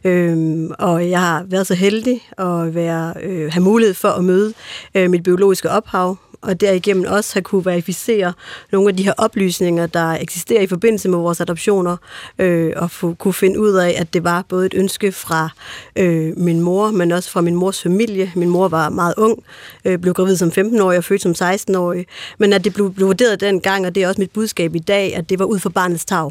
Øhm, 0.05 0.71
og 0.79 1.11
jeg 1.11 1.21
har 1.21 1.45
været 1.49 1.67
så 1.67 1.75
heldig 1.75 2.23
at 2.39 2.75
være, 2.75 3.15
øh, 3.23 3.53
have 3.53 3.63
mulighed 3.63 3.95
for 3.95 4.09
at 4.09 4.25
møde 4.25 4.53
øh, 4.95 5.11
mit 5.11 5.23
biologiske 5.23 5.71
ophav, 5.71 6.17
og 6.43 6.61
derigennem 6.61 7.05
også 7.09 7.35
have 7.35 7.43
kunne 7.43 7.65
verificere 7.65 8.33
nogle 8.73 8.89
af 8.89 8.97
de 8.97 9.03
her 9.03 9.13
oplysninger, 9.19 9.87
der 9.87 10.13
eksisterer 10.13 10.63
i 10.63 10.67
forbindelse 10.67 11.09
med 11.09 11.19
vores 11.19 11.41
adoptioner, 11.41 11.97
øh, 12.39 12.73
og 12.77 12.91
få, 12.91 13.15
kunne 13.15 13.35
finde 13.35 13.61
ud 13.61 13.73
af, 13.73 13.95
at 13.99 14.15
det 14.15 14.25
var 14.25 14.45
både 14.49 14.67
et 14.67 14.75
ønske 14.75 15.13
fra 15.13 15.49
øh, 15.97 16.39
min 16.39 16.61
mor, 16.61 16.91
men 16.91 17.13
også 17.13 17.31
fra 17.31 17.41
min 17.41 17.55
mors 17.55 17.83
familie. 17.83 18.33
Min 18.37 18.49
mor 18.49 18.69
var 18.69 18.89
meget 18.89 19.15
ung, 19.17 19.43
øh, 19.85 19.99
blev 19.99 20.15
gravid 20.15 20.37
som 20.37 20.49
15-årig 20.49 20.99
og 20.99 21.05
født 21.05 21.23
som 21.23 21.33
16-årig, 21.33 22.07
men 22.39 22.53
at 22.53 22.65
det 22.65 22.75
blev, 22.75 22.95
blev 22.95 23.07
vurderet 23.07 23.41
dengang, 23.41 23.87
og 23.87 23.95
det 23.95 24.03
er 24.03 24.09
også 24.09 24.21
mit 24.21 24.31
budskab 24.31 24.75
i 24.75 24.79
dag, 24.79 25.17
at 25.17 25.31
det 25.31 25.39
var 25.39 25.45
ud 25.45 25.59
for 25.59 25.71
barnets 25.71 26.05
tag. 26.05 26.31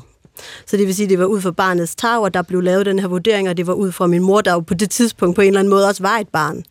Så 0.66 0.78
det 0.78 0.88
vil 0.88 0.96
sige, 0.96 1.06
at 1.06 1.10
det 1.10 1.20
var 1.20 1.26
ud 1.26 1.42
fra 1.42 1.52
barnets 1.52 1.96
tag, 1.96 2.20
og 2.20 2.34
der 2.34 2.42
blev 2.42 2.62
lavet 2.62 2.86
den 2.86 3.00
her 3.00 3.08
vurdering, 3.08 3.50
og 3.50 3.58
det 3.58 3.68
var 3.68 3.74
ud 3.74 3.92
fra 3.92 4.08
min 4.08 4.22
mor, 4.22 4.42
der 4.42 4.54
jo 4.54 4.60
på 4.60 4.74
det 4.74 4.90
tidspunkt 4.90 5.36
på 5.36 5.42
en 5.42 5.48
eller 5.48 5.60
anden 5.60 5.70
måde 5.70 5.88
også 5.88 6.04
var 6.04 6.18
et 6.18 6.28
barn. 6.28 6.64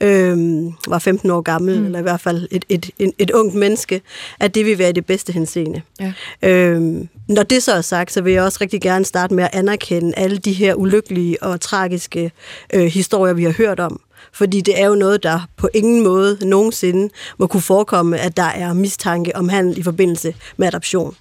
Øhm, 0.00 0.72
var 0.88 0.98
15 0.98 1.30
år 1.30 1.40
gammel, 1.40 1.80
mm. 1.80 1.86
eller 1.86 1.98
i 1.98 2.02
hvert 2.02 2.20
fald 2.20 2.48
et, 2.50 2.64
et, 2.68 2.90
et, 2.98 3.12
et 3.18 3.30
ungt 3.30 3.54
menneske, 3.54 4.00
at 4.40 4.54
det 4.54 4.66
vil 4.66 4.78
være 4.78 4.92
det 4.92 5.06
bedste 5.06 5.32
henseende. 5.32 5.82
Ja. 6.00 6.12
Øhm, 6.42 7.08
når 7.28 7.42
det 7.42 7.62
så 7.62 7.72
er 7.72 7.80
sagt, 7.80 8.12
så 8.12 8.20
vil 8.20 8.32
jeg 8.32 8.42
også 8.42 8.58
rigtig 8.60 8.80
gerne 8.80 9.04
starte 9.04 9.34
med 9.34 9.44
at 9.44 9.50
anerkende 9.52 10.12
alle 10.16 10.38
de 10.38 10.52
her 10.52 10.74
ulykkelige 10.74 11.42
og 11.42 11.60
tragiske 11.60 12.32
øh, 12.74 12.84
historier, 12.84 13.34
vi 13.34 13.44
har 13.44 13.52
hørt 13.52 13.80
om. 13.80 14.00
Fordi 14.34 14.60
det 14.60 14.80
er 14.80 14.86
jo 14.86 14.94
noget, 14.94 15.22
der 15.22 15.48
på 15.56 15.68
ingen 15.74 16.04
måde 16.04 16.38
nogensinde 16.42 17.14
må 17.38 17.46
kunne 17.46 17.60
forekomme, 17.60 18.18
at 18.18 18.36
der 18.36 18.42
er 18.42 18.72
mistanke 18.72 19.36
om 19.36 19.48
handel 19.48 19.78
i 19.78 19.82
forbindelse 19.82 20.34
med 20.56 20.66
adoption. 20.66 21.16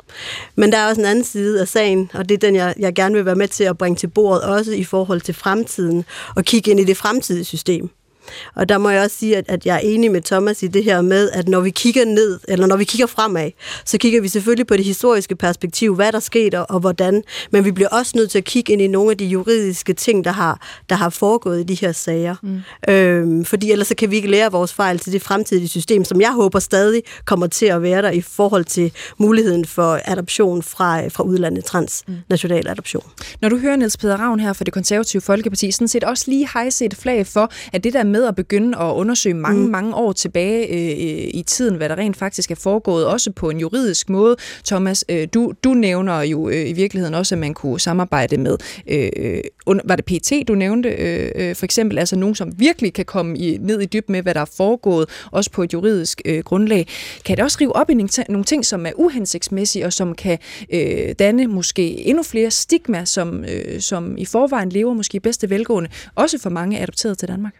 Men 0.55 0.71
der 0.71 0.77
er 0.77 0.87
også 0.87 1.01
en 1.01 1.07
anden 1.07 1.23
side 1.23 1.61
af 1.61 1.67
sagen, 1.67 2.11
og 2.13 2.29
det 2.29 2.35
er 2.35 2.39
den, 2.39 2.55
jeg, 2.55 2.73
jeg 2.79 2.93
gerne 2.93 3.15
vil 3.15 3.25
være 3.25 3.35
med 3.35 3.47
til 3.47 3.63
at 3.63 3.77
bringe 3.77 3.95
til 3.95 4.07
bordet, 4.07 4.43
også 4.43 4.71
i 4.71 4.83
forhold 4.83 5.21
til 5.21 5.33
fremtiden, 5.33 6.05
og 6.35 6.43
kigge 6.43 6.71
ind 6.71 6.79
i 6.79 6.83
det 6.83 6.97
fremtidige 6.97 7.45
system. 7.45 7.89
Og 8.55 8.69
der 8.69 8.77
må 8.77 8.89
jeg 8.89 9.03
også 9.03 9.17
sige, 9.17 9.37
at, 9.37 9.45
at 9.47 9.65
jeg 9.65 9.75
er 9.75 9.79
enig 9.79 10.11
med 10.11 10.21
Thomas 10.21 10.63
i 10.63 10.67
det 10.67 10.83
her 10.83 11.01
med, 11.01 11.29
at 11.29 11.47
når 11.47 11.59
vi 11.59 11.69
kigger 11.69 12.05
ned, 12.05 12.39
eller 12.47 12.67
når 12.67 12.77
vi 12.77 12.83
kigger 12.83 13.07
fremad, 13.07 13.51
så 13.85 13.97
kigger 13.97 14.21
vi 14.21 14.27
selvfølgelig 14.27 14.67
på 14.67 14.77
det 14.77 14.85
historiske 14.85 15.35
perspektiv, 15.35 15.95
hvad 15.95 16.11
der 16.11 16.19
skete 16.19 16.65
og 16.65 16.79
hvordan, 16.79 17.23
men 17.51 17.65
vi 17.65 17.71
bliver 17.71 17.89
også 17.89 18.11
nødt 18.15 18.31
til 18.31 18.37
at 18.37 18.43
kigge 18.43 18.73
ind 18.73 18.81
i 18.81 18.87
nogle 18.87 19.11
af 19.11 19.17
de 19.17 19.25
juridiske 19.25 19.93
ting, 19.93 20.23
der 20.23 20.31
har, 20.31 20.67
der 20.89 20.95
har 20.95 21.09
foregået 21.09 21.59
i 21.59 21.63
de 21.63 21.73
her 21.73 21.91
sager. 21.91 22.35
Mm. 22.43 22.93
Øhm, 22.93 23.45
fordi 23.45 23.71
ellers 23.71 23.87
så 23.87 23.95
kan 23.95 24.11
vi 24.11 24.15
ikke 24.15 24.29
lære 24.29 24.51
vores 24.51 24.73
fejl 24.73 24.99
til 24.99 25.13
det 25.13 25.21
fremtidige 25.21 25.67
system, 25.67 26.05
som 26.05 26.21
jeg 26.21 26.31
håber 26.31 26.59
stadig 26.59 27.03
kommer 27.25 27.47
til 27.47 27.65
at 27.65 27.81
være 27.81 28.01
der 28.01 28.11
i 28.11 28.21
forhold 28.21 28.65
til 28.65 28.91
muligheden 29.17 29.65
for 29.65 29.99
adoption 30.05 30.63
fra, 30.63 31.07
fra 31.07 31.23
udlandet, 31.23 31.65
transnational 31.65 32.67
adoption. 32.67 33.03
Når 33.41 33.49
du 33.49 33.57
hører 33.57 33.75
Niels 33.75 33.97
Peder 33.97 34.17
Ravn 34.17 34.39
her 34.39 34.53
fra 34.53 34.63
det 34.63 34.73
konservative 34.73 35.21
Folkeparti, 35.21 35.71
sådan 35.71 35.87
set 35.87 36.03
også 36.03 36.25
lige 36.27 36.49
hejse 36.53 36.85
et 36.85 36.95
flag 36.97 37.27
for, 37.27 37.51
at 37.73 37.83
det 37.83 37.93
der 37.93 38.03
med 38.13 38.23
at 38.23 38.35
begynde 38.35 38.77
at 38.77 38.93
undersøge 38.93 39.35
mange, 39.35 39.65
mm. 39.65 39.71
mange 39.71 39.95
år 39.95 40.11
tilbage 40.11 40.67
øh, 40.67 41.29
i 41.33 41.43
tiden, 41.47 41.75
hvad 41.75 41.89
der 41.89 41.95
rent 41.95 42.17
faktisk 42.17 42.51
er 42.51 42.55
foregået, 42.55 43.05
også 43.05 43.31
på 43.31 43.49
en 43.49 43.59
juridisk 43.59 44.09
måde. 44.09 44.35
Thomas, 44.65 45.05
øh, 45.09 45.27
du, 45.33 45.53
du 45.63 45.73
nævner 45.73 46.21
jo 46.21 46.49
øh, 46.49 46.69
i 46.69 46.73
virkeligheden 46.73 47.15
også, 47.15 47.35
at 47.35 47.39
man 47.39 47.53
kunne 47.53 47.79
samarbejde 47.79 48.37
med, 48.37 48.57
øh, 48.87 49.41
var 49.85 49.95
det 49.95 50.05
PT, 50.05 50.47
du 50.47 50.55
nævnte 50.55 50.89
øh, 50.89 51.31
øh, 51.35 51.55
for 51.55 51.65
eksempel, 51.65 51.99
altså 51.99 52.15
nogen, 52.15 52.35
som 52.35 52.59
virkelig 52.59 52.93
kan 52.93 53.05
komme 53.05 53.37
i, 53.37 53.57
ned 53.61 53.81
i 53.81 53.85
dyb 53.85 54.09
med, 54.09 54.21
hvad 54.21 54.33
der 54.33 54.41
er 54.41 54.51
foregået, 54.57 55.09
også 55.31 55.51
på 55.51 55.63
et 55.63 55.73
juridisk 55.73 56.21
øh, 56.25 56.43
grundlag. 56.43 56.87
Kan 57.25 57.37
det 57.37 57.43
også 57.43 57.57
rive 57.61 57.75
op 57.75 57.89
i 57.89 57.93
nogle 58.29 58.43
ting, 58.45 58.65
som 58.65 58.85
er 58.85 58.91
uhensigtsmæssige, 58.95 59.85
og 59.85 59.93
som 59.93 60.15
kan 60.15 60.37
øh, 60.73 61.15
danne 61.19 61.47
måske 61.47 62.07
endnu 62.07 62.23
flere 62.23 62.51
stigma, 62.51 63.05
som, 63.05 63.45
øh, 63.45 63.81
som 63.81 64.17
i 64.17 64.25
forvejen 64.25 64.69
lever 64.69 64.93
måske 64.93 65.19
bedste 65.19 65.49
velgående, 65.49 65.89
også 66.15 66.39
for 66.39 66.49
mange 66.49 66.79
adopterede 66.79 67.15
til 67.15 67.27
Danmark? 67.27 67.53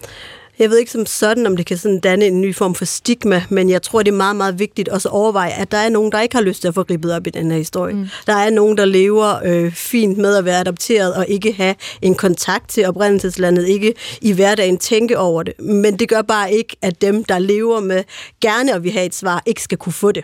Jeg 0.59 0.69
ved 0.69 0.77
ikke 0.77 0.91
som 0.91 1.05
sådan, 1.05 1.45
om 1.45 1.57
det 1.57 1.65
kan 1.65 1.77
sådan 1.77 1.99
danne 1.99 2.25
en 2.25 2.41
ny 2.41 2.55
form 2.55 2.75
for 2.75 2.85
stigma, 2.85 3.43
men 3.49 3.69
jeg 3.69 3.81
tror, 3.81 4.03
det 4.03 4.11
er 4.11 4.15
meget, 4.15 4.35
meget 4.35 4.59
vigtigt 4.59 4.89
også 4.89 5.09
at 5.09 5.13
overveje, 5.13 5.51
at 5.51 5.71
der 5.71 5.77
er 5.77 5.89
nogen, 5.89 6.11
der 6.11 6.21
ikke 6.21 6.35
har 6.35 6.43
lyst 6.43 6.61
til 6.61 6.67
at 6.67 6.73
få 6.73 6.83
gribet 6.83 7.13
op 7.13 7.27
i 7.27 7.29
den 7.29 7.51
her 7.51 7.57
historie. 7.57 7.93
Mm. 7.93 8.07
Der 8.27 8.33
er 8.33 8.49
nogen, 8.49 8.77
der 8.77 8.85
lever 8.85 9.39
øh, 9.45 9.71
fint 9.71 10.17
med 10.17 10.35
at 10.35 10.45
være 10.45 10.59
adopteret 10.59 11.13
og 11.13 11.25
ikke 11.27 11.53
have 11.53 11.75
en 12.01 12.15
kontakt 12.15 12.69
til 12.69 12.85
oprindelseslandet, 12.85 13.67
ikke 13.67 13.93
i 14.21 14.31
hverdagen 14.31 14.77
tænke 14.77 15.17
over 15.17 15.43
det. 15.43 15.59
Men 15.59 15.99
det 15.99 16.09
gør 16.09 16.21
bare 16.21 16.53
ikke, 16.53 16.77
at 16.81 17.01
dem, 17.01 17.23
der 17.23 17.39
lever 17.39 17.79
med 17.79 18.03
gerne 18.41 18.73
og 18.73 18.83
vil 18.83 18.91
have 18.91 19.05
et 19.05 19.15
svar, 19.15 19.43
ikke 19.45 19.61
skal 19.61 19.77
kunne 19.77 19.93
få 19.93 20.11
det. 20.11 20.23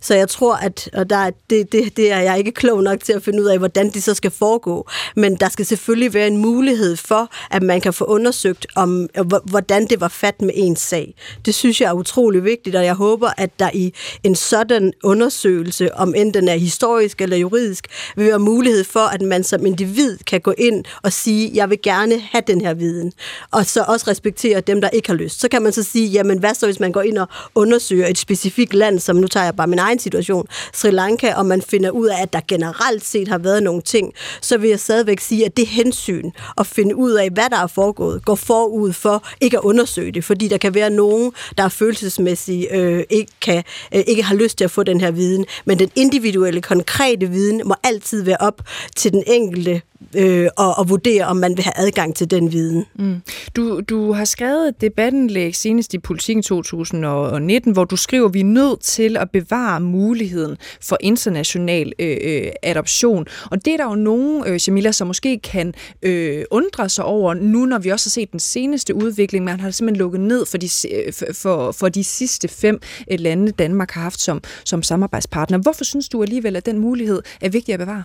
Så 0.00 0.14
jeg 0.14 0.28
tror, 0.28 0.56
at 0.56 0.88
og 0.92 1.10
der, 1.10 1.30
det, 1.50 1.72
det, 1.72 1.96
det 1.96 2.12
er 2.12 2.20
jeg 2.20 2.38
ikke 2.38 2.52
klog 2.52 2.82
nok 2.82 3.00
til 3.04 3.12
at 3.12 3.22
finde 3.22 3.42
ud 3.42 3.46
af, 3.46 3.58
hvordan 3.58 3.90
det 3.90 4.02
så 4.02 4.14
skal 4.14 4.30
foregå. 4.30 4.88
Men 5.16 5.36
der 5.36 5.48
skal 5.48 5.66
selvfølgelig 5.66 6.14
være 6.14 6.26
en 6.26 6.36
mulighed 6.36 6.96
for, 6.96 7.28
at 7.50 7.62
man 7.62 7.80
kan 7.80 7.92
få 7.92 8.04
undersøgt, 8.04 8.66
om 8.74 9.08
hvordan 9.44 9.86
det 9.86 10.00
var 10.00 10.08
fat 10.08 10.42
med 10.42 10.50
ens 10.54 10.80
sag. 10.80 11.14
Det 11.44 11.54
synes 11.54 11.80
jeg 11.80 11.88
er 11.88 11.92
utrolig 11.92 12.44
vigtigt, 12.44 12.76
og 12.76 12.84
jeg 12.84 12.94
håber, 12.94 13.30
at 13.36 13.50
der 13.58 13.70
i 13.74 13.94
en 14.22 14.34
sådan 14.34 14.92
undersøgelse, 15.04 15.94
om 15.94 16.14
end 16.16 16.32
den 16.32 16.48
er 16.48 16.56
historisk 16.56 17.20
eller 17.20 17.36
juridisk, 17.36 17.86
vil 18.16 18.26
være 18.26 18.38
mulighed 18.38 18.84
for, 18.84 19.00
at 19.00 19.22
man 19.22 19.44
som 19.44 19.66
individ 19.66 20.18
kan 20.26 20.40
gå 20.40 20.54
ind 20.58 20.84
og 21.02 21.12
sige, 21.12 21.50
jeg 21.54 21.70
vil 21.70 21.78
gerne 21.82 22.20
have 22.20 22.42
den 22.46 22.60
her 22.60 22.74
viden. 22.74 23.12
Og 23.50 23.66
så 23.66 23.84
også 23.88 24.10
respektere 24.10 24.60
dem, 24.60 24.80
der 24.80 24.88
ikke 24.88 25.08
har 25.08 25.16
lyst. 25.16 25.40
Så 25.40 25.48
kan 25.48 25.62
man 25.62 25.72
så 25.72 25.82
sige, 25.82 26.08
jamen 26.08 26.38
hvad 26.38 26.54
så, 26.54 26.66
hvis 26.66 26.80
man 26.80 26.92
går 26.92 27.02
ind 27.02 27.18
og 27.18 27.28
undersøger 27.54 28.06
et 28.06 28.18
specifikt 28.18 28.74
land, 28.74 28.98
som 28.98 29.16
nu 29.16 29.26
tager 29.26 29.44
jeg 29.44 29.55
bare 29.56 29.66
min 29.66 29.78
egen 29.78 29.98
situation, 29.98 30.46
Sri 30.74 30.90
Lanka, 30.90 31.34
og 31.34 31.46
man 31.46 31.62
finder 31.62 31.90
ud 31.90 32.06
af, 32.06 32.22
at 32.22 32.32
der 32.32 32.40
generelt 32.48 33.04
set 33.04 33.28
har 33.28 33.38
været 33.38 33.62
nogle 33.62 33.82
ting, 33.82 34.12
så 34.40 34.58
vil 34.58 34.70
jeg 34.70 34.80
stadigvæk 34.80 35.20
sige, 35.20 35.44
at 35.44 35.56
det 35.56 35.66
hensyn 35.66 36.30
at 36.58 36.66
finde 36.66 36.96
ud 36.96 37.12
af, 37.12 37.30
hvad 37.30 37.50
der 37.50 37.62
er 37.62 37.66
foregået, 37.66 38.24
går 38.24 38.34
forud 38.34 38.92
for 38.92 39.24
ikke 39.40 39.58
at 39.58 39.62
undersøge 39.62 40.12
det, 40.12 40.24
fordi 40.24 40.48
der 40.48 40.58
kan 40.58 40.74
være 40.74 40.90
nogen, 40.90 41.32
der 41.58 41.64
er 41.64 41.68
følelsesmæssigt 41.68 42.66
øh, 42.72 43.04
ikke, 43.10 43.32
kan, 43.40 43.64
øh, 43.94 44.02
ikke 44.06 44.22
har 44.22 44.34
lyst 44.34 44.58
til 44.58 44.64
at 44.64 44.70
få 44.70 44.82
den 44.82 45.00
her 45.00 45.10
viden, 45.10 45.46
men 45.64 45.78
den 45.78 45.90
individuelle, 45.94 46.62
konkrete 46.62 47.26
viden 47.26 47.62
må 47.64 47.74
altid 47.82 48.22
være 48.22 48.36
op 48.40 48.62
til 48.96 49.12
den 49.12 49.22
enkelte 49.26 49.82
øh, 50.16 50.48
og, 50.56 50.78
og 50.78 50.88
vurdere, 50.88 51.24
om 51.24 51.36
man 51.36 51.56
vil 51.56 51.64
have 51.64 51.72
adgang 51.76 52.14
til 52.14 52.30
den 52.30 52.52
viden. 52.52 52.84
Mm. 52.98 53.22
Du, 53.56 53.80
du 53.80 54.12
har 54.12 54.24
skrevet 54.24 54.68
et 54.68 54.80
debattenlæg 54.80 55.54
senest 55.54 55.94
i 55.94 55.98
Politiken 55.98 56.42
2019, 56.42 57.72
hvor 57.72 57.84
du 57.84 57.96
skriver, 57.96 58.28
at 58.28 58.34
vi 58.34 58.40
er 58.40 58.44
nødt 58.44 58.80
til 58.80 59.16
at 59.16 59.30
bevare 59.30 59.80
muligheden 59.80 60.56
for 60.80 60.96
international 61.00 61.92
øh, 61.98 62.16
øh, 62.24 62.46
adoption. 62.62 63.26
Og 63.50 63.64
det 63.64 63.72
er 63.72 63.76
der 63.76 63.84
jo 63.84 63.94
nogen, 63.94 64.44
øh, 64.46 64.60
Jamila, 64.68 64.92
som 64.92 65.06
måske 65.06 65.38
kan 65.38 65.74
øh, 66.02 66.44
undre 66.50 66.88
sig 66.88 67.04
over 67.04 67.34
nu, 67.34 67.64
når 67.64 67.78
vi 67.78 67.88
også 67.88 68.06
har 68.06 68.10
set 68.10 68.32
den 68.32 68.40
seneste 68.40 68.94
udvikling. 68.94 69.44
Man 69.44 69.60
har 69.60 69.70
simpelthen 69.70 69.98
lukket 69.98 70.20
ned 70.20 70.46
for 70.46 70.58
de, 70.58 70.68
øh, 70.92 71.12
for, 71.32 71.72
for 71.72 71.88
de 71.88 72.04
sidste 72.04 72.48
fem 72.48 72.80
øh, 73.10 73.20
lande, 73.20 73.52
Danmark 73.52 73.90
har 73.90 74.02
haft 74.02 74.20
som, 74.20 74.42
som 74.64 74.82
samarbejdspartner. 74.82 75.58
Hvorfor 75.58 75.84
synes 75.84 76.08
du 76.08 76.22
alligevel, 76.22 76.56
at 76.56 76.66
den 76.66 76.78
mulighed 76.78 77.22
er 77.40 77.48
vigtig 77.48 77.72
at 77.72 77.78
bevare? 77.78 78.02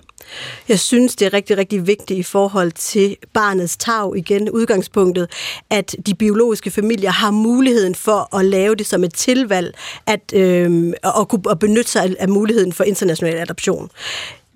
Jeg 0.70 0.80
synes, 0.80 1.16
det 1.16 1.26
er 1.26 1.34
rigtig, 1.34 1.58
rigtig 1.58 1.81
vigtigt 1.88 2.20
i 2.20 2.24
forhold 2.24 2.72
til 2.72 3.18
barnets 3.34 3.78
tag 3.78 4.18
igen, 4.18 4.50
udgangspunktet, 4.50 5.32
at 5.70 5.96
de 6.06 6.16
biologiske 6.16 6.72
familier 6.72 7.12
har 7.12 7.32
muligheden 7.32 7.96
for 7.96 8.36
at 8.36 8.46
lave 8.46 8.76
det 8.76 8.88
som 8.88 9.04
et 9.04 9.14
tilvalg, 9.14 9.76
at, 10.08 10.34
øh, 10.36 10.94
at, 11.04 11.28
kunne, 11.28 11.42
at 11.50 11.60
benytte 11.60 11.92
sig 11.92 12.16
af 12.20 12.30
muligheden 12.30 12.74
for 12.74 12.84
international 12.84 13.36
adoption. 13.36 13.90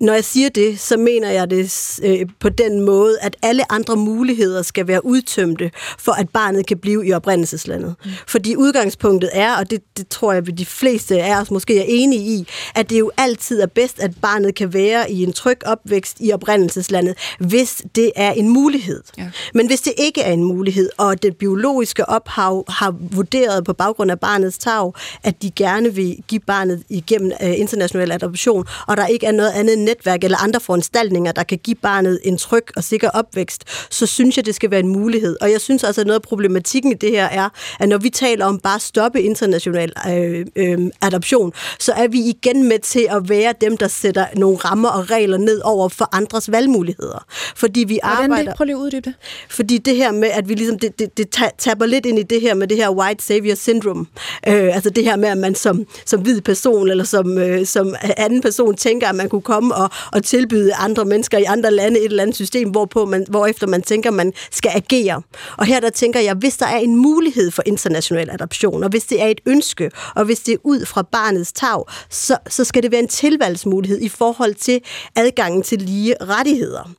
Når 0.00 0.14
jeg 0.14 0.24
siger 0.24 0.48
det, 0.48 0.80
så 0.80 0.96
mener 0.96 1.30
jeg 1.30 1.50
det 1.50 2.00
øh, 2.02 2.26
på 2.40 2.48
den 2.48 2.80
måde, 2.84 3.18
at 3.20 3.36
alle 3.42 3.72
andre 3.72 3.96
muligheder 3.96 4.62
skal 4.62 4.86
være 4.86 5.06
udtømte, 5.06 5.70
for 5.98 6.12
at 6.12 6.28
barnet 6.28 6.66
kan 6.66 6.78
blive 6.78 7.06
i 7.06 7.12
oprindelseslandet. 7.12 7.94
Mm. 8.04 8.10
Fordi 8.26 8.56
udgangspunktet 8.56 9.30
er, 9.32 9.56
og 9.56 9.70
det, 9.70 9.80
det 9.96 10.08
tror 10.08 10.32
jeg, 10.32 10.48
at 10.48 10.58
de 10.58 10.66
fleste 10.66 11.22
af 11.22 11.40
os 11.40 11.50
måske 11.50 11.78
er 11.78 11.84
enige 11.88 12.22
i, 12.22 12.46
at 12.74 12.90
det 12.90 12.98
jo 12.98 13.10
altid 13.16 13.60
er 13.60 13.66
bedst, 13.66 14.00
at 14.00 14.10
barnet 14.22 14.54
kan 14.54 14.74
være 14.74 15.10
i 15.10 15.22
en 15.22 15.32
tryg 15.32 15.66
opvækst 15.66 16.16
i 16.20 16.32
oprindelseslandet, 16.32 17.14
hvis 17.38 17.82
det 17.94 18.12
er 18.16 18.32
en 18.32 18.48
mulighed. 18.48 19.02
Ja. 19.18 19.30
Men 19.54 19.66
hvis 19.66 19.80
det 19.80 19.92
ikke 19.98 20.20
er 20.20 20.32
en 20.32 20.44
mulighed, 20.44 20.90
og 20.98 21.22
det 21.22 21.36
biologiske 21.36 22.08
ophav 22.08 22.64
har 22.68 22.94
vurderet 23.00 23.64
på 23.64 23.72
baggrund 23.72 24.10
af 24.10 24.20
barnets 24.20 24.58
tag, 24.58 24.92
at 25.22 25.42
de 25.42 25.50
gerne 25.50 25.94
vil 25.94 26.16
give 26.28 26.40
barnet 26.40 26.82
igennem 26.88 27.32
uh, 27.42 27.60
international 27.60 28.12
adoption, 28.12 28.64
og 28.86 28.96
der 28.96 29.06
ikke 29.06 29.26
er 29.26 29.32
noget 29.32 29.50
andet 29.50 29.85
netværk 29.86 30.24
eller 30.24 30.38
andre 30.38 30.60
foranstaltninger, 30.60 31.32
der 31.32 31.42
kan 31.42 31.58
give 31.58 31.76
barnet 31.82 32.20
en 32.22 32.38
tryg 32.38 32.64
og 32.76 32.84
sikker 32.84 33.10
opvækst, 33.10 33.64
så 33.90 34.06
synes 34.06 34.36
jeg, 34.36 34.46
det 34.46 34.54
skal 34.54 34.70
være 34.70 34.80
en 34.80 34.88
mulighed. 34.88 35.36
Og 35.40 35.50
jeg 35.50 35.60
synes 35.60 35.84
altså, 35.84 36.00
at 36.00 36.06
noget 36.06 36.18
af 36.18 36.22
problematikken 36.22 36.92
i 36.92 36.94
det 36.94 37.10
her 37.10 37.24
er, 37.24 37.48
at 37.80 37.88
når 37.88 37.98
vi 37.98 38.10
taler 38.10 38.46
om 38.46 38.58
bare 38.58 38.74
at 38.74 38.82
stoppe 38.82 39.22
international 39.22 39.92
øh, 40.08 40.46
øh, 40.56 40.78
adoption, 41.02 41.52
så 41.78 41.92
er 41.92 42.08
vi 42.08 42.18
igen 42.18 42.68
med 42.68 42.78
til 42.78 43.06
at 43.10 43.28
være 43.28 43.54
dem, 43.60 43.76
der 43.76 43.88
sætter 43.88 44.26
nogle 44.36 44.56
rammer 44.56 44.88
og 44.88 45.10
regler 45.10 45.38
ned 45.38 45.60
over 45.64 45.88
for 45.88 46.08
andres 46.12 46.52
valgmuligheder. 46.52 47.24
Fordi 47.56 47.80
vi 47.80 47.98
Hvordan 48.02 48.22
arbejder... 48.22 48.50
Det? 48.50 48.56
Prøv 48.56 48.64
lige 48.64 48.76
at 48.76 48.80
uddybe 48.80 49.10
det. 49.10 49.14
Fordi 49.50 49.78
det 49.78 49.96
her 49.96 50.12
med, 50.12 50.28
at 50.28 50.48
vi 50.48 50.54
ligesom, 50.54 50.78
det, 50.78 50.98
det, 50.98 51.18
det 51.18 51.36
taber 51.58 51.86
lidt 51.86 52.06
ind 52.06 52.18
i 52.18 52.22
det 52.22 52.40
her 52.40 52.54
med 52.54 52.66
det 52.66 52.76
her 52.76 52.90
white 52.90 53.24
savior 53.24 53.54
syndrome. 53.54 54.06
Øh, 54.48 54.74
altså 54.74 54.90
det 54.90 55.04
her 55.04 55.16
med, 55.16 55.28
at 55.28 55.38
man 55.38 55.54
som, 55.54 55.86
som 56.06 56.20
hvid 56.20 56.40
person 56.40 56.90
eller 56.90 57.04
som, 57.04 57.38
øh, 57.38 57.66
som 57.66 57.94
anden 58.16 58.40
person 58.40 58.76
tænker, 58.76 59.08
at 59.08 59.14
man 59.14 59.28
kunne 59.28 59.42
komme 59.42 59.74
at, 59.84 59.92
at 60.12 60.24
tilbyde 60.24 60.74
andre 60.74 61.04
mennesker 61.04 61.38
i 61.38 61.44
andre 61.44 61.70
lande 61.70 62.00
et 62.00 62.04
eller 62.04 62.22
andet 62.22 62.36
system, 62.36 62.70
hvorpå 62.70 63.04
man, 63.04 63.26
hvorefter 63.28 63.66
man 63.66 63.82
tænker, 63.82 64.10
man 64.10 64.32
skal 64.50 64.70
agere. 64.74 65.22
Og 65.56 65.66
her 65.66 65.80
der 65.80 65.90
tænker 65.90 66.20
jeg, 66.20 66.34
hvis 66.34 66.56
der 66.56 66.66
er 66.66 66.78
en 66.78 66.96
mulighed 66.96 67.50
for 67.50 67.62
international 67.66 68.30
adoption, 68.30 68.82
og 68.82 68.88
hvis 68.90 69.04
det 69.04 69.22
er 69.22 69.26
et 69.26 69.40
ønske, 69.46 69.90
og 70.14 70.24
hvis 70.24 70.40
det 70.40 70.54
er 70.54 70.58
ud 70.64 70.86
fra 70.86 71.02
barnets 71.02 71.52
tag, 71.52 71.84
så, 72.10 72.36
så 72.48 72.64
skal 72.64 72.82
det 72.82 72.92
være 72.92 73.00
en 73.00 73.08
tilvalgsmulighed 73.08 74.00
i 74.00 74.08
forhold 74.08 74.54
til 74.54 74.80
adgangen 75.16 75.62
til 75.62 75.78
lige 75.78 76.14
rettigheder. 76.20 76.90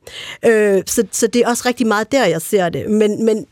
Øh, 0.44 0.82
så, 0.86 1.02
så 1.12 1.26
det 1.26 1.42
er 1.42 1.48
også 1.48 1.62
rigtig 1.66 1.86
meget 1.86 2.12
der, 2.12 2.24
jeg 2.24 2.42
ser 2.42 2.68
det. 2.68 2.90
Men, 2.90 3.24
men 3.24 3.46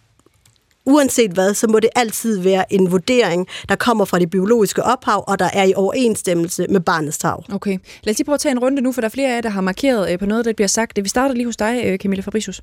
uanset 0.87 1.31
hvad, 1.31 1.55
så 1.55 1.67
må 1.67 1.81
det 1.81 1.91
altid 1.97 2.41
være 2.41 2.73
en 2.73 2.91
vurdering, 2.91 3.47
der 3.69 3.77
kommer 3.77 4.05
fra 4.05 4.19
det 4.19 4.31
biologiske 4.31 4.83
ophav, 4.83 5.25
og 5.27 5.39
der 5.39 5.49
er 5.53 5.65
i 5.65 5.73
overensstemmelse 5.77 6.67
med 6.69 6.81
barnets 6.81 7.19
tag. 7.19 7.37
Okay. 7.53 7.79
Lad 8.05 8.13
os 8.13 8.19
lige 8.19 8.25
prøve 8.25 8.35
at 8.35 8.41
tage 8.41 8.53
en 8.53 8.59
runde 8.59 8.83
nu, 8.83 8.93
for 8.93 9.01
der 9.01 9.09
er 9.09 9.11
flere 9.11 9.31
af 9.31 9.35
jer, 9.35 9.41
der 9.41 9.49
har 9.49 9.61
markeret 9.61 10.13
øh, 10.13 10.19
på 10.19 10.27
noget, 10.27 10.45
der 10.45 10.53
bliver 10.53 10.69
sagt. 10.69 10.99
Vi 11.03 11.09
starter 11.09 11.35
lige 11.35 11.47
hos 11.47 11.57
dig, 11.57 11.83
øh, 11.85 11.99
Camilla 11.99 12.23
Fabricius. 12.23 12.63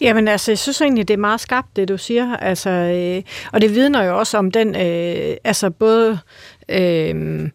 Jamen 0.00 0.28
altså, 0.28 0.50
jeg 0.50 0.58
synes 0.58 0.80
egentlig, 0.80 1.08
det 1.08 1.14
er 1.14 1.18
meget 1.18 1.40
skarpt, 1.40 1.76
det 1.76 1.88
du 1.88 1.98
siger. 1.98 2.36
Altså, 2.36 2.70
øh, 2.70 3.22
og 3.52 3.60
det 3.60 3.74
vidner 3.74 4.02
jo 4.02 4.18
også 4.18 4.38
om 4.38 4.50
den, 4.50 4.76
øh, 4.76 5.36
altså 5.44 5.70
både... 5.70 6.18
Øh, 6.68 7.48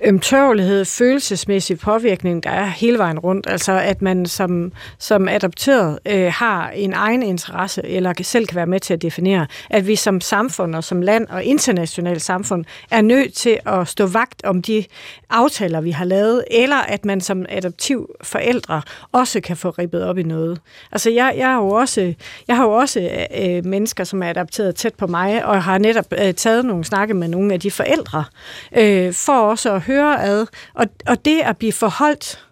ømtørlighed, 0.00 0.84
følelsesmæssig 0.84 1.78
påvirkning, 1.78 2.42
der 2.42 2.50
er 2.50 2.64
hele 2.64 2.98
vejen 2.98 3.18
rundt. 3.18 3.46
Altså 3.50 3.72
at 3.72 4.02
man 4.02 4.26
som, 4.26 4.72
som 4.98 5.28
adopteret 5.28 5.98
øh, 6.06 6.32
har 6.32 6.70
en 6.70 6.92
egen 6.92 7.22
interesse, 7.22 7.82
eller 7.84 8.12
selv 8.22 8.46
kan 8.46 8.56
være 8.56 8.66
med 8.66 8.80
til 8.80 8.94
at 8.94 9.02
definere, 9.02 9.46
at 9.70 9.86
vi 9.86 9.96
som 9.96 10.20
samfund 10.20 10.74
og 10.74 10.84
som 10.84 11.02
land 11.02 11.28
og 11.28 11.44
internationalt 11.44 12.22
samfund 12.22 12.64
er 12.90 13.00
nødt 13.00 13.34
til 13.34 13.58
at 13.66 13.88
stå 13.88 14.06
vagt 14.06 14.44
om 14.44 14.62
de 14.62 14.84
aftaler, 15.30 15.80
vi 15.80 15.90
har 15.90 16.04
lavet, 16.04 16.44
eller 16.50 16.76
at 16.76 17.04
man 17.04 17.20
som 17.20 17.46
adoptiv 17.48 18.10
forældre 18.22 18.82
også 19.12 19.40
kan 19.40 19.56
få 19.56 19.70
ribbet 19.70 20.04
op 20.04 20.18
i 20.18 20.22
noget. 20.22 20.60
Altså 20.92 21.10
jeg, 21.10 21.34
jeg 21.36 21.46
har 21.46 21.56
jo 21.56 21.68
også, 21.68 22.14
jeg 22.48 22.56
har 22.56 22.64
jo 22.64 22.72
også 22.72 23.26
øh, 23.40 23.66
mennesker, 23.66 24.04
som 24.04 24.22
er 24.22 24.30
adopteret 24.30 24.74
tæt 24.76 24.94
på 24.94 25.06
mig, 25.06 25.44
og 25.44 25.62
har 25.62 25.78
netop 25.78 26.06
øh, 26.12 26.34
taget 26.34 26.64
nogle 26.64 26.84
snakke 26.84 27.14
med 27.14 27.28
nogle 27.28 27.54
af 27.54 27.60
de 27.60 27.70
forældre, 27.70 28.24
øh, 28.76 29.12
for 29.12 29.32
også 29.32 29.59
at 29.68 29.80
høre 29.80 30.24
ad. 30.24 30.46
Og, 30.74 30.86
og 31.06 31.24
det 31.24 31.40
at 31.40 31.56
blive 31.56 31.72
forholdt, 31.72 32.44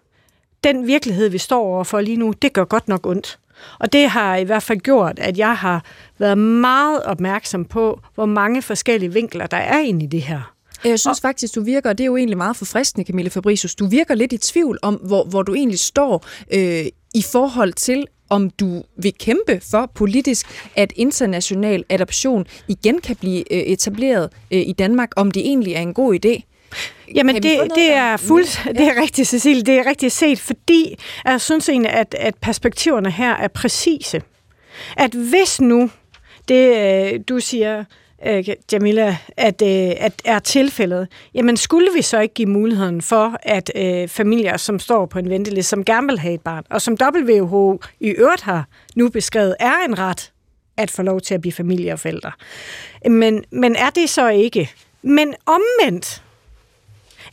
den 0.65 0.87
virkelighed, 0.87 1.29
vi 1.29 1.39
står 1.39 1.65
overfor 1.65 2.01
lige 2.01 2.17
nu, 2.17 2.33
det 2.43 2.53
gør 2.53 2.65
godt 2.65 2.89
nok 2.89 3.07
ondt. 3.07 3.39
Og 3.79 3.93
det 3.93 4.09
har 4.09 4.37
i 4.37 4.45
hvert 4.45 4.63
fald 4.63 4.79
gjort, 4.79 5.19
at 5.19 5.39
jeg 5.39 5.57
har 5.57 5.85
været 6.19 6.39
meget 6.39 7.03
opmærksom 7.03 7.65
på, 7.65 8.01
hvor 8.15 8.27
mange 8.27 8.63
forskellige 8.63 9.13
vinkler 9.13 9.47
der 9.47 9.57
er 9.57 9.79
inde 9.79 10.05
i 10.05 10.09
det 10.09 10.23
her. 10.23 10.55
Jeg 10.85 11.01
synes 11.01 11.21
faktisk, 11.21 11.55
du 11.55 11.61
virker, 11.63 11.91
og 11.91 11.99
det 11.99 12.05
er 12.05 12.07
jo 12.07 12.17
egentlig 12.17 12.37
meget 12.37 12.57
forfriskende, 12.57 13.07
Camille 13.07 13.31
Fabricius, 13.31 13.75
du 13.75 13.87
virker 13.87 14.15
lidt 14.15 14.33
i 14.33 14.39
tvivl 14.39 14.79
om, 14.83 14.95
hvor, 14.95 15.25
hvor 15.25 15.43
du 15.43 15.55
egentlig 15.55 15.79
står 15.79 16.27
øh, 16.53 16.87
i 17.15 17.23
forhold 17.23 17.73
til, 17.73 18.07
om 18.31 18.51
du 18.51 18.83
vil 18.97 19.15
kæmpe 19.19 19.61
for 19.71 19.91
politisk, 19.95 20.47
at 20.77 20.93
international 20.97 21.85
adoption 21.89 22.47
igen 22.69 23.01
kan 23.01 23.17
blive 23.17 23.53
øh, 23.53 23.59
etableret 23.59 24.31
øh, 24.51 24.61
i 24.61 24.73
Danmark, 24.73 25.13
om 25.17 25.31
det 25.31 25.41
egentlig 25.41 25.73
er 25.73 25.81
en 25.81 25.95
god 25.95 26.19
idé. 26.25 26.58
Jamen, 27.15 27.35
det, 27.35 27.69
det 27.75 27.93
er 27.93 28.17
fuld, 28.17 28.75
det 28.75 28.87
er 28.87 29.03
rigtigt, 29.03 29.29
Cecilie, 29.29 29.63
det 29.63 29.79
er 29.79 29.87
rigtigt 29.87 30.13
set, 30.13 30.41
fordi 30.41 30.99
jeg 31.25 31.41
synes 31.41 31.69
egentlig, 31.69 31.93
at, 31.93 32.15
at 32.19 32.35
perspektiverne 32.35 33.11
her 33.11 33.33
er 33.33 33.49
præcise. 33.49 34.23
At 34.97 35.11
hvis 35.15 35.61
nu, 35.61 35.91
det 36.49 36.77
øh, 37.13 37.21
du 37.29 37.41
siger, 37.41 37.85
øh, 38.27 38.49
Jamila, 38.73 39.17
at, 39.37 39.63
øh, 39.63 39.95
at 39.99 40.23
er 40.25 40.39
tilfældet, 40.39 41.09
jamen 41.35 41.57
skulle 41.57 41.89
vi 41.95 42.03
så 42.03 42.21
ikke 42.21 42.35
give 42.35 42.49
muligheden 42.49 43.03
for, 43.03 43.37
at 43.43 43.71
øh, 43.75 44.09
familier, 44.09 44.57
som 44.57 44.79
står 44.79 45.07
på 45.07 45.19
en 45.19 45.31
venteliste, 45.31 45.71
som 45.71 45.85
gerne 45.85 46.07
vil 46.07 46.19
have 46.19 46.35
et 46.35 46.41
barn, 46.41 46.65
og 46.71 46.83
som 46.83 46.97
WHO 47.03 47.81
i 48.01 48.09
øvrigt 48.09 48.43
har 48.43 48.65
nu 48.97 49.09
beskrevet, 49.09 49.57
er 49.61 49.75
en 49.89 49.99
ret 49.99 50.33
at 50.77 50.91
få 50.91 51.03
lov 51.03 51.21
til 51.21 51.35
at 51.35 51.41
blive 51.41 51.53
familie 51.53 51.93
og 51.93 51.99
forældre. 52.01 52.33
Men, 53.09 53.45
men 53.51 53.77
er 53.77 53.91
det 53.91 54.11
så 54.11 54.29
ikke? 54.29 54.71
Men 55.03 55.35
omvendt 55.47 56.23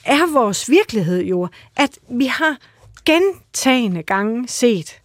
er 0.06 0.34
vores 0.34 0.70
virkelighed 0.70 1.24
jo, 1.24 1.48
at 1.76 2.00
vi 2.10 2.26
har 2.26 2.58
gentagende 3.06 4.04
gange 4.04 4.48
set, 4.48 5.02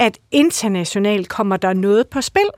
at 0.00 0.18
internationalt 0.30 1.28
kommer 1.28 1.56
der 1.56 1.72
noget 1.72 2.08
på 2.08 2.20
spil. 2.20 2.48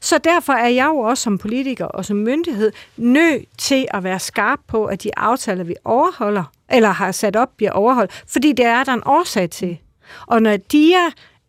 Så 0.00 0.18
derfor 0.18 0.52
er 0.52 0.68
jeg 0.68 0.86
jo 0.86 0.98
også 0.98 1.22
som 1.22 1.38
politiker 1.38 1.84
og 1.84 2.04
som 2.04 2.16
myndighed 2.16 2.72
nødt 2.96 3.44
til 3.58 3.86
at 3.90 4.04
være 4.04 4.18
skarp 4.18 4.58
på, 4.68 4.84
at 4.84 5.02
de 5.02 5.18
aftaler, 5.18 5.64
vi 5.64 5.74
overholder, 5.84 6.44
eller 6.70 6.88
har 6.88 7.12
sat 7.12 7.36
op, 7.36 7.48
bliver 7.56 7.72
overholdt, 7.72 8.24
fordi 8.26 8.52
det 8.52 8.64
er 8.64 8.84
der 8.84 8.92
en 8.92 9.02
årsag 9.06 9.50
til. 9.50 9.78
Og 10.26 10.42
når 10.42 10.56
de 10.56 10.94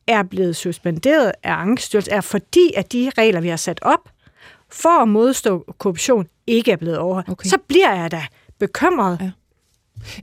er 0.08 0.24
blevet 0.24 0.56
suspenderet 0.56 1.32
af 1.44 1.54
Angststyrelsen, 1.54 2.14
er 2.14 2.22
fordi, 2.22 2.72
at 2.76 2.92
de 2.92 3.12
regler, 3.18 3.42
vi 3.42 3.50
har 3.50 3.58
sat 3.58 3.80
op, 3.82 4.10
for 4.72 5.02
at 5.02 5.08
modstå 5.08 5.74
korruption, 5.78 6.28
ikke 6.48 6.72
er 6.72 6.76
blevet 6.76 6.98
overholdt, 6.98 7.30
okay. 7.30 7.50
så 7.50 7.58
bliver 7.68 7.94
jeg 7.94 8.12
da 8.12 8.26
bekymret. 8.60 9.18
Ja. 9.22 9.32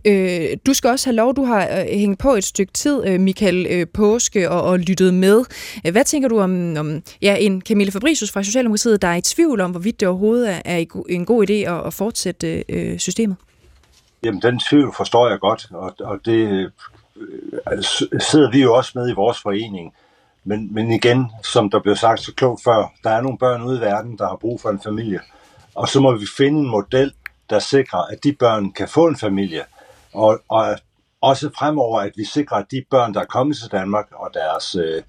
Øh, 0.04 0.56
du 0.66 0.74
skal 0.74 0.90
også 0.90 1.06
have 1.06 1.16
lov, 1.16 1.36
du 1.36 1.44
har 1.44 1.62
øh, 1.62 1.86
hængt 1.86 2.20
på 2.20 2.30
et 2.30 2.44
stykke 2.44 2.72
tid, 2.72 3.06
øh, 3.06 3.20
Michael 3.20 3.66
øh, 3.70 3.86
Påske, 3.94 4.50
og, 4.50 4.62
og 4.62 4.78
lyttet 4.78 5.14
med. 5.14 5.44
Hvad 5.92 6.04
tænker 6.04 6.28
du 6.28 6.40
om, 6.40 6.76
om 6.76 7.02
ja, 7.22 7.36
en 7.40 7.62
Camille 7.62 7.92
Fabricius 7.92 8.32
fra 8.32 8.42
Socialdemokratiet, 8.42 9.02
der 9.02 9.08
er 9.08 9.16
i 9.16 9.20
tvivl 9.20 9.60
om, 9.60 9.70
hvorvidt 9.70 10.00
det 10.00 10.08
overhovedet 10.08 10.50
er, 10.50 10.62
er 10.64 10.84
en 11.08 11.24
god 11.24 11.50
idé 11.50 11.52
at, 11.52 11.86
at 11.86 11.94
fortsætte 11.94 12.64
øh, 12.68 12.98
systemet? 12.98 13.36
Jamen, 14.24 14.42
den 14.42 14.58
tvivl 14.58 14.94
forstår 14.96 15.28
jeg 15.28 15.38
godt, 15.38 15.68
og, 15.70 15.94
og 16.00 16.18
det 16.24 16.70
øh, 17.16 17.82
sidder 18.20 18.50
vi 18.50 18.62
jo 18.62 18.74
også 18.74 18.92
med 18.94 19.10
i 19.10 19.14
vores 19.14 19.40
forening. 19.40 19.94
Men, 20.44 20.74
men 20.74 20.90
igen, 20.92 21.26
som 21.44 21.70
der 21.70 21.80
blev 21.80 21.96
sagt 21.96 22.20
så 22.20 22.32
klogt 22.34 22.62
før, 22.64 22.92
der 23.04 23.10
er 23.10 23.20
nogle 23.20 23.38
børn 23.38 23.62
ude 23.62 23.78
i 23.78 23.80
verden, 23.80 24.18
der 24.18 24.28
har 24.28 24.36
brug 24.36 24.60
for 24.60 24.70
en 24.70 24.80
familie. 24.84 25.20
Og 25.74 25.88
så 25.88 26.00
må 26.00 26.16
vi 26.16 26.26
finde 26.36 26.60
en 26.60 26.70
model, 26.70 27.12
der 27.50 27.58
sikrer, 27.58 27.98
at 27.98 28.24
de 28.24 28.32
børn 28.32 28.72
kan 28.72 28.88
få 28.88 29.06
en 29.06 29.16
familie. 29.16 29.64
Og, 30.12 30.40
og 30.48 30.78
også 31.20 31.50
fremover, 31.58 32.00
at 32.00 32.12
vi 32.16 32.24
sikrer, 32.24 32.56
at 32.56 32.66
de 32.70 32.84
børn, 32.90 33.14
der 33.14 33.20
er 33.20 33.24
kommet 33.24 33.56
til 33.56 33.72
Danmark, 33.72 34.06
og, 34.12 34.30
deres, 34.34 34.74
øh, 34.74 35.02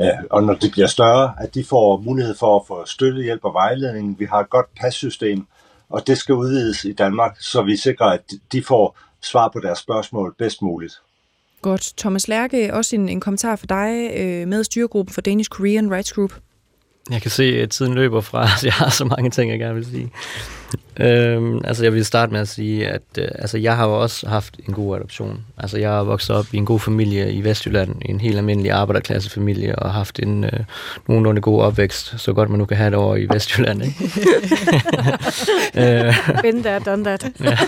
øh, 0.00 0.24
og 0.30 0.42
når 0.42 0.54
de 0.54 0.70
bliver 0.70 0.86
større, 0.86 1.34
at 1.40 1.54
de 1.54 1.64
får 1.64 1.96
mulighed 1.96 2.34
for 2.34 2.60
at 2.60 2.66
få 2.66 2.86
støtte, 2.86 3.22
hjælp 3.22 3.44
og 3.44 3.54
vejledning. 3.54 4.18
Vi 4.18 4.24
har 4.24 4.40
et 4.40 4.50
godt 4.50 4.66
passystem, 4.80 5.46
og 5.88 6.06
det 6.06 6.18
skal 6.18 6.34
udvides 6.34 6.84
i 6.84 6.92
Danmark, 6.92 7.36
så 7.40 7.62
vi 7.62 7.76
sikrer, 7.76 8.06
at 8.06 8.32
de 8.52 8.64
får 8.64 8.98
svar 9.22 9.48
på 9.48 9.60
deres 9.60 9.78
spørgsmål 9.78 10.34
bedst 10.38 10.62
muligt. 10.62 10.94
Godt. 11.62 11.92
Thomas 11.96 12.28
Lærke, 12.28 12.74
også 12.74 12.96
en, 12.96 13.08
en 13.08 13.20
kommentar 13.20 13.56
for 13.56 13.66
dig 13.66 14.10
øh, 14.16 14.48
med 14.48 14.64
styregruppen 14.64 15.14
for 15.14 15.20
Danish 15.20 15.50
Korean 15.50 15.92
Rights 15.92 16.12
Group. 16.12 16.32
Jeg 17.10 17.22
kan 17.22 17.30
se, 17.30 17.44
at 17.44 17.70
tiden 17.70 17.94
løber 17.94 18.20
fra, 18.20 18.48
så 18.58 18.66
jeg 18.70 18.72
har 18.72 18.90
så 18.90 19.04
mange 19.04 19.30
ting, 19.30 19.50
jeg 19.50 19.58
gerne 19.58 19.74
vil 19.74 19.86
sige. 19.86 20.10
Øhm, 21.00 21.60
altså 21.64 21.82
jeg 21.84 21.92
vil 21.92 22.04
starte 22.04 22.32
med 22.32 22.40
at 22.40 22.48
sige, 22.48 22.88
at 22.88 23.02
øh, 23.18 23.28
altså, 23.34 23.58
jeg 23.58 23.76
har 23.76 23.86
jo 23.86 24.02
også 24.02 24.28
haft 24.28 24.56
en 24.68 24.74
god 24.74 24.96
adoption. 24.96 25.44
Altså 25.58 25.78
jeg 25.78 25.90
har 25.90 26.02
vokset 26.02 26.36
op 26.36 26.46
i 26.52 26.56
en 26.56 26.66
god 26.66 26.80
familie 26.80 27.32
i 27.32 27.44
Vestjylland, 27.44 27.94
en 28.02 28.20
helt 28.20 28.36
almindelig 28.36 28.72
arbejderklassefamilie, 28.72 29.76
og 29.76 29.92
haft 29.92 30.18
en 30.18 30.44
øh, 30.44 30.60
nogenlunde 31.08 31.40
god 31.40 31.62
opvækst, 31.62 32.20
så 32.20 32.32
godt 32.32 32.50
man 32.50 32.58
nu 32.58 32.64
kan 32.64 32.76
have 32.76 32.90
det 32.90 32.98
over 32.98 33.16
i 33.16 33.26
Vestjylland. 33.30 33.82
Ikke? 33.82 33.94
Been 36.42 36.62
there, 36.62 36.78
done 36.78 37.04
that. 37.04 37.30
ja. 37.40 37.58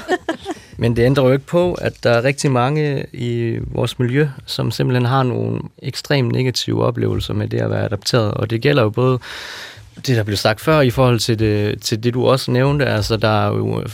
Men 0.76 0.96
det 0.96 1.02
ændrer 1.02 1.24
jo 1.24 1.32
ikke 1.32 1.46
på, 1.46 1.74
at 1.74 1.92
der 2.02 2.10
er 2.10 2.24
rigtig 2.24 2.50
mange 2.50 3.06
i 3.12 3.58
vores 3.66 3.98
miljø, 3.98 4.28
som 4.46 4.70
simpelthen 4.70 5.06
har 5.06 5.22
nogle 5.22 5.60
ekstremt 5.82 6.32
negative 6.32 6.84
oplevelser 6.84 7.34
med 7.34 7.48
det 7.48 7.60
at 7.60 7.70
være 7.70 7.84
adopteret. 7.84 8.34
Og 8.34 8.50
det 8.50 8.60
gælder 8.60 8.82
jo 8.82 8.90
både 8.90 9.18
det, 9.96 10.16
der 10.16 10.22
blev 10.22 10.36
sagt 10.36 10.60
før 10.60 10.80
i 10.80 10.90
forhold 10.90 11.18
til 11.18 11.38
det, 11.38 11.82
til 11.82 12.02
det 12.04 12.14
du 12.14 12.26
også 12.26 12.50
nævnte, 12.50 12.86
altså 12.86 13.16
der 13.16 13.46
er 13.46 13.46
jo 13.46 13.84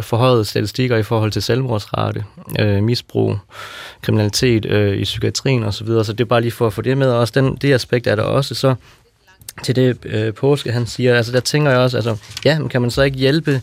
forhøjet 0.00 0.46
statistikker 0.46 0.96
i 0.96 1.02
forhold 1.02 1.30
til 1.30 1.42
selvmordsrate, 1.42 2.24
øh, 2.60 2.82
misbrug, 2.82 3.38
kriminalitet 4.02 4.66
øh, 4.66 4.98
i 4.98 5.04
psykiatrien 5.04 5.64
osv., 5.64 5.72
så, 5.72 5.84
videre. 5.84 6.04
så 6.04 6.12
det 6.12 6.20
er 6.20 6.28
bare 6.28 6.40
lige 6.40 6.52
for 6.52 6.66
at 6.66 6.72
få 6.72 6.82
det 6.82 6.98
med, 6.98 7.08
og 7.10 7.18
også 7.18 7.32
den, 7.40 7.56
det 7.56 7.74
aspekt 7.74 8.06
er 8.06 8.14
der 8.14 8.22
også, 8.22 8.54
så 8.54 8.74
til 9.62 9.76
det 9.76 9.98
øh, 10.04 10.34
påske, 10.34 10.72
han 10.72 10.86
siger, 10.86 11.16
altså 11.16 11.32
der 11.32 11.40
tænker 11.40 11.70
jeg 11.70 11.80
også, 11.80 11.96
altså 11.96 12.16
ja, 12.44 12.58
men 12.58 12.68
kan 12.68 12.80
man 12.82 12.90
så 12.90 13.02
ikke 13.02 13.18
hjælpe 13.18 13.60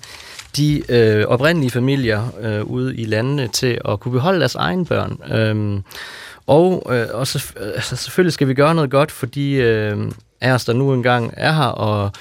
de 0.57 0.83
øh, 0.89 1.25
oprindelige 1.27 1.71
familier 1.71 2.23
øh, 2.41 2.63
ude 2.63 2.95
i 2.95 3.05
landene 3.05 3.47
til 3.47 3.81
at 3.85 3.99
kunne 3.99 4.11
beholde 4.11 4.39
deres 4.39 4.55
egne 4.55 4.85
børn. 4.85 5.19
Øh, 5.31 5.81
og 6.47 6.87
øh, 6.95 7.07
og 7.13 7.27
så, 7.27 7.53
altså, 7.75 7.95
selvfølgelig 7.95 8.33
skal 8.33 8.47
vi 8.47 8.53
gøre 8.53 8.75
noget 8.75 8.91
godt 8.91 9.11
for 9.11 9.25
de 9.25 9.51
øh, 9.51 10.11
af 10.41 10.51
os, 10.51 10.65
der 10.65 10.73
nu 10.73 10.93
engang 10.93 11.33
er 11.37 11.51
her. 11.51 11.63
Og, 11.63 12.11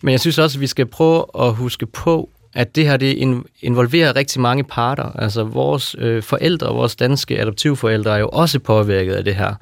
men 0.00 0.12
jeg 0.12 0.20
synes 0.20 0.38
også, 0.38 0.56
at 0.58 0.60
vi 0.60 0.66
skal 0.66 0.86
prøve 0.86 1.24
at 1.38 1.54
huske 1.54 1.86
på, 1.86 2.28
at 2.54 2.76
det 2.76 2.86
her 2.86 2.96
det 2.96 3.42
involverer 3.62 4.16
rigtig 4.16 4.40
mange 4.40 4.64
parter. 4.64 5.16
Altså 5.18 5.44
vores 5.44 5.96
øh, 5.98 6.22
forældre, 6.22 6.74
vores 6.74 6.96
danske 6.96 7.40
adoptivforældre 7.40 8.14
er 8.14 8.18
jo 8.18 8.28
også 8.28 8.58
påvirket 8.58 9.14
af 9.14 9.24
det 9.24 9.34
her. 9.34 9.54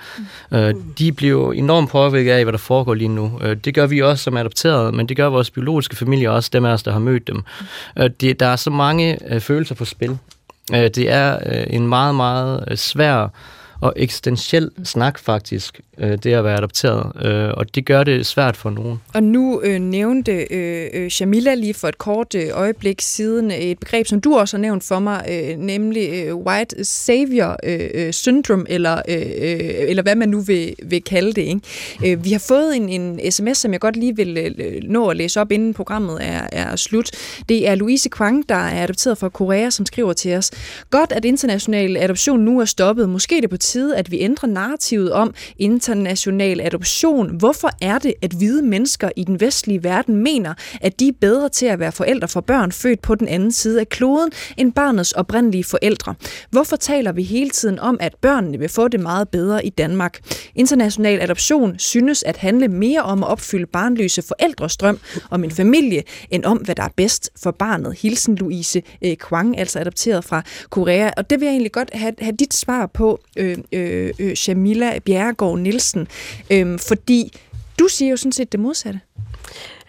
Mm. 0.50 0.56
Øh, 0.56 0.74
de 0.98 1.12
bliver 1.12 1.52
enormt 1.52 1.90
påvirket 1.90 2.32
af, 2.32 2.44
hvad 2.44 2.52
der 2.52 2.58
foregår 2.58 2.94
lige 2.94 3.08
nu. 3.08 3.38
Øh, 3.42 3.56
det 3.56 3.74
gør 3.74 3.86
vi 3.86 4.02
også 4.02 4.24
som 4.24 4.36
adopterede, 4.36 4.92
men 4.92 5.08
det 5.08 5.16
gør 5.16 5.26
vores 5.26 5.50
biologiske 5.50 5.96
familie 5.96 6.30
også, 6.30 6.50
dem 6.52 6.64
af 6.64 6.72
os, 6.72 6.82
der 6.82 6.92
har 6.92 6.98
mødt 6.98 7.26
dem. 7.26 7.36
Mm. 7.36 8.02
Øh, 8.02 8.10
det, 8.20 8.40
der 8.40 8.46
er 8.46 8.56
så 8.56 8.70
mange 8.70 9.34
øh, 9.34 9.40
følelser 9.40 9.74
på 9.74 9.84
spil. 9.84 10.18
Øh, 10.74 10.82
det 10.82 11.10
er 11.10 11.38
øh, 11.46 11.66
en 11.70 11.88
meget, 11.88 12.14
meget 12.14 12.64
øh, 12.70 12.76
svær 12.76 13.28
og 13.80 13.92
eksistentiel 13.96 14.70
snak 14.84 15.18
faktisk, 15.18 15.80
øh, 15.98 16.18
det 16.22 16.26
at 16.26 16.44
være 16.44 16.56
adopteret, 16.56 17.26
øh, 17.26 17.50
og 17.56 17.74
det 17.74 17.86
gør 17.86 18.04
det 18.04 18.26
svært 18.26 18.56
for 18.56 18.70
nogen. 18.70 19.00
Og 19.14 19.22
nu 19.22 19.60
øh, 19.64 19.78
nævnte 19.78 20.46
øh, 20.50 20.88
øh 20.92 21.10
Shamila 21.10 21.54
lige 21.54 21.74
for 21.74 21.88
et 21.88 21.98
kort 21.98 22.34
øh, 22.34 22.48
øjeblik 22.52 23.00
siden 23.00 23.50
øh, 23.50 23.56
et 23.56 23.78
begreb, 23.78 24.06
som 24.06 24.20
du 24.20 24.36
også 24.36 24.56
har 24.56 24.60
nævnt 24.60 24.84
for 24.84 24.98
mig, 24.98 25.24
øh, 25.30 25.56
nemlig 25.58 26.10
øh, 26.12 26.36
white 26.36 26.84
savior 26.84 27.56
øh, 27.64 27.90
øh 27.94 28.12
syndrome, 28.12 28.64
eller, 28.68 29.02
øh, 29.08 29.20
eller 29.88 30.02
hvad 30.02 30.14
man 30.14 30.28
nu 30.28 30.40
vil, 30.40 30.74
vil 30.82 31.02
kalde 31.02 31.32
det. 31.32 31.42
Ikke? 31.42 31.60
Øh, 32.12 32.24
vi 32.24 32.32
har 32.32 32.44
fået 32.48 32.76
en, 32.76 32.88
en 32.88 33.32
sms, 33.32 33.58
som 33.58 33.72
jeg 33.72 33.80
godt 33.80 33.96
lige 33.96 34.16
vil 34.16 34.54
øh, 34.58 34.82
nå 34.82 35.08
at 35.08 35.16
læse 35.16 35.40
op, 35.40 35.52
inden 35.52 35.74
programmet 35.74 36.18
er, 36.20 36.46
er 36.52 36.76
slut. 36.76 37.10
Det 37.48 37.68
er 37.68 37.74
Louise 37.74 38.08
Kwang, 38.08 38.48
der 38.48 38.54
er 38.54 38.84
adopteret 38.84 39.18
fra 39.18 39.28
Korea, 39.28 39.70
som 39.70 39.86
skriver 39.86 40.12
til 40.12 40.36
os, 40.36 40.50
Godt, 40.90 41.12
at 41.12 41.24
international 41.24 41.96
adoption 41.96 42.40
nu 42.40 42.60
er 42.60 42.64
stoppet. 42.64 43.08
Måske 43.08 43.40
det 43.40 43.50
på 43.50 43.56
tide, 43.70 43.96
at 43.96 44.10
vi 44.10 44.20
ændrer 44.20 44.48
narrativet 44.48 45.12
om 45.12 45.34
international 45.58 46.60
adoption. 46.60 47.36
Hvorfor 47.36 47.70
er 47.82 47.98
det, 47.98 48.14
at 48.22 48.32
hvide 48.32 48.62
mennesker 48.62 49.10
i 49.16 49.24
den 49.24 49.40
vestlige 49.40 49.84
verden 49.84 50.16
mener, 50.16 50.54
at 50.80 51.00
de 51.00 51.08
er 51.08 51.12
bedre 51.20 51.48
til 51.48 51.66
at 51.66 51.78
være 51.78 51.92
forældre 51.92 52.28
for 52.28 52.40
børn 52.40 52.72
født 52.72 53.02
på 53.02 53.14
den 53.14 53.28
anden 53.28 53.52
side 53.52 53.80
af 53.80 53.88
kloden, 53.88 54.30
end 54.56 54.72
barnets 54.72 55.12
oprindelige 55.12 55.64
forældre? 55.64 56.14
Hvorfor 56.50 56.76
taler 56.76 57.12
vi 57.12 57.22
hele 57.22 57.50
tiden 57.50 57.78
om, 57.78 57.96
at 58.00 58.14
børnene 58.20 58.58
vil 58.58 58.68
få 58.68 58.88
det 58.88 59.00
meget 59.00 59.28
bedre 59.28 59.66
i 59.66 59.70
Danmark? 59.70 60.18
International 60.54 61.20
adoption 61.20 61.78
synes 61.78 62.22
at 62.22 62.36
handle 62.36 62.68
mere 62.68 63.02
om 63.02 63.22
at 63.22 63.28
opfylde 63.28 63.66
barnløse 63.66 64.22
forældres 64.22 64.76
drøm 64.76 64.98
om 65.30 65.44
en 65.44 65.50
familie, 65.50 66.02
end 66.30 66.44
om, 66.44 66.58
hvad 66.58 66.74
der 66.74 66.82
er 66.82 66.94
bedst 66.96 67.30
for 67.42 67.50
barnet. 67.50 67.98
Hilsen 67.98 68.34
Louise 68.34 68.82
øh, 69.04 69.16
Kwang, 69.16 69.58
altså 69.58 69.78
adopteret 69.78 70.24
fra 70.24 70.42
Korea. 70.70 71.10
Og 71.16 71.30
det 71.30 71.40
vil 71.40 71.46
jeg 71.46 71.52
egentlig 71.52 71.72
godt 71.72 71.90
have, 71.92 72.14
have 72.20 72.36
dit 72.36 72.54
svar 72.54 72.86
på, 72.86 73.20
øh, 73.36 73.58
øh, 73.72 74.12
øh, 74.18 74.34
Shamila 74.34 74.98
Bjerregaard 74.98 75.58
Nielsen. 75.58 76.08
Øh, 76.50 76.78
fordi 76.78 77.32
du 77.78 77.88
siger 77.88 78.10
jo 78.10 78.16
sådan 78.16 78.32
set 78.32 78.52
det 78.52 78.60
modsatte. 78.60 79.00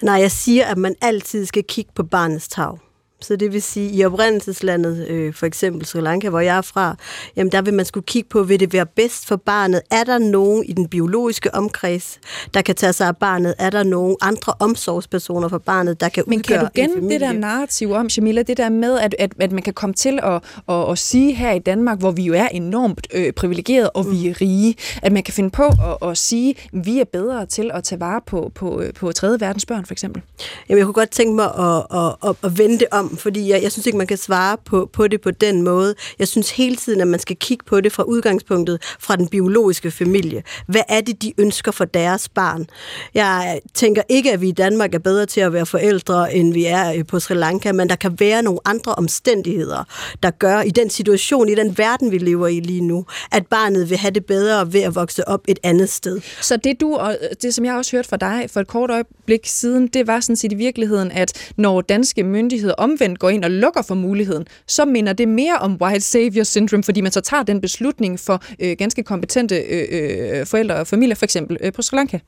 Nej, 0.01 0.15
jeg 0.15 0.31
siger, 0.31 0.65
at 0.65 0.77
man 0.77 0.95
altid 1.01 1.45
skal 1.45 1.63
kigge 1.63 1.91
på 1.95 2.03
barnets 2.03 2.47
tag. 2.47 2.77
Så 3.21 3.35
det 3.35 3.53
vil 3.53 3.61
sige, 3.61 3.91
i 3.91 4.05
oprindelseslandet, 4.05 5.07
øh, 5.07 5.33
for 5.33 5.45
eksempel 5.45 5.85
Sri 5.85 6.01
Lanka, 6.01 6.29
hvor 6.29 6.39
jeg 6.39 6.57
er 6.57 6.61
fra, 6.61 6.95
jamen 7.35 7.51
der 7.51 7.61
vil 7.61 7.73
man 7.73 7.85
skulle 7.85 8.05
kigge 8.05 8.29
på, 8.29 8.43
vil 8.43 8.59
det 8.59 8.73
være 8.73 8.85
bedst 8.85 9.27
for 9.27 9.35
barnet? 9.35 9.81
Er 9.91 10.03
der 10.03 10.17
nogen 10.17 10.63
i 10.63 10.73
den 10.73 10.87
biologiske 10.87 11.55
omkreds, 11.55 12.19
der 12.53 12.61
kan 12.61 12.75
tage 12.75 12.93
sig 12.93 13.07
af 13.07 13.17
barnet? 13.17 13.55
Er 13.59 13.69
der 13.69 13.83
nogen 13.83 14.15
andre 14.21 14.53
omsorgspersoner 14.59 15.47
for 15.47 15.57
barnet, 15.57 16.01
der 16.01 16.09
kan 16.09 16.23
Men 16.27 16.39
udgøre 16.39 16.57
kan 16.57 16.65
du 16.65 16.65
en 16.75 16.81
gemme 16.81 16.95
familie? 16.95 17.19
det 17.19 17.21
der 17.27 17.33
narrativ 17.39 17.91
om, 17.91 18.07
Jamila, 18.17 18.41
det 18.41 18.57
der 18.57 18.69
med, 18.69 18.99
at, 18.99 19.15
at, 19.19 19.33
at 19.39 19.51
man 19.51 19.63
kan 19.63 19.73
komme 19.73 19.93
til 19.93 20.19
at, 20.23 20.43
at, 20.69 20.91
at 20.91 20.97
sige 20.97 21.33
her 21.33 21.51
i 21.51 21.59
Danmark, 21.59 21.99
hvor 21.99 22.11
vi 22.11 22.23
jo 22.23 22.33
er 22.33 22.47
enormt 22.47 23.07
øh, 23.13 23.33
privilegeret, 23.33 23.89
og 23.93 24.11
vi 24.11 24.27
er 24.27 24.41
rige, 24.41 24.75
at 25.01 25.11
man 25.11 25.23
kan 25.23 25.33
finde 25.33 25.49
på 25.49 25.63
at, 25.63 26.09
at 26.09 26.17
sige, 26.17 26.49
at 26.49 26.85
vi 26.85 26.99
er 26.99 27.05
bedre 27.05 27.45
til 27.45 27.71
at 27.73 27.83
tage 27.83 27.99
vare 27.99 28.21
på, 28.25 28.51
på, 28.55 28.83
på 28.95 29.11
tredje 29.11 29.39
verdens 29.39 29.65
børn, 29.65 29.85
for 29.85 29.93
eksempel. 29.93 30.21
Jamen, 30.69 30.77
jeg 30.77 30.85
kunne 30.85 30.93
godt 30.93 31.09
tænke 31.11 31.35
mig 31.35 31.45
at, 31.45 31.97
at, 31.97 32.29
at, 32.29 32.35
at 32.43 32.57
vende 32.57 32.79
det 32.79 32.87
om, 32.91 33.10
fordi 33.17 33.49
jeg, 33.49 33.63
jeg 33.63 33.71
synes 33.71 33.85
ikke, 33.85 33.97
man 33.97 34.07
kan 34.07 34.17
svare 34.17 34.57
på, 34.65 34.89
på 34.93 35.07
det 35.07 35.21
på 35.21 35.31
den 35.31 35.61
måde. 35.61 35.95
Jeg 36.19 36.27
synes 36.27 36.51
hele 36.51 36.75
tiden, 36.75 37.01
at 37.01 37.07
man 37.07 37.19
skal 37.19 37.35
kigge 37.35 37.65
på 37.65 37.81
det 37.81 37.91
fra 37.91 38.03
udgangspunktet 38.03 38.81
fra 38.99 39.15
den 39.15 39.27
biologiske 39.27 39.91
familie. 39.91 40.43
Hvad 40.67 40.81
er 40.89 41.01
det, 41.01 41.21
de 41.21 41.33
ønsker 41.37 41.71
for 41.71 41.85
deres 41.85 42.29
barn? 42.29 42.67
Jeg 43.13 43.59
tænker 43.73 44.01
ikke, 44.09 44.31
at 44.31 44.41
vi 44.41 44.47
i 44.47 44.51
Danmark 44.51 44.95
er 44.95 44.99
bedre 44.99 45.25
til 45.25 45.41
at 45.41 45.53
være 45.53 45.65
forældre, 45.65 46.33
end 46.35 46.53
vi 46.53 46.65
er 46.65 46.93
øh, 46.93 47.05
på 47.05 47.19
Sri 47.19 47.33
Lanka, 47.33 47.71
men 47.71 47.89
der 47.89 47.95
kan 47.95 48.19
være 48.19 48.43
nogle 48.43 48.59
andre 48.65 48.95
omstændigheder, 48.95 49.83
der 50.23 50.31
gør 50.31 50.61
i 50.61 50.69
den 50.69 50.89
situation, 50.89 51.49
i 51.49 51.55
den 51.55 51.77
verden, 51.77 52.11
vi 52.11 52.17
lever 52.17 52.47
i 52.47 52.59
lige 52.59 52.81
nu, 52.81 53.05
at 53.31 53.47
barnet 53.47 53.89
vil 53.89 53.97
have 53.97 54.11
det 54.11 54.25
bedre 54.25 54.73
ved 54.73 54.81
at 54.81 54.95
vokse 54.95 55.27
op 55.27 55.41
et 55.47 55.59
andet 55.63 55.89
sted. 55.89 56.21
Så 56.41 56.57
det 56.57 56.81
du, 56.81 56.95
og 56.95 57.17
øh, 57.21 57.29
det 57.41 57.53
som 57.53 57.65
jeg 57.65 57.75
også 57.75 57.91
hørte 57.91 58.09
fra 58.09 58.17
dig 58.17 58.45
for 58.49 58.59
et 58.59 58.67
kort 58.67 58.89
øjeblik 58.91 59.41
siden, 59.45 59.87
det 59.87 60.07
var 60.07 60.19
sådan 60.19 60.35
set 60.35 60.51
i 60.51 60.55
virkeligheden, 60.55 61.11
at 61.11 61.51
når 61.57 61.81
danske 61.81 62.23
myndigheder 62.23 62.73
om 62.73 62.99
omvendt 63.01 63.19
går 63.19 63.29
ind 63.29 63.43
og 63.43 63.51
lukker 63.51 63.81
for 63.81 63.95
muligheden, 63.95 64.45
så 64.67 64.85
minder 64.85 65.13
det 65.13 65.27
mere 65.27 65.57
om 65.57 65.77
white 65.81 66.01
savior 66.01 66.43
syndrome, 66.43 66.83
fordi 66.83 67.01
man 67.01 67.11
så 67.11 67.21
tager 67.21 67.43
den 67.43 67.61
beslutning 67.61 68.19
for 68.19 68.43
øh, 68.59 68.75
ganske 68.77 69.03
kompetente 69.03 69.55
øh, 69.55 70.39
øh, 70.39 70.45
forældre 70.45 70.75
og 70.75 70.87
familier, 70.87 71.15
for 71.15 71.25
eksempel 71.25 71.57
øh, 71.61 71.73
på 71.73 71.81
Sri 71.81 71.97
Lanka. 71.97 72.19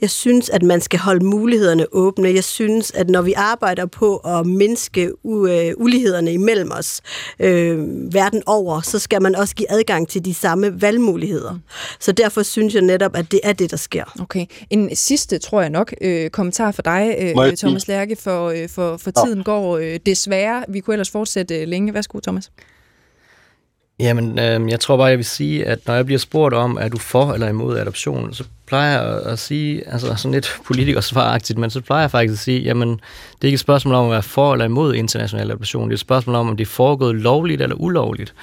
Jeg 0.00 0.10
synes, 0.10 0.50
at 0.50 0.62
man 0.62 0.80
skal 0.80 0.98
holde 0.98 1.24
mulighederne 1.24 1.86
åbne. 1.92 2.28
Jeg 2.34 2.44
synes, 2.44 2.90
at 2.90 3.10
når 3.10 3.22
vi 3.22 3.32
arbejder 3.32 3.86
på 3.86 4.16
at 4.16 4.46
mindske 4.46 5.10
u- 5.26 5.48
øh, 5.48 5.72
ulighederne 5.76 6.32
imellem 6.32 6.70
os 6.72 7.00
øh, 7.38 7.78
verden 8.14 8.42
over, 8.46 8.80
så 8.80 8.98
skal 8.98 9.22
man 9.22 9.34
også 9.36 9.54
give 9.54 9.70
adgang 9.72 10.08
til 10.08 10.24
de 10.24 10.34
samme 10.34 10.82
valgmuligheder. 10.82 11.58
Så 12.00 12.12
derfor 12.12 12.42
synes 12.42 12.74
jeg 12.74 12.82
netop, 12.82 13.16
at 13.16 13.32
det 13.32 13.40
er 13.42 13.52
det, 13.52 13.70
der 13.70 13.76
sker. 13.76 14.04
Okay. 14.20 14.46
En 14.70 14.96
sidste, 14.96 15.38
tror 15.38 15.60
jeg 15.60 15.70
nok, 15.70 15.94
øh, 16.00 16.30
kommentar 16.30 16.70
for 16.72 16.82
dig, 16.82 17.16
øh, 17.20 17.56
Thomas 17.56 17.88
Lærke, 17.88 18.16
for, 18.16 18.48
øh, 18.48 18.68
for, 18.68 18.96
for 18.96 19.10
tiden 19.24 19.42
går 19.44 19.76
øh, 19.78 19.98
desværre. 20.06 20.64
Vi 20.68 20.80
kunne 20.80 20.94
ellers 20.94 21.10
fortsætte 21.10 21.60
øh, 21.60 21.68
længe. 21.68 21.94
Værsgo, 21.94 22.20
Thomas. 22.20 22.50
Jamen, 23.98 24.38
øh, 24.38 24.70
jeg 24.70 24.80
tror 24.80 24.96
bare, 24.96 25.06
jeg 25.06 25.16
vil 25.16 25.24
sige, 25.24 25.66
at 25.66 25.78
når 25.86 25.94
jeg 25.94 26.06
bliver 26.06 26.18
spurgt 26.18 26.54
om, 26.54 26.78
er 26.80 26.88
du 26.88 26.98
for 26.98 27.32
eller 27.32 27.48
imod 27.48 27.78
adoption, 27.78 28.34
så 28.34 28.44
plejer 28.66 29.02
jeg 29.02 29.20
at 29.22 29.38
sige, 29.38 29.88
altså 29.88 30.14
sådan 30.16 30.32
lidt 30.32 30.58
politikersvaragtigt, 30.66 31.58
men 31.58 31.70
så 31.70 31.80
plejer 31.80 32.02
jeg 32.02 32.10
faktisk 32.10 32.32
at 32.32 32.38
sige, 32.38 32.60
jamen, 32.60 32.88
det 32.88 33.42
er 33.42 33.46
ikke 33.46 33.54
et 33.54 33.60
spørgsmål 33.60 33.94
om 33.94 34.04
at 34.04 34.10
være 34.10 34.22
for 34.22 34.52
eller 34.52 34.64
imod 34.64 34.94
international 34.94 35.50
adoption, 35.50 35.84
det 35.84 35.92
er 35.92 35.96
et 35.96 36.00
spørgsmål 36.00 36.36
om, 36.36 36.48
om 36.48 36.56
det 36.56 36.64
er 36.64 36.70
foregået 36.70 37.14
lovligt 37.14 37.62
eller 37.62 37.76
ulovligt. 37.76 38.34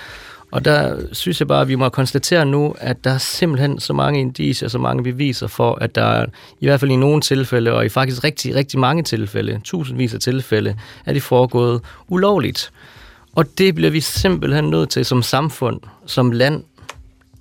Og 0.51 0.65
der 0.65 0.97
synes 1.11 1.39
jeg 1.39 1.47
bare, 1.47 1.61
at 1.61 1.67
vi 1.67 1.75
må 1.75 1.89
konstatere 1.89 2.45
nu, 2.45 2.75
at 2.79 3.03
der 3.03 3.11
er 3.11 3.17
simpelthen 3.17 3.79
så 3.79 3.93
mange 3.93 4.19
indicier, 4.19 4.69
så 4.69 4.77
mange 4.77 5.03
beviser 5.03 5.47
for, 5.47 5.75
at 5.81 5.95
der 5.95 6.03
er, 6.03 6.25
i 6.59 6.65
hvert 6.65 6.79
fald 6.79 6.91
i 6.91 6.95
nogle 6.95 7.21
tilfælde, 7.21 7.73
og 7.73 7.85
i 7.85 7.89
faktisk 7.89 8.23
rigtig, 8.23 8.55
rigtig 8.55 8.79
mange 8.79 9.03
tilfælde, 9.03 9.61
tusindvis 9.63 10.13
af 10.13 10.19
tilfælde, 10.19 10.75
er 11.05 11.13
det 11.13 11.23
foregået 11.23 11.81
ulovligt. 12.07 12.71
Og 13.35 13.57
det 13.57 13.75
bliver 13.75 13.91
vi 13.91 13.99
simpelthen 13.99 14.69
nødt 14.69 14.89
til 14.89 15.05
som 15.05 15.23
samfund, 15.23 15.79
som 16.05 16.31
land, 16.31 16.63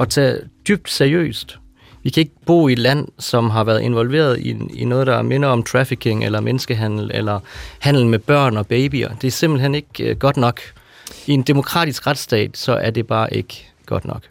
at 0.00 0.08
tage 0.08 0.38
dybt 0.68 0.90
seriøst. 0.90 1.58
Vi 2.02 2.10
kan 2.10 2.20
ikke 2.20 2.34
bo 2.46 2.68
i 2.68 2.72
et 2.72 2.78
land, 2.78 3.08
som 3.18 3.50
har 3.50 3.64
været 3.64 3.80
involveret 3.80 4.38
i, 4.38 4.56
i 4.74 4.84
noget, 4.84 5.06
der 5.06 5.22
minder 5.22 5.48
om 5.48 5.62
trafficking 5.62 6.24
eller 6.24 6.40
menneskehandel 6.40 7.10
eller 7.14 7.40
handel 7.78 8.06
med 8.06 8.18
børn 8.18 8.56
og 8.56 8.66
babyer. 8.66 9.14
Det 9.14 9.26
er 9.26 9.30
simpelthen 9.30 9.74
ikke 9.74 10.04
øh, 10.04 10.16
godt 10.16 10.36
nok. 10.36 10.60
I 11.26 11.32
en 11.32 11.42
demokratisk 11.42 12.06
retsstat, 12.06 12.56
så 12.56 12.72
er 12.72 12.90
det 12.90 13.06
bare 13.06 13.34
ikke 13.34 13.66
godt 13.86 14.04
nok. 14.04 14.22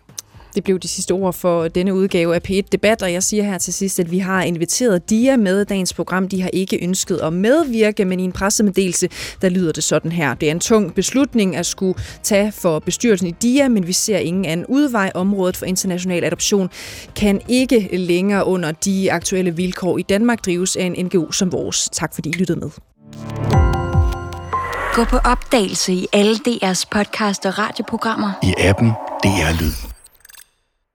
Det 0.56 0.64
blev 0.64 0.80
de 0.80 0.88
sidste 0.88 1.12
ord 1.12 1.34
for 1.34 1.68
denne 1.68 1.94
udgave 1.94 2.36
af 2.36 2.42
P1 2.50 2.62
Debat, 2.72 3.04
og 3.04 3.14
jeg 3.14 3.24
siger 3.24 3.44
her 3.44 3.58
til 3.58 3.74
sidst, 3.74 4.00
at 4.00 4.12
vi 4.12 4.20
har 4.20 4.44
inviteret 4.44 5.10
DIA 5.10 5.38
med 5.38 5.62
i 5.62 5.66
dagens 5.66 5.94
program. 5.94 6.28
De 6.28 6.42
har 6.42 6.50
ikke 6.54 6.84
ønsket 6.84 7.18
at 7.18 7.34
medvirke, 7.34 8.06
men 8.06 8.20
i 8.20 8.24
en 8.24 8.32
pressemeddelelse, 8.32 9.10
der 9.42 9.50
lyder 9.50 9.72
det 9.72 9.84
sådan 9.84 10.12
her. 10.12 10.34
Det 10.34 10.48
er 10.48 10.52
en 10.52 10.60
tung 10.60 10.94
beslutning 10.94 11.56
at 11.56 11.66
skulle 11.66 12.00
tage 12.24 12.52
for 12.52 12.80
bestyrelsen 12.80 13.28
i 13.28 13.32
DIA, 13.32 13.68
men 13.68 13.88
vi 13.88 13.94
ser 13.94 14.18
ingen 14.18 14.46
anden 14.46 14.66
udvej. 14.66 15.12
Området 15.16 15.58
for 15.58 15.66
international 15.66 16.24
adoption 16.24 16.70
kan 17.16 17.42
ikke 17.48 17.90
længere 17.98 18.46
under 18.46 18.72
de 18.72 19.12
aktuelle 19.12 19.56
vilkår 19.56 19.98
i 19.98 20.02
Danmark 20.02 20.46
drives 20.46 20.76
af 20.76 20.84
en 20.84 21.06
NGO 21.06 21.32
som 21.32 21.52
vores. 21.52 21.90
Tak 21.94 22.16
fordi 22.16 22.30
I 22.30 22.34
lyttede 22.34 22.60
med. 22.60 22.70
Gå 24.94 25.04
på 25.04 25.18
opdagelse 25.18 25.94
i 25.94 26.08
alle 26.14 26.36
DR's 26.48 26.84
podcast 26.92 27.46
og 27.46 27.60
radioprogrammer. 27.60 28.32
I 28.44 28.54
appen 28.58 28.90
DR 29.24 29.62
Lyd. 29.62 29.89